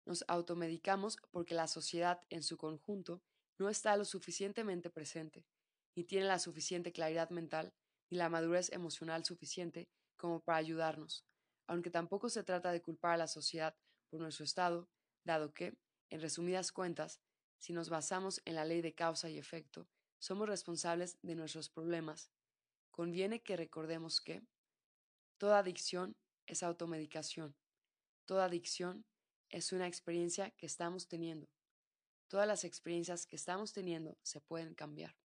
Nos 0.07 0.25
automedicamos 0.29 1.17
porque 1.31 1.55
la 1.55 1.67
sociedad 1.67 2.21
en 2.31 2.43
su 2.43 2.57
conjunto 2.57 3.23
no 3.59 3.69
está 3.69 3.97
lo 3.97 4.05
suficientemente 4.05 4.91
presente, 4.91 5.47
ni 5.95 6.05
tiene 6.05 6.27
la 6.27 6.39
suficiente 6.39 6.93
claridad 6.93 7.31
mental, 7.31 7.75
ni 8.11 8.17
la 8.19 8.29
madurez 8.29 8.73
emocional 8.73 9.25
suficiente 9.25 9.89
como 10.17 10.41
para 10.41 10.59
ayudarnos, 10.59 11.27
aunque 11.67 11.91
tampoco 11.91 12.29
se 12.29 12.43
trata 12.43 12.73
de 12.73 12.83
culpar 12.83 13.13
a 13.13 13.19
la 13.19 13.29
sociedad 13.29 13.77
por 14.09 14.21
nuestro 14.21 14.45
estado, 14.45 14.89
dado 15.25 15.53
que, 15.55 15.79
en 16.11 16.21
resumidas 16.21 16.73
cuentas, 16.73 17.21
si 17.59 17.73
nos 17.73 17.89
basamos 17.91 18.41
en 18.45 18.55
la 18.55 18.65
ley 18.65 18.81
de 18.81 18.95
causa 18.95 19.29
y 19.29 19.39
efecto, 19.39 19.89
somos 20.19 20.49
responsables 20.49 21.19
de 21.23 21.35
nuestros 21.35 21.69
problemas. 21.69 22.31
Conviene 22.91 23.43
que 23.43 23.57
recordemos 23.57 24.21
que 24.21 24.43
toda 25.39 25.59
adicción 25.59 26.17
es 26.47 26.63
automedicación, 26.63 27.55
toda 28.27 28.47
adicción 28.47 29.05
es 29.51 29.73
una 29.73 29.87
experiencia 29.87 30.51
que 30.53 30.67
estamos 30.67 31.09
teniendo. 31.09 31.49
Todas 32.29 32.47
las 32.47 32.65
experiencias 32.65 33.27
que 33.27 33.37
estamos 33.37 33.73
teniendo 33.73 34.17
se 34.23 34.41
pueden 34.41 34.75
cambiar. 34.75 35.17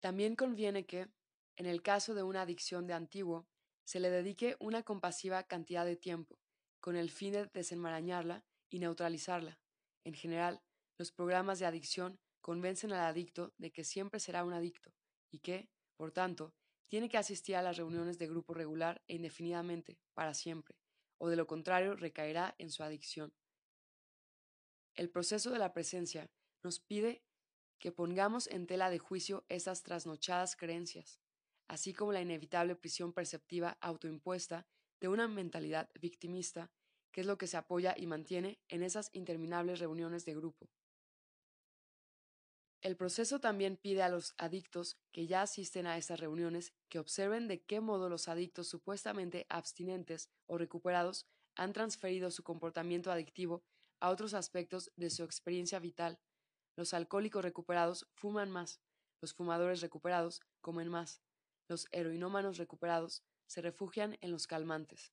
También 0.00 0.36
conviene 0.36 0.86
que, 0.86 1.08
en 1.56 1.66
el 1.66 1.82
caso 1.82 2.14
de 2.14 2.22
una 2.22 2.42
adicción 2.42 2.86
de 2.86 2.94
antiguo, 2.94 3.46
se 3.84 4.00
le 4.00 4.10
dedique 4.10 4.56
una 4.58 4.82
compasiva 4.82 5.42
cantidad 5.44 5.84
de 5.84 5.96
tiempo, 5.96 6.38
con 6.80 6.96
el 6.96 7.10
fin 7.10 7.32
de 7.32 7.46
desenmarañarla 7.46 8.44
y 8.70 8.78
neutralizarla. 8.78 9.60
En 10.04 10.14
general, 10.14 10.62
los 10.98 11.12
programas 11.12 11.58
de 11.58 11.66
adicción 11.66 12.18
convencen 12.40 12.92
al 12.92 13.04
adicto 13.04 13.52
de 13.58 13.72
que 13.72 13.84
siempre 13.84 14.20
será 14.20 14.44
un 14.44 14.52
adicto 14.52 14.94
y 15.30 15.40
que, 15.40 15.68
por 15.96 16.12
tanto, 16.12 16.54
tiene 16.88 17.08
que 17.08 17.18
asistir 17.18 17.56
a 17.56 17.62
las 17.62 17.76
reuniones 17.76 18.18
de 18.18 18.28
grupo 18.28 18.54
regular 18.54 19.02
e 19.08 19.16
indefinidamente, 19.16 19.98
para 20.14 20.34
siempre, 20.34 20.76
o 21.18 21.28
de 21.28 21.36
lo 21.36 21.46
contrario 21.46 21.96
recaerá 21.96 22.54
en 22.58 22.70
su 22.70 22.82
adicción. 22.82 23.32
El 24.94 25.10
proceso 25.10 25.50
de 25.50 25.58
la 25.58 25.72
presencia 25.72 26.30
nos 26.62 26.80
pide 26.80 27.22
que 27.78 27.92
pongamos 27.92 28.46
en 28.48 28.66
tela 28.66 28.90
de 28.90 28.98
juicio 28.98 29.44
esas 29.48 29.82
trasnochadas 29.82 30.56
creencias, 30.56 31.20
así 31.68 31.92
como 31.92 32.12
la 32.12 32.20
inevitable 32.20 32.76
prisión 32.76 33.12
perceptiva 33.12 33.76
autoimpuesta 33.80 34.66
de 35.00 35.08
una 35.08 35.28
mentalidad 35.28 35.90
victimista, 36.00 36.70
que 37.12 37.20
es 37.20 37.26
lo 37.26 37.38
que 37.38 37.46
se 37.46 37.56
apoya 37.56 37.94
y 37.96 38.06
mantiene 38.06 38.58
en 38.68 38.82
esas 38.82 39.10
interminables 39.12 39.78
reuniones 39.78 40.24
de 40.24 40.34
grupo. 40.34 40.70
El 42.82 42.96
proceso 42.96 43.40
también 43.40 43.76
pide 43.76 44.02
a 44.02 44.08
los 44.08 44.34
adictos 44.38 44.96
que 45.10 45.26
ya 45.26 45.42
asisten 45.42 45.86
a 45.86 45.96
estas 45.96 46.20
reuniones 46.20 46.72
que 46.88 46.98
observen 46.98 47.48
de 47.48 47.62
qué 47.62 47.80
modo 47.80 48.08
los 48.08 48.28
adictos 48.28 48.68
supuestamente 48.68 49.46
abstinentes 49.48 50.30
o 50.46 50.58
recuperados 50.58 51.26
han 51.56 51.72
transferido 51.72 52.30
su 52.30 52.42
comportamiento 52.42 53.10
adictivo 53.10 53.64
a 53.98 54.10
otros 54.10 54.34
aspectos 54.34 54.92
de 54.96 55.10
su 55.10 55.24
experiencia 55.24 55.78
vital. 55.78 56.20
Los 56.76 56.92
alcohólicos 56.92 57.42
recuperados 57.42 58.06
fuman 58.14 58.50
más, 58.50 58.80
los 59.20 59.32
fumadores 59.32 59.80
recuperados 59.80 60.42
comen 60.60 60.88
más, 60.88 61.22
los 61.68 61.88
heroinómanos 61.90 62.58
recuperados 62.58 63.24
se 63.46 63.62
refugian 63.62 64.18
en 64.20 64.30
los 64.30 64.46
calmantes. 64.46 65.12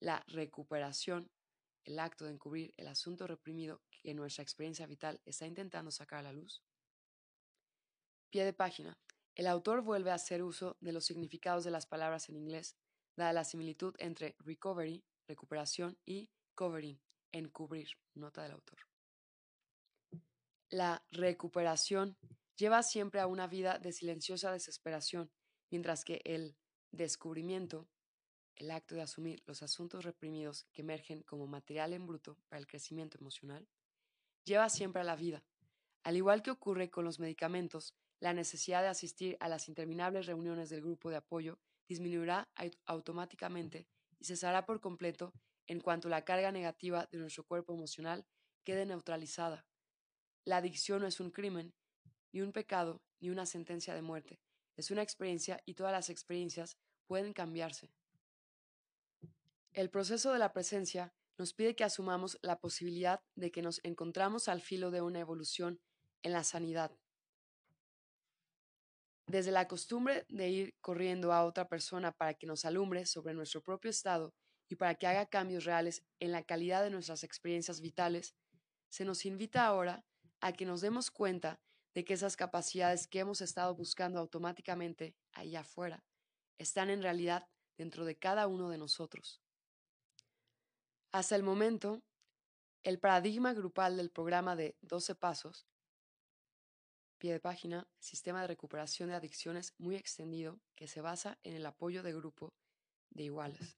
La 0.00 0.24
recuperación, 0.28 1.30
el 1.84 1.98
acto 1.98 2.24
de 2.24 2.32
encubrir 2.32 2.72
el 2.78 2.88
asunto 2.88 3.26
reprimido 3.26 3.82
que 3.90 4.14
nuestra 4.14 4.42
experiencia 4.42 4.86
vital 4.86 5.20
está 5.26 5.46
intentando 5.46 5.90
sacar 5.90 6.20
a 6.20 6.22
la 6.22 6.32
luz, 6.32 6.62
Pie 8.30 8.44
de 8.44 8.52
página. 8.52 8.96
El 9.34 9.48
autor 9.48 9.82
vuelve 9.82 10.12
a 10.12 10.14
hacer 10.14 10.44
uso 10.44 10.76
de 10.80 10.92
los 10.92 11.04
significados 11.04 11.64
de 11.64 11.72
las 11.72 11.86
palabras 11.86 12.28
en 12.28 12.36
inglés, 12.36 12.76
dada 13.16 13.32
la 13.32 13.42
similitud 13.44 13.94
entre 13.98 14.36
recovery, 14.38 15.04
recuperación, 15.26 15.98
y 16.06 16.30
covering, 16.54 17.00
encubrir, 17.32 17.88
nota 18.14 18.44
del 18.44 18.52
autor. 18.52 18.78
La 20.68 21.04
recuperación 21.10 22.16
lleva 22.56 22.84
siempre 22.84 23.20
a 23.20 23.26
una 23.26 23.48
vida 23.48 23.80
de 23.80 23.92
silenciosa 23.92 24.52
desesperación, 24.52 25.32
mientras 25.68 26.04
que 26.04 26.20
el 26.24 26.56
descubrimiento, 26.92 27.88
el 28.54 28.70
acto 28.70 28.94
de 28.94 29.02
asumir 29.02 29.42
los 29.46 29.64
asuntos 29.64 30.04
reprimidos 30.04 30.68
que 30.72 30.82
emergen 30.82 31.22
como 31.22 31.48
material 31.48 31.94
en 31.94 32.06
bruto 32.06 32.38
para 32.48 32.60
el 32.60 32.68
crecimiento 32.68 33.18
emocional, 33.18 33.68
lleva 34.44 34.68
siempre 34.68 35.00
a 35.02 35.04
la 35.04 35.16
vida, 35.16 35.42
Al 36.02 36.16
igual 36.16 36.42
que 36.42 36.50
ocurre 36.50 36.90
con 36.90 37.04
los 37.04 37.18
medicamentos, 37.18 37.94
la 38.20 38.34
necesidad 38.34 38.82
de 38.82 38.88
asistir 38.88 39.36
a 39.40 39.48
las 39.48 39.68
interminables 39.68 40.26
reuniones 40.26 40.68
del 40.68 40.82
grupo 40.82 41.10
de 41.10 41.16
apoyo 41.16 41.58
disminuirá 41.88 42.48
automáticamente 42.84 43.88
y 44.18 44.26
cesará 44.26 44.66
por 44.66 44.80
completo 44.80 45.32
en 45.66 45.80
cuanto 45.80 46.08
la 46.08 46.24
carga 46.24 46.52
negativa 46.52 47.08
de 47.10 47.18
nuestro 47.18 47.44
cuerpo 47.44 47.72
emocional 47.74 48.26
quede 48.64 48.86
neutralizada. 48.86 49.66
La 50.44 50.58
adicción 50.58 51.00
no 51.00 51.06
es 51.06 51.18
un 51.18 51.30
crimen, 51.30 51.74
ni 52.32 52.42
un 52.42 52.52
pecado, 52.52 53.02
ni 53.20 53.30
una 53.30 53.46
sentencia 53.46 53.94
de 53.94 54.02
muerte. 54.02 54.40
Es 54.76 54.90
una 54.90 55.02
experiencia 55.02 55.62
y 55.64 55.74
todas 55.74 55.92
las 55.92 56.10
experiencias 56.10 56.76
pueden 57.06 57.32
cambiarse. 57.32 57.90
El 59.72 59.90
proceso 59.90 60.32
de 60.32 60.38
la 60.38 60.52
presencia 60.52 61.14
nos 61.38 61.54
pide 61.54 61.74
que 61.74 61.84
asumamos 61.84 62.38
la 62.42 62.60
posibilidad 62.60 63.22
de 63.34 63.50
que 63.50 63.62
nos 63.62 63.80
encontramos 63.82 64.48
al 64.48 64.60
filo 64.60 64.90
de 64.90 65.00
una 65.00 65.20
evolución 65.20 65.80
en 66.22 66.32
la 66.32 66.44
sanidad. 66.44 66.92
Desde 69.30 69.52
la 69.52 69.68
costumbre 69.68 70.26
de 70.28 70.48
ir 70.48 70.74
corriendo 70.80 71.32
a 71.32 71.44
otra 71.44 71.68
persona 71.68 72.10
para 72.10 72.34
que 72.34 72.48
nos 72.48 72.64
alumbre 72.64 73.06
sobre 73.06 73.32
nuestro 73.32 73.62
propio 73.62 73.88
estado 73.88 74.34
y 74.68 74.74
para 74.74 74.96
que 74.96 75.06
haga 75.06 75.26
cambios 75.26 75.64
reales 75.64 76.02
en 76.18 76.32
la 76.32 76.42
calidad 76.42 76.82
de 76.82 76.90
nuestras 76.90 77.22
experiencias 77.22 77.80
vitales, 77.80 78.34
se 78.88 79.04
nos 79.04 79.24
invita 79.24 79.66
ahora 79.66 80.04
a 80.40 80.52
que 80.52 80.66
nos 80.66 80.80
demos 80.80 81.12
cuenta 81.12 81.60
de 81.94 82.04
que 82.04 82.14
esas 82.14 82.34
capacidades 82.34 83.06
que 83.06 83.20
hemos 83.20 83.40
estado 83.40 83.72
buscando 83.76 84.18
automáticamente 84.18 85.14
ahí 85.30 85.54
afuera 85.54 86.04
están 86.58 86.90
en 86.90 87.00
realidad 87.00 87.46
dentro 87.78 88.04
de 88.04 88.18
cada 88.18 88.48
uno 88.48 88.68
de 88.68 88.78
nosotros. 88.78 89.40
Hasta 91.12 91.36
el 91.36 91.44
momento, 91.44 92.02
el 92.82 92.98
paradigma 92.98 93.52
grupal 93.52 93.96
del 93.96 94.10
programa 94.10 94.56
de 94.56 94.76
12 94.80 95.14
pasos 95.14 95.69
Pie 97.20 97.32
de 97.34 97.40
página, 97.40 97.86
sistema 97.98 98.40
de 98.40 98.46
recuperación 98.46 99.10
de 99.10 99.14
adicciones 99.14 99.74
muy 99.76 99.94
extendido 99.94 100.58
que 100.74 100.88
se 100.88 101.02
basa 101.02 101.38
en 101.42 101.54
el 101.54 101.66
apoyo 101.66 102.02
de 102.02 102.14
grupo 102.14 102.54
de 103.10 103.24
iguales. 103.24 103.76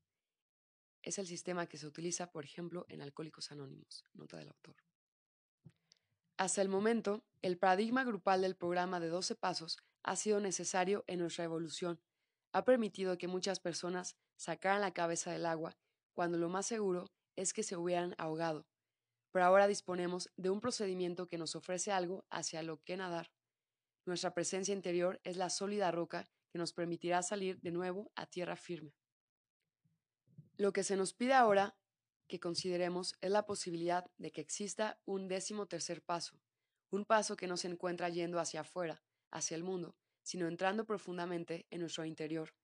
Es 1.02 1.18
el 1.18 1.26
sistema 1.26 1.66
que 1.66 1.76
se 1.76 1.88
utiliza, 1.88 2.30
por 2.30 2.44
ejemplo, 2.44 2.86
en 2.88 3.02
Alcohólicos 3.02 3.50
Anónimos, 3.50 4.04
nota 4.12 4.36
del 4.36 4.46
autor. 4.46 4.76
Hasta 6.36 6.62
el 6.62 6.68
momento, 6.68 7.24
el 7.42 7.58
paradigma 7.58 8.04
grupal 8.04 8.42
del 8.42 8.54
programa 8.54 9.00
de 9.00 9.08
12 9.08 9.34
pasos 9.34 9.76
ha 10.04 10.14
sido 10.14 10.38
necesario 10.38 11.02
en 11.08 11.18
nuestra 11.18 11.42
evolución. 11.42 12.00
Ha 12.52 12.64
permitido 12.64 13.18
que 13.18 13.26
muchas 13.26 13.58
personas 13.58 14.14
sacaran 14.36 14.82
la 14.82 14.94
cabeza 14.94 15.32
del 15.32 15.46
agua 15.46 15.76
cuando 16.14 16.38
lo 16.38 16.48
más 16.48 16.66
seguro 16.66 17.10
es 17.34 17.52
que 17.52 17.64
se 17.64 17.76
hubieran 17.76 18.14
ahogado 18.18 18.68
pero 19.32 19.46
ahora 19.46 19.66
disponemos 19.66 20.30
de 20.36 20.50
un 20.50 20.60
procedimiento 20.60 21.26
que 21.26 21.38
nos 21.38 21.56
ofrece 21.56 21.90
algo 21.90 22.24
hacia 22.30 22.62
lo 22.62 22.82
que 22.84 22.96
nadar. 22.96 23.32
Nuestra 24.04 24.34
presencia 24.34 24.74
interior 24.74 25.20
es 25.24 25.36
la 25.36 25.50
sólida 25.50 25.90
roca 25.90 26.28
que 26.50 26.58
nos 26.58 26.72
permitirá 26.72 27.22
salir 27.22 27.60
de 27.60 27.72
nuevo 27.72 28.12
a 28.14 28.26
tierra 28.26 28.56
firme. 28.56 28.94
Lo 30.58 30.72
que 30.72 30.84
se 30.84 30.96
nos 30.96 31.14
pide 31.14 31.32
ahora 31.32 31.76
que 32.28 32.40
consideremos 32.40 33.16
es 33.20 33.30
la 33.30 33.46
posibilidad 33.46 34.10
de 34.18 34.32
que 34.32 34.42
exista 34.42 35.00
un 35.06 35.28
décimo 35.28 35.66
tercer 35.66 36.02
paso, 36.02 36.40
un 36.90 37.04
paso 37.04 37.36
que 37.36 37.46
no 37.46 37.56
se 37.56 37.68
encuentra 37.68 38.10
yendo 38.10 38.38
hacia 38.38 38.60
afuera, 38.60 39.02
hacia 39.30 39.54
el 39.56 39.64
mundo, 39.64 39.96
sino 40.22 40.46
entrando 40.46 40.84
profundamente 40.84 41.66
en 41.70 41.80
nuestro 41.80 42.04
interior. 42.04 42.54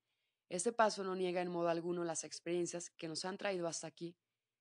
Este 0.48 0.72
paso 0.72 1.02
no 1.02 1.14
niega 1.16 1.40
en 1.40 1.50
modo 1.50 1.68
alguno 1.68 2.04
las 2.04 2.24
experiencias 2.24 2.90
que 2.90 3.08
nos 3.08 3.24
han 3.24 3.38
traído 3.38 3.66
hasta 3.66 3.86
aquí, 3.86 4.16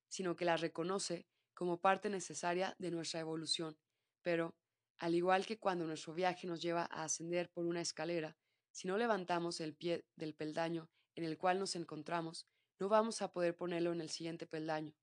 sino 0.07 0.35
que 0.35 0.45
las 0.45 0.61
reconoce 0.61 1.27
como 1.57 1.81
parte 1.81 2.11
necesaria 2.11 2.75
de 2.77 2.91
nuestra 2.91 3.19
evolución, 3.19 3.79
pero, 4.21 4.55
al 4.99 5.15
igual 5.15 5.43
que 5.47 5.57
cuando 5.57 5.87
nuestro 5.87 6.13
viaje 6.13 6.45
nos 6.45 6.61
lleva 6.61 6.83
a 6.83 7.03
ascender 7.03 7.49
por 7.49 7.65
una 7.65 7.81
escalera, 7.81 8.37
si 8.71 8.87
no 8.87 8.95
levantamos 8.95 9.59
el 9.59 9.73
pie 9.73 10.05
del 10.15 10.35
peldaño 10.35 10.91
en 11.15 11.23
el 11.23 11.35
cual 11.35 11.57
nos 11.57 11.75
encontramos, 11.75 12.45
no 12.79 12.89
vamos 12.89 13.23
a 13.23 13.31
poder 13.33 13.57
ponerlo 13.57 13.91
en 13.91 14.01
el 14.01 14.11
siguiente 14.11 14.45
peldaño, 14.45 14.93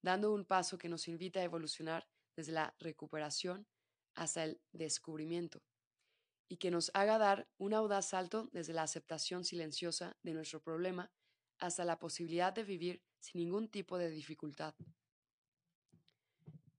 dando 0.00 0.32
un 0.32 0.44
paso 0.44 0.78
que 0.78 0.88
nos 0.88 1.08
invita 1.08 1.40
a 1.40 1.42
evolucionar 1.42 2.08
desde 2.36 2.52
la 2.52 2.76
recuperación 2.78 3.66
hasta 4.14 4.44
el 4.44 4.60
descubrimiento, 4.70 5.64
y 6.48 6.58
que 6.58 6.70
nos 6.70 6.92
haga 6.94 7.18
dar 7.18 7.48
un 7.58 7.74
audaz 7.74 8.10
salto 8.10 8.48
desde 8.52 8.72
la 8.72 8.84
aceptación 8.84 9.44
silenciosa 9.44 10.16
de 10.22 10.34
nuestro 10.34 10.62
problema 10.62 11.10
hasta 11.58 11.84
la 11.84 11.98
posibilidad 11.98 12.52
de 12.52 12.62
vivir 12.62 13.02
sin 13.18 13.40
ningún 13.40 13.68
tipo 13.68 13.98
de 13.98 14.10
dificultad. 14.10 14.76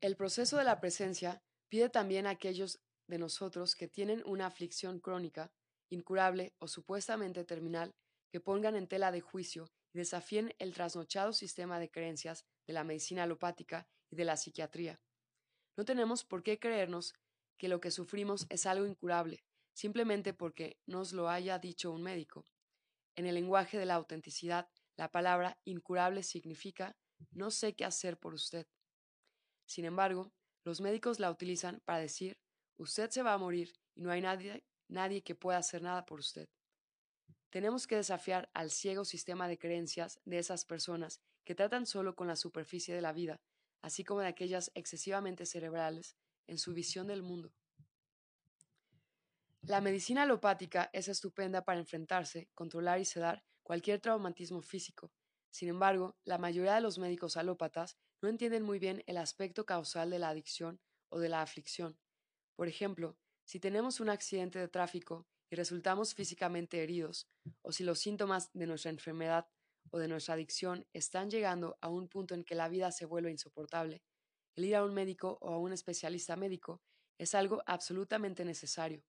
El 0.01 0.15
proceso 0.15 0.55
de 0.55 0.63
la 0.63 0.79
presencia 0.79 1.43
pide 1.67 1.89
también 1.89 2.25
a 2.25 2.29
aquellos 2.29 2.79
de 3.07 3.17
nosotros 3.17 3.75
que 3.75 3.89
tienen 3.89 4.23
una 4.25 4.45
aflicción 4.45 5.01
crónica, 5.01 5.51
incurable 5.89 6.53
o 6.59 6.69
supuestamente 6.69 7.43
terminal, 7.43 7.93
que 8.31 8.39
pongan 8.39 8.77
en 8.77 8.87
tela 8.87 9.11
de 9.11 9.19
juicio 9.19 9.69
y 9.93 9.97
desafíen 9.97 10.55
el 10.57 10.73
trasnochado 10.73 11.33
sistema 11.33 11.79
de 11.79 11.89
creencias 11.91 12.45
de 12.65 12.73
la 12.73 12.85
medicina 12.85 13.23
alopática 13.23 13.89
y 14.09 14.15
de 14.15 14.23
la 14.23 14.37
psiquiatría. 14.37 15.01
No 15.75 15.83
tenemos 15.83 16.23
por 16.23 16.43
qué 16.43 16.59
creernos 16.59 17.13
que 17.57 17.67
lo 17.67 17.81
que 17.81 17.91
sufrimos 17.91 18.45
es 18.49 18.65
algo 18.65 18.85
incurable, 18.85 19.43
simplemente 19.73 20.33
porque 20.33 20.77
nos 20.85 21.11
lo 21.11 21.29
haya 21.29 21.59
dicho 21.59 21.91
un 21.91 22.03
médico. 22.03 22.45
En 23.17 23.25
el 23.25 23.35
lenguaje 23.35 23.77
de 23.77 23.85
la 23.85 23.95
autenticidad, 23.95 24.69
la 24.95 25.11
palabra 25.11 25.59
incurable 25.65 26.23
significa 26.23 26.95
no 27.31 27.51
sé 27.51 27.75
qué 27.75 27.83
hacer 27.83 28.17
por 28.17 28.33
usted. 28.33 28.65
Sin 29.69 29.85
embargo, 29.85 30.31
los 30.63 30.81
médicos 30.81 31.19
la 31.19 31.29
utilizan 31.29 31.79
para 31.85 31.99
decir, 31.99 32.39
usted 32.77 33.11
se 33.11 33.21
va 33.21 33.33
a 33.33 33.37
morir 33.37 33.71
y 33.93 34.01
no 34.01 34.09
hay 34.09 34.19
nadie, 34.19 34.63
nadie 34.87 35.21
que 35.21 35.35
pueda 35.35 35.59
hacer 35.59 35.83
nada 35.83 36.07
por 36.07 36.19
usted. 36.19 36.49
Tenemos 37.51 37.85
que 37.85 37.95
desafiar 37.95 38.49
al 38.55 38.71
ciego 38.71 39.05
sistema 39.05 39.47
de 39.47 39.59
creencias 39.59 40.19
de 40.25 40.39
esas 40.39 40.65
personas 40.65 41.21
que 41.45 41.53
tratan 41.53 41.85
solo 41.85 42.15
con 42.15 42.25
la 42.25 42.35
superficie 42.35 42.95
de 42.95 43.01
la 43.01 43.13
vida, 43.13 43.41
así 43.83 44.03
como 44.03 44.21
de 44.21 44.27
aquellas 44.27 44.71
excesivamente 44.73 45.45
cerebrales 45.45 46.15
en 46.47 46.57
su 46.57 46.73
visión 46.73 47.05
del 47.05 47.21
mundo. 47.21 47.53
La 49.61 49.81
medicina 49.81 50.23
alopática 50.23 50.89
es 50.93 51.09
estupenda 51.09 51.63
para 51.63 51.79
enfrentarse, 51.79 52.49
controlar 52.55 52.99
y 52.99 53.05
sedar 53.05 53.43
cualquier 53.61 53.99
traumatismo 53.99 54.63
físico. 54.63 55.11
Sin 55.51 55.69
embargo, 55.69 56.17
la 56.23 56.39
mayoría 56.39 56.73
de 56.73 56.81
los 56.81 56.97
médicos 56.97 57.37
alópatas 57.37 57.99
no 58.21 58.29
entienden 58.29 58.63
muy 58.63 58.79
bien 58.79 59.03
el 59.07 59.17
aspecto 59.17 59.65
causal 59.65 60.09
de 60.09 60.19
la 60.19 60.29
adicción 60.29 60.79
o 61.09 61.19
de 61.19 61.29
la 61.29 61.41
aflicción. 61.41 61.97
Por 62.55 62.67
ejemplo, 62.67 63.17
si 63.45 63.59
tenemos 63.59 63.99
un 63.99 64.09
accidente 64.09 64.59
de 64.59 64.67
tráfico 64.67 65.27
y 65.49 65.55
resultamos 65.55 66.13
físicamente 66.13 66.83
heridos, 66.83 67.29
o 67.61 67.71
si 67.71 67.83
los 67.83 67.99
síntomas 67.99 68.51
de 68.53 68.67
nuestra 68.67 68.91
enfermedad 68.91 69.47
o 69.89 69.97
de 69.97 70.07
nuestra 70.07 70.35
adicción 70.35 70.85
están 70.93 71.29
llegando 71.29 71.77
a 71.81 71.89
un 71.89 72.09
punto 72.09 72.35
en 72.35 72.43
que 72.43 72.55
la 72.55 72.67
vida 72.67 72.91
se 72.91 73.05
vuelve 73.05 73.31
insoportable, 73.31 74.03
el 74.55 74.65
ir 74.65 74.75
a 74.75 74.83
un 74.83 74.93
médico 74.93 75.37
o 75.41 75.53
a 75.53 75.57
un 75.57 75.71
especialista 75.71 76.35
médico 76.35 76.81
es 77.17 77.33
algo 77.33 77.63
absolutamente 77.65 78.43
necesario. 78.45 79.03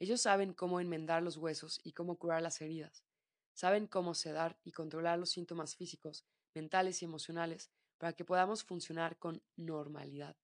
Ellos 0.00 0.22
saben 0.22 0.54
cómo 0.54 0.80
enmendar 0.80 1.22
los 1.22 1.36
huesos 1.36 1.80
y 1.84 1.92
cómo 1.92 2.16
curar 2.18 2.42
las 2.42 2.60
heridas. 2.60 3.04
Saben 3.52 3.86
cómo 3.86 4.14
sedar 4.14 4.58
y 4.64 4.72
controlar 4.72 5.18
los 5.18 5.30
síntomas 5.30 5.76
físicos, 5.76 6.24
mentales 6.54 7.02
y 7.02 7.04
emocionales 7.04 7.70
para 7.98 8.12
que 8.12 8.24
podamos 8.24 8.64
funcionar 8.64 9.18
con 9.18 9.42
normalidad. 9.56 10.36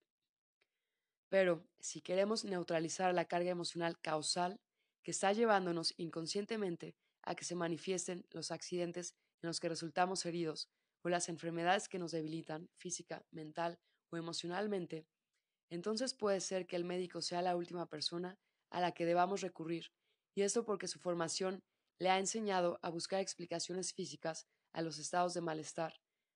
Pero 1.29 1.67
si 1.79 2.01
queremos 2.01 2.45
neutralizar 2.45 3.13
la 3.13 3.25
carga 3.25 3.49
emocional 3.49 3.99
causal 3.99 4.61
que 5.01 5.11
está 5.11 5.33
llevándonos 5.33 5.93
inconscientemente 5.97 6.95
a 7.23 7.35
que 7.35 7.45
se 7.45 7.55
manifiesten 7.55 8.25
los 8.31 8.51
accidentes 8.51 9.15
en 9.41 9.47
los 9.47 9.59
que 9.59 9.69
resultamos 9.69 10.25
heridos 10.25 10.69
o 11.01 11.09
las 11.09 11.29
enfermedades 11.29 11.89
que 11.89 11.99
nos 11.99 12.11
debilitan 12.11 12.69
física, 12.77 13.25
mental 13.31 13.79
o 14.11 14.17
emocionalmente, 14.17 15.07
entonces 15.69 16.13
puede 16.13 16.41
ser 16.41 16.67
que 16.67 16.75
el 16.75 16.85
médico 16.85 17.21
sea 17.21 17.41
la 17.41 17.55
última 17.55 17.87
persona 17.87 18.37
a 18.69 18.79
la 18.79 18.91
que 18.91 19.05
debamos 19.05 19.41
recurrir, 19.41 19.91
y 20.35 20.41
esto 20.41 20.65
porque 20.65 20.87
su 20.87 20.99
formación 20.99 21.63
le 21.99 22.09
ha 22.09 22.19
enseñado 22.19 22.79
a 22.81 22.89
buscar 22.89 23.19
explicaciones 23.19 23.93
físicas 23.93 24.47
a 24.73 24.81
los 24.81 24.97
estados 24.97 25.33
de 25.33 25.41
malestar, 25.41 25.95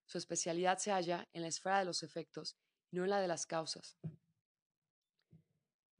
su 0.09 0.17
especialidad 0.17 0.79
se 0.79 0.91
halla 0.91 1.29
en 1.33 1.43
la 1.43 1.49
esfera 1.49 1.77
de 1.77 1.85
los 1.85 2.01
efectos 2.01 2.57
y 2.89 2.95
no 2.97 3.03
en 3.03 3.11
la 3.11 3.21
de 3.21 3.27
las 3.27 3.45
causas. 3.45 3.95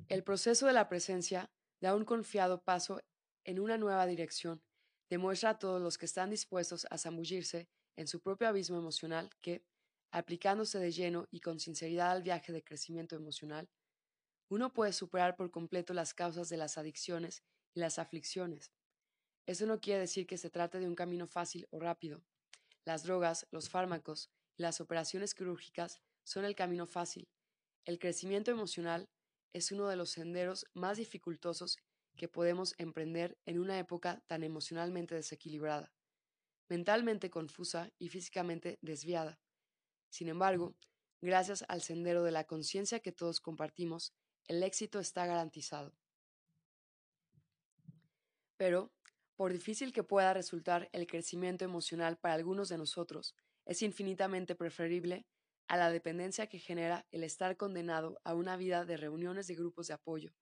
El 0.07 0.23
proceso 0.23 0.65
de 0.65 0.73
la 0.73 0.90
presencia 0.90 1.52
da 1.80 1.95
un 1.95 2.06
confiado 2.06 2.64
paso 2.64 2.99
en 3.44 3.60
una 3.60 3.77
nueva 3.77 4.07
dirección, 4.07 4.64
demuestra 5.11 5.52
a 5.52 5.60
todos 5.60 5.80
los 5.80 5.99
que 5.99 6.07
están 6.07 6.31
dispuestos 6.31 6.88
a 6.90 6.98
zambullirse 6.98 7.69
en 7.95 8.07
su 8.07 8.19
propio 8.19 8.48
abismo 8.48 8.80
emocional 8.80 9.30
que, 9.41 9.64
aplicándose 10.10 10.80
de 10.80 10.91
lleno 10.91 11.27
y 11.30 11.41
con 11.41 11.60
sinceridad 11.60 12.10
al 12.10 12.23
viaje 12.23 12.52
de 12.52 12.64
crecimiento 12.64 13.15
emocional, 13.15 13.69
uno 14.49 14.73
puede 14.73 14.91
superar 14.91 15.36
por 15.36 15.52
completo 15.52 15.94
las 15.94 16.15
causas 16.15 16.49
de 16.49 16.57
las 16.57 16.80
adicciones 16.80 17.44
y 17.76 17.80
las 17.80 17.99
aflicciones. 17.99 18.72
Eso 19.45 19.68
no 19.68 19.80
quiere 19.80 19.99
decir 19.99 20.26
que 20.26 20.40
se 20.40 20.49
trate 20.49 20.80
de 20.80 20.88
un 20.88 20.95
camino 20.95 21.27
fácil 21.27 21.68
o 21.69 21.80
rápido, 21.80 22.23
las 22.86 23.04
drogas, 23.04 23.48
los 23.52 23.70
fármacos 23.70 24.30
y 24.58 24.64
las 24.64 24.82
operaciones 24.82 25.34
quirúrgicas 25.34 26.02
son 26.24 26.46
el 26.46 26.56
camino 26.56 26.86
fácil. 26.86 27.28
El 27.86 28.00
crecimiento 28.00 28.52
emocional 28.52 29.10
es 29.54 29.72
uno 29.72 29.88
de 29.88 29.96
los 29.96 30.12
senderos 30.12 30.66
más 30.74 30.98
dificultosos 30.98 31.78
que 32.16 32.28
podemos 32.28 32.76
emprender 32.78 33.38
en 33.46 33.60
una 33.60 33.80
época 33.80 34.22
tan 34.28 34.44
emocionalmente 34.44 35.16
desequilibrada, 35.16 35.92
mentalmente 36.68 37.30
confusa 37.30 37.90
y 37.98 38.10
físicamente 38.10 38.78
desviada. 38.82 39.40
Sin 40.10 40.28
embargo, 40.28 40.76
gracias 41.22 41.64
al 41.68 41.82
sendero 41.82 42.24
de 42.24 42.32
la 42.32 42.44
conciencia 42.44 43.00
que 43.00 43.12
todos 43.12 43.40
compartimos, 43.40 44.14
el 44.48 44.64
éxito 44.64 45.00
está 45.00 45.26
garantizado. 45.26 45.96
Pero, 48.58 48.92
por 49.40 49.53
difícil 49.53 49.94
que 49.94 50.03
pueda 50.03 50.34
resultar 50.34 50.90
el 50.91 51.07
crecimiento 51.07 51.64
emocional 51.64 52.18
para 52.18 52.34
algunos 52.34 52.68
de 52.68 52.78
nosotros, 52.78 53.38
es 53.64 53.82
infinitamente 53.84 54.53
preferible 54.53 55.26
a 55.70 55.78
la 55.78 55.90
dependencia 55.90 56.48
que 56.48 56.60
genera 56.60 57.07
el 57.10 57.24
estar 57.24 57.56
condenado 57.56 58.20
a 58.26 58.34
una 58.34 58.57
vida 58.57 58.84
de 58.84 58.98
reuniones 58.98 59.48
de 59.48 59.56
grupos 59.56 59.88
de 59.88 59.94
apoyo. 59.94 60.36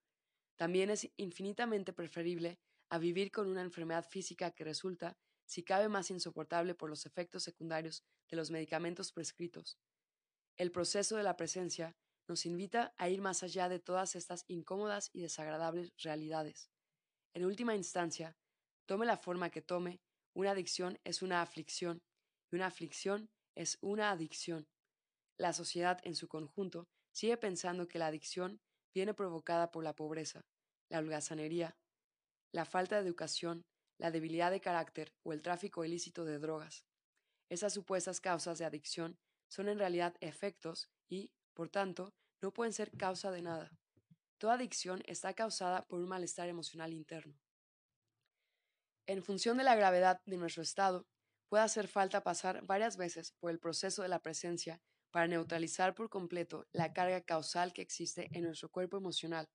También 0.55 0.89
es 0.89 1.11
infinitamente 1.15 1.93
preferible 1.93 2.57
a 2.89 2.97
vivir 2.97 3.29
con 3.29 3.47
una 3.47 3.61
enfermedad 3.61 4.03
física 4.03 4.49
que 4.49 4.63
resulta, 4.63 5.15
si 5.45 5.61
cabe, 5.61 5.89
más 5.89 6.09
insoportable 6.09 6.73
por 6.73 6.89
los 6.89 7.05
efectos 7.05 7.43
secundarios 7.43 8.03
de 8.31 8.37
los 8.37 8.49
medicamentos 8.49 9.11
prescritos. 9.11 9.77
El 10.55 10.71
proceso 10.71 11.17
de 11.17 11.23
la 11.23 11.37
presencia 11.37 11.95
nos 12.27 12.47
invita 12.47 12.95
a 12.97 13.09
ir 13.09 13.21
más 13.21 13.43
allá 13.43 13.69
de 13.69 13.77
todas 13.77 14.15
estas 14.15 14.43
incómodas 14.47 15.11
y 15.13 15.21
desagradables 15.21 15.93
realidades. 15.99 16.71
En 17.35 17.45
última 17.45 17.75
instancia, 17.75 18.35
tome 18.87 19.05
la 19.05 19.17
forma 19.17 19.51
que 19.51 19.61
tome, 19.61 19.99
una 20.33 20.51
adicción 20.51 20.97
es 21.03 21.21
una 21.21 21.41
aflicción 21.41 22.01
y 22.51 22.55
una 22.55 22.67
aflicción 22.67 23.29
es 23.55 23.77
una 23.81 24.11
adicción. 24.11 24.67
La 25.37 25.53
sociedad 25.53 25.99
en 26.03 26.15
su 26.15 26.27
conjunto 26.27 26.87
sigue 27.11 27.37
pensando 27.37 27.87
que 27.87 27.99
la 27.99 28.07
adicción 28.07 28.59
viene 28.93 29.13
provocada 29.13 29.71
por 29.71 29.83
la 29.83 29.93
pobreza, 29.93 30.45
la 30.89 30.99
holgazanería, 30.99 31.75
la 32.53 32.65
falta 32.65 32.95
de 32.95 33.07
educación, 33.07 33.65
la 33.99 34.09
debilidad 34.09 34.51
de 34.51 34.61
carácter 34.61 35.13
o 35.23 35.33
el 35.33 35.41
tráfico 35.41 35.83
ilícito 35.83 36.23
de 36.23 36.39
drogas. 36.39 36.85
Esas 37.49 37.73
supuestas 37.73 38.21
causas 38.21 38.57
de 38.57 38.65
adicción 38.65 39.17
son 39.49 39.67
en 39.69 39.79
realidad 39.79 40.15
efectos 40.21 40.89
y, 41.09 41.31
por 41.53 41.69
tanto, 41.69 42.13
no 42.41 42.53
pueden 42.53 42.73
ser 42.73 42.91
causa 42.91 43.31
de 43.31 43.41
nada. 43.41 43.71
Toda 44.37 44.53
adicción 44.53 45.01
está 45.05 45.33
causada 45.33 45.85
por 45.87 45.99
un 45.99 46.07
malestar 46.07 46.47
emocional 46.47 46.93
interno. 46.93 47.37
En 49.09 49.23
función 49.23 49.55
de 49.55 49.63
la 49.63 49.75
gravedad 49.75 50.21
de 50.25 50.35
nuestro 50.35 50.61
estado, 50.61 51.07
puede 51.47 51.63
hacer 51.63 51.87
falta 51.87 52.23
pasar 52.23 52.65
varias 52.65 52.97
veces 52.97 53.31
por 53.39 53.51
el 53.51 53.57
proceso 53.57 54.01
de 54.01 54.09
la 54.09 54.21
presencia 54.21 54.81
para 55.11 55.27
neutralizar 55.27 55.95
por 55.95 56.09
completo 56.09 56.67
la 56.73 56.91
carga 56.91 57.21
causal 57.21 57.71
que 57.71 57.81
existe 57.81 58.27
en 58.33 58.43
nuestro 58.43 58.69
cuerpo 58.69 58.97
emocional. 58.97 59.49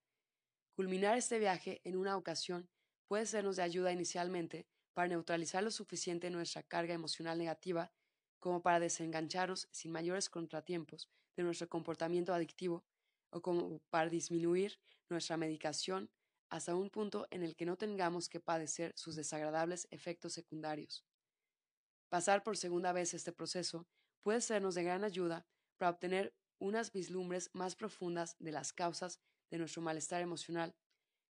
Culminar 0.75 1.19
este 1.19 1.39
viaje 1.39 1.83
en 1.85 1.97
una 1.97 2.17
ocasión 2.17 2.71
puede 3.09 3.27
sernos 3.27 3.57
de 3.57 3.63
ayuda 3.63 3.93
inicialmente 3.93 4.67
para 4.95 5.09
neutralizar 5.09 5.63
lo 5.63 5.71
suficiente 5.71 6.31
nuestra 6.31 6.63
carga 6.63 6.95
emocional 6.95 7.37
negativa 7.37 7.93
como 8.39 8.63
para 8.63 8.81
desengancharnos 8.81 9.69
sin 9.71 9.93
mayores 9.93 10.31
contratiempos 10.31 11.11
de 11.37 11.43
nuestro 11.43 11.69
comportamiento 11.69 12.33
adictivo 12.33 12.87
o 13.29 13.43
como 13.43 13.81
para 13.91 14.09
disminuir 14.09 14.81
nuestra 15.11 15.37
medicación 15.37 16.11
hasta 16.53 16.75
un 16.75 16.91
punto 16.91 17.27
en 17.31 17.43
el 17.43 17.57
que 17.57 17.65
no 17.65 17.79
tengamos 17.79 18.29
que 18.29 18.39
padecer 18.39 18.93
sus 18.95 19.17
desagradables 19.17 19.89
efectos 19.91 20.35
secundarios. 20.35 21.03
Pasar 22.11 22.43
por 22.43 22.59
segunda 22.59 22.93
vez 22.93 23.15
este 23.15 23.33
proceso 23.33 23.87
puede 24.23 24.43
sernos 24.43 24.75
de 24.75 24.83
gran 24.83 25.03
ayuda 25.03 25.47
para 25.79 25.93
obtener 25.93 26.35
unas 26.59 26.93
vislumbres 26.93 27.49
más 27.55 27.75
profundas 27.75 28.37
de 28.39 28.53
las 28.53 28.75
causas 28.75 29.19
de 29.51 29.57
nuestro 29.57 29.81
malestar 29.81 30.21
emocional, 30.21 30.77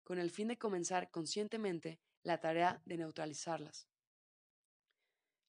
con 0.02 0.18
el 0.18 0.28
fin 0.28 0.48
de 0.48 0.58
comenzar 0.58 1.08
conscientemente 1.12 2.00
la 2.24 2.40
tarea 2.40 2.82
de 2.84 2.96
neutralizarlas. 2.96 3.86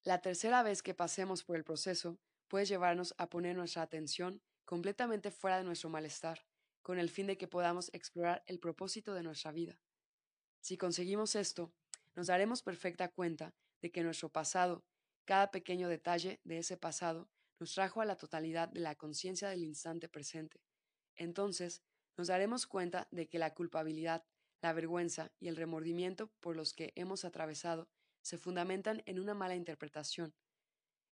La 0.04 0.22
tercera 0.22 0.62
vez 0.62 0.84
que 0.84 0.94
pasemos 0.94 1.44
por 1.44 1.56
el 1.56 1.64
proceso 1.64 2.20
puede 2.48 2.66
llevarnos 2.66 3.16
a 3.18 3.28
poner 3.28 3.56
nuestra 3.56 3.82
atención 3.82 4.40
completamente 4.66 5.32
fuera 5.32 5.58
de 5.58 5.64
nuestro 5.64 5.90
malestar, 5.90 6.46
con 6.84 7.00
el 7.00 7.10
fin 7.10 7.26
de 7.28 7.38
que 7.38 7.48
podamos 7.48 7.90
explorar 7.94 8.44
el 8.46 8.60
propósito 8.60 9.14
de 9.14 9.24
nuestra 9.24 9.52
vida. 9.52 9.80
Si 10.62 10.78
conseguimos 10.78 11.36
esto, 11.36 11.74
nos 12.16 12.28
daremos 12.28 12.62
perfecta 12.62 13.10
cuenta 13.10 13.56
de 13.82 13.92
que 13.92 14.04
nuestro 14.04 14.30
pasado, 14.30 14.86
cada 15.26 15.50
pequeño 15.50 15.90
detalle 15.90 16.40
de 16.44 16.60
ese 16.60 16.78
pasado, 16.78 17.30
nos 17.60 17.74
trajo 17.74 18.02
a 18.02 18.06
la 18.06 18.18
totalidad 18.18 18.70
de 18.70 18.82
la 18.82 18.96
conciencia 18.96 19.50
del 19.50 19.64
instante 19.64 20.10
presente. 20.10 20.62
Entonces, 21.16 21.82
nos 22.18 22.28
daremos 22.28 22.68
cuenta 22.68 23.08
de 23.12 23.28
que 23.28 23.40
la 23.40 23.54
culpabilidad, 23.54 24.26
la 24.62 24.74
vergüenza 24.74 25.32
y 25.40 25.48
el 25.48 25.56
remordimiento 25.56 26.32
por 26.40 26.56
los 26.56 26.74
que 26.74 26.94
hemos 26.96 27.26
atravesado 27.26 27.90
se 28.22 28.38
fundamentan 28.38 29.02
en 29.06 29.20
una 29.20 29.34
mala 29.34 29.56
interpretación. 29.56 30.36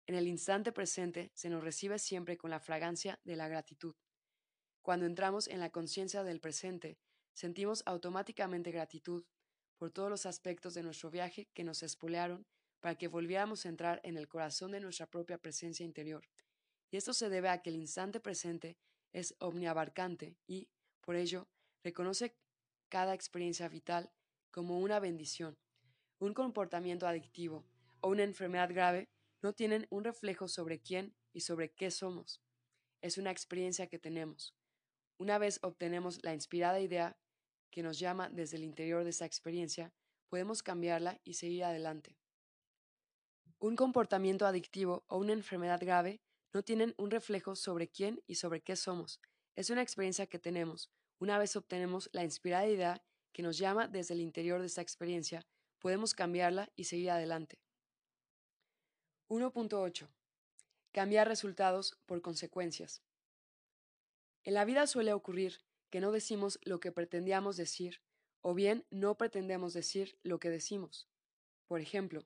En 0.06 0.16
el 0.16 0.28
instante 0.28 0.72
presente 0.72 1.32
se 1.34 1.50
nos 1.50 1.64
recibe 1.64 2.00
siempre 2.00 2.38
con 2.38 2.52
la 2.52 2.60
fragancia 2.60 3.20
de 3.24 3.36
la 3.36 3.48
gratitud. 3.48 3.96
Cuando 4.82 5.06
entramos 5.06 5.48
en 5.48 5.60
la 5.60 5.70
conciencia 5.70 6.24
del 6.24 6.40
presente, 6.40 6.98
sentimos 7.34 7.84
automáticamente 7.86 8.72
gratitud 8.72 9.24
por 9.78 9.92
todos 9.92 10.10
los 10.10 10.26
aspectos 10.26 10.74
de 10.74 10.84
nuestro 10.84 11.12
viaje 11.12 11.50
que 11.54 11.64
nos 11.64 11.84
espolearon 11.84 12.46
para 12.80 12.96
que 12.96 13.08
volviéramos 13.08 13.66
a 13.66 13.70
entrar 13.70 14.02
en 14.04 14.18
el 14.18 14.28
corazón 14.28 14.72
de 14.72 14.80
nuestra 14.80 15.06
propia 15.06 15.38
presencia 15.38 15.86
interior. 15.86 16.28
Y 16.90 16.98
esto 16.98 17.14
se 17.14 17.30
debe 17.30 17.50
a 17.50 17.62
que 17.62 17.70
el 17.70 17.76
instante 17.76 18.20
presente 18.20 18.78
es 19.14 19.36
omniabarcante 19.40 20.38
y, 20.48 20.70
por 21.02 21.16
ello, 21.16 21.48
reconoce 21.84 22.36
cada 22.90 23.14
experiencia 23.14 23.70
vital 23.70 24.12
como 24.50 24.80
una 24.80 25.00
bendición. 25.00 25.58
Un 26.20 26.34
comportamiento 26.34 27.08
adictivo 27.08 27.66
o 28.02 28.10
una 28.10 28.24
enfermedad 28.24 28.70
grave 28.70 29.10
no 29.42 29.54
tienen 29.54 29.88
un 29.90 30.04
reflejo 30.04 30.48
sobre 30.48 30.80
quién 30.80 31.16
y 31.34 31.42
sobre 31.42 31.72
qué 31.72 31.92
somos. 31.92 32.42
Es 33.02 33.18
una 33.18 33.32
experiencia 33.32 33.88
que 33.88 33.98
tenemos. 34.00 34.56
Una 35.22 35.38
vez 35.38 35.60
obtenemos 35.62 36.24
la 36.24 36.34
inspirada 36.34 36.80
idea 36.80 37.16
que 37.70 37.84
nos 37.84 38.00
llama 38.00 38.30
desde 38.30 38.58
el 38.58 38.64
interior 38.64 39.04
de 39.04 39.12
esa 39.12 39.28
experiencia, 39.28 39.94
podemos 40.30 40.64
cambiarla 40.64 41.22
y 41.24 41.36
seguir 41.36 41.64
adelante. 41.64 42.18
Un 43.60 43.76
comportamiento 43.76 44.48
adictivo 44.48 45.06
o 45.06 45.20
una 45.20 45.34
enfermedad 45.34 45.80
grave 45.80 46.24
no 46.56 46.64
tienen 46.64 46.96
un 46.98 47.12
reflejo 47.12 47.56
sobre 47.56 47.88
quién 47.88 48.24
y 48.26 48.34
sobre 48.34 48.62
qué 48.62 48.76
somos. 48.76 49.22
Es 49.56 49.70
una 49.70 49.84
experiencia 49.84 50.26
que 50.26 50.40
tenemos. 50.40 50.90
Una 51.20 51.38
vez 51.38 51.56
obtenemos 51.56 52.10
la 52.14 52.24
inspirada 52.24 52.66
idea 52.66 53.04
que 53.32 53.44
nos 53.44 53.60
llama 53.60 53.88
desde 53.88 54.16
el 54.16 54.22
interior 54.22 54.60
de 54.60 54.66
esa 54.66 54.82
experiencia, 54.82 55.46
podemos 55.78 56.16
cambiarla 56.16 56.72
y 56.76 56.86
seguir 56.86 57.12
adelante. 57.12 57.60
1.8. 59.30 60.10
Cambiar 60.92 61.28
resultados 61.28 61.96
por 62.08 62.24
consecuencias. 62.24 63.04
En 64.44 64.56
la 64.56 64.66
vida 64.66 64.88
suele 64.88 65.14
ocurrir 65.14 65.60
que 65.92 66.00
no 66.02 66.12
decimos 66.12 66.60
lo 66.64 66.80
que 66.80 66.92
pretendíamos 66.92 67.58
decir, 67.58 68.02
o 68.42 68.56
bien 68.56 68.86
no 68.90 69.16
pretendemos 69.16 69.74
decir 69.74 70.18
lo 70.24 70.40
que 70.40 70.50
decimos. 70.50 71.08
Por 71.68 71.80
ejemplo, 71.80 72.26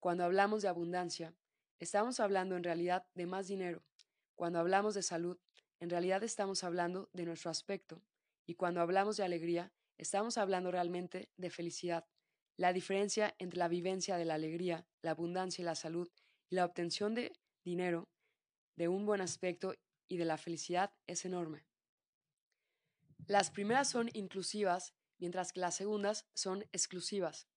cuando 0.00 0.24
hablamos 0.24 0.62
de 0.62 0.68
abundancia, 0.68 1.32
estamos 1.78 2.18
hablando 2.18 2.56
en 2.56 2.64
realidad 2.64 3.06
de 3.14 3.26
más 3.26 3.46
dinero. 3.46 3.84
Cuando 4.34 4.58
hablamos 4.58 4.94
de 4.94 5.02
salud, 5.02 5.38
en 5.78 5.90
realidad 5.90 6.24
estamos 6.24 6.64
hablando 6.64 7.08
de 7.12 7.24
nuestro 7.24 7.50
aspecto. 7.50 8.02
Y 8.46 8.54
cuando 8.54 8.80
hablamos 8.80 9.16
de 9.16 9.24
alegría, 9.24 9.72
estamos 9.96 10.38
hablando 10.38 10.72
realmente 10.72 11.30
de 11.36 11.50
felicidad. 11.50 12.04
La 12.56 12.72
diferencia 12.72 13.34
entre 13.38 13.58
la 13.58 13.68
vivencia 13.68 14.16
de 14.16 14.24
la 14.24 14.34
alegría, 14.34 14.86
la 15.02 15.12
abundancia 15.12 15.62
y 15.62 15.64
la 15.64 15.74
salud 15.74 16.10
y 16.50 16.56
la 16.56 16.64
obtención 16.64 17.14
de 17.14 17.32
dinero, 17.64 18.08
de 18.76 18.88
un 18.88 19.06
buen 19.06 19.20
aspecto 19.20 19.74
y 20.08 20.16
de 20.16 20.24
la 20.24 20.38
felicidad 20.38 20.92
es 21.06 21.24
enorme. 21.24 21.66
Las 23.26 23.50
primeras 23.50 23.88
son 23.88 24.10
inclusivas, 24.12 24.94
mientras 25.18 25.52
que 25.52 25.60
las 25.60 25.74
segundas 25.74 26.26
son 26.34 26.64
exclusivas. 26.72 27.48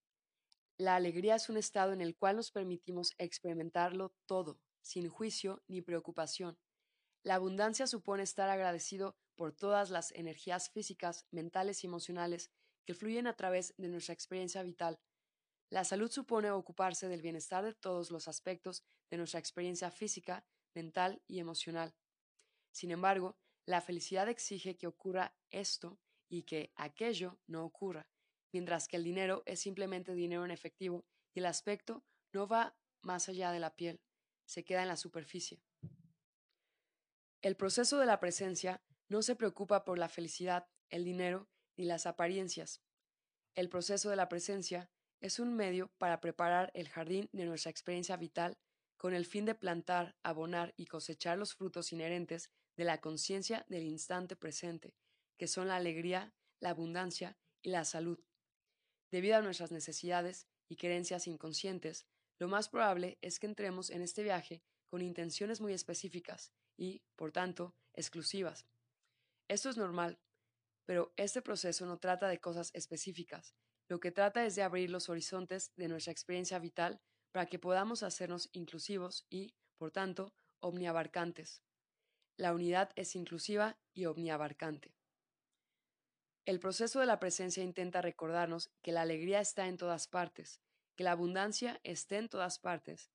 La 0.78 0.96
alegría 0.96 1.36
es 1.36 1.50
un 1.50 1.58
estado 1.58 1.92
en 1.92 2.02
el 2.02 2.16
cual 2.16 2.38
nos 2.38 2.52
permitimos 2.52 3.14
experimentarlo 3.18 4.14
todo, 4.26 4.62
sin 4.82 5.10
juicio 5.10 5.64
ni 5.68 5.82
preocupación. 5.82 6.58
La 7.24 7.36
abundancia 7.36 7.88
supone 7.88 8.24
estar 8.24 8.50
agradecido 8.50 9.18
por 9.36 9.54
todas 9.54 9.90
las 9.90 10.12
energías 10.14 10.70
físicas, 10.70 11.26
mentales 11.32 11.84
y 11.84 11.88
emocionales 11.88 12.52
que 12.86 12.94
fluyen 12.94 13.28
a 13.28 13.36
través 13.36 13.74
de 13.78 13.90
nuestra 13.90 14.14
experiencia 14.14 14.64
vital. 14.64 15.00
La 15.70 15.84
salud 15.84 16.10
supone 16.10 16.52
ocuparse 16.52 17.10
del 17.10 17.22
bienestar 17.22 17.66
de 17.66 17.74
todos 17.74 18.12
los 18.12 18.30
aspectos 18.30 18.84
de 19.10 19.18
nuestra 19.18 19.40
experiencia 19.40 19.92
física, 19.92 20.46
mental 20.74 21.22
y 21.28 21.40
emocional. 21.40 21.94
Sin 22.78 22.92
embargo, 22.92 23.36
la 23.66 23.82
felicidad 23.82 24.30
exige 24.30 24.78
que 24.78 24.86
ocurra 24.86 25.36
esto 25.50 26.00
y 26.30 26.44
que 26.44 26.72
aquello 26.76 27.40
no 27.48 27.66
ocurra, 27.66 28.08
mientras 28.54 28.88
que 28.88 28.98
el 28.98 29.04
dinero 29.04 29.42
es 29.48 29.62
simplemente 29.62 30.14
dinero 30.14 30.46
en 30.46 30.52
efectivo 30.52 31.04
y 31.34 31.40
el 31.40 31.48
aspecto 31.48 32.06
no 32.34 32.48
va 32.48 32.78
más 33.02 33.30
allá 33.30 33.52
de 33.52 33.60
la 33.60 33.76
piel, 33.76 34.00
se 34.46 34.64
queda 34.64 34.84
en 34.84 34.90
la 34.90 34.96
superficie. 34.96 35.60
El 37.42 37.56
proceso 37.56 37.98
de 37.98 38.06
la 38.06 38.20
presencia 38.20 38.84
no 39.10 39.24
se 39.24 39.36
preocupa 39.36 39.84
por 39.84 39.98
la 39.98 40.08
felicidad 40.08 40.68
el 40.92 41.04
dinero 41.04 41.50
ni 41.78 41.86
las 41.86 42.06
apariencias. 42.06 42.84
El 43.56 43.70
proceso 43.70 44.12
de 44.12 44.18
la 44.18 44.30
presencia 44.30 44.92
es 45.20 45.40
un 45.40 45.56
medio 45.56 45.92
para 45.98 46.22
preparar 46.22 46.70
el 46.76 46.90
jardín 46.90 47.28
de 47.32 47.46
nuestra 47.46 47.72
experiencia 47.72 48.18
vital 48.18 48.60
con 48.98 49.16
el 49.16 49.26
fin 49.26 49.46
de 49.46 49.56
plantar, 49.56 50.16
abonar 50.22 50.76
y 50.78 50.86
cosechar 50.86 51.40
los 51.40 51.56
frutos 51.56 51.92
inherentes 51.92 52.52
de 52.78 52.86
la 52.86 53.02
conciencia 53.02 53.66
del 53.68 53.84
instante 53.84 54.36
presente, 54.36 54.96
que 55.38 55.48
son 55.48 55.68
la 55.68 55.76
alegría, 55.76 56.34
la 56.60 56.70
abundancia 56.70 57.38
y 57.62 57.70
la 57.72 57.84
salud. 57.84 58.20
Debido 59.12 59.38
a 59.38 59.42
nuestras 59.42 59.72
necesidades 59.72 60.48
y 60.70 60.78
creencias 60.78 61.28
inconscientes, 61.28 62.06
lo 62.40 62.48
más 62.48 62.70
probable 62.70 63.18
es 63.22 63.40
que 63.40 63.48
entremos 63.48 63.90
en 63.90 64.02
este 64.02 64.24
viaje 64.24 64.64
con 64.88 65.02
intenciones 65.02 65.60
muy 65.60 65.74
específicas 65.74 66.54
y, 66.78 67.02
por 67.16 67.32
tanto, 67.32 67.76
exclusivas. 67.94 68.66
Esto 69.48 69.70
es 69.70 69.78
normal, 69.78 70.20
pero 70.86 71.14
este 71.18 71.42
proceso 71.42 71.86
no 71.86 71.98
trata 71.98 72.28
de 72.28 72.40
cosas 72.40 72.72
específicas, 72.74 73.56
lo 73.90 74.00
que 74.00 74.12
trata 74.12 74.46
es 74.46 74.56
de 74.56 74.64
abrir 74.64 74.90
los 74.90 75.10
horizontes 75.10 75.72
de 75.76 75.88
nuestra 75.88 76.12
experiencia 76.12 76.60
vital 76.60 77.00
para 77.32 77.46
que 77.46 77.60
podamos 77.60 78.04
hacernos 78.04 78.50
inclusivos 78.52 79.26
y, 79.30 79.54
por 79.78 79.92
tanto, 79.92 80.34
omniabarcantes. 80.60 81.62
La 82.38 82.54
unidad 82.54 82.92
es 82.96 83.16
inclusiva 83.16 83.80
y 83.96 84.06
omniabarcante. 84.06 84.96
El 86.46 86.60
proceso 86.60 87.00
de 87.00 87.08
la 87.08 87.20
presencia 87.20 87.64
intenta 87.64 88.02
recordarnos 88.02 88.70
que 88.84 88.92
la 88.92 89.02
alegría 89.02 89.42
está 89.42 89.68
en 89.68 89.76
todas 89.76 90.08
partes, 90.08 90.62
que 90.96 91.04
la 91.04 91.12
abundancia 91.12 91.82
está 91.84 92.18
en 92.18 92.30
todas 92.30 92.60
partes 92.60 93.12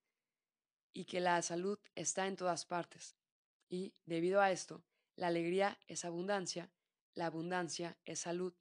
y 0.92 1.04
que 1.04 1.20
la 1.20 1.40
salud 1.40 1.78
está 1.94 2.26
en 2.26 2.34
todas 2.34 2.66
partes. 2.66 3.16
Y, 3.70 3.94
debido 4.06 4.40
a 4.40 4.50
esto, 4.50 4.84
la 5.14 5.28
alegría 5.28 5.78
es 5.86 6.04
abundancia, 6.04 6.72
la 7.14 7.26
abundancia 7.26 7.96
es 8.04 8.18
salud 8.18 8.54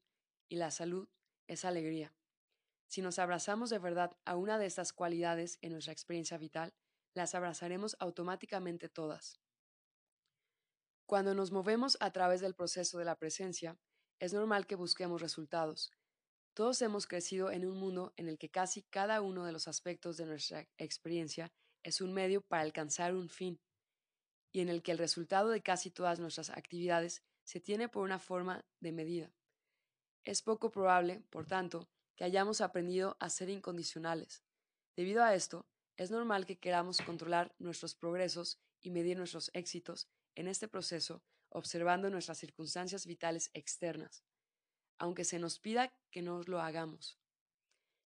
y 0.48 0.58
la 0.58 0.70
salud 0.70 1.10
es 1.48 1.66
alegría. 1.66 2.14
Si 2.88 3.02
nos 3.02 3.18
abrazamos 3.18 3.72
de 3.72 3.80
verdad 3.80 4.16
a 4.26 4.38
una 4.38 4.60
de 4.60 4.68
estas 4.68 4.94
cualidades 4.94 5.58
en 5.62 5.72
nuestra 5.72 5.92
experiencia 5.92 6.38
vital, 6.38 6.76
las 7.16 7.34
abrazaremos 7.34 7.98
automáticamente 8.00 8.90
todas. 8.90 9.41
Cuando 11.12 11.36
nos 11.36 11.52
movemos 11.52 11.98
a 12.00 12.12
través 12.12 12.40
del 12.40 12.56
proceso 12.56 12.98
de 12.98 13.04
la 13.04 13.18
presencia, 13.18 13.78
es 14.22 14.32
normal 14.32 14.66
que 14.66 14.76
busquemos 14.76 15.20
resultados. 15.22 15.92
Todos 16.54 16.82
hemos 16.82 17.06
crecido 17.06 17.52
en 17.52 17.66
un 17.66 17.78
mundo 17.78 18.14
en 18.16 18.30
el 18.30 18.38
que 18.38 18.50
casi 18.50 18.84
cada 18.84 19.20
uno 19.20 19.44
de 19.44 19.52
los 19.52 19.68
aspectos 19.68 20.16
de 20.16 20.26
nuestra 20.26 20.70
experiencia 20.78 21.52
es 21.84 22.00
un 22.00 22.14
medio 22.14 22.40
para 22.40 22.62
alcanzar 22.62 23.14
un 23.14 23.28
fin, 23.28 23.60
y 24.54 24.62
en 24.62 24.70
el 24.70 24.82
que 24.82 24.94
el 24.94 25.00
resultado 25.00 25.50
de 25.50 25.62
casi 25.62 25.92
todas 25.92 26.22
nuestras 26.22 26.50
actividades 26.50 27.22
se 27.44 27.60
tiene 27.60 27.90
por 27.90 28.04
una 28.04 28.18
forma 28.18 28.64
de 28.80 28.94
medida. 28.94 29.34
Es 30.24 30.42
poco 30.42 30.72
probable, 30.72 31.26
por 31.30 31.46
tanto, 31.46 31.90
que 32.16 32.24
hayamos 32.24 32.62
aprendido 32.62 33.18
a 33.20 33.30
ser 33.30 33.50
incondicionales. 33.50 34.46
Debido 34.96 35.26
a 35.26 35.36
esto, 35.36 35.68
es 35.98 36.10
normal 36.10 36.46
que 36.46 36.58
queramos 36.58 37.02
controlar 37.02 37.54
nuestros 37.60 37.96
progresos 37.96 38.62
y 38.80 38.92
medir 38.92 39.18
nuestros 39.18 39.52
éxitos 39.54 40.08
en 40.36 40.48
este 40.48 40.68
proceso 40.68 41.24
observando 41.50 42.10
nuestras 42.10 42.38
circunstancias 42.38 43.06
vitales 43.06 43.50
externas, 43.54 44.24
aunque 44.98 45.26
se 45.26 45.40
nos 45.40 45.60
pida 45.60 45.94
que 46.10 46.22
no 46.22 46.42
lo 46.44 46.62
hagamos. 46.62 47.20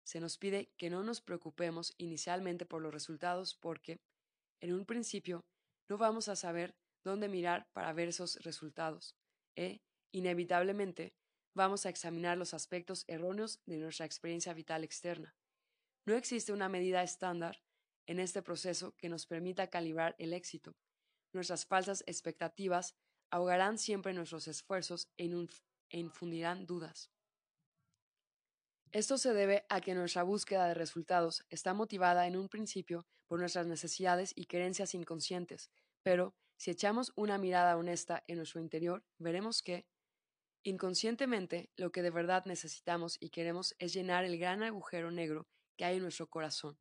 Se 0.05 0.20
nos 0.20 0.38
pide 0.38 0.72
que 0.76 0.90
no 0.90 1.02
nos 1.02 1.20
preocupemos 1.20 1.94
inicialmente 1.98 2.66
por 2.66 2.82
los 2.82 2.92
resultados 2.92 3.55
porque, 3.55 4.01
en 4.60 4.72
un 4.72 4.86
principio, 4.86 5.44
no 5.88 5.98
vamos 5.98 6.28
a 6.28 6.36
saber 6.36 6.74
dónde 7.05 7.28
mirar 7.28 7.68
para 7.72 7.92
ver 7.92 8.09
esos 8.09 8.36
resultados 8.42 9.14
e, 9.56 9.82
inevitablemente, 10.12 11.14
vamos 11.55 11.86
a 11.86 11.90
examinar 11.90 12.36
los 12.38 12.55
aspectos 12.55 13.05
erróneos 13.06 13.60
de 13.66 13.78
nuestra 13.78 14.06
experiencia 14.06 14.52
vital 14.55 14.84
externa. 14.84 15.36
No 16.06 16.14
existe 16.14 16.52
una 16.52 16.68
medida 16.68 17.02
estándar 17.02 17.62
en 18.06 18.20
este 18.20 18.42
proceso 18.42 18.94
que 18.96 19.09
nos 19.09 19.26
permita 19.26 19.68
calibrar 19.70 20.14
el 20.18 20.32
éxito. 20.32 20.76
Nuestras 21.35 21.66
falsas 21.66 22.05
expectativas 22.06 22.94
ahogarán 23.31 23.77
siempre 23.77 24.15
nuestros 24.15 24.47
esfuerzos 24.47 25.09
e, 25.19 25.28
infundirán 25.90 26.65
dudas. 26.65 27.11
Esto 28.93 29.19
se 29.19 29.35
debe 29.35 29.66
a 29.69 29.81
que 29.81 29.97
nuestra 29.97 30.23
búsqueda 30.23 30.69
de 30.69 30.74
resultados 30.74 31.44
está 31.51 31.74
motivada 31.74 32.28
en 32.28 32.36
un 32.36 32.48
principio 32.48 33.05
por 33.27 33.40
nuestras 33.40 33.66
necesidades 33.66 34.32
y 34.36 34.47
creencias 34.47 34.94
inconscientes, 34.94 35.73
pero 36.05 36.36
si 36.56 36.70
echamos 36.70 37.12
una 37.16 37.36
mirada 37.36 37.77
honesta 37.77 38.23
en 38.28 38.36
nuestro 38.36 38.61
interior, 38.61 39.05
veremos 39.19 39.62
que, 39.62 39.89
inconscientemente, 40.62 41.73
lo 41.77 41.90
que 41.90 42.02
de 42.02 42.11
verdad 42.11 42.44
necesitamos 42.47 43.16
y 43.19 43.31
queremos 43.31 43.74
es 43.81 43.93
llenar 43.93 44.24
el 44.24 44.39
gran 44.39 44.62
agujero 44.62 45.11
negro 45.11 45.48
que 45.77 45.85
hay 45.85 45.97
en 45.97 46.02
nuestro 46.02 46.28
corazón. 46.31 46.78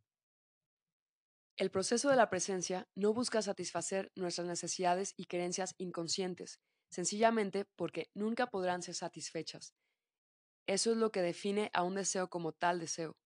El 1.56 1.70
proceso 1.70 2.10
de 2.10 2.16
la 2.16 2.32
presencia 2.32 2.88
no 2.96 3.14
busca 3.14 3.44
satisfacer 3.44 4.12
nuestras 4.16 4.48
necesidades 4.48 5.14
y 5.18 5.26
creencias 5.26 5.76
inconscientes, 5.78 6.60
sencillamente 6.90 7.66
porque 7.76 8.10
nunca 8.16 8.48
podrán 8.48 8.82
ser 8.82 8.96
satisfechas. 8.96 9.76
Eso 10.66 10.92
es 10.92 10.98
lo 10.98 11.12
que 11.12 11.22
define 11.22 11.70
a 11.74 11.84
un 11.84 11.94
deseo 11.94 12.30
como 12.30 12.54
tal 12.54 12.80
deseo. 12.80 13.18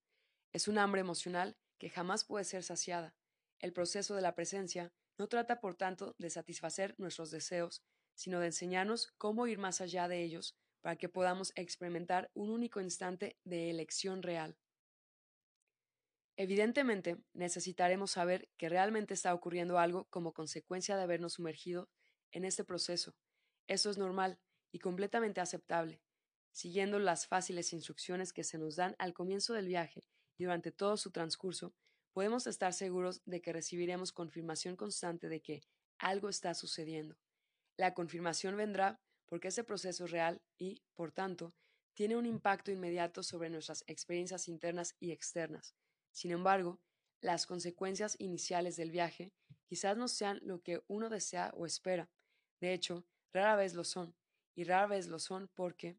Es 0.52 0.68
un 0.68 0.78
hambre 0.78 1.00
emocional 1.00 1.56
que 1.80 1.90
jamás 1.90 2.26
puede 2.26 2.44
ser 2.44 2.64
saciada. 2.64 3.16
El 3.60 3.72
proceso 3.72 4.14
de 4.14 4.22
la 4.22 4.36
presencia 4.36 4.92
no 5.18 5.28
trata, 5.28 5.62
por 5.62 5.76
tanto, 5.76 6.14
de 6.18 6.30
satisfacer 6.30 6.96
nuestros 6.98 7.32
deseos, 7.32 7.82
sino 8.14 8.42
de 8.42 8.48
enseñarnos 8.48 9.14
cómo 9.18 9.48
ir 9.48 9.58
más 9.58 9.80
allá 9.80 10.10
de 10.10 10.22
ellos 10.24 10.58
para 10.82 10.98
que 10.98 11.08
podamos 11.08 11.54
experimentar 11.56 12.30
un 12.34 12.50
único 12.50 12.82
instante 12.82 13.38
de 13.46 13.70
elección 13.70 14.22
real. 14.22 14.58
Evidentemente, 16.40 17.18
necesitaremos 17.34 18.12
saber 18.12 18.48
que 18.58 18.70
realmente 18.70 19.16
está 19.16 19.34
ocurriendo 19.34 19.80
algo 19.80 20.06
como 20.12 20.34
consecuencia 20.34 20.96
de 20.96 21.02
habernos 21.02 21.34
sumergido 21.34 21.90
en 22.32 22.46
este 22.46 22.64
proceso. 22.64 23.16
Eso 23.66 23.90
es 23.90 23.98
normal 23.98 24.40
y 24.72 24.78
completamente 24.78 25.42
aceptable, 25.42 26.00
siguiendo 26.52 27.00
las 27.00 27.26
fáciles 27.26 27.74
instrucciones 27.74 28.34
que 28.34 28.44
se 28.44 28.60
nos 28.60 28.76
dan 28.76 28.96
al 29.00 29.16
comienzo 29.16 29.54
del 29.54 29.68
viaje 29.68 30.08
y 30.38 30.44
durante 30.44 30.72
todo 30.72 30.96
su 30.96 31.10
transcurso, 31.10 31.74
podemos 32.14 32.46
estar 32.46 32.72
seguros 32.72 33.24
de 33.26 33.42
que 33.42 33.52
recibiremos 33.52 34.12
confirmación 34.12 34.76
constante 34.76 35.30
de 35.30 35.42
que 35.42 35.64
algo 35.98 36.30
está 36.30 36.54
sucediendo. 36.54 37.18
La 37.78 37.96
confirmación 37.96 38.56
vendrá 38.56 39.02
porque 39.26 39.48
ese 39.48 39.64
proceso 39.64 40.06
es 40.06 40.12
real 40.12 40.40
y, 40.60 40.84
por 40.94 41.12
tanto, 41.12 41.56
tiene 41.96 42.16
un 42.16 42.28
impacto 42.28 42.72
inmediato 42.72 43.24
sobre 43.24 43.50
nuestras 43.50 43.84
experiencias 43.88 44.48
internas 44.48 44.96
y 45.00 45.12
externas. 45.12 45.76
Sin 46.12 46.32
embargo, 46.32 46.80
las 47.22 47.46
consecuencias 47.46 48.16
iniciales 48.20 48.76
del 48.76 48.92
viaje 48.92 49.34
quizás 49.66 49.98
no 49.98 50.08
sean 50.08 50.40
lo 50.44 50.62
que 50.62 50.82
uno 50.88 51.10
desea 51.10 51.52
o 51.56 51.66
espera. 51.66 52.10
De 52.60 52.74
hecho, 52.74 53.06
rara 53.34 53.56
vez 53.56 53.74
lo 53.74 53.84
son, 53.84 54.16
y 54.56 54.64
rara 54.64 54.88
vez 54.88 55.08
lo 55.08 55.20
son 55.20 55.50
porque, 55.54 55.98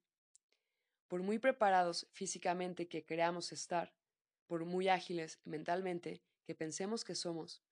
por 1.07 1.23
muy 1.23 1.39
preparados 1.39 2.09
físicamente 2.13 2.89
que 2.89 3.05
creamos 3.05 3.53
estar, 3.53 3.95
por 4.47 4.65
muy 4.65 4.89
ágiles 4.89 5.41
mentalmente 5.45 6.23
que 6.45 6.55
pensemos 6.55 7.05
que 7.05 7.15
somos, 7.15 7.63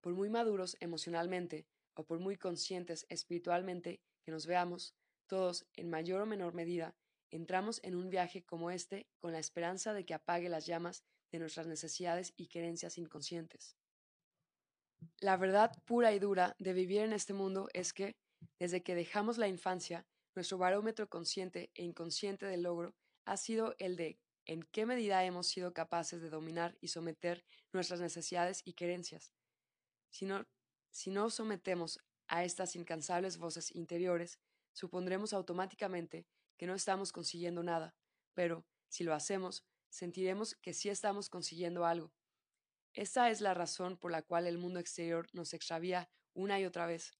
por 0.00 0.14
muy 0.14 0.30
maduros 0.30 0.76
emocionalmente 0.80 1.66
o 1.94 2.04
por 2.04 2.20
muy 2.20 2.36
conscientes 2.36 3.04
espiritualmente 3.08 4.00
que 4.22 4.30
nos 4.30 4.46
veamos, 4.46 4.94
todos, 5.26 5.66
en 5.74 5.90
mayor 5.90 6.22
o 6.22 6.26
menor 6.26 6.54
medida, 6.54 6.96
entramos 7.30 7.80
en 7.84 7.94
un 7.94 8.10
viaje 8.10 8.44
como 8.44 8.70
este 8.70 9.08
con 9.18 9.32
la 9.32 9.38
esperanza 9.38 9.92
de 9.92 10.04
que 10.04 10.14
apague 10.14 10.48
las 10.48 10.66
llamas 10.66 11.04
de 11.30 11.38
nuestras 11.38 11.66
necesidades 11.66 12.32
y 12.36 12.48
creencias 12.48 12.98
inconscientes. 12.98 13.76
La 15.20 15.36
verdad 15.36 15.72
pura 15.84 16.12
y 16.12 16.18
dura 16.18 16.54
de 16.58 16.72
vivir 16.72 17.00
en 17.02 17.12
este 17.12 17.32
mundo 17.32 17.68
es 17.72 17.92
que, 17.92 18.16
desde 18.58 18.82
que 18.82 18.94
dejamos 18.94 19.38
la 19.38 19.48
infancia, 19.48 20.06
nuestro 20.34 20.58
barómetro 20.58 21.08
consciente 21.08 21.70
e 21.74 21.82
inconsciente 21.82 22.46
del 22.46 22.62
logro 22.62 22.94
ha 23.24 23.36
sido 23.36 23.74
el 23.78 23.96
de 23.96 24.18
en 24.46 24.62
qué 24.62 24.86
medida 24.86 25.24
hemos 25.24 25.46
sido 25.46 25.72
capaces 25.72 26.20
de 26.22 26.30
dominar 26.30 26.76
y 26.80 26.88
someter 26.88 27.44
nuestras 27.72 28.00
necesidades 28.00 28.62
y 28.64 28.74
creencias. 28.74 29.32
Si 30.10 30.24
no, 30.24 30.46
si 30.90 31.10
no 31.10 31.30
sometemos 31.30 32.00
a 32.26 32.44
estas 32.44 32.74
incansables 32.74 33.38
voces 33.38 33.74
interiores, 33.74 34.40
supondremos 34.72 35.32
automáticamente 35.32 36.26
que 36.56 36.66
no 36.66 36.74
estamos 36.74 37.12
consiguiendo 37.12 37.62
nada, 37.62 37.94
pero, 38.34 38.64
si 38.88 39.04
lo 39.04 39.14
hacemos, 39.14 39.64
sentiremos 39.90 40.54
que 40.56 40.72
sí 40.72 40.88
estamos 40.88 41.28
consiguiendo 41.28 41.84
algo. 41.84 42.12
Esta 42.94 43.30
es 43.30 43.40
la 43.40 43.54
razón 43.54 43.96
por 43.96 44.10
la 44.10 44.22
cual 44.22 44.46
el 44.46 44.58
mundo 44.58 44.80
exterior 44.80 45.28
nos 45.32 45.52
extravía 45.54 46.10
una 46.32 46.58
y 46.58 46.64
otra 46.64 46.86
vez, 46.86 47.12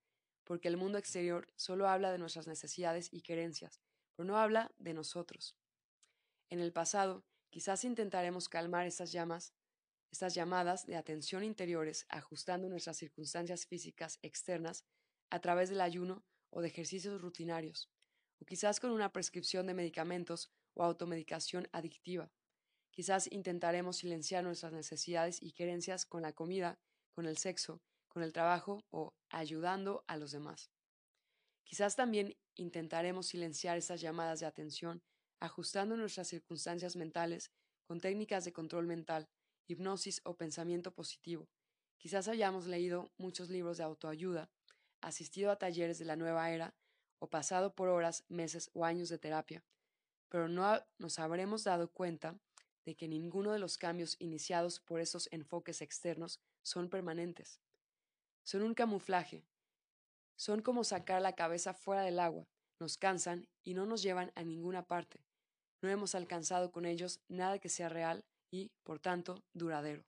porque 0.45 0.69
el 0.69 0.77
mundo 0.77 0.99
exterior 0.99 1.47
solo 1.57 1.89
habla 1.89 2.11
de 2.11 2.19
nuestras 2.19 2.47
necesidades 2.47 3.13
y 3.13 3.23
creencias, 3.23 3.81
pero 4.17 4.27
no 4.27 4.39
habla 4.39 4.73
de 4.79 4.95
nosotros. 4.95 5.57
En 6.49 6.59
el 6.61 6.73
pasado, 6.73 7.25
quizás 7.51 7.85
intentaremos 7.85 8.49
calmar 8.49 8.87
estas 8.87 9.13
llamas, 9.13 9.55
estas 10.11 10.35
llamadas 10.35 10.87
de 10.87 10.97
atención 10.97 11.45
interiores, 11.45 12.07
ajustando 12.09 12.69
nuestras 12.69 12.97
circunstancias 12.97 13.67
físicas 13.67 14.19
externas 14.23 14.85
a 15.31 15.41
través 15.41 15.71
del 15.71 15.81
ayuno 15.81 16.25
o 16.51 16.63
de 16.63 16.69
ejercicios 16.69 17.21
rutinarios, 17.21 17.93
o 18.41 18.45
quizás 18.45 18.81
con 18.81 18.91
una 18.91 19.13
prescripción 19.13 19.69
de 19.69 19.75
medicamentos 19.75 20.51
o 20.75 20.83
automedicación 20.83 21.69
adictiva. 21.71 22.33
Quizás 22.91 23.29
intentaremos 23.31 23.99
silenciar 23.99 24.45
nuestras 24.45 24.73
necesidades 24.73 25.43
y 25.43 25.53
querencias 25.53 26.07
con 26.07 26.23
la 26.23 26.33
comida, 26.33 26.79
con 27.13 27.27
el 27.27 27.39
sexo, 27.39 27.81
con 28.09 28.23
el 28.23 28.33
trabajo 28.33 28.85
o 28.91 29.15
ayudando 29.31 30.05
a 30.09 30.17
los 30.17 30.33
demás. 30.33 30.71
Quizás 31.63 31.95
también 31.95 32.37
intentaremos 32.57 33.29
silenciar 33.29 33.79
esas 33.79 34.01
llamadas 34.01 34.41
de 34.41 34.47
atención 34.47 35.03
ajustando 35.41 35.97
nuestras 35.97 36.29
circunstancias 36.29 36.97
mentales 36.97 37.51
con 37.85 38.01
técnicas 38.01 38.45
de 38.45 38.53
control 38.53 38.87
mental, 38.87 39.29
hipnosis 39.67 40.21
o 40.25 40.37
pensamiento 40.37 40.93
positivo. 40.93 41.49
Quizás 41.97 42.29
hayamos 42.29 42.67
leído 42.67 43.11
muchos 43.17 43.51
libros 43.51 43.79
de 43.79 43.85
autoayuda, 43.85 44.51
asistido 45.01 45.51
a 45.51 45.59
talleres 45.59 45.99
de 45.99 46.05
la 46.05 46.17
nueva 46.17 46.51
era 46.51 46.75
o 47.19 47.29
pasado 47.29 47.75
por 47.75 47.89
horas, 47.89 48.25
meses 48.29 48.71
o 48.75 48.85
años 48.85 49.09
de 49.09 49.19
terapia, 49.19 49.65
pero 50.29 50.49
no 50.49 50.83
nos 50.99 51.19
habremos 51.19 51.65
dado 51.65 51.91
cuenta 51.91 52.39
de 52.85 52.97
que 52.97 53.09
ninguno 53.09 53.53
de 53.53 53.59
los 53.59 53.79
cambios 53.79 54.17
iniciados 54.19 54.81
por 54.81 55.01
esos 55.01 55.29
enfoques 55.33 55.83
externos 55.83 56.41
son 56.63 56.89
permanentes. 56.89 57.61
Son 58.45 58.63
un 58.63 58.75
camuflaje. 58.75 59.45
Son 60.37 60.63
como 60.63 60.85
sacar 60.85 61.21
la 61.21 61.35
cabeza 61.35 61.75
fuera 61.75 62.03
del 62.03 62.19
agua, 62.19 62.49
nos 62.79 62.97
cansan 62.97 63.47
y 63.63 63.75
no 63.75 63.85
nos 63.85 64.03
llevan 64.03 64.33
a 64.35 64.43
ninguna 64.43 64.87
parte. 64.87 65.23
No 65.83 65.89
hemos 65.89 66.15
alcanzado 66.15 66.73
con 66.73 66.87
ellos 66.87 67.21
nada 67.29 67.59
que 67.59 67.69
sea 67.69 67.89
real 67.89 68.25
y, 68.51 68.71
por 68.83 68.99
tanto, 68.99 69.45
duradero. 69.53 70.05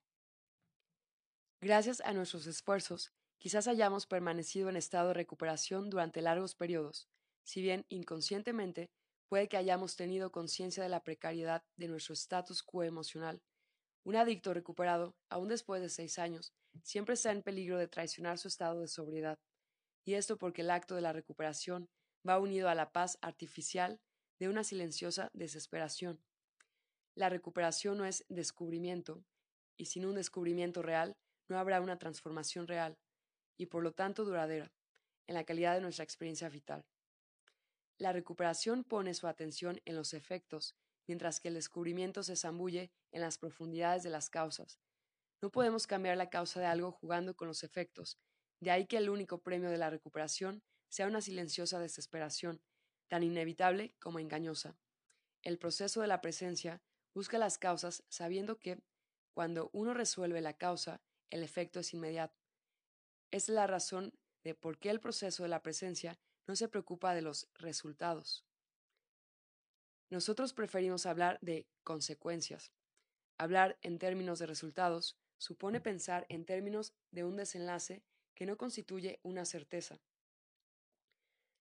Gracias 1.61 2.01
a 2.01 2.13
nuestros 2.13 2.47
esfuerzos, 2.47 3.13
quizás 3.39 3.69
hayamos 3.69 4.07
permanecido 4.07 4.69
en 4.69 4.77
estado 4.77 5.09
de 5.09 5.15
recuperación 5.15 5.91
durante 5.91 6.21
largos 6.21 6.55
periodos, 6.55 7.09
si 7.45 7.63
bien 7.63 7.87
inconscientemente 7.89 8.91
puede 9.33 9.49
que 9.49 9.57
hayamos 9.57 9.97
tenido 9.97 10.31
conciencia 10.31 10.83
de 10.83 10.91
la 10.91 11.05
precariedad 11.05 11.65
de 11.79 11.89
nuestro 11.89 12.13
status 12.13 12.63
quo 12.63 12.83
emocional. 12.83 13.41
Un 14.05 14.17
adicto 14.17 14.53
recuperado, 14.53 15.17
aún 15.31 15.49
después 15.49 15.81
de 15.81 15.89
seis 15.89 16.19
años, 16.19 16.53
siempre 16.83 17.15
está 17.15 17.33
en 17.33 17.41
peligro 17.41 17.79
de 17.79 17.89
traicionar 17.89 18.37
su 18.37 18.49
estado 18.49 18.83
de 18.83 18.89
sobriedad, 18.89 19.39
y 20.05 20.17
esto 20.17 20.37
porque 20.37 20.61
el 20.61 20.71
acto 20.71 20.97
de 20.97 21.01
la 21.01 21.15
recuperación 21.15 21.89
va 22.29 22.39
unido 22.39 22.69
a 22.69 22.75
la 22.75 22.93
paz 22.93 23.17
artificial 23.23 24.03
de 24.39 24.51
una 24.51 24.65
silenciosa 24.65 25.31
desesperación. 25.33 26.23
La 27.15 27.31
recuperación 27.31 27.97
no 27.97 28.05
es 28.05 28.27
descubrimiento, 28.29 29.25
y 29.79 29.87
sin 29.87 30.05
un 30.05 30.17
descubrimiento 30.17 30.83
real 30.83 31.17
no 31.49 31.59
habrá 31.59 31.81
una 31.81 31.99
transformación 31.99 32.69
real, 32.69 32.99
y 33.57 33.65
por 33.65 33.83
lo 33.83 33.93
tanto 33.93 34.27
duradera, 34.27 34.71
en 35.27 35.37
la 35.37 35.45
calidad 35.45 35.75
de 35.75 35.81
nuestra 35.81 36.05
experiencia 36.05 36.51
vital. 36.51 36.85
La 38.03 38.11
recuperación 38.13 38.83
pone 38.83 39.15
su 39.15 39.29
atención 39.29 39.81
en 39.85 39.95
los 39.95 40.13
efectos, 40.13 40.75
mientras 41.07 41.39
que 41.39 41.47
el 41.47 41.55
descubrimiento 41.55 42.25
se 42.25 42.35
zambulle 42.35 42.91
en 43.13 43.21
las 43.21 43.39
profundidades 43.39 44.03
de 44.03 44.11
las 44.11 44.29
causas. 44.29 44.81
No 45.41 45.53
podemos 45.53 45.87
cambiar 45.87 46.17
la 46.17 46.29
causa 46.29 46.59
de 46.59 46.67
algo 46.67 46.91
jugando 46.91 47.37
con 47.37 47.47
los 47.47 47.63
efectos, 47.63 48.19
de 48.59 48.73
ahí 48.73 48.89
que 48.89 48.97
el 48.97 49.09
único 49.09 49.41
premio 49.45 49.71
de 49.71 49.79
la 49.79 49.89
recuperación 49.89 50.65
sea 50.89 51.07
una 51.07 51.21
silenciosa 51.21 51.79
desesperación, 51.79 52.61
tan 53.07 53.23
inevitable 53.23 53.95
como 54.01 54.19
engañosa. 54.19 54.77
El 55.41 55.59
proceso 55.59 56.01
de 56.01 56.09
la 56.09 56.21
presencia 56.21 56.83
busca 57.15 57.39
las 57.39 57.57
causas 57.57 58.03
sabiendo 58.09 58.59
que, 58.59 58.83
cuando 59.33 59.71
uno 59.73 59.95
resuelve 59.95 60.41
la 60.41 60.55
causa, 60.55 61.01
el 61.31 61.45
efecto 61.45 61.79
es 61.79 61.95
inmediato. 61.95 62.43
Es 63.31 63.49
la 63.49 63.69
razón 63.69 64.13
de 64.43 64.57
por 64.57 64.81
qué 64.81 64.91
el 64.91 64.99
proceso 64.99 65.45
de 65.45 65.51
la 65.51 65.63
presencia 65.63 66.19
no 66.47 66.57
se 66.57 66.69
preocupa 66.69 67.15
de 67.15 67.23
los 67.23 67.49
resultados. 67.55 68.45
Nosotros 70.11 70.53
preferimos 70.53 71.07
hablar 71.07 71.39
de 71.41 71.67
consecuencias. 71.85 72.73
Hablar 73.39 73.79
en 73.83 73.99
términos 73.99 74.39
de 74.39 74.47
resultados 74.47 75.17
supone 75.39 75.81
pensar 75.81 76.27
en 76.29 76.45
términos 76.45 76.95
de 77.11 77.25
un 77.25 77.37
desenlace 77.37 78.05
que 78.35 78.47
no 78.47 78.57
constituye 78.57 79.21
una 79.23 79.45
certeza. 79.45 80.01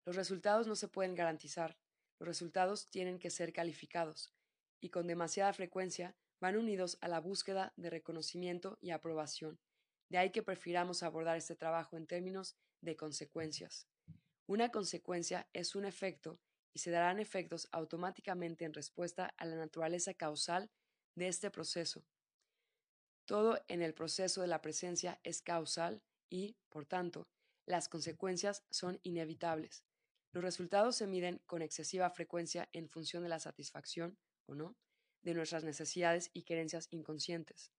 Los 0.05 0.15
resultados 0.15 0.67
no 0.67 0.75
se 0.75 0.87
pueden 0.87 1.15
garantizar, 1.15 1.77
los 2.19 2.27
resultados 2.27 2.89
tienen 2.89 3.19
que 3.19 3.29
ser 3.29 3.53
calificados, 3.53 4.33
y 4.79 4.89
con 4.89 5.07
demasiada 5.07 5.53
frecuencia 5.53 6.15
van 6.39 6.57
unidos 6.57 6.97
a 7.01 7.07
la 7.07 7.19
búsqueda 7.19 7.73
de 7.77 7.89
reconocimiento 7.89 8.77
y 8.81 8.91
aprobación. 8.91 9.59
De 10.09 10.17
ahí 10.17 10.31
que 10.31 10.43
prefiramos 10.43 11.03
abordar 11.03 11.37
este 11.37 11.55
trabajo 11.55 11.97
en 11.97 12.07
términos 12.07 12.57
de 12.81 12.95
consecuencias. 12.95 13.87
Una 14.51 14.69
consecuencia 14.69 15.47
es 15.53 15.75
un 15.75 15.85
efecto 15.85 16.37
y 16.73 16.79
se 16.79 16.91
darán 16.91 17.21
efectos 17.21 17.69
automáticamente 17.71 18.65
en 18.65 18.73
respuesta 18.73 19.33
a 19.37 19.45
la 19.45 19.55
naturaleza 19.55 20.13
causal 20.13 20.69
de 21.15 21.29
este 21.29 21.49
proceso. 21.49 22.03
Todo 23.23 23.63
en 23.69 23.81
el 23.81 23.93
proceso 23.93 24.41
de 24.41 24.47
la 24.47 24.59
presencia 24.59 25.21
es 25.23 25.41
causal 25.41 26.03
y, 26.29 26.57
por 26.67 26.85
tanto, 26.85 27.29
las 27.65 27.87
consecuencias 27.87 28.65
son 28.69 28.99
inevitables. 29.03 29.85
Los 30.33 30.43
resultados 30.43 30.97
se 30.97 31.07
miden 31.07 31.41
con 31.45 31.61
excesiva 31.61 32.09
frecuencia 32.09 32.67
en 32.73 32.89
función 32.89 33.23
de 33.23 33.29
la 33.29 33.39
satisfacción, 33.39 34.17
o 34.47 34.53
no, 34.53 34.75
de 35.21 35.33
nuestras 35.33 35.63
necesidades 35.63 36.29
y 36.33 36.43
querencias 36.43 36.89
inconscientes. 36.91 37.71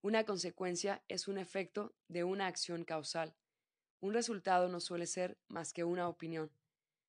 Una 0.00 0.24
consecuencia 0.24 1.04
es 1.08 1.28
un 1.28 1.36
efecto 1.36 1.94
de 2.08 2.24
una 2.24 2.46
acción 2.46 2.82
causal. 2.84 3.36
Un 4.02 4.14
resultado 4.14 4.68
no 4.68 4.80
suele 4.80 5.06
ser 5.06 5.38
más 5.46 5.72
que 5.72 5.84
una 5.84 6.08
opinión. 6.08 6.50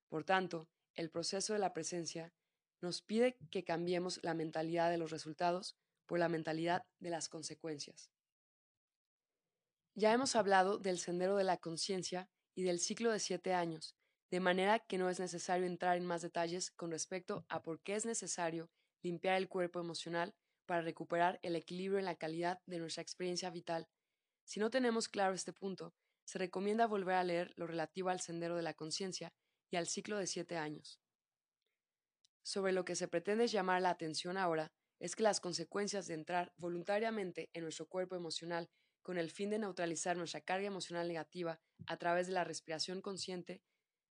Por 0.09 0.23
tanto, 0.23 0.69
el 0.93 1.09
proceso 1.09 1.53
de 1.53 1.59
la 1.59 1.73
presencia 1.73 2.31
nos 2.81 3.01
pide 3.01 3.35
que 3.49 3.63
cambiemos 3.63 4.19
la 4.21 4.35
mentalidad 4.35 4.91
de 4.91 4.99
los 4.99 5.09
resultados 5.09 5.75
por 6.05 6.19
la 6.19 6.29
mentalidad 6.29 6.85
de 6.99 7.09
las 7.09 7.29
consecuencias. 7.29 8.11
Ya 9.95 10.13
hemos 10.13 10.35
hablado 10.35 10.77
del 10.77 10.99
sendero 10.99 11.35
de 11.35 11.43
la 11.43 11.57
conciencia 11.57 12.29
y 12.53 12.61
del 12.61 12.79
ciclo 12.79 13.11
de 13.11 13.19
siete 13.19 13.55
años, 13.55 13.95
de 14.29 14.39
manera 14.39 14.77
que 14.77 14.99
no 14.99 15.09
es 15.09 15.19
necesario 15.19 15.65
entrar 15.65 15.97
en 15.97 16.05
más 16.05 16.21
detalles 16.21 16.69
con 16.69 16.91
respecto 16.91 17.43
a 17.49 17.63
por 17.63 17.79
qué 17.81 17.95
es 17.95 18.05
necesario 18.05 18.69
limpiar 19.01 19.37
el 19.37 19.49
cuerpo 19.49 19.79
emocional 19.79 20.35
para 20.67 20.81
recuperar 20.81 21.39
el 21.41 21.55
equilibrio 21.55 21.97
en 21.97 22.05
la 22.05 22.17
calidad 22.17 22.61
de 22.67 22.77
nuestra 22.77 23.01
experiencia 23.01 23.49
vital. 23.49 23.87
Si 24.43 24.59
no 24.59 24.69
tenemos 24.69 25.09
claro 25.09 25.33
este 25.33 25.53
punto, 25.53 25.95
se 26.25 26.39
recomienda 26.39 26.87
volver 26.87 27.15
a 27.15 27.23
leer 27.23 27.53
lo 27.55 27.67
relativo 27.67 28.09
al 28.09 28.21
sendero 28.21 28.55
de 28.55 28.63
la 28.63 28.73
conciencia 28.73 29.33
y 29.69 29.75
al 29.75 29.87
ciclo 29.87 30.17
de 30.17 30.27
siete 30.27 30.57
años. 30.57 30.99
Sobre 32.43 32.73
lo 32.73 32.85
que 32.85 32.95
se 32.95 33.07
pretende 33.07 33.47
llamar 33.47 33.81
la 33.81 33.89
atención 33.89 34.37
ahora 34.37 34.71
es 34.99 35.15
que 35.15 35.23
las 35.23 35.39
consecuencias 35.39 36.07
de 36.07 36.13
entrar 36.13 36.53
voluntariamente 36.57 37.49
en 37.53 37.63
nuestro 37.63 37.87
cuerpo 37.87 38.15
emocional 38.15 38.69
con 39.01 39.17
el 39.17 39.31
fin 39.31 39.49
de 39.49 39.59
neutralizar 39.59 40.15
nuestra 40.15 40.41
carga 40.41 40.67
emocional 40.67 41.07
negativa 41.07 41.59
a 41.87 41.97
través 41.97 42.27
de 42.27 42.33
la 42.33 42.43
respiración 42.43 43.01
consciente 43.01 43.61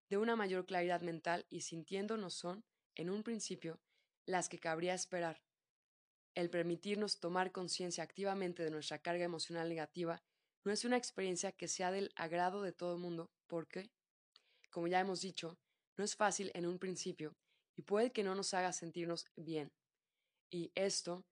de 0.08 0.18
una 0.18 0.36
mayor 0.36 0.66
claridad 0.66 1.00
mental 1.00 1.46
y 1.48 1.62
sintiéndonos 1.62 2.34
son, 2.34 2.64
en 2.94 3.08
un 3.08 3.22
principio, 3.22 3.80
las 4.26 4.50
que 4.50 4.58
cabría 4.58 4.92
esperar. 4.92 5.42
El 6.34 6.50
permitirnos 6.50 7.20
tomar 7.20 7.52
conciencia 7.52 8.04
activamente 8.04 8.62
de 8.62 8.70
nuestra 8.70 8.98
carga 8.98 9.24
emocional 9.24 9.68
negativa 9.68 10.22
no 10.64 10.72
es 10.72 10.84
una 10.84 10.96
experiencia 10.96 11.52
que 11.52 11.68
sea 11.68 11.90
del 11.90 12.12
agrado 12.16 12.62
de 12.62 12.72
todo 12.72 12.94
el 12.94 13.00
mundo 13.00 13.30
porque, 13.46 13.90
como 14.70 14.86
ya 14.86 15.00
hemos 15.00 15.20
dicho, 15.20 15.58
no 15.96 16.04
es 16.04 16.16
fácil 16.16 16.50
en 16.54 16.66
un 16.66 16.78
principio 16.78 17.36
y 17.76 17.82
puede 17.82 18.12
que 18.12 18.22
no 18.22 18.34
nos 18.34 18.54
haga 18.54 18.72
sentirnos 18.72 19.26
bien. 19.36 19.72
Y 20.50 20.70
esto 20.74 21.24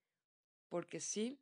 porque 0.68 1.00
sí, 1.00 1.40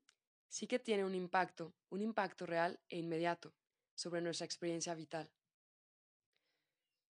sí 0.48 0.66
que 0.66 0.78
tiene 0.78 1.04
un 1.04 1.14
impacto, 1.14 1.74
un 1.90 2.02
impacto 2.02 2.46
real 2.46 2.80
e 2.88 2.98
inmediato 2.98 3.54
sobre 3.94 4.20
nuestra 4.20 4.44
experiencia 4.44 4.94
vital. 4.94 5.30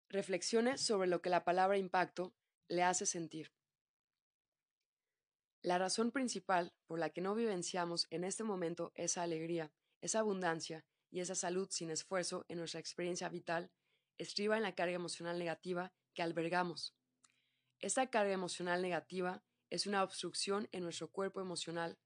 Reflexione 0.10 0.78
sobre 0.78 1.08
lo 1.08 1.22
que 1.22 1.30
la 1.30 1.44
palabra 1.44 1.78
impacto 1.78 2.34
le 2.68 2.84
hace 2.84 3.06
sentir. 3.06 3.52
La 5.62 5.78
razón 5.78 6.12
principal 6.12 6.74
por 6.86 7.00
la 7.00 7.10
que 7.10 7.22
no 7.22 7.36
vivenciamos 7.36 8.08
en 8.10 8.24
este 8.24 8.44
momento 8.44 8.94
esa 8.96 9.24
alegría, 9.24 9.74
esa 10.02 10.20
abundancia 10.20 10.86
y 11.10 11.20
esa 11.20 11.36
salud 11.36 11.68
sin 11.72 11.90
esfuerzo 11.90 12.46
en 12.48 12.58
nuestra 12.58 12.80
experiencia 12.80 13.30
vital 13.30 13.72
estriba 14.18 14.58
en 14.58 14.64
la 14.64 14.76
carga 14.76 14.96
emocional 14.96 15.38
negativa 15.40 15.94
que 16.14 16.22
albergamos. 16.22 16.96
Esta 17.80 18.10
carga 18.10 18.34
emocional 18.34 18.82
negativa 18.82 19.44
es 19.70 19.86
una 19.86 20.04
obstrucción 20.04 20.68
en 20.72 20.84
nuestro 20.84 21.10
cuerpo 21.10 21.42
emocional, 21.42 22.00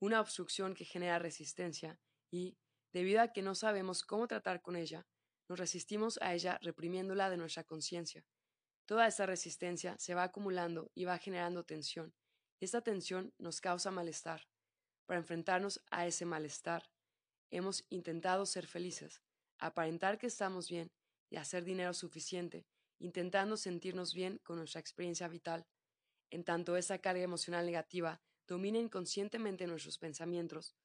una 0.00 0.20
obstrucción 0.20 0.74
que 0.74 0.84
genera 0.84 1.18
resistencia 1.18 1.98
y, 2.30 2.58
debido 2.92 3.22
a 3.22 3.32
que 3.32 3.42
no 3.42 3.54
sabemos 3.54 4.02
cómo 4.02 4.26
tratar 4.26 4.60
con 4.60 4.76
ella, 4.76 5.06
nos 5.48 5.58
resistimos 5.58 6.18
a 6.20 6.34
ella 6.34 6.58
reprimiéndola 6.60 7.30
de 7.30 7.36
nuestra 7.36 7.64
conciencia. 7.64 8.26
Toda 8.84 9.06
esta 9.06 9.26
resistencia 9.26 9.96
se 9.98 10.14
va 10.14 10.24
acumulando 10.24 10.90
y 10.94 11.04
va 11.04 11.18
generando 11.18 11.64
tensión, 11.64 12.14
y 12.60 12.64
esta 12.64 12.82
tensión 12.82 13.32
nos 13.38 13.60
causa 13.60 13.90
malestar. 13.90 14.46
Para 15.06 15.20
enfrentarnos 15.20 15.82
a 15.90 16.06
ese 16.06 16.24
malestar, 16.24 16.90
hemos 17.50 17.84
intentado 17.88 18.46
ser 18.46 18.66
felices, 18.66 19.22
aparentar 19.58 20.18
que 20.18 20.26
estamos 20.26 20.68
bien 20.68 20.92
y 21.30 21.36
hacer 21.36 21.64
dinero 21.64 21.94
suficiente, 21.94 22.66
intentando 22.98 23.56
sentirnos 23.56 24.14
bien 24.14 24.38
con 24.44 24.56
nuestra 24.56 24.80
experiencia 24.80 25.28
vital. 25.28 25.66
En 26.30 26.44
tanto 26.44 26.76
esa 26.76 26.98
carga 26.98 27.22
emocional 27.22 27.66
negativa 27.66 28.20
domina 28.46 28.78
inconscientemente 28.78 29.66
nuestros 29.66 29.98
pensamientos, 29.98 30.76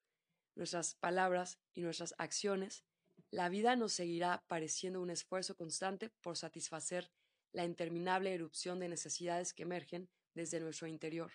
nuestras 0.56 0.96
palabras 0.96 1.60
y 1.74 1.82
nuestras 1.82 2.14
acciones, 2.18 2.84
la 3.30 3.50
vida 3.50 3.76
nos 3.76 3.94
seguirá 3.94 4.44
pareciendo 4.48 5.02
un 5.02 5.10
esfuerzo 5.10 5.56
constante 5.56 6.10
por 6.22 6.38
satisfacer 6.38 7.12
la 7.54 7.66
interminable 7.66 8.34
erupción 8.34 8.80
de 8.80 8.90
necesidades 8.90 9.54
que 9.54 9.64
emergen 9.64 10.10
desde 10.34 10.60
nuestro 10.60 10.88
interior. 10.88 11.32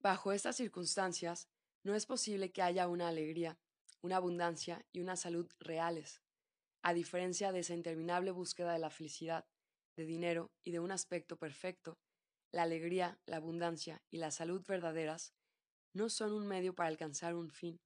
Bajo 0.00 0.32
estas 0.32 0.56
circunstancias, 0.56 1.48
no 1.84 1.94
es 1.94 2.06
posible 2.06 2.52
que 2.52 2.62
haya 2.62 2.88
una 2.88 3.08
alegría, 3.08 3.58
una 4.02 4.16
abundancia 4.16 4.84
y 4.92 5.00
una 5.00 5.16
salud 5.16 5.50
reales, 5.58 6.22
a 6.82 6.94
diferencia 6.94 7.52
de 7.52 7.60
esa 7.60 7.74
interminable 7.74 8.30
búsqueda 8.30 8.72
de 8.72 8.78
la 8.78 8.90
felicidad, 8.90 9.46
de 9.96 10.04
dinero 10.04 10.50
y 10.64 10.72
de 10.72 10.80
un 10.80 10.90
aspecto 10.90 11.36
perfecto, 11.36 11.98
la 12.52 12.62
alegría, 12.62 13.18
la 13.24 13.38
abundancia 13.38 14.02
y 14.10 14.18
la 14.18 14.30
salud 14.30 14.62
verdaderas 14.66 15.32
no 15.94 16.08
son 16.08 16.32
un 16.32 16.46
medio 16.46 16.74
para 16.74 16.88
alcanzar 16.88 17.34
un 17.34 17.50
fin. 17.50 17.80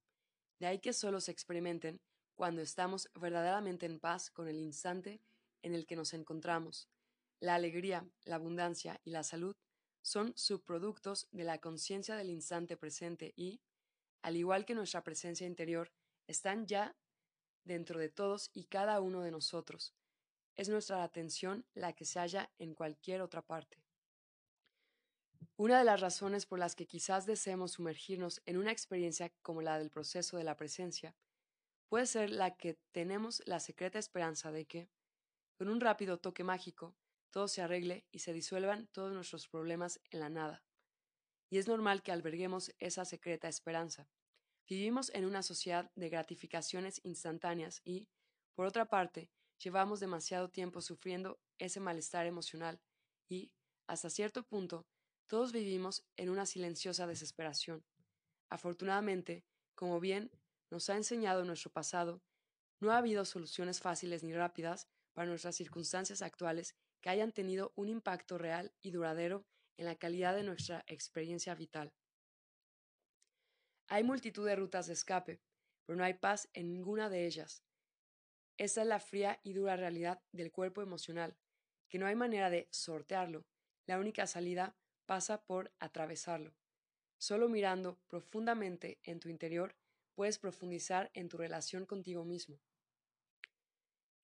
De 0.58 0.66
ahí 0.66 0.80
que 0.80 0.92
solo 0.92 1.20
se 1.20 1.30
experimenten 1.30 2.00
cuando 2.34 2.62
estamos 2.62 3.08
verdaderamente 3.14 3.86
en 3.86 4.00
paz 4.00 4.30
con 4.30 4.48
el 4.48 4.56
instante 4.56 5.20
en 5.62 5.74
el 5.74 5.86
que 5.86 5.96
nos 5.96 6.14
encontramos. 6.14 6.88
La 7.40 7.54
alegría, 7.54 8.08
la 8.24 8.36
abundancia 8.36 9.00
y 9.04 9.10
la 9.10 9.22
salud 9.22 9.54
son 10.02 10.32
subproductos 10.36 11.28
de 11.30 11.44
la 11.44 11.58
conciencia 11.58 12.16
del 12.16 12.30
instante 12.30 12.76
presente 12.76 13.32
y, 13.36 13.60
al 14.26 14.34
igual 14.34 14.64
que 14.64 14.74
nuestra 14.74 15.04
presencia 15.04 15.46
interior, 15.46 15.92
están 16.26 16.66
ya 16.66 16.96
dentro 17.62 18.00
de 18.00 18.08
todos 18.08 18.50
y 18.52 18.64
cada 18.64 19.00
uno 19.00 19.22
de 19.22 19.30
nosotros. 19.30 19.94
Es 20.56 20.68
nuestra 20.68 21.04
atención 21.04 21.64
la 21.74 21.92
que 21.92 22.04
se 22.04 22.18
halla 22.18 22.50
en 22.58 22.74
cualquier 22.74 23.22
otra 23.22 23.42
parte. 23.42 23.84
Una 25.56 25.78
de 25.78 25.84
las 25.84 26.00
razones 26.00 26.44
por 26.44 26.58
las 26.58 26.74
que 26.74 26.88
quizás 26.88 27.24
deseemos 27.24 27.74
sumergirnos 27.74 28.42
en 28.46 28.56
una 28.56 28.72
experiencia 28.72 29.32
como 29.42 29.62
la 29.62 29.78
del 29.78 29.90
proceso 29.90 30.36
de 30.36 30.42
la 30.42 30.56
presencia 30.56 31.14
puede 31.88 32.06
ser 32.06 32.30
la 32.30 32.56
que 32.56 32.80
tenemos 32.90 33.44
la 33.46 33.60
secreta 33.60 34.00
esperanza 34.00 34.50
de 34.50 34.66
que, 34.66 34.90
con 35.56 35.68
un 35.68 35.80
rápido 35.80 36.18
toque 36.18 36.42
mágico, 36.42 36.96
todo 37.30 37.46
se 37.46 37.62
arregle 37.62 38.04
y 38.10 38.18
se 38.18 38.32
disuelvan 38.32 38.88
todos 38.88 39.12
nuestros 39.12 39.46
problemas 39.46 40.00
en 40.10 40.18
la 40.18 40.30
nada. 40.30 40.65
Y 41.50 41.58
es 41.58 41.68
normal 41.68 42.02
que 42.02 42.12
alberguemos 42.12 42.72
esa 42.78 43.04
secreta 43.04 43.48
esperanza. 43.48 44.08
Vivimos 44.68 45.10
en 45.14 45.24
una 45.24 45.42
sociedad 45.42 45.90
de 45.94 46.08
gratificaciones 46.08 47.00
instantáneas 47.04 47.80
y, 47.84 48.08
por 48.54 48.66
otra 48.66 48.86
parte, 48.88 49.30
llevamos 49.62 50.00
demasiado 50.00 50.50
tiempo 50.50 50.80
sufriendo 50.80 51.38
ese 51.58 51.78
malestar 51.80 52.26
emocional 52.26 52.80
y, 53.28 53.52
hasta 53.86 54.10
cierto 54.10 54.42
punto, 54.42 54.86
todos 55.28 55.52
vivimos 55.52 56.04
en 56.16 56.30
una 56.30 56.46
silenciosa 56.46 57.06
desesperación. 57.06 57.84
Afortunadamente, 58.48 59.44
como 59.74 60.00
bien 60.00 60.30
nos 60.70 60.90
ha 60.90 60.96
enseñado 60.96 61.44
nuestro 61.44 61.70
pasado, 61.70 62.22
no 62.80 62.92
ha 62.92 62.98
habido 62.98 63.24
soluciones 63.24 63.80
fáciles 63.80 64.22
ni 64.22 64.34
rápidas 64.34 64.88
para 65.12 65.28
nuestras 65.28 65.56
circunstancias 65.56 66.22
actuales 66.22 66.74
que 67.00 67.08
hayan 67.08 67.32
tenido 67.32 67.72
un 67.76 67.88
impacto 67.88 68.36
real 68.36 68.72
y 68.82 68.90
duradero 68.90 69.46
en 69.76 69.86
la 69.86 69.96
calidad 69.96 70.34
de 70.34 70.42
nuestra 70.42 70.84
experiencia 70.86 71.54
vital. 71.54 71.92
Hay 73.88 74.02
multitud 74.02 74.46
de 74.46 74.56
rutas 74.56 74.86
de 74.86 74.94
escape, 74.94 75.40
pero 75.84 75.96
no 75.96 76.04
hay 76.04 76.14
paz 76.14 76.48
en 76.52 76.68
ninguna 76.68 77.08
de 77.08 77.26
ellas. 77.26 77.62
Esa 78.58 78.82
es 78.82 78.88
la 78.88 79.00
fría 79.00 79.38
y 79.42 79.52
dura 79.52 79.76
realidad 79.76 80.22
del 80.32 80.50
cuerpo 80.50 80.82
emocional, 80.82 81.36
que 81.88 81.98
no 81.98 82.06
hay 82.06 82.14
manera 82.14 82.50
de 82.50 82.68
sortearlo. 82.70 83.46
La 83.86 83.98
única 83.98 84.26
salida 84.26 84.76
pasa 85.04 85.44
por 85.44 85.72
atravesarlo. 85.78 86.54
Solo 87.18 87.48
mirando 87.48 88.00
profundamente 88.08 88.98
en 89.04 89.20
tu 89.20 89.28
interior 89.28 89.76
puedes 90.14 90.38
profundizar 90.38 91.10
en 91.14 91.28
tu 91.28 91.36
relación 91.36 91.86
contigo 91.86 92.24
mismo. 92.24 92.58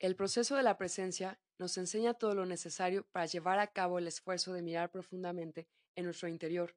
El 0.02 0.16
proceso 0.16 0.56
de 0.56 0.64
la 0.64 0.76
presencia 0.78 1.38
nos 1.58 1.78
enseña 1.78 2.14
todo 2.14 2.34
lo 2.34 2.44
necesario 2.44 3.06
para 3.12 3.26
llevar 3.26 3.60
a 3.60 3.68
cabo 3.68 4.00
el 4.00 4.08
esfuerzo 4.08 4.52
de 4.52 4.60
mirar 4.60 4.90
profundamente 4.90 5.68
en 5.94 6.06
nuestro 6.06 6.26
interior. 6.26 6.74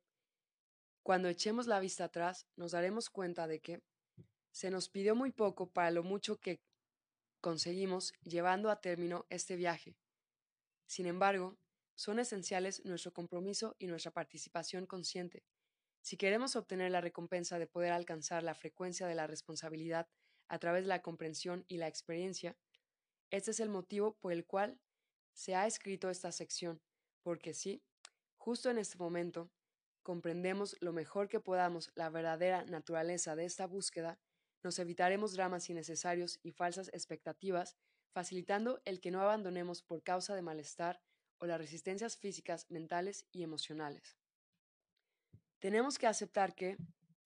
Cuando 1.02 1.28
echemos 1.28 1.66
la 1.66 1.80
vista 1.80 2.04
atrás, 2.04 2.46
nos 2.56 2.74
daremos 2.74 3.10
cuenta 3.10 3.48
de 3.48 3.62
que 3.62 3.82
se 4.52 4.70
nos 4.70 4.90
pidió 4.90 5.16
muy 5.16 5.32
poco 5.32 5.72
para 5.72 5.90
lo 5.90 6.04
mucho 6.04 6.40
que 6.40 6.62
conseguimos 7.42 8.14
llevando 8.22 8.70
a 8.70 8.80
término 8.80 9.26
este 9.32 9.56
viaje. 9.56 9.98
Sin 10.86 11.08
embargo, 11.08 11.58
son 11.96 12.20
esenciales 12.20 12.86
nuestro 12.86 13.12
compromiso 13.12 13.76
y 13.80 13.88
nuestra 13.88 14.12
participación 14.12 14.86
consciente. 14.86 15.44
Si 16.04 16.16
queremos 16.16 16.56
obtener 16.56 16.92
la 16.92 17.02
recompensa 17.02 17.58
de 17.58 17.66
poder 17.66 17.92
alcanzar 17.92 18.44
la 18.44 18.54
frecuencia 18.54 19.08
de 19.08 19.16
la 19.16 19.26
responsabilidad 19.26 20.08
a 20.48 20.60
través 20.60 20.84
de 20.84 20.90
la 20.90 21.02
comprensión 21.02 21.66
y 21.68 21.78
la 21.78 21.88
experiencia, 21.88 22.56
este 23.32 23.52
es 23.52 23.60
el 23.60 23.70
motivo 23.70 24.16
por 24.18 24.32
el 24.32 24.46
cual 24.46 24.80
se 25.34 25.56
ha 25.56 25.68
escrito 25.68 26.10
esta 26.10 26.32
sección, 26.32 26.82
porque 27.24 27.54
sí, 27.54 27.84
justo 28.38 28.70
en 28.70 28.78
este 28.78 28.98
momento, 28.98 29.52
comprendemos 30.04 30.78
lo 30.82 30.94
mejor 30.94 31.28
que 31.28 31.40
podamos 31.40 31.92
la 31.96 32.10
verdadera 32.10 32.64
naturaleza 32.66 33.36
de 33.36 33.46
esta 33.46 33.66
búsqueda, 33.66 34.20
nos 34.64 34.80
evitaremos 34.80 35.34
dramas 35.34 35.70
innecesarios 35.70 36.40
y 36.44 36.52
falsas 36.52 36.90
expectativas, 36.94 37.76
facilitando 38.12 38.82
el 38.86 39.02
que 39.02 39.12
no 39.12 39.22
abandonemos 39.22 39.82
por 39.82 40.04
causa 40.04 40.36
de 40.36 40.42
malestar 40.42 41.02
o 41.40 41.46
las 41.46 41.60
resistencias 41.60 42.18
físicas, 42.18 42.66
mentales 42.70 43.28
y 43.32 43.44
emocionales. 43.44 44.18
Tenemos 45.60 45.98
que 45.98 46.08
aceptar 46.08 46.56
que, 46.56 46.78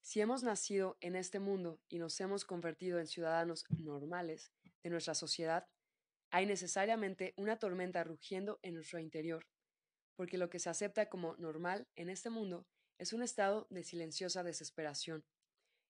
si 0.02 0.22
hemos 0.22 0.44
nacido 0.44 0.98
en 1.02 1.16
este 1.16 1.40
mundo 1.40 1.80
y 1.90 2.00
nos 2.00 2.20
hemos 2.22 2.46
convertido 2.46 3.00
en 3.00 3.08
ciudadanos 3.08 3.66
normales 3.70 4.52
de 4.82 4.90
nuestra 4.90 5.14
sociedad, 5.14 5.68
hay 6.32 6.46
necesariamente 6.46 7.34
una 7.38 7.58
tormenta 7.58 8.04
rugiendo 8.04 8.60
en 8.62 8.76
nuestro 8.76 9.00
interior, 9.00 9.48
porque 10.16 10.38
lo 10.38 10.50
que 10.50 10.60
se 10.60 10.70
acepta 10.70 11.10
como 11.10 11.36
normal 11.38 11.88
en 11.96 12.10
este 12.10 12.30
mundo 12.30 12.68
es 12.98 13.14
un 13.14 13.24
estado 13.24 13.68
de 13.70 13.84
silenciosa 13.84 14.44
desesperación, 14.44 15.26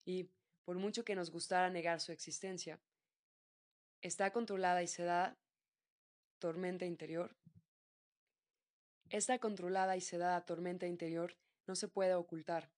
y, 0.05 0.29
por 0.63 0.77
mucho 0.77 1.03
que 1.03 1.15
nos 1.15 1.31
gustara 1.31 1.69
negar 1.69 1.99
su 1.99 2.11
existencia, 2.11 2.79
está 4.01 4.31
controlada 4.31 4.81
y 4.83 4.87
sedada 4.87 5.37
tormenta 6.39 6.85
interior. 6.85 7.35
Esta 9.09 9.39
controlada 9.39 9.97
y 9.97 10.01
sedada 10.01 10.45
tormenta 10.45 10.85
interior 10.85 11.35
no 11.65 11.75
se 11.75 11.87
puede 11.87 12.13
ocultar. 12.13 12.71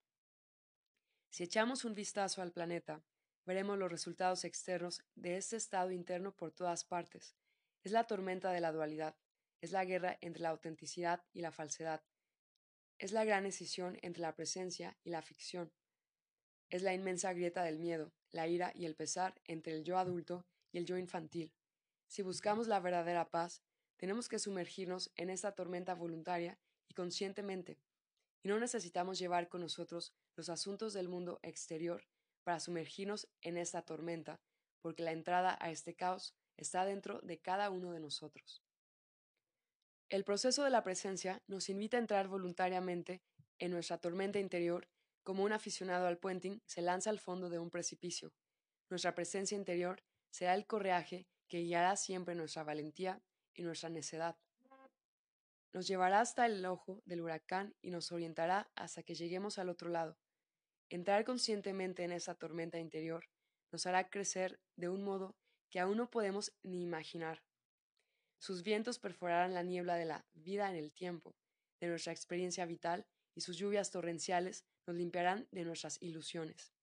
Si 1.30 1.44
echamos 1.44 1.86
un 1.86 1.94
vistazo 1.94 2.42
al 2.42 2.52
planeta, 2.52 3.04
veremos 3.46 3.78
los 3.78 3.92
resultados 3.92 4.46
externos 4.46 5.04
de 5.16 5.38
este 5.38 5.58
estado 5.58 5.92
interno 5.92 6.34
por 6.36 6.52
todas 6.52 6.86
partes, 6.86 7.36
es 7.84 7.92
la 7.92 8.06
tormenta 8.06 8.52
de 8.52 8.62
la 8.62 8.72
dualidad, 8.72 9.16
es 9.62 9.72
la 9.72 9.86
guerra 9.86 10.18
entre 10.22 10.42
la 10.42 10.50
autenticidad 10.50 11.24
y 11.34 11.42
la 11.42 11.52
falsedad, 11.52 12.04
es 13.00 13.12
la 13.12 13.26
gran 13.26 13.46
escisión 13.46 13.98
entre 14.02 14.22
la 14.22 14.36
presencia 14.36 14.98
y 15.04 15.10
la 15.10 15.22
ficción, 15.22 15.72
es 16.70 16.84
la 16.84 16.94
inmensa 16.94 17.34
grieta 17.34 17.64
del 17.64 17.80
miedo, 17.80 18.14
la 18.32 18.48
ira 18.48 18.72
y 18.76 18.86
el 18.86 18.96
pesar 18.96 19.42
entre 19.46 19.74
el 19.74 19.84
yo 19.84 19.98
adulto 19.98 20.46
y 20.72 20.78
el 20.78 20.86
yo 20.86 20.98
infantil. 20.98 21.54
Si 22.08 22.22
buscamos 22.22 22.68
la 22.68 22.80
verdadera 22.80 23.30
paz, 23.30 23.64
tenemos 23.98 24.30
que 24.30 24.40
sumergirnos 24.40 25.12
en 25.16 25.30
esta 25.30 25.54
tormenta 25.54 25.94
voluntaria 25.96 26.60
y 26.88 26.94
conscientemente, 26.94 27.80
y 28.44 28.50
no 28.50 28.60
necesitamos 28.60 29.20
llevar 29.20 29.50
con 29.50 29.62
nosotros 29.62 30.14
los 30.36 30.50
asuntos 30.50 30.94
del 30.94 31.08
mundo 31.08 31.40
exterior 31.44 32.08
para 32.44 32.60
sumergirnos 32.60 33.28
en 33.42 33.58
esta 33.58 33.84
tormenta, 33.84 34.40
porque 34.82 35.04
la 35.04 35.12
entrada 35.12 35.58
a 35.60 35.72
este 35.72 35.96
caos 35.96 36.36
está 36.58 36.86
dentro 36.86 37.20
de 37.22 37.40
cada 37.40 37.70
uno 37.70 37.92
de 37.92 38.00
nosotros. 38.00 38.64
El 40.10 40.24
proceso 40.24 40.64
de 40.64 40.70
la 40.70 40.84
presencia 40.84 41.42
nos 41.48 41.70
invita 41.70 41.98
a 41.98 42.02
entrar 42.02 42.28
voluntariamente 42.28 43.22
en 43.60 43.72
nuestra 43.72 43.98
tormenta 43.98 44.40
interior 44.40 44.88
como 45.24 45.44
un 45.44 45.54
aficionado 45.54 46.08
al 46.08 46.18
puenting 46.18 46.62
se 46.66 46.82
lanza 46.82 47.10
al 47.10 47.20
fondo 47.20 47.50
de 47.50 47.60
un 47.60 47.70
precipicio. 47.70 48.34
Nuestra 48.90 49.16
presencia 49.16 49.56
interior 49.56 50.04
será 50.32 50.56
el 50.56 50.66
correaje 50.66 51.28
que 51.48 51.60
guiará 51.60 51.96
siempre 51.96 52.36
nuestra 52.36 52.64
valentía 52.64 53.22
y 53.54 53.64
nuestra 53.64 53.90
necedad. 53.90 54.36
Nos 55.74 55.88
llevará 55.88 56.20
hasta 56.20 56.46
el 56.46 56.66
ojo 56.66 57.02
del 57.06 57.22
huracán 57.22 57.76
y 57.82 57.92
nos 57.92 58.12
orientará 58.12 58.70
hasta 58.76 59.04
que 59.04 59.16
lleguemos 59.16 59.58
al 59.58 59.70
otro 59.70 59.90
lado. 59.90 60.18
Entrar 60.90 61.24
conscientemente 61.24 62.04
en 62.04 62.12
esa 62.12 62.36
tormenta 62.36 62.80
interior 62.80 63.30
nos 63.72 63.86
hará 63.86 64.10
crecer 64.10 64.60
de 64.76 64.90
un 64.90 65.04
modo 65.04 65.38
que 65.72 65.80
aún 65.80 65.98
no 65.98 66.12
podemos 66.12 66.54
ni 66.62 66.84
imaginar. 66.84 67.42
Sus 68.38 68.62
vientos 68.62 69.00
perforarán 69.00 69.54
la 69.54 69.64
niebla 69.64 69.96
de 69.96 70.06
la 70.06 70.26
vida 70.34 70.70
en 70.70 70.76
el 70.76 70.92
tiempo, 70.92 71.36
de 71.80 71.88
nuestra 71.88 72.14
experiencia 72.14 72.66
vital, 72.66 73.08
y 73.34 73.42
sus 73.42 73.58
lluvias 73.58 73.90
torrenciales 73.90 74.66
nos 74.86 74.98
limpiarán 74.98 75.48
de 75.52 75.64
nuestras 75.64 76.02
ilusiones. 76.02 76.74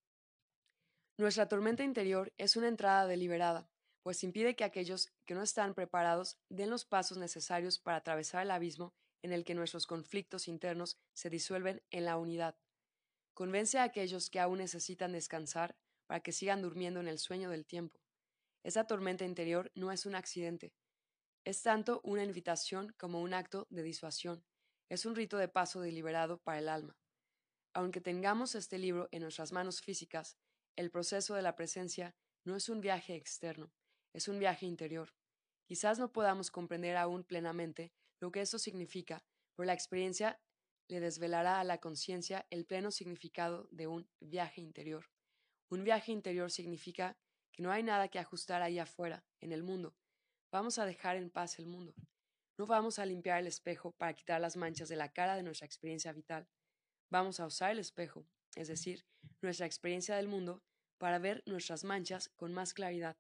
Nuestra 1.19 1.49
tormenta 1.49 1.85
interior 1.85 2.33
es 2.39 2.57
una 2.57 2.69
entrada 2.69 3.07
deliberada, 3.07 3.69
pues 4.03 4.25
impide 4.25 4.57
que 4.57 4.65
aquellos 4.65 5.13
que 5.27 5.35
no 5.35 5.43
están 5.43 5.75
preparados 5.75 6.39
den 6.49 6.71
los 6.71 6.85
pasos 6.85 7.19
necesarios 7.19 7.79
para 7.79 7.99
atravesar 7.99 8.43
el 8.43 8.51
abismo 8.51 8.95
en 9.23 9.33
el 9.33 9.45
que 9.45 9.55
nuestros 9.55 9.87
conflictos 9.87 10.49
internos 10.49 10.97
se 11.13 11.29
disuelven 11.29 11.83
en 11.91 12.05
la 12.05 12.17
unidad. 12.17 12.57
Convence 13.35 13.79
a 13.79 13.83
aquellos 13.83 14.31
que 14.31 14.41
aún 14.41 14.59
necesitan 14.59 15.13
descansar 15.13 15.77
para 16.07 16.21
que 16.21 16.33
sigan 16.33 16.63
durmiendo 16.63 17.01
en 17.01 17.09
el 17.09 17.19
sueño 17.19 17.51
del 17.51 17.67
tiempo. 17.67 18.01
Esa 18.69 18.87
tormenta 18.87 19.25
interior 19.25 19.73
no 19.75 19.93
es 19.93 20.05
un 20.05 20.15
accidente, 20.15 20.75
es 21.47 21.63
tanto 21.63 22.03
una 22.05 22.23
invitación 22.23 22.95
como 22.99 23.23
un 23.23 23.33
acto 23.33 23.67
de 23.71 23.83
disuasión, 23.83 24.45
es 24.91 25.07
un 25.07 25.17
rito 25.17 25.39
de 25.39 25.49
paso 25.49 25.81
deliberado 25.81 26.37
para 26.43 26.59
el 26.59 26.69
alma. 26.69 26.99
Aunque 27.73 28.03
tengamos 28.03 28.55
este 28.55 28.77
libro 28.77 29.09
en 29.11 29.23
nuestras 29.23 29.53
manos 29.53 29.81
físicas, 29.81 30.37
el 30.77 30.91
proceso 30.91 31.35
de 31.35 31.41
la 31.41 31.57
presencia 31.57 32.15
no 32.45 32.57
es 32.57 32.69
un 32.69 32.83
viaje 32.83 33.15
externo, 33.17 33.73
es 34.13 34.29
un 34.29 34.39
viaje 34.39 34.67
interior. 34.67 35.15
Quizás 35.65 35.99
no 35.99 36.13
podamos 36.13 36.51
comprender 36.51 36.99
aún 36.99 37.25
plenamente 37.25 37.95
lo 38.21 38.31
que 38.31 38.43
esto 38.43 38.59
significa, 38.59 39.25
pero 39.57 39.67
la 39.67 39.73
experiencia 39.73 40.43
le 40.89 41.01
desvelará 41.01 41.59
a 41.59 41.65
la 41.65 41.79
conciencia 41.79 42.47
el 42.51 42.67
pleno 42.67 42.91
significado 42.91 43.67
de 43.71 43.87
un 43.87 44.11
viaje 44.21 44.61
interior. 44.61 45.07
Un 45.71 45.85
viaje 45.85 46.13
interior 46.13 46.51
significa 46.51 47.17
que 47.59 47.65
no 47.65 47.73
hay 47.73 47.83
nada 47.83 48.07
que 48.07 48.21
ajustar 48.21 48.63
ahí 48.63 48.79
afuera, 48.79 49.25
en 49.41 49.51
el 49.51 49.65
mundo. 49.65 49.97
Vamos 50.53 50.79
a 50.79 50.87
dejar 50.87 51.17
en 51.17 51.29
paz 51.29 51.59
el 51.59 51.67
mundo. 51.67 51.93
No 52.57 52.67
vamos 52.67 53.01
a 53.01 53.05
limpiar 53.05 53.41
el 53.41 53.49
espejo 53.49 53.91
para 53.91 54.15
quitar 54.15 54.41
las 54.41 54.57
manchas 54.57 54.89
de 54.89 54.95
la 54.95 55.13
cara 55.13 55.35
de 55.35 55.43
nuestra 55.43 55.67
experiencia 55.67 56.13
vital. 56.13 56.49
Vamos 57.11 57.41
a 57.41 57.47
usar 57.47 57.73
el 57.73 57.81
espejo, 57.81 58.29
es 58.55 58.69
decir, 58.69 59.05
nuestra 59.43 59.67
experiencia 59.67 60.15
del 60.15 60.29
mundo, 60.29 60.63
para 60.99 61.19
ver 61.19 61.43
nuestras 61.47 61.83
manchas 61.83 62.29
con 62.37 62.55
más 62.55 62.75
claridad. 62.75 63.17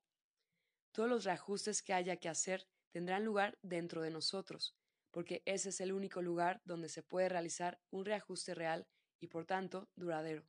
Todos 0.92 1.10
los 1.10 1.24
reajustes 1.24 1.82
que 1.82 1.94
haya 1.94 2.18
que 2.18 2.28
hacer 2.28 2.68
tendrán 2.92 3.24
lugar 3.24 3.58
dentro 3.62 4.02
de 4.02 4.10
nosotros, 4.10 4.76
porque 5.10 5.42
ese 5.46 5.70
es 5.70 5.80
el 5.80 5.92
único 5.92 6.22
lugar 6.22 6.62
donde 6.64 6.88
se 6.88 7.02
puede 7.02 7.28
realizar 7.28 7.80
un 7.90 8.04
reajuste 8.04 8.54
real 8.54 8.86
y 9.18 9.26
por 9.26 9.46
tanto 9.46 9.90
duradero. 9.96 10.46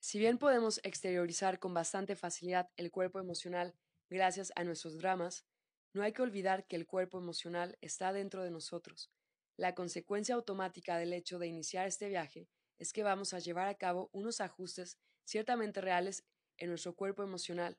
Si 0.00 0.18
bien 0.18 0.38
podemos 0.38 0.80
exteriorizar 0.84 1.58
con 1.58 1.74
bastante 1.74 2.14
facilidad 2.14 2.70
el 2.76 2.90
cuerpo 2.90 3.18
emocional 3.18 3.74
gracias 4.08 4.52
a 4.54 4.64
nuestros 4.64 4.96
dramas, 4.98 5.44
no 5.92 6.02
hay 6.02 6.12
que 6.12 6.22
olvidar 6.22 6.66
que 6.66 6.76
el 6.76 6.86
cuerpo 6.86 7.18
emocional 7.18 7.76
está 7.80 8.12
dentro 8.12 8.44
de 8.44 8.50
nosotros. 8.50 9.10
La 9.56 9.74
consecuencia 9.74 10.36
automática 10.36 10.98
del 10.98 11.12
hecho 11.12 11.38
de 11.38 11.48
iniciar 11.48 11.86
este 11.88 12.08
viaje 12.08 12.48
es 12.78 12.92
que 12.92 13.02
vamos 13.02 13.34
a 13.34 13.40
llevar 13.40 13.66
a 13.66 13.74
cabo 13.74 14.08
unos 14.12 14.40
ajustes 14.40 14.98
ciertamente 15.24 15.80
reales 15.80 16.24
en 16.58 16.68
nuestro 16.68 16.94
cuerpo 16.94 17.22
emocional, 17.24 17.76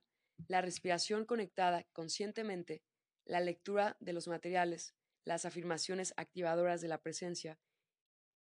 la 0.48 0.62
respiración 0.62 1.26
conectada 1.26 1.86
conscientemente, 1.94 2.84
la 3.26 3.40
lectura 3.40 3.96
de 4.00 4.14
los 4.14 4.28
materiales, 4.28 4.94
las 5.24 5.46
afirmaciones 5.46 6.14
activadoras 6.18 6.82
de 6.82 6.88
la 6.90 7.02
presencia 7.02 7.60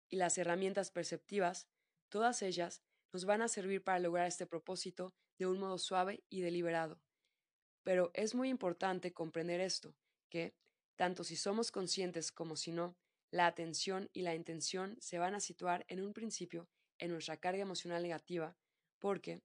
y 0.09 0.17
las 0.17 0.37
herramientas 0.37 0.89
perceptivas, 0.89 1.67
todas 2.09 2.41
ellas 2.41 2.81
nos 3.13 3.25
van 3.25 3.41
a 3.41 3.47
servir 3.47 3.84
para 3.84 3.99
lograr 3.99 4.27
este 4.27 4.45
propósito 4.45 5.13
de 5.38 5.47
un 5.47 5.59
modo 5.59 5.77
suave 5.77 6.23
y 6.29 6.41
deliberado. 6.41 7.01
Pero 7.84 8.11
es 8.13 8.35
muy 8.35 8.49
importante 8.49 9.13
comprender 9.13 9.61
esto, 9.61 9.95
que, 10.29 10.55
tanto 10.95 11.23
si 11.23 11.35
somos 11.35 11.71
conscientes 11.71 12.31
como 12.31 12.55
si 12.55 12.71
no, 12.71 12.97
la 13.31 13.45
atención 13.45 14.09
y 14.13 14.21
la 14.21 14.35
intención 14.35 14.97
se 14.99 15.19
van 15.19 15.35
a 15.35 15.39
situar 15.39 15.85
en 15.88 16.01
un 16.01 16.13
principio 16.13 16.69
en 16.97 17.11
nuestra 17.11 17.38
carga 17.38 17.61
emocional 17.61 18.01
negativa, 18.01 18.57
porque, 18.99 19.41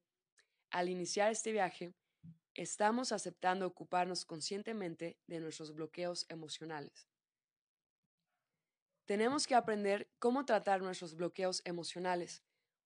al 0.70 0.88
iniciar 0.88 1.30
este 1.30 1.52
viaje, 1.52 1.94
estamos 2.54 3.12
aceptando 3.12 3.66
ocuparnos 3.66 4.24
conscientemente 4.24 5.18
de 5.26 5.40
nuestros 5.40 5.74
bloqueos 5.74 6.26
emocionales. 6.28 7.08
Tenemos 9.04 9.46
que 9.46 9.54
aprender 9.54 10.10
cómo 10.18 10.44
tratar 10.44 10.80
nuestros 10.80 11.16
bloqueos 11.16 11.60
emocionales, 11.64 12.42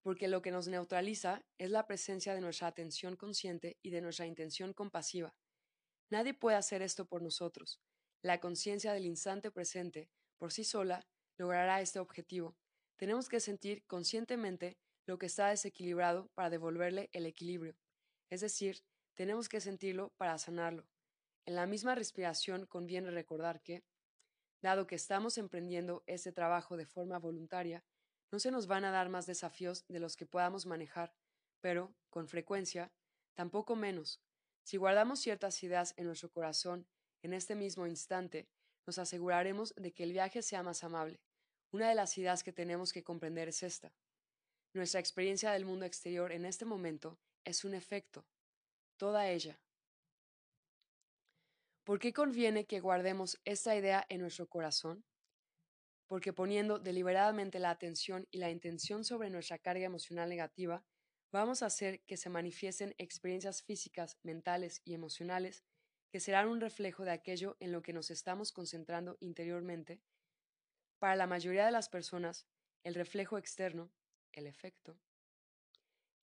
porque 0.07 0.28
lo 0.28 0.41
que 0.41 0.53
nos 0.53 0.69
neutraliza 0.69 1.45
es 1.59 1.73
la 1.73 1.85
presencia 1.89 2.33
de 2.33 2.41
nuestra 2.41 2.69
atención 2.69 3.16
consciente 3.16 3.77
y 3.83 3.91
de 3.91 4.01
nuestra 4.01 4.24
intención 4.24 4.73
compasiva. 4.73 5.35
Nadie 6.11 6.33
puede 6.33 6.57
hacer 6.57 6.81
esto 6.81 7.07
por 7.07 7.23
nosotros. 7.23 7.81
La 8.23 8.39
conciencia 8.39 8.93
del 8.93 9.05
instante 9.05 9.51
presente, 9.51 10.09
por 10.39 10.53
sí 10.53 10.62
sola, 10.62 11.05
logrará 11.39 11.81
este 11.81 11.99
objetivo. 11.99 12.57
Tenemos 12.95 13.28
que 13.28 13.41
sentir 13.41 13.85
conscientemente 13.89 14.78
lo 15.07 15.19
que 15.19 15.27
está 15.27 15.49
desequilibrado 15.49 16.28
para 16.35 16.51
devolverle 16.51 17.11
el 17.12 17.27
equilibrio. 17.27 17.77
Es 18.31 18.43
decir, 18.43 18.85
tenemos 19.15 19.49
que 19.49 19.61
sentirlo 19.61 20.12
para 20.19 20.39
sanarlo. 20.39 20.87
En 21.47 21.57
la 21.57 21.66
misma 21.66 21.97
respiración 21.97 22.66
conviene 22.66 23.11
recordar 23.11 23.61
que, 23.61 23.83
dado 24.62 24.87
que 24.87 24.95
estamos 24.95 25.37
emprendiendo 25.37 26.05
este 26.07 26.31
trabajo 26.31 26.77
de 26.77 26.87
forma 26.87 27.19
voluntaria, 27.19 27.85
no 28.31 28.39
se 28.39 28.51
nos 28.51 28.66
van 28.66 28.85
a 28.85 28.90
dar 28.90 29.09
más 29.09 29.27
desafíos 29.27 29.85
de 29.89 30.01
los 30.01 30.16
que 30.16 30.27
podamos 30.27 30.66
manejar, 30.66 31.15
pero, 31.61 31.94
con 32.11 32.28
frecuencia, 32.28 32.93
tampoco 33.35 33.77
menos. 33.77 34.20
Si 34.62 34.77
guardamos 34.77 35.20
ciertas 35.20 35.62
ideas 35.62 35.94
en 35.97 36.07
nuestro 36.07 36.31
corazón 36.31 36.86
en 37.23 37.32
este 37.32 37.55
mismo 37.55 37.86
instante, 37.86 38.48
nos 38.86 38.98
aseguraremos 38.98 39.74
de 39.77 39.93
que 39.93 40.03
el 40.03 40.12
viaje 40.12 40.43
sea 40.43 40.62
más 40.62 40.85
amable. 40.85 41.20
Una 41.73 41.89
de 41.89 41.94
las 41.94 42.16
ideas 42.19 42.43
que 42.43 42.53
tenemos 42.53 42.93
que 42.93 43.03
comprender 43.03 43.48
es 43.48 43.62
esta. 43.62 43.93
Nuestra 44.73 45.01
experiencia 45.01 45.53
del 45.53 45.65
mundo 45.65 45.85
exterior 45.85 46.32
en 46.32 46.44
este 46.44 46.65
momento 46.65 47.19
es 47.44 47.65
un 47.65 47.74
efecto, 47.74 48.27
toda 48.97 49.28
ella. 49.28 49.61
¿Por 51.85 51.98
qué 51.98 52.12
conviene 52.12 52.66
que 52.66 52.81
guardemos 52.81 53.40
esta 53.44 53.77
idea 53.77 54.05
en 54.09 54.20
nuestro 54.20 54.48
corazón? 54.48 55.05
Porque 56.07 56.33
poniendo 56.33 56.78
deliberadamente 56.78 57.59
la 57.59 57.70
atención 57.70 58.27
y 58.31 58.39
la 58.39 58.51
intención 58.51 59.05
sobre 59.05 59.31
nuestra 59.31 59.59
carga 59.59 59.85
emocional 59.85 60.28
negativa, 60.28 60.85
vamos 61.33 61.62
a 61.62 61.66
hacer 61.66 62.03
que 62.05 62.16
se 62.16 62.31
manifiesten 62.31 62.95
experiencias 62.99 63.62
físicas, 63.62 64.19
mentales 64.23 64.81
y 64.85 64.95
emocionales 64.95 65.65
que 66.11 66.20
serán 66.20 66.49
un 66.49 66.61
reflejo 66.61 67.05
de 67.05 67.11
aquello 67.11 67.57
en 67.61 67.73
lo 67.73 67.83
que 67.83 67.93
nos 67.93 68.11
estamos 68.11 68.53
concentrando 68.53 69.16
interiormente. 69.20 70.01
Para 70.99 71.16
la 71.16 71.27
mayoría 71.27 71.66
de 71.66 71.73
las 71.73 71.89
personas, 71.89 72.47
el 72.85 72.95
reflejo 72.95 73.37
externo, 73.37 73.91
el 74.33 74.47
efecto, 74.47 74.99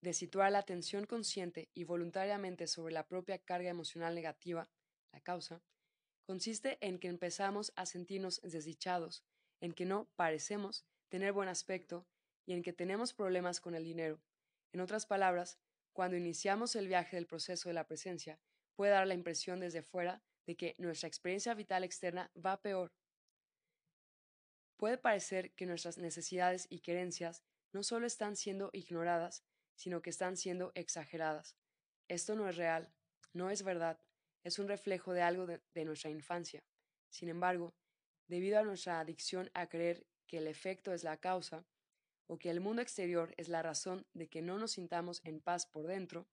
de 0.02 0.14
situar 0.14 0.52
la 0.52 0.60
atención 0.60 1.06
consciente 1.06 1.70
y 1.74 1.84
voluntariamente 1.84 2.68
sobre 2.68 2.94
la 2.94 3.08
propia 3.08 3.38
carga 3.38 3.70
emocional 3.70 4.16
negativa, 4.16 4.70
la 5.12 5.22
causa, 5.22 5.62
consiste 6.26 6.78
en 6.82 7.00
que 7.00 7.08
empezamos 7.08 7.72
a 7.76 7.86
sentirnos 7.86 8.42
desdichados, 8.42 9.24
en 9.64 9.72
que 9.72 9.86
no 9.86 10.10
parecemos 10.18 10.86
tener 11.08 11.32
buen 11.32 11.48
aspecto 11.48 12.06
y 12.46 12.52
en 12.52 12.64
que 12.64 12.74
tenemos 12.74 13.14
problemas 13.14 13.62
con 13.62 13.76
el 13.76 13.86
dinero. 13.86 14.22
En 14.74 14.82
otras 14.82 15.06
palabras, 15.06 15.58
cuando 15.94 16.18
iniciamos 16.18 16.76
el 16.76 16.90
viaje 16.90 17.16
del 17.16 17.28
proceso 17.28 17.70
de 17.70 17.74
la 17.74 17.88
presencia, 17.88 18.42
puede 18.76 18.92
dar 18.92 19.08
la 19.08 19.14
impresión 19.14 19.62
desde 19.62 19.82
fuera 19.82 20.22
de 20.46 20.58
que 20.58 20.76
nuestra 20.80 21.08
experiencia 21.08 21.54
vital 21.54 21.86
externa 21.86 22.30
va 22.36 22.62
peor. 22.62 22.92
Puede 24.76 24.98
parecer 24.98 25.54
que 25.54 25.66
nuestras 25.66 25.98
necesidades 25.98 26.68
y 26.70 26.80
querencias 26.80 27.42
no 27.72 27.84
solo 27.84 28.06
están 28.06 28.36
siendo 28.36 28.70
ignoradas, 28.74 29.46
sino 29.76 30.02
que 30.02 30.10
están 30.10 30.36
siendo 30.36 30.74
exageradas. 30.76 31.56
Esto 32.10 32.36
no 32.36 32.50
es 32.50 32.58
real, 32.58 32.94
no 33.32 33.50
es 33.50 33.64
verdad, 33.64 33.98
es 34.44 34.60
un 34.60 34.68
reflejo 34.68 35.14
de 35.14 35.22
algo 35.22 35.48
de, 35.48 35.86
nuestra 35.86 36.10
infancia. 36.10 36.66
Sin 37.10 37.30
embargo, 37.30 37.74
debido 38.34 38.58
a 38.58 38.64
nuestra 38.64 39.00
adicción 39.00 39.52
a 39.54 39.68
creer 39.68 40.08
que 40.26 40.40
el 40.40 40.48
efecto 40.48 40.92
es 40.92 41.04
la 41.04 41.18
causa, 41.18 41.66
o 42.26 42.40
que 42.40 42.50
el 42.50 42.62
mundo 42.62 42.82
exterior 42.82 43.32
es 43.38 43.48
la 43.48 43.62
razón 43.62 44.08
de 44.16 44.28
que 44.28 44.42
no 44.42 44.58
nos 44.58 44.72
sintamos 44.72 45.22
en 45.24 45.40
paz 45.40 45.68
por 45.68 45.86
dentro, 45.86 46.26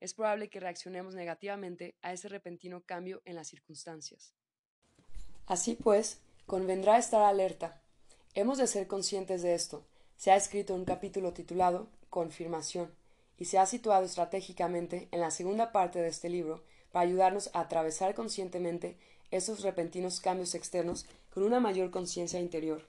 es 0.00 0.14
probable 0.14 0.48
que 0.48 0.60
reaccionemos 0.60 1.14
negativamente 1.14 1.94
a 2.00 2.14
ese 2.14 2.30
repentino 2.30 2.84
cambio 2.86 3.20
en 3.26 3.34
las 3.34 3.48
circunstancias. 3.48 4.32
Así 5.44 5.74
pues, 5.74 6.22
convendrá 6.46 6.96
estar 6.96 7.20
alerta. 7.20 7.82
Hemos 8.32 8.56
de 8.56 8.66
ser 8.66 8.86
conscientes 8.86 9.42
de 9.42 9.54
esto. 9.54 9.86
Se 10.16 10.30
ha 10.30 10.36
escrito 10.36 10.74
un 10.74 10.86
capítulo 10.86 11.34
titulado 11.34 11.90
confirmación, 12.08 12.94
y 13.36 13.44
se 13.44 13.58
ha 13.58 13.66
situado 13.66 14.06
estratégicamente 14.06 15.08
en 15.10 15.20
la 15.20 15.30
segunda 15.30 15.70
parte 15.70 15.98
de 15.98 16.08
este 16.08 16.30
libro 16.30 16.64
para 16.92 17.06
ayudarnos 17.06 17.50
a 17.52 17.60
atravesar 17.60 18.14
conscientemente 18.14 18.96
esos 19.30 19.62
repentinos 19.62 20.20
cambios 20.20 20.54
externos 20.54 21.06
con 21.32 21.42
una 21.42 21.60
mayor 21.60 21.90
conciencia 21.90 22.40
interior. 22.40 22.84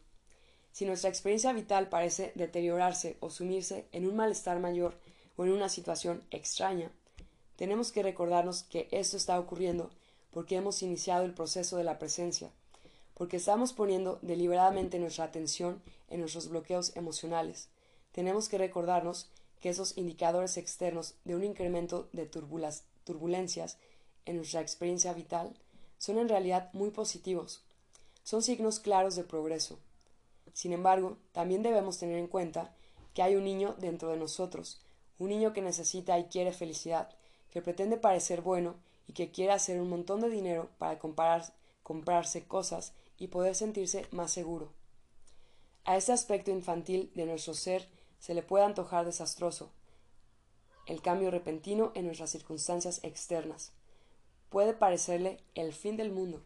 Si 0.72 0.85
nuestra 0.85 1.09
experiencia 1.09 1.53
vital 1.53 1.89
parece 1.89 2.31
deteriorarse 2.35 3.18
o 3.19 3.30
sumirse 3.30 3.88
en 3.91 4.07
un 4.07 4.15
malestar 4.15 4.59
mayor 4.59 4.97
o 5.35 5.45
en 5.45 5.51
una 5.51 5.69
situación 5.69 6.23
extraña, 6.31 6.91
tenemos 7.55 7.91
que 7.91 8.03
recordarnos 8.03 8.64
que 8.64 8.88
esto 8.91 9.18
está 9.18 9.39
ocurriendo 9.39 9.89
porque 10.31 10.55
hemos 10.55 10.84
iniciado 10.84 11.26
el 11.26 11.34
proceso 11.34 11.77
de 11.77 11.84
la 11.84 11.97
presencia, 11.97 12.51
porque 13.15 13.38
estamos 13.38 13.73
poniendo 13.73 14.19
deliberadamente 14.22 14.99
nuestra 14.99 15.26
atención 15.26 15.81
en 16.09 16.19
nuestros 16.19 16.49
bloqueos 16.49 16.95
emocionales, 16.95 17.69
tenemos 18.18 18.49
que 18.49 18.57
recordarnos 18.57 19.30
que 19.59 19.69
esos 19.69 19.95
indicadores 19.95 20.57
externos 20.57 21.14
de 21.23 21.35
un 21.35 21.43
incremento 21.43 22.09
de 22.14 22.26
turbulencias 22.26 23.77
en 24.26 24.38
nuestra 24.38 24.61
experiencia 24.61 25.14
vital 25.14 25.55
son 25.98 26.18
en 26.18 26.30
realidad 26.30 26.69
muy 26.74 26.91
positivos. 26.91 27.64
Son 28.24 28.41
signos 28.41 28.80
claros 28.80 29.15
de 29.15 29.24
progreso. 29.24 29.80
Sin 30.53 30.74
embargo, 30.74 31.18
también 31.32 31.64
debemos 31.64 31.98
tener 31.98 32.18
en 32.18 32.28
cuenta 32.28 32.76
que 33.14 33.22
hay 33.22 33.36
un 33.36 33.44
niño 33.44 33.76
dentro 33.80 34.10
de 34.10 34.18
nosotros, 34.18 34.82
un 35.19 35.30
niño 35.30 35.53
que 35.53 35.61
necesita 35.61 36.18
y 36.19 36.26
quiere 36.26 36.53
felicidad, 36.53 37.10
que 37.52 37.61
pretende 37.61 37.98
parecer 37.98 38.41
bueno 38.41 38.76
y 39.07 39.14
que 39.14 39.32
quiere 39.32 39.53
hacer 39.53 39.80
un 39.80 39.90
montón 39.90 40.22
de 40.22 40.30
dinero 40.30 40.69
para 40.78 40.99
comprarse 40.99 42.48
cosas 42.48 42.94
y 43.18 43.28
poder 43.28 43.56
sentirse 43.56 44.06
más 44.11 44.32
seguro. 44.32 44.72
A 45.86 45.95
este 45.95 46.11
aspecto 46.11 46.52
infantil 46.52 47.11
de 47.15 47.26
nuestro 47.26 47.53
ser 47.53 47.88
se 48.19 48.34
le 48.34 48.44
puede 48.44 48.65
antojar 48.65 49.06
desastroso 49.06 49.72
el 50.88 51.02
cambio 51.02 51.30
repentino 51.30 51.91
en 51.95 52.06
nuestras 52.06 52.32
circunstancias 52.32 53.02
externas. 53.03 53.74
Puede 54.49 54.74
parecerle 54.74 55.40
el 55.56 55.74
fin 55.74 55.98
del 55.98 56.11
mundo. 56.11 56.41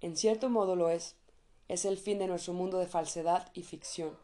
En 0.00 0.16
cierto 0.16 0.48
modo 0.48 0.76
lo 0.76 0.88
es. 0.88 1.14
Es 1.68 1.84
el 1.84 1.98
fin 1.98 2.18
de 2.18 2.26
nuestro 2.26 2.54
mundo 2.54 2.78
de 2.78 2.86
falsedad 2.86 3.50
y 3.52 3.62
ficción. 3.62 4.16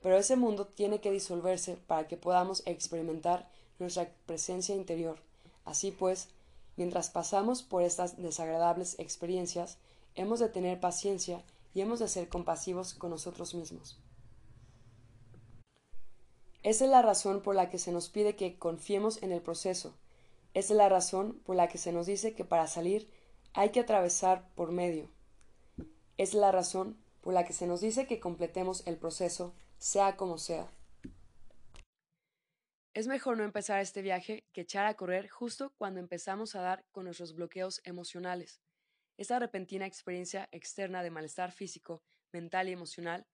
Pero 0.00 0.16
ese 0.16 0.36
mundo 0.36 0.66
tiene 0.66 1.00
que 1.00 1.10
disolverse 1.10 1.76
para 1.76 2.06
que 2.06 2.16
podamos 2.16 2.62
experimentar 2.66 3.48
nuestra 3.78 4.12
presencia 4.26 4.74
interior. 4.74 5.18
Así 5.64 5.90
pues, 5.90 6.28
mientras 6.76 7.10
pasamos 7.10 7.62
por 7.62 7.82
estas 7.82 8.20
desagradables 8.20 8.98
experiencias, 8.98 9.78
hemos 10.14 10.40
de 10.40 10.48
tener 10.48 10.80
paciencia 10.80 11.42
y 11.74 11.80
hemos 11.80 11.98
de 11.98 12.08
ser 12.08 12.28
compasivos 12.28 12.94
con 12.94 13.10
nosotros 13.10 13.54
mismos. 13.54 13.98
Esa 16.62 16.84
es 16.84 16.90
la 16.90 17.02
razón 17.02 17.42
por 17.42 17.56
la 17.56 17.70
que 17.70 17.78
se 17.78 17.90
nos 17.90 18.08
pide 18.08 18.36
que 18.36 18.56
confiemos 18.56 19.20
en 19.22 19.32
el 19.32 19.42
proceso. 19.42 19.94
Es 20.54 20.70
la 20.70 20.88
razón 20.88 21.40
por 21.44 21.56
la 21.56 21.68
que 21.68 21.78
se 21.78 21.92
nos 21.92 22.06
dice 22.06 22.34
que 22.34 22.44
para 22.44 22.66
salir 22.66 23.10
hay 23.54 23.70
que 23.70 23.80
atravesar 23.80 24.48
por 24.54 24.70
medio. 24.70 25.10
Es 26.18 26.34
la 26.34 26.52
razón 26.52 27.02
por 27.22 27.32
la 27.32 27.44
que 27.44 27.52
se 27.52 27.66
nos 27.66 27.80
dice 27.80 28.06
que 28.06 28.20
completemos 28.20 28.86
el 28.86 28.98
proceso, 28.98 29.54
sea 29.78 30.16
como 30.16 30.36
sea. 30.38 30.70
Es 32.94 33.06
mejor 33.06 33.38
no 33.38 33.44
empezar 33.44 33.80
este 33.80 34.02
viaje 34.02 34.44
que 34.52 34.60
echar 34.60 34.84
a 34.84 34.94
correr 34.94 35.28
justo 35.28 35.72
cuando 35.78 36.00
empezamos 36.00 36.54
a 36.54 36.60
dar 36.60 36.84
con 36.92 37.04
nuestros 37.04 37.34
bloqueos 37.34 37.80
emocionales. 37.84 38.60
Esta 39.16 39.38
repentina 39.38 39.86
experiencia 39.86 40.48
externa 40.52 41.02
de 41.02 41.10
malestar 41.10 41.52
físico, 41.52 42.02
mental 42.32 42.68
y 42.68 42.72
emocional 42.72 43.26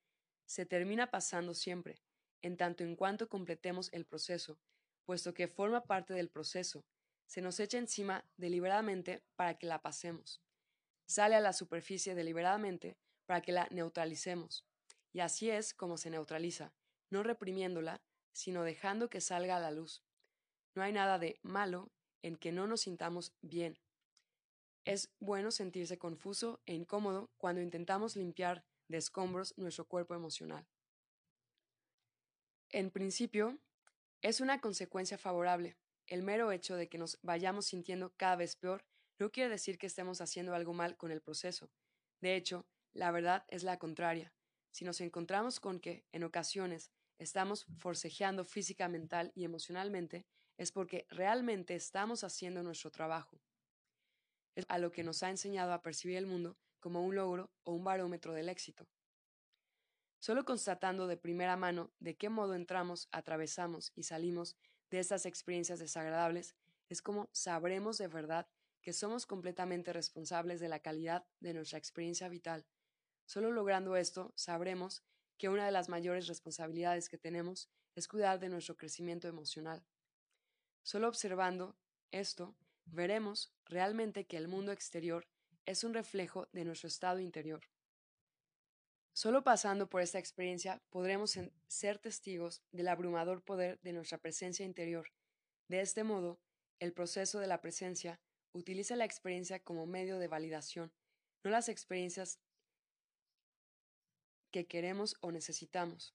se 0.47 0.67
termina 0.67 1.11
pasando 1.11 1.55
siempre 1.55 2.01
en 2.43 2.57
tanto 2.57 2.85
en 2.85 2.95
cuanto 2.95 3.29
completemos 3.29 3.93
el 3.93 4.05
proceso, 4.05 4.61
puesto 5.05 5.35
que 5.35 5.49
forma 5.49 5.85
parte 5.85 6.15
del 6.15 6.31
proceso, 6.31 6.85
se 7.29 7.43
nos 7.43 7.61
echa 7.61 7.79
encima 7.79 8.25
deliberadamente 8.39 9.23
para 9.37 9.59
que 9.59 9.67
la 9.67 9.83
pasemos. 9.83 10.43
Sale 11.07 11.37
a 11.37 11.41
la 11.41 11.53
superficie 11.53 12.15
deliberadamente 12.15 12.97
para 13.27 13.43
que 13.43 13.53
la 13.53 13.69
neutralicemos. 13.71 14.67
Y 15.13 15.21
así 15.21 15.51
es 15.51 15.75
como 15.75 15.99
se 15.99 16.11
neutraliza, 16.11 16.73
no 17.11 17.23
reprimiéndola, 17.23 18.01
sino 18.33 18.65
dejando 18.65 19.11
que 19.11 19.21
salga 19.21 19.57
a 19.57 19.61
la 19.61 19.71
luz. 19.71 20.03
No 20.75 20.83
hay 20.83 20.93
nada 20.93 21.19
de 21.19 21.39
malo 21.43 21.91
en 22.23 22.37
que 22.37 22.51
no 22.51 22.67
nos 22.67 22.83
sintamos 22.83 23.35
bien. 23.43 23.79
Es 24.87 25.13
bueno 25.21 25.51
sentirse 25.51 25.99
confuso 25.99 26.63
e 26.65 26.75
incómodo 26.75 27.31
cuando 27.37 27.61
intentamos 27.61 28.17
limpiar 28.17 28.65
de 28.89 28.97
escombros 28.97 29.53
nuestro 29.59 29.87
cuerpo 29.87 30.15
emocional. 30.15 30.67
En 32.71 32.91
principio, 32.91 33.59
es 34.23 34.41
una 34.41 34.61
consecuencia 34.61 35.19
favorable. 35.19 35.77
El 36.09 36.23
mero 36.23 36.53
hecho 36.53 36.75
de 36.75 36.89
que 36.89 36.97
nos 36.97 37.19
vayamos 37.23 37.67
sintiendo 37.67 38.15
cada 38.17 38.37
vez 38.37 38.57
peor 38.57 38.85
no 39.19 39.31
quiere 39.31 39.51
decir 39.51 39.79
que 39.79 39.87
estemos 39.87 40.21
haciendo 40.21 40.55
algo 40.55 40.73
mal 40.73 40.97
con 40.97 41.11
el 41.11 41.21
proceso. 41.21 41.71
De 42.21 42.35
hecho, 42.35 42.67
la 42.95 43.11
verdad 43.11 43.45
es 43.49 43.63
la 43.63 43.79
contraria. 43.79 44.33
Si 44.71 44.85
nos 44.85 45.01
encontramos 45.03 45.61
con 45.61 45.81
que, 45.81 46.07
en 46.13 46.25
ocasiones, 46.25 46.91
estamos 47.19 47.67
forcejeando 47.77 48.45
física, 48.45 48.89
mental 48.89 49.33
y 49.35 49.45
emocionalmente, 49.45 50.27
es 50.57 50.73
porque 50.73 51.07
realmente 51.11 51.75
estamos 51.75 52.25
haciendo 52.25 52.63
nuestro 52.63 52.91
trabajo. 52.91 53.41
Es 54.55 54.65
a 54.69 54.79
lo 54.79 54.91
que 54.91 55.05
nos 55.05 55.23
ha 55.23 55.31
enseñado 55.31 55.73
a 55.73 55.83
percibir 55.83 56.17
el 56.17 56.27
mundo 56.27 56.57
como 56.81 57.05
un 57.05 57.15
logro 57.15 57.51
o 57.65 57.73
un 57.73 57.85
barómetro 57.85 58.33
del 58.33 58.49
éxito. 58.49 58.89
Solo 60.21 60.45
constatando 60.45 61.07
de 61.07 61.17
primera 61.17 61.57
mano 61.57 61.93
de 62.01 62.17
qué 62.17 62.29
modo 62.29 62.55
entramos, 62.55 63.09
atravesamos 63.13 63.93
y 63.95 64.05
salimos 64.05 64.57
de 64.91 64.99
estas 64.99 65.27
experiencias 65.27 65.79
desagradables, 65.79 66.55
es 66.89 67.03
como 67.03 67.29
sabremos 67.33 67.99
de 67.99 68.09
verdad 68.09 68.49
que 68.81 68.93
somos 68.93 69.27
completamente 69.27 69.93
responsables 69.93 70.61
de 70.61 70.69
la 70.69 70.81
calidad 70.81 71.27
de 71.41 71.55
nuestra 71.55 71.79
experiencia 71.79 72.29
vital. 72.29 72.67
Solo 73.27 73.53
logrando 73.53 73.97
esto, 73.97 74.33
sabremos 74.37 75.03
que 75.37 75.49
una 75.49 75.67
de 75.67 75.73
las 75.73 75.89
mayores 75.89 76.27
responsabilidades 76.27 77.09
que 77.09 77.19
tenemos 77.19 77.69
es 77.95 78.09
cuidar 78.09 78.41
de 78.41 78.49
nuestro 78.49 78.77
crecimiento 78.77 79.29
emocional. 79.29 79.85
Solo 80.83 81.09
observando 81.09 81.77
esto, 82.11 82.57
veremos 82.87 83.53
realmente 83.67 84.27
que 84.27 84.37
el 84.37 84.49
mundo 84.49 84.73
exterior 84.73 85.29
es 85.67 85.85
un 85.85 85.93
reflejo 85.93 86.49
de 86.53 86.65
nuestro 86.65 86.89
estado 86.89 87.21
interior. 87.21 87.61
Solo 89.19 89.43
pasando 89.43 89.91
por 89.91 90.01
esta 90.01 90.21
experiencia 90.21 90.81
podremos 90.91 91.37
ser 91.67 91.99
testigos 91.99 92.63
del 92.71 92.87
abrumador 92.87 93.43
poder 93.43 93.81
de 93.81 93.93
nuestra 93.93 94.19
presencia 94.19 94.65
interior. 94.65 95.09
De 95.67 95.81
este 95.81 96.05
modo, 96.05 96.39
el 96.79 96.93
proceso 96.93 97.41
de 97.41 97.49
la 97.49 97.61
presencia 97.61 98.21
utiliza 98.53 98.95
la 98.95 99.05
experiencia 99.05 99.59
como 99.59 99.87
medio 99.87 100.21
de 100.21 100.29
validación, 100.29 100.93
no 101.43 101.51
las 101.51 101.69
experiencias 101.69 102.39
que 104.53 104.69
queremos 104.69 105.17
o 105.21 105.33
necesitamos, 105.33 106.15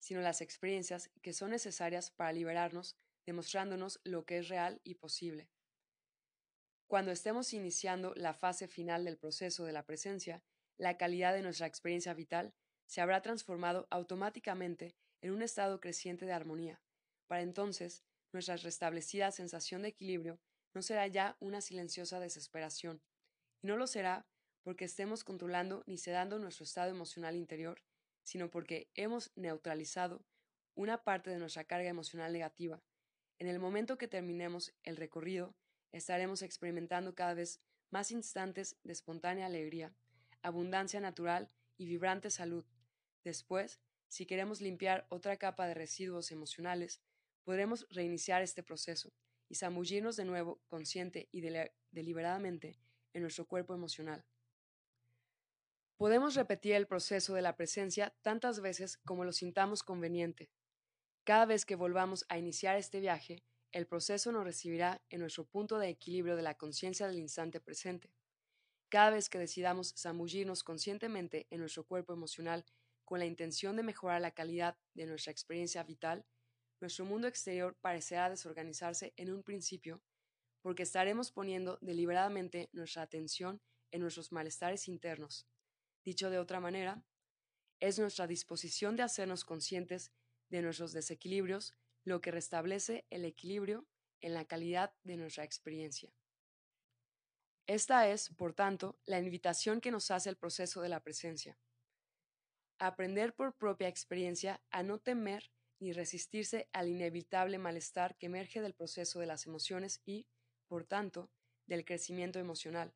sino 0.00 0.22
las 0.22 0.40
experiencias 0.40 1.10
que 1.20 1.34
son 1.34 1.50
necesarias 1.50 2.10
para 2.10 2.32
liberarnos, 2.32 2.96
demostrándonos 3.26 4.00
lo 4.02 4.24
que 4.24 4.38
es 4.38 4.48
real 4.48 4.80
y 4.82 4.94
posible. 4.94 5.50
Cuando 6.86 7.12
estemos 7.12 7.52
iniciando 7.52 8.14
la 8.14 8.32
fase 8.32 8.66
final 8.66 9.04
del 9.04 9.18
proceso 9.18 9.66
de 9.66 9.72
la 9.72 9.84
presencia, 9.84 10.42
la 10.78 10.96
calidad 10.96 11.32
de 11.34 11.42
nuestra 11.42 11.66
experiencia 11.66 12.14
vital 12.14 12.54
se 12.86 13.00
habrá 13.00 13.22
transformado 13.22 13.86
automáticamente 13.90 14.94
en 15.20 15.32
un 15.32 15.42
estado 15.42 15.80
creciente 15.80 16.26
de 16.26 16.32
armonía. 16.32 16.82
Para 17.26 17.42
entonces, 17.42 18.04
nuestra 18.32 18.56
restablecida 18.56 19.30
sensación 19.30 19.82
de 19.82 19.88
equilibrio 19.88 20.40
no 20.74 20.82
será 20.82 21.06
ya 21.06 21.36
una 21.40 21.60
silenciosa 21.60 22.20
desesperación, 22.20 23.02
y 23.62 23.68
no 23.68 23.76
lo 23.76 23.86
será 23.86 24.26
porque 24.62 24.84
estemos 24.86 25.24
controlando 25.24 25.84
ni 25.86 25.98
sedando 25.98 26.38
nuestro 26.38 26.64
estado 26.64 26.90
emocional 26.90 27.36
interior, 27.36 27.82
sino 28.22 28.50
porque 28.50 28.90
hemos 28.94 29.30
neutralizado 29.36 30.24
una 30.74 31.04
parte 31.04 31.30
de 31.30 31.38
nuestra 31.38 31.64
carga 31.64 31.88
emocional 31.88 32.32
negativa. 32.32 32.82
En 33.38 33.46
el 33.46 33.58
momento 33.58 33.98
que 33.98 34.08
terminemos 34.08 34.74
el 34.82 34.96
recorrido, 34.96 35.54
estaremos 35.92 36.42
experimentando 36.42 37.14
cada 37.14 37.34
vez 37.34 37.60
más 37.90 38.10
instantes 38.10 38.76
de 38.82 38.92
espontánea 38.92 39.46
alegría, 39.46 39.94
abundancia 40.44 41.00
natural 41.00 41.50
y 41.76 41.86
vibrante 41.86 42.30
salud. 42.30 42.64
Después, 43.24 43.80
si 44.08 44.26
queremos 44.26 44.60
limpiar 44.60 45.06
otra 45.08 45.36
capa 45.38 45.66
de 45.66 45.74
residuos 45.74 46.30
emocionales, 46.30 47.00
podremos 47.42 47.86
reiniciar 47.90 48.42
este 48.42 48.62
proceso 48.62 49.12
y 49.48 49.56
zambullirnos 49.56 50.16
de 50.16 50.26
nuevo 50.26 50.62
consciente 50.68 51.28
y 51.32 51.40
deliberadamente 51.90 52.78
en 53.12 53.22
nuestro 53.22 53.46
cuerpo 53.46 53.74
emocional. 53.74 54.24
Podemos 55.96 56.34
repetir 56.34 56.74
el 56.74 56.86
proceso 56.86 57.34
de 57.34 57.42
la 57.42 57.56
presencia 57.56 58.14
tantas 58.22 58.60
veces 58.60 58.98
como 58.98 59.24
lo 59.24 59.32
sintamos 59.32 59.82
conveniente. 59.82 60.50
Cada 61.24 61.46
vez 61.46 61.64
que 61.64 61.76
volvamos 61.76 62.26
a 62.28 62.36
iniciar 62.36 62.76
este 62.76 63.00
viaje, 63.00 63.44
el 63.72 63.86
proceso 63.86 64.30
nos 64.30 64.44
recibirá 64.44 65.02
en 65.08 65.20
nuestro 65.20 65.46
punto 65.46 65.78
de 65.78 65.88
equilibrio 65.88 66.36
de 66.36 66.42
la 66.42 66.54
conciencia 66.54 67.06
del 67.06 67.18
instante 67.18 67.60
presente. 67.60 68.12
Cada 68.88 69.10
vez 69.10 69.28
que 69.28 69.38
decidamos 69.38 69.94
zambullirnos 69.96 70.62
conscientemente 70.62 71.46
en 71.50 71.60
nuestro 71.60 71.84
cuerpo 71.84 72.12
emocional 72.12 72.64
con 73.04 73.18
la 73.18 73.26
intención 73.26 73.76
de 73.76 73.82
mejorar 73.82 74.20
la 74.20 74.30
calidad 74.30 74.78
de 74.94 75.06
nuestra 75.06 75.32
experiencia 75.32 75.82
vital, 75.82 76.24
nuestro 76.80 77.04
mundo 77.04 77.28
exterior 77.28 77.76
parecerá 77.80 78.30
desorganizarse 78.30 79.12
en 79.16 79.32
un 79.32 79.42
principio 79.42 80.02
porque 80.62 80.82
estaremos 80.82 81.30
poniendo 81.30 81.78
deliberadamente 81.82 82.70
nuestra 82.72 83.02
atención 83.02 83.60
en 83.90 84.00
nuestros 84.00 84.32
malestares 84.32 84.88
internos. 84.88 85.46
Dicho 86.04 86.30
de 86.30 86.38
otra 86.38 86.60
manera, 86.60 87.04
es 87.80 87.98
nuestra 87.98 88.26
disposición 88.26 88.96
de 88.96 89.02
hacernos 89.02 89.44
conscientes 89.44 90.12
de 90.48 90.62
nuestros 90.62 90.92
desequilibrios 90.92 91.74
lo 92.04 92.20
que 92.20 92.30
restablece 92.30 93.06
el 93.10 93.24
equilibrio 93.24 93.86
en 94.20 94.34
la 94.34 94.44
calidad 94.44 94.94
de 95.02 95.16
nuestra 95.16 95.44
experiencia. 95.44 96.10
Esta 97.66 98.08
es, 98.08 98.28
por 98.28 98.52
tanto, 98.52 98.98
la 99.06 99.18
invitación 99.18 99.80
que 99.80 99.90
nos 99.90 100.10
hace 100.10 100.28
el 100.28 100.36
proceso 100.36 100.82
de 100.82 100.90
la 100.90 101.00
presencia. 101.00 101.58
Aprender 102.78 103.34
por 103.34 103.56
propia 103.56 103.88
experiencia 103.88 104.62
a 104.70 104.82
no 104.82 104.98
temer 104.98 105.50
ni 105.80 105.92
resistirse 105.92 106.68
al 106.72 106.88
inevitable 106.88 107.56
malestar 107.56 108.16
que 108.16 108.26
emerge 108.26 108.60
del 108.60 108.74
proceso 108.74 109.18
de 109.18 109.26
las 109.26 109.46
emociones 109.46 110.02
y, 110.04 110.26
por 110.68 110.84
tanto, 110.84 111.30
del 111.66 111.86
crecimiento 111.86 112.38
emocional. 112.38 112.94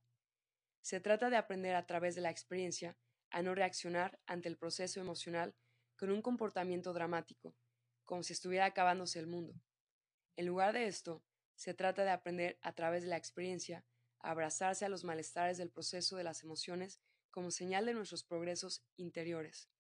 Se 0.82 1.00
trata 1.00 1.30
de 1.30 1.36
aprender 1.36 1.74
a 1.74 1.86
través 1.86 2.14
de 2.14 2.20
la 2.20 2.30
experiencia 2.30 2.98
a 3.30 3.40
no 3.42 3.54
reaccionar 3.54 4.20
ante 4.26 4.48
el 4.48 4.58
proceso 4.58 5.00
emocional 5.00 5.54
con 5.96 6.10
un 6.10 6.20
comportamiento 6.20 6.92
dramático, 6.92 7.56
como 8.04 8.22
si 8.22 8.34
estuviera 8.34 8.66
acabándose 8.66 9.18
el 9.18 9.26
mundo. 9.26 9.54
En 10.36 10.46
lugar 10.46 10.74
de 10.74 10.86
esto, 10.86 11.22
se 11.56 11.74
trata 11.74 12.04
de 12.04 12.10
aprender 12.10 12.58
a 12.60 12.72
través 12.74 13.02
de 13.02 13.08
la 13.08 13.16
experiencia 13.16 13.84
abrazarse 14.28 14.84
a 14.84 14.90
los 14.90 15.04
malestares 15.04 15.56
del 15.56 15.70
proceso 15.70 16.16
de 16.16 16.22
las 16.22 16.42
emociones 16.42 17.00
como 17.30 17.50
señal 17.50 17.86
de 17.86 17.94
nuestros 17.94 18.24
progresos 18.24 18.84
interiores. 18.96 19.70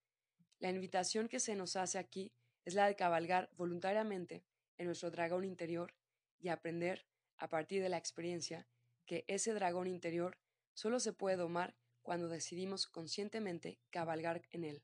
La 0.58 0.70
invitación 0.70 1.28
que 1.28 1.38
se 1.38 1.54
nos 1.54 1.76
hace 1.76 1.98
aquí 1.98 2.32
es 2.64 2.72
la 2.72 2.86
de 2.86 2.96
cabalgar 2.96 3.50
voluntariamente 3.56 4.46
en 4.78 4.86
nuestro 4.86 5.10
dragón 5.10 5.44
interior 5.44 5.94
y 6.38 6.48
aprender, 6.48 7.06
a 7.36 7.48
partir 7.48 7.82
de 7.82 7.90
la 7.90 7.98
experiencia, 7.98 8.66
que 9.04 9.24
ese 9.28 9.52
dragón 9.52 9.86
interior 9.86 10.38
solo 10.72 10.98
se 10.98 11.12
puede 11.12 11.36
domar 11.36 11.76
cuando 12.02 12.28
decidimos 12.28 12.86
conscientemente 12.86 13.78
cabalgar 13.90 14.42
en 14.50 14.64
él. 14.64 14.82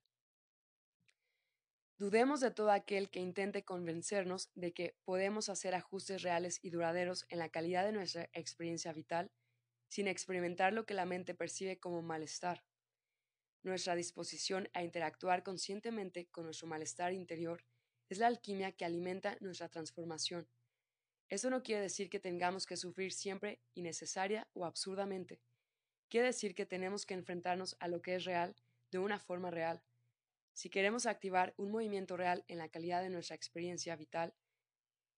Dudemos 1.96 2.40
de 2.40 2.50
todo 2.50 2.70
aquel 2.70 3.08
que 3.08 3.20
intente 3.20 3.64
convencernos 3.64 4.50
de 4.54 4.74
que 4.74 4.94
podemos 5.04 5.48
hacer 5.48 5.74
ajustes 5.74 6.20
reales 6.20 6.58
y 6.62 6.68
duraderos 6.68 7.24
en 7.30 7.38
la 7.38 7.48
calidad 7.48 7.84
de 7.84 7.92
nuestra 7.92 8.28
experiencia 8.34 8.92
vital 8.92 9.30
sin 9.94 10.08
experimentar 10.08 10.72
lo 10.72 10.86
que 10.86 10.94
la 10.94 11.04
mente 11.04 11.36
percibe 11.36 11.78
como 11.78 12.02
malestar. 12.02 12.64
Nuestra 13.62 13.94
disposición 13.94 14.68
a 14.72 14.82
interactuar 14.82 15.44
conscientemente 15.44 16.26
con 16.32 16.46
nuestro 16.46 16.66
malestar 16.66 17.12
interior 17.12 17.64
es 18.08 18.18
la 18.18 18.26
alquimia 18.26 18.72
que 18.72 18.84
alimenta 18.84 19.36
nuestra 19.38 19.68
transformación. 19.68 20.48
Eso 21.28 21.48
no 21.48 21.62
quiere 21.62 21.80
decir 21.80 22.10
que 22.10 22.18
tengamos 22.18 22.66
que 22.66 22.76
sufrir 22.76 23.12
siempre 23.12 23.60
innecesaria 23.74 24.48
o 24.52 24.64
absurdamente. 24.64 25.40
Quiere 26.08 26.26
decir 26.26 26.56
que 26.56 26.66
tenemos 26.66 27.06
que 27.06 27.14
enfrentarnos 27.14 27.76
a 27.78 27.86
lo 27.86 28.02
que 28.02 28.16
es 28.16 28.24
real 28.24 28.56
de 28.90 28.98
una 28.98 29.20
forma 29.20 29.52
real. 29.52 29.80
Si 30.54 30.70
queremos 30.70 31.06
activar 31.06 31.54
un 31.56 31.70
movimiento 31.70 32.16
real 32.16 32.44
en 32.48 32.58
la 32.58 32.68
calidad 32.68 33.00
de 33.00 33.10
nuestra 33.10 33.36
experiencia 33.36 33.94
vital, 33.94 34.34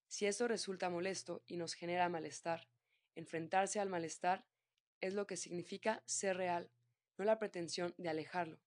si 0.07 0.27
esto 0.27 0.47
resulta 0.47 0.91
molesto 0.91 1.43
y 1.47 1.57
nos 1.57 1.73
genera 1.73 2.11
malestar, 2.11 2.69
enfrentarse 3.15 3.81
al 3.81 3.89
malestar 3.89 4.45
es 5.01 5.15
lo 5.15 5.27
que 5.27 5.37
significa 5.37 6.03
ser 6.07 6.37
real, 6.37 6.71
no 7.19 7.25
la 7.25 7.39
pretensión 7.39 7.95
de 7.99 8.09
alejarlo. 8.09 8.61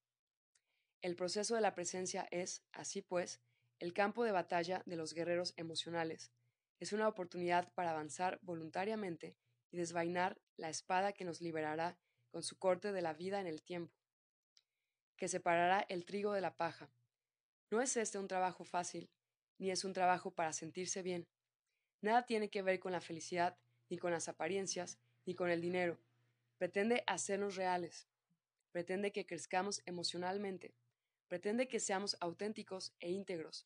El 1.02 1.16
proceso 1.16 1.56
de 1.56 1.62
la 1.62 1.76
presencia 1.76 2.28
es, 2.32 2.64
así 2.72 3.02
pues, 3.02 3.42
el 3.80 3.94
campo 3.94 4.24
de 4.24 4.32
batalla 4.32 4.84
de 4.86 4.98
los 4.98 5.14
guerreros 5.14 5.54
emocionales. 5.56 6.32
Es 6.80 6.94
una 6.94 7.08
oportunidad 7.08 7.72
para 7.74 7.92
avanzar 7.92 8.40
voluntariamente 8.42 9.38
y 9.72 9.78
desvainar 9.78 10.42
la 10.58 10.70
espada 10.70 11.14
que 11.14 11.26
nos 11.26 11.42
liberará 11.42 11.98
con 12.32 12.44
su 12.44 12.58
corte 12.58 12.92
de 12.92 13.02
la 13.02 13.14
vida 13.14 13.40
en 13.40 13.48
el 13.48 13.62
tiempo, 13.64 13.96
que 15.18 15.28
separará 15.28 15.86
el 15.90 16.06
trigo 16.06 16.34
de 16.34 16.42
la 16.42 16.56
paja. 16.56 16.92
No 17.72 17.82
es 17.82 17.96
este 17.98 18.18
un 18.18 18.28
trabajo 18.28 18.64
fácil, 18.64 19.10
ni 19.58 19.72
es 19.72 19.84
un 19.84 19.94
trabajo 19.94 20.32
para 20.32 20.54
sentirse 20.54 21.02
bien. 21.02 21.28
Nada 22.02 22.26
tiene 22.26 22.50
que 22.50 22.62
ver 22.62 22.80
con 22.80 22.92
la 22.92 23.02
felicidad, 23.02 23.58
ni 23.90 23.98
con 23.98 24.12
las 24.12 24.28
apariencias, 24.28 25.00
ni 25.26 25.36
con 25.36 25.50
el 25.50 25.62
dinero. 25.62 26.00
Pretende 26.60 27.06
hacernos 27.08 27.56
reales. 27.56 28.10
Pretende 28.74 29.14
que 29.14 29.26
crezcamos 29.26 29.82
emocionalmente. 29.86 30.76
Pretende 31.30 31.70
que 31.70 31.80
seamos 31.80 32.18
auténticos 32.20 32.94
e 33.00 33.10
íntegros. 33.10 33.66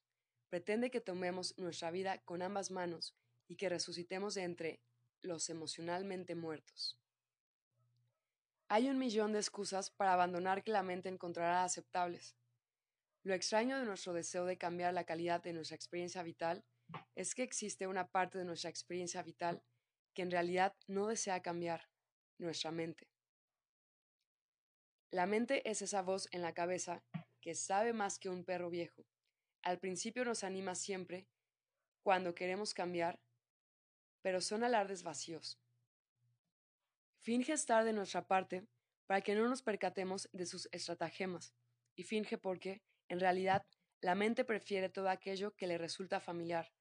Pretende 0.49 0.91
que 0.91 1.01
tomemos 1.01 1.57
nuestra 1.57 1.89
vida 1.89 2.19
con 2.19 2.43
ambas 2.43 2.69
manos 2.69 3.15
y 3.47 3.55
que 3.55 3.67
resucitemos 3.67 4.35
de 4.35 4.43
entre 4.43 4.79
los 5.23 5.49
emocionalmente 5.49 6.35
muertos. 6.35 6.99
Hay 8.67 8.87
un 8.89 8.99
millón 8.99 9.33
de 9.33 9.39
excusas 9.39 9.89
para 9.89 10.13
abandonar 10.13 10.63
que 10.63 10.71
la 10.71 10.83
mente 10.83 11.09
encontrará 11.09 11.63
aceptables. 11.63 12.37
Lo 13.23 13.33
extraño 13.33 13.79
de 13.79 13.85
nuestro 13.85 14.13
deseo 14.13 14.45
de 14.45 14.59
cambiar 14.59 14.93
la 14.93 15.05
calidad 15.05 15.41
de 15.41 15.53
nuestra 15.53 15.75
experiencia 15.75 16.21
vital 16.21 16.63
es 17.15 17.33
que 17.33 17.41
existe 17.41 17.87
una 17.87 18.07
parte 18.11 18.37
de 18.37 18.45
nuestra 18.45 18.69
experiencia 18.69 19.23
vital 19.23 19.63
que 20.13 20.21
en 20.21 20.29
realidad 20.29 20.75
no 20.85 21.07
desea 21.07 21.41
cambiar, 21.41 21.89
nuestra 22.37 22.71
mente. 22.71 23.07
La 25.11 25.25
mente 25.25 25.69
es 25.69 25.81
esa 25.81 26.01
voz 26.01 26.27
en 26.31 26.41
la 26.41 26.53
cabeza 26.53 27.03
que 27.39 27.55
sabe 27.55 27.93
más 27.93 28.17
que 28.19 28.29
un 28.29 28.43
perro 28.43 28.69
viejo. 28.69 29.05
Al 29.61 29.79
principio 29.79 30.25
nos 30.25 30.43
anima 30.43 30.75
siempre 30.75 31.27
cuando 32.01 32.33
queremos 32.33 32.73
cambiar, 32.73 33.19
pero 34.21 34.41
son 34.41 34.63
alardes 34.63 35.03
vacíos. 35.03 35.59
Finge 37.19 37.53
estar 37.53 37.85
de 37.85 37.93
nuestra 37.93 38.27
parte 38.27 38.67
para 39.05 39.21
que 39.21 39.35
no 39.35 39.47
nos 39.47 39.61
percatemos 39.61 40.29
de 40.31 40.45
sus 40.45 40.67
estratagemas, 40.71 41.53
y 41.95 42.03
finge 42.03 42.37
porque, 42.37 42.81
en 43.07 43.19
realidad, 43.19 43.65
la 44.01 44.15
mente 44.15 44.43
prefiere 44.43 44.89
todo 44.89 45.09
aquello 45.09 45.55
que 45.55 45.67
le 45.67 45.77
resulta 45.77 46.19
familiar. 46.19 46.73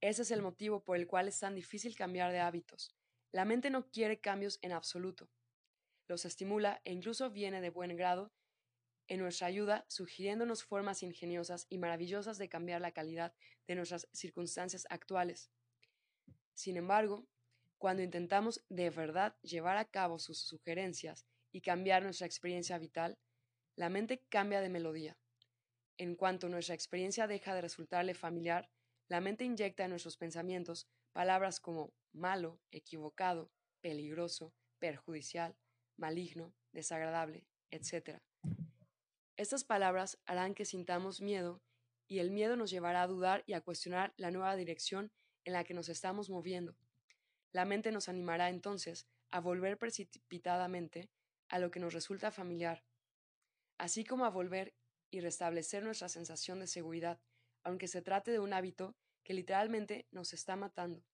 Ese 0.00 0.22
es 0.22 0.30
el 0.30 0.42
motivo 0.42 0.84
por 0.84 0.96
el 0.96 1.06
cual 1.06 1.28
es 1.28 1.40
tan 1.40 1.54
difícil 1.54 1.96
cambiar 1.96 2.30
de 2.30 2.40
hábitos. 2.40 2.94
La 3.32 3.44
mente 3.44 3.70
no 3.70 3.90
quiere 3.90 4.20
cambios 4.20 4.58
en 4.62 4.72
absoluto. 4.72 5.30
Los 6.06 6.24
estimula 6.24 6.80
e 6.84 6.92
incluso 6.92 7.30
viene 7.30 7.60
de 7.60 7.70
buen 7.70 7.94
grado 7.96 8.32
en 9.08 9.20
nuestra 9.20 9.46
ayuda, 9.46 9.84
sugiriéndonos 9.88 10.64
formas 10.64 11.02
ingeniosas 11.02 11.66
y 11.68 11.78
maravillosas 11.78 12.38
de 12.38 12.48
cambiar 12.48 12.80
la 12.80 12.92
calidad 12.92 13.34
de 13.66 13.74
nuestras 13.74 14.08
circunstancias 14.12 14.86
actuales. 14.90 15.50
Sin 16.54 16.76
embargo, 16.76 17.26
cuando 17.78 18.02
intentamos 18.02 18.64
de 18.68 18.90
verdad 18.90 19.36
llevar 19.42 19.76
a 19.76 19.84
cabo 19.84 20.18
sus 20.18 20.38
sugerencias 20.40 21.26
y 21.52 21.60
cambiar 21.60 22.02
nuestra 22.02 22.26
experiencia 22.26 22.76
vital, 22.78 23.18
la 23.76 23.88
mente 23.88 24.24
cambia 24.28 24.60
de 24.60 24.68
melodía. 24.68 25.16
En 25.96 26.14
cuanto 26.14 26.48
nuestra 26.48 26.74
experiencia 26.74 27.26
deja 27.26 27.54
de 27.54 27.60
resultarle 27.60 28.14
familiar, 28.14 28.70
la 29.08 29.20
mente 29.20 29.44
inyecta 29.44 29.84
en 29.84 29.90
nuestros 29.90 30.16
pensamientos 30.16 30.88
palabras 31.18 31.58
como 31.58 31.92
malo, 32.12 32.60
equivocado, 32.70 33.50
peligroso, 33.80 34.54
perjudicial, 34.78 35.56
maligno, 35.96 36.54
desagradable, 36.70 37.44
etc. 37.72 38.20
Estas 39.36 39.64
palabras 39.64 40.20
harán 40.26 40.54
que 40.54 40.64
sintamos 40.64 41.20
miedo 41.20 41.60
y 42.06 42.20
el 42.20 42.30
miedo 42.30 42.54
nos 42.54 42.70
llevará 42.70 43.02
a 43.02 43.08
dudar 43.08 43.42
y 43.48 43.54
a 43.54 43.62
cuestionar 43.62 44.14
la 44.16 44.30
nueva 44.30 44.54
dirección 44.54 45.10
en 45.44 45.54
la 45.54 45.64
que 45.64 45.74
nos 45.74 45.88
estamos 45.88 46.30
moviendo. 46.30 46.76
La 47.50 47.64
mente 47.64 47.90
nos 47.90 48.08
animará 48.08 48.48
entonces 48.48 49.08
a 49.32 49.40
volver 49.40 49.76
precipitadamente 49.76 51.10
a 51.48 51.58
lo 51.58 51.72
que 51.72 51.80
nos 51.80 51.94
resulta 51.94 52.30
familiar, 52.30 52.84
así 53.76 54.04
como 54.04 54.24
a 54.24 54.30
volver 54.30 54.72
y 55.10 55.18
restablecer 55.18 55.82
nuestra 55.82 56.08
sensación 56.08 56.60
de 56.60 56.68
seguridad, 56.68 57.20
aunque 57.64 57.88
se 57.88 58.02
trate 58.02 58.30
de 58.30 58.38
un 58.38 58.52
hábito 58.52 58.94
que 59.28 59.34
literalmente 59.34 60.06
nos 60.10 60.32
está 60.32 60.56
matando. 60.56 61.04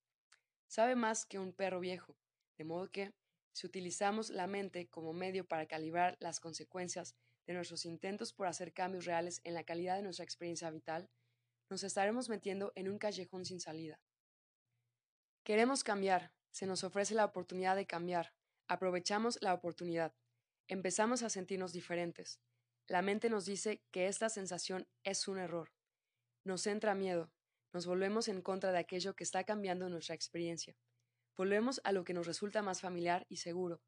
Sabe 0.68 0.94
más 0.94 1.26
que 1.26 1.40
un 1.40 1.52
perro 1.52 1.80
viejo, 1.80 2.16
de 2.56 2.62
modo 2.62 2.88
que, 2.92 3.12
si 3.52 3.66
utilizamos 3.66 4.30
la 4.30 4.46
mente 4.46 4.86
como 4.86 5.12
medio 5.12 5.44
para 5.48 5.66
calibrar 5.66 6.16
las 6.20 6.38
consecuencias 6.38 7.16
de 7.44 7.54
nuestros 7.54 7.84
intentos 7.84 8.32
por 8.32 8.46
hacer 8.46 8.72
cambios 8.72 9.04
reales 9.04 9.40
en 9.42 9.54
la 9.54 9.64
calidad 9.64 9.96
de 9.96 10.04
nuestra 10.04 10.24
experiencia 10.24 10.70
vital, 10.70 11.10
nos 11.68 11.82
estaremos 11.82 12.28
metiendo 12.28 12.70
en 12.76 12.88
un 12.88 12.98
callejón 12.98 13.44
sin 13.44 13.58
salida. 13.58 14.00
Queremos 15.42 15.82
cambiar, 15.82 16.32
se 16.52 16.66
nos 16.66 16.84
ofrece 16.84 17.16
la 17.16 17.24
oportunidad 17.24 17.74
de 17.74 17.88
cambiar, 17.88 18.32
aprovechamos 18.68 19.42
la 19.42 19.54
oportunidad, 19.54 20.14
empezamos 20.68 21.24
a 21.24 21.30
sentirnos 21.30 21.72
diferentes. 21.72 22.38
La 22.86 23.02
mente 23.02 23.28
nos 23.28 23.44
dice 23.44 23.82
que 23.90 24.06
esta 24.06 24.28
sensación 24.28 24.86
es 25.02 25.26
un 25.26 25.38
error. 25.38 25.72
Nos 26.44 26.68
entra 26.68 26.94
miedo, 26.94 27.33
nos 27.74 27.86
volvemos 27.86 28.28
en 28.28 28.40
contra 28.40 28.70
de 28.70 28.78
aquello 28.78 29.16
que 29.16 29.24
está 29.24 29.42
cambiando 29.42 29.88
nuestra 29.88 30.14
experiencia. 30.14 30.76
Volvemos 31.36 31.80
a 31.82 31.90
lo 31.90 32.04
que 32.04 32.14
nos 32.14 32.28
resulta 32.28 32.62
más 32.62 32.80
familiar 32.80 33.26
y 33.28 33.38
seguro. 33.38 33.82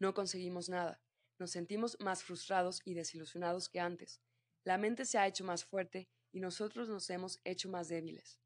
No 0.00 0.12
conseguimos 0.12 0.68
nada. 0.68 1.00
Nos 1.38 1.52
sentimos 1.52 1.96
más 2.00 2.24
frustrados 2.24 2.82
y 2.84 2.94
desilusionados 2.94 3.68
que 3.68 3.78
antes. 3.78 4.20
La 4.64 4.76
mente 4.76 5.04
se 5.04 5.18
ha 5.18 5.26
hecho 5.28 5.44
más 5.44 5.64
fuerte 5.64 6.08
y 6.32 6.40
nosotros 6.40 6.88
nos 6.88 7.08
hemos 7.10 7.38
hecho 7.44 7.68
más 7.68 7.86
débiles. 7.86 8.40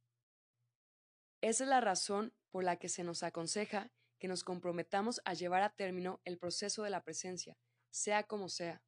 Esa 1.40 1.64
es 1.64 1.70
la 1.70 1.80
razón 1.80 2.34
por 2.50 2.62
la 2.62 2.76
que 2.76 2.90
se 2.90 3.02
nos 3.02 3.22
aconseja 3.22 3.90
que 4.18 4.28
nos 4.28 4.44
comprometamos 4.44 5.22
a 5.24 5.32
llevar 5.32 5.62
a 5.62 5.74
término 5.74 6.20
el 6.26 6.38
proceso 6.38 6.82
de 6.82 6.90
la 6.90 7.02
presencia, 7.02 7.56
sea 7.90 8.24
como 8.24 8.50
sea. 8.50 8.84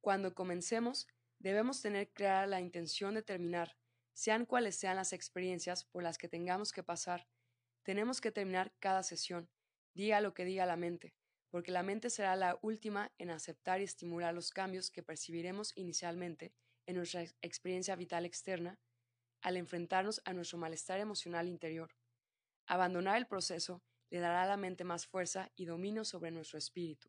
Cuando 0.00 0.34
comencemos, 0.34 1.06
debemos 1.38 1.80
tener 1.80 2.10
clara 2.10 2.48
la 2.48 2.60
intención 2.60 3.14
de 3.14 3.22
terminar, 3.22 3.76
sean 4.20 4.44
cuales 4.44 4.76
sean 4.76 4.96
las 4.96 5.14
experiencias 5.14 5.84
por 5.84 6.02
las 6.02 6.18
que 6.18 6.28
tengamos 6.28 6.72
que 6.72 6.82
pasar. 6.82 7.26
Tenemos 7.82 8.20
que 8.20 8.30
terminar 8.30 8.70
cada 8.78 9.02
sesión, 9.02 9.48
diga 9.94 10.20
lo 10.20 10.34
que 10.34 10.44
diga 10.44 10.66
la 10.66 10.76
mente, 10.76 11.14
porque 11.48 11.72
la 11.72 11.82
mente 11.82 12.10
será 12.10 12.36
la 12.36 12.58
última 12.60 13.10
en 13.16 13.30
aceptar 13.30 13.80
y 13.80 13.84
estimular 13.84 14.34
los 14.34 14.50
cambios 14.50 14.90
que 14.90 15.02
percibiremos 15.02 15.72
inicialmente 15.74 16.52
en 16.84 16.96
nuestra 16.96 17.22
experiencia 17.40 17.96
vital 17.96 18.26
externa 18.26 18.78
al 19.40 19.56
enfrentarnos 19.56 20.20
a 20.26 20.34
nuestro 20.34 20.58
malestar 20.58 21.00
emocional 21.00 21.48
interior. 21.48 21.96
Abandonar 22.66 23.16
el 23.16 23.26
proceso 23.26 23.82
le 24.10 24.18
dará 24.18 24.42
a 24.42 24.48
la 24.48 24.58
mente 24.58 24.84
más 24.84 25.06
fuerza 25.06 25.50
y 25.56 25.64
dominio 25.64 26.04
sobre 26.04 26.30
nuestro 26.30 26.58
espíritu. 26.58 27.08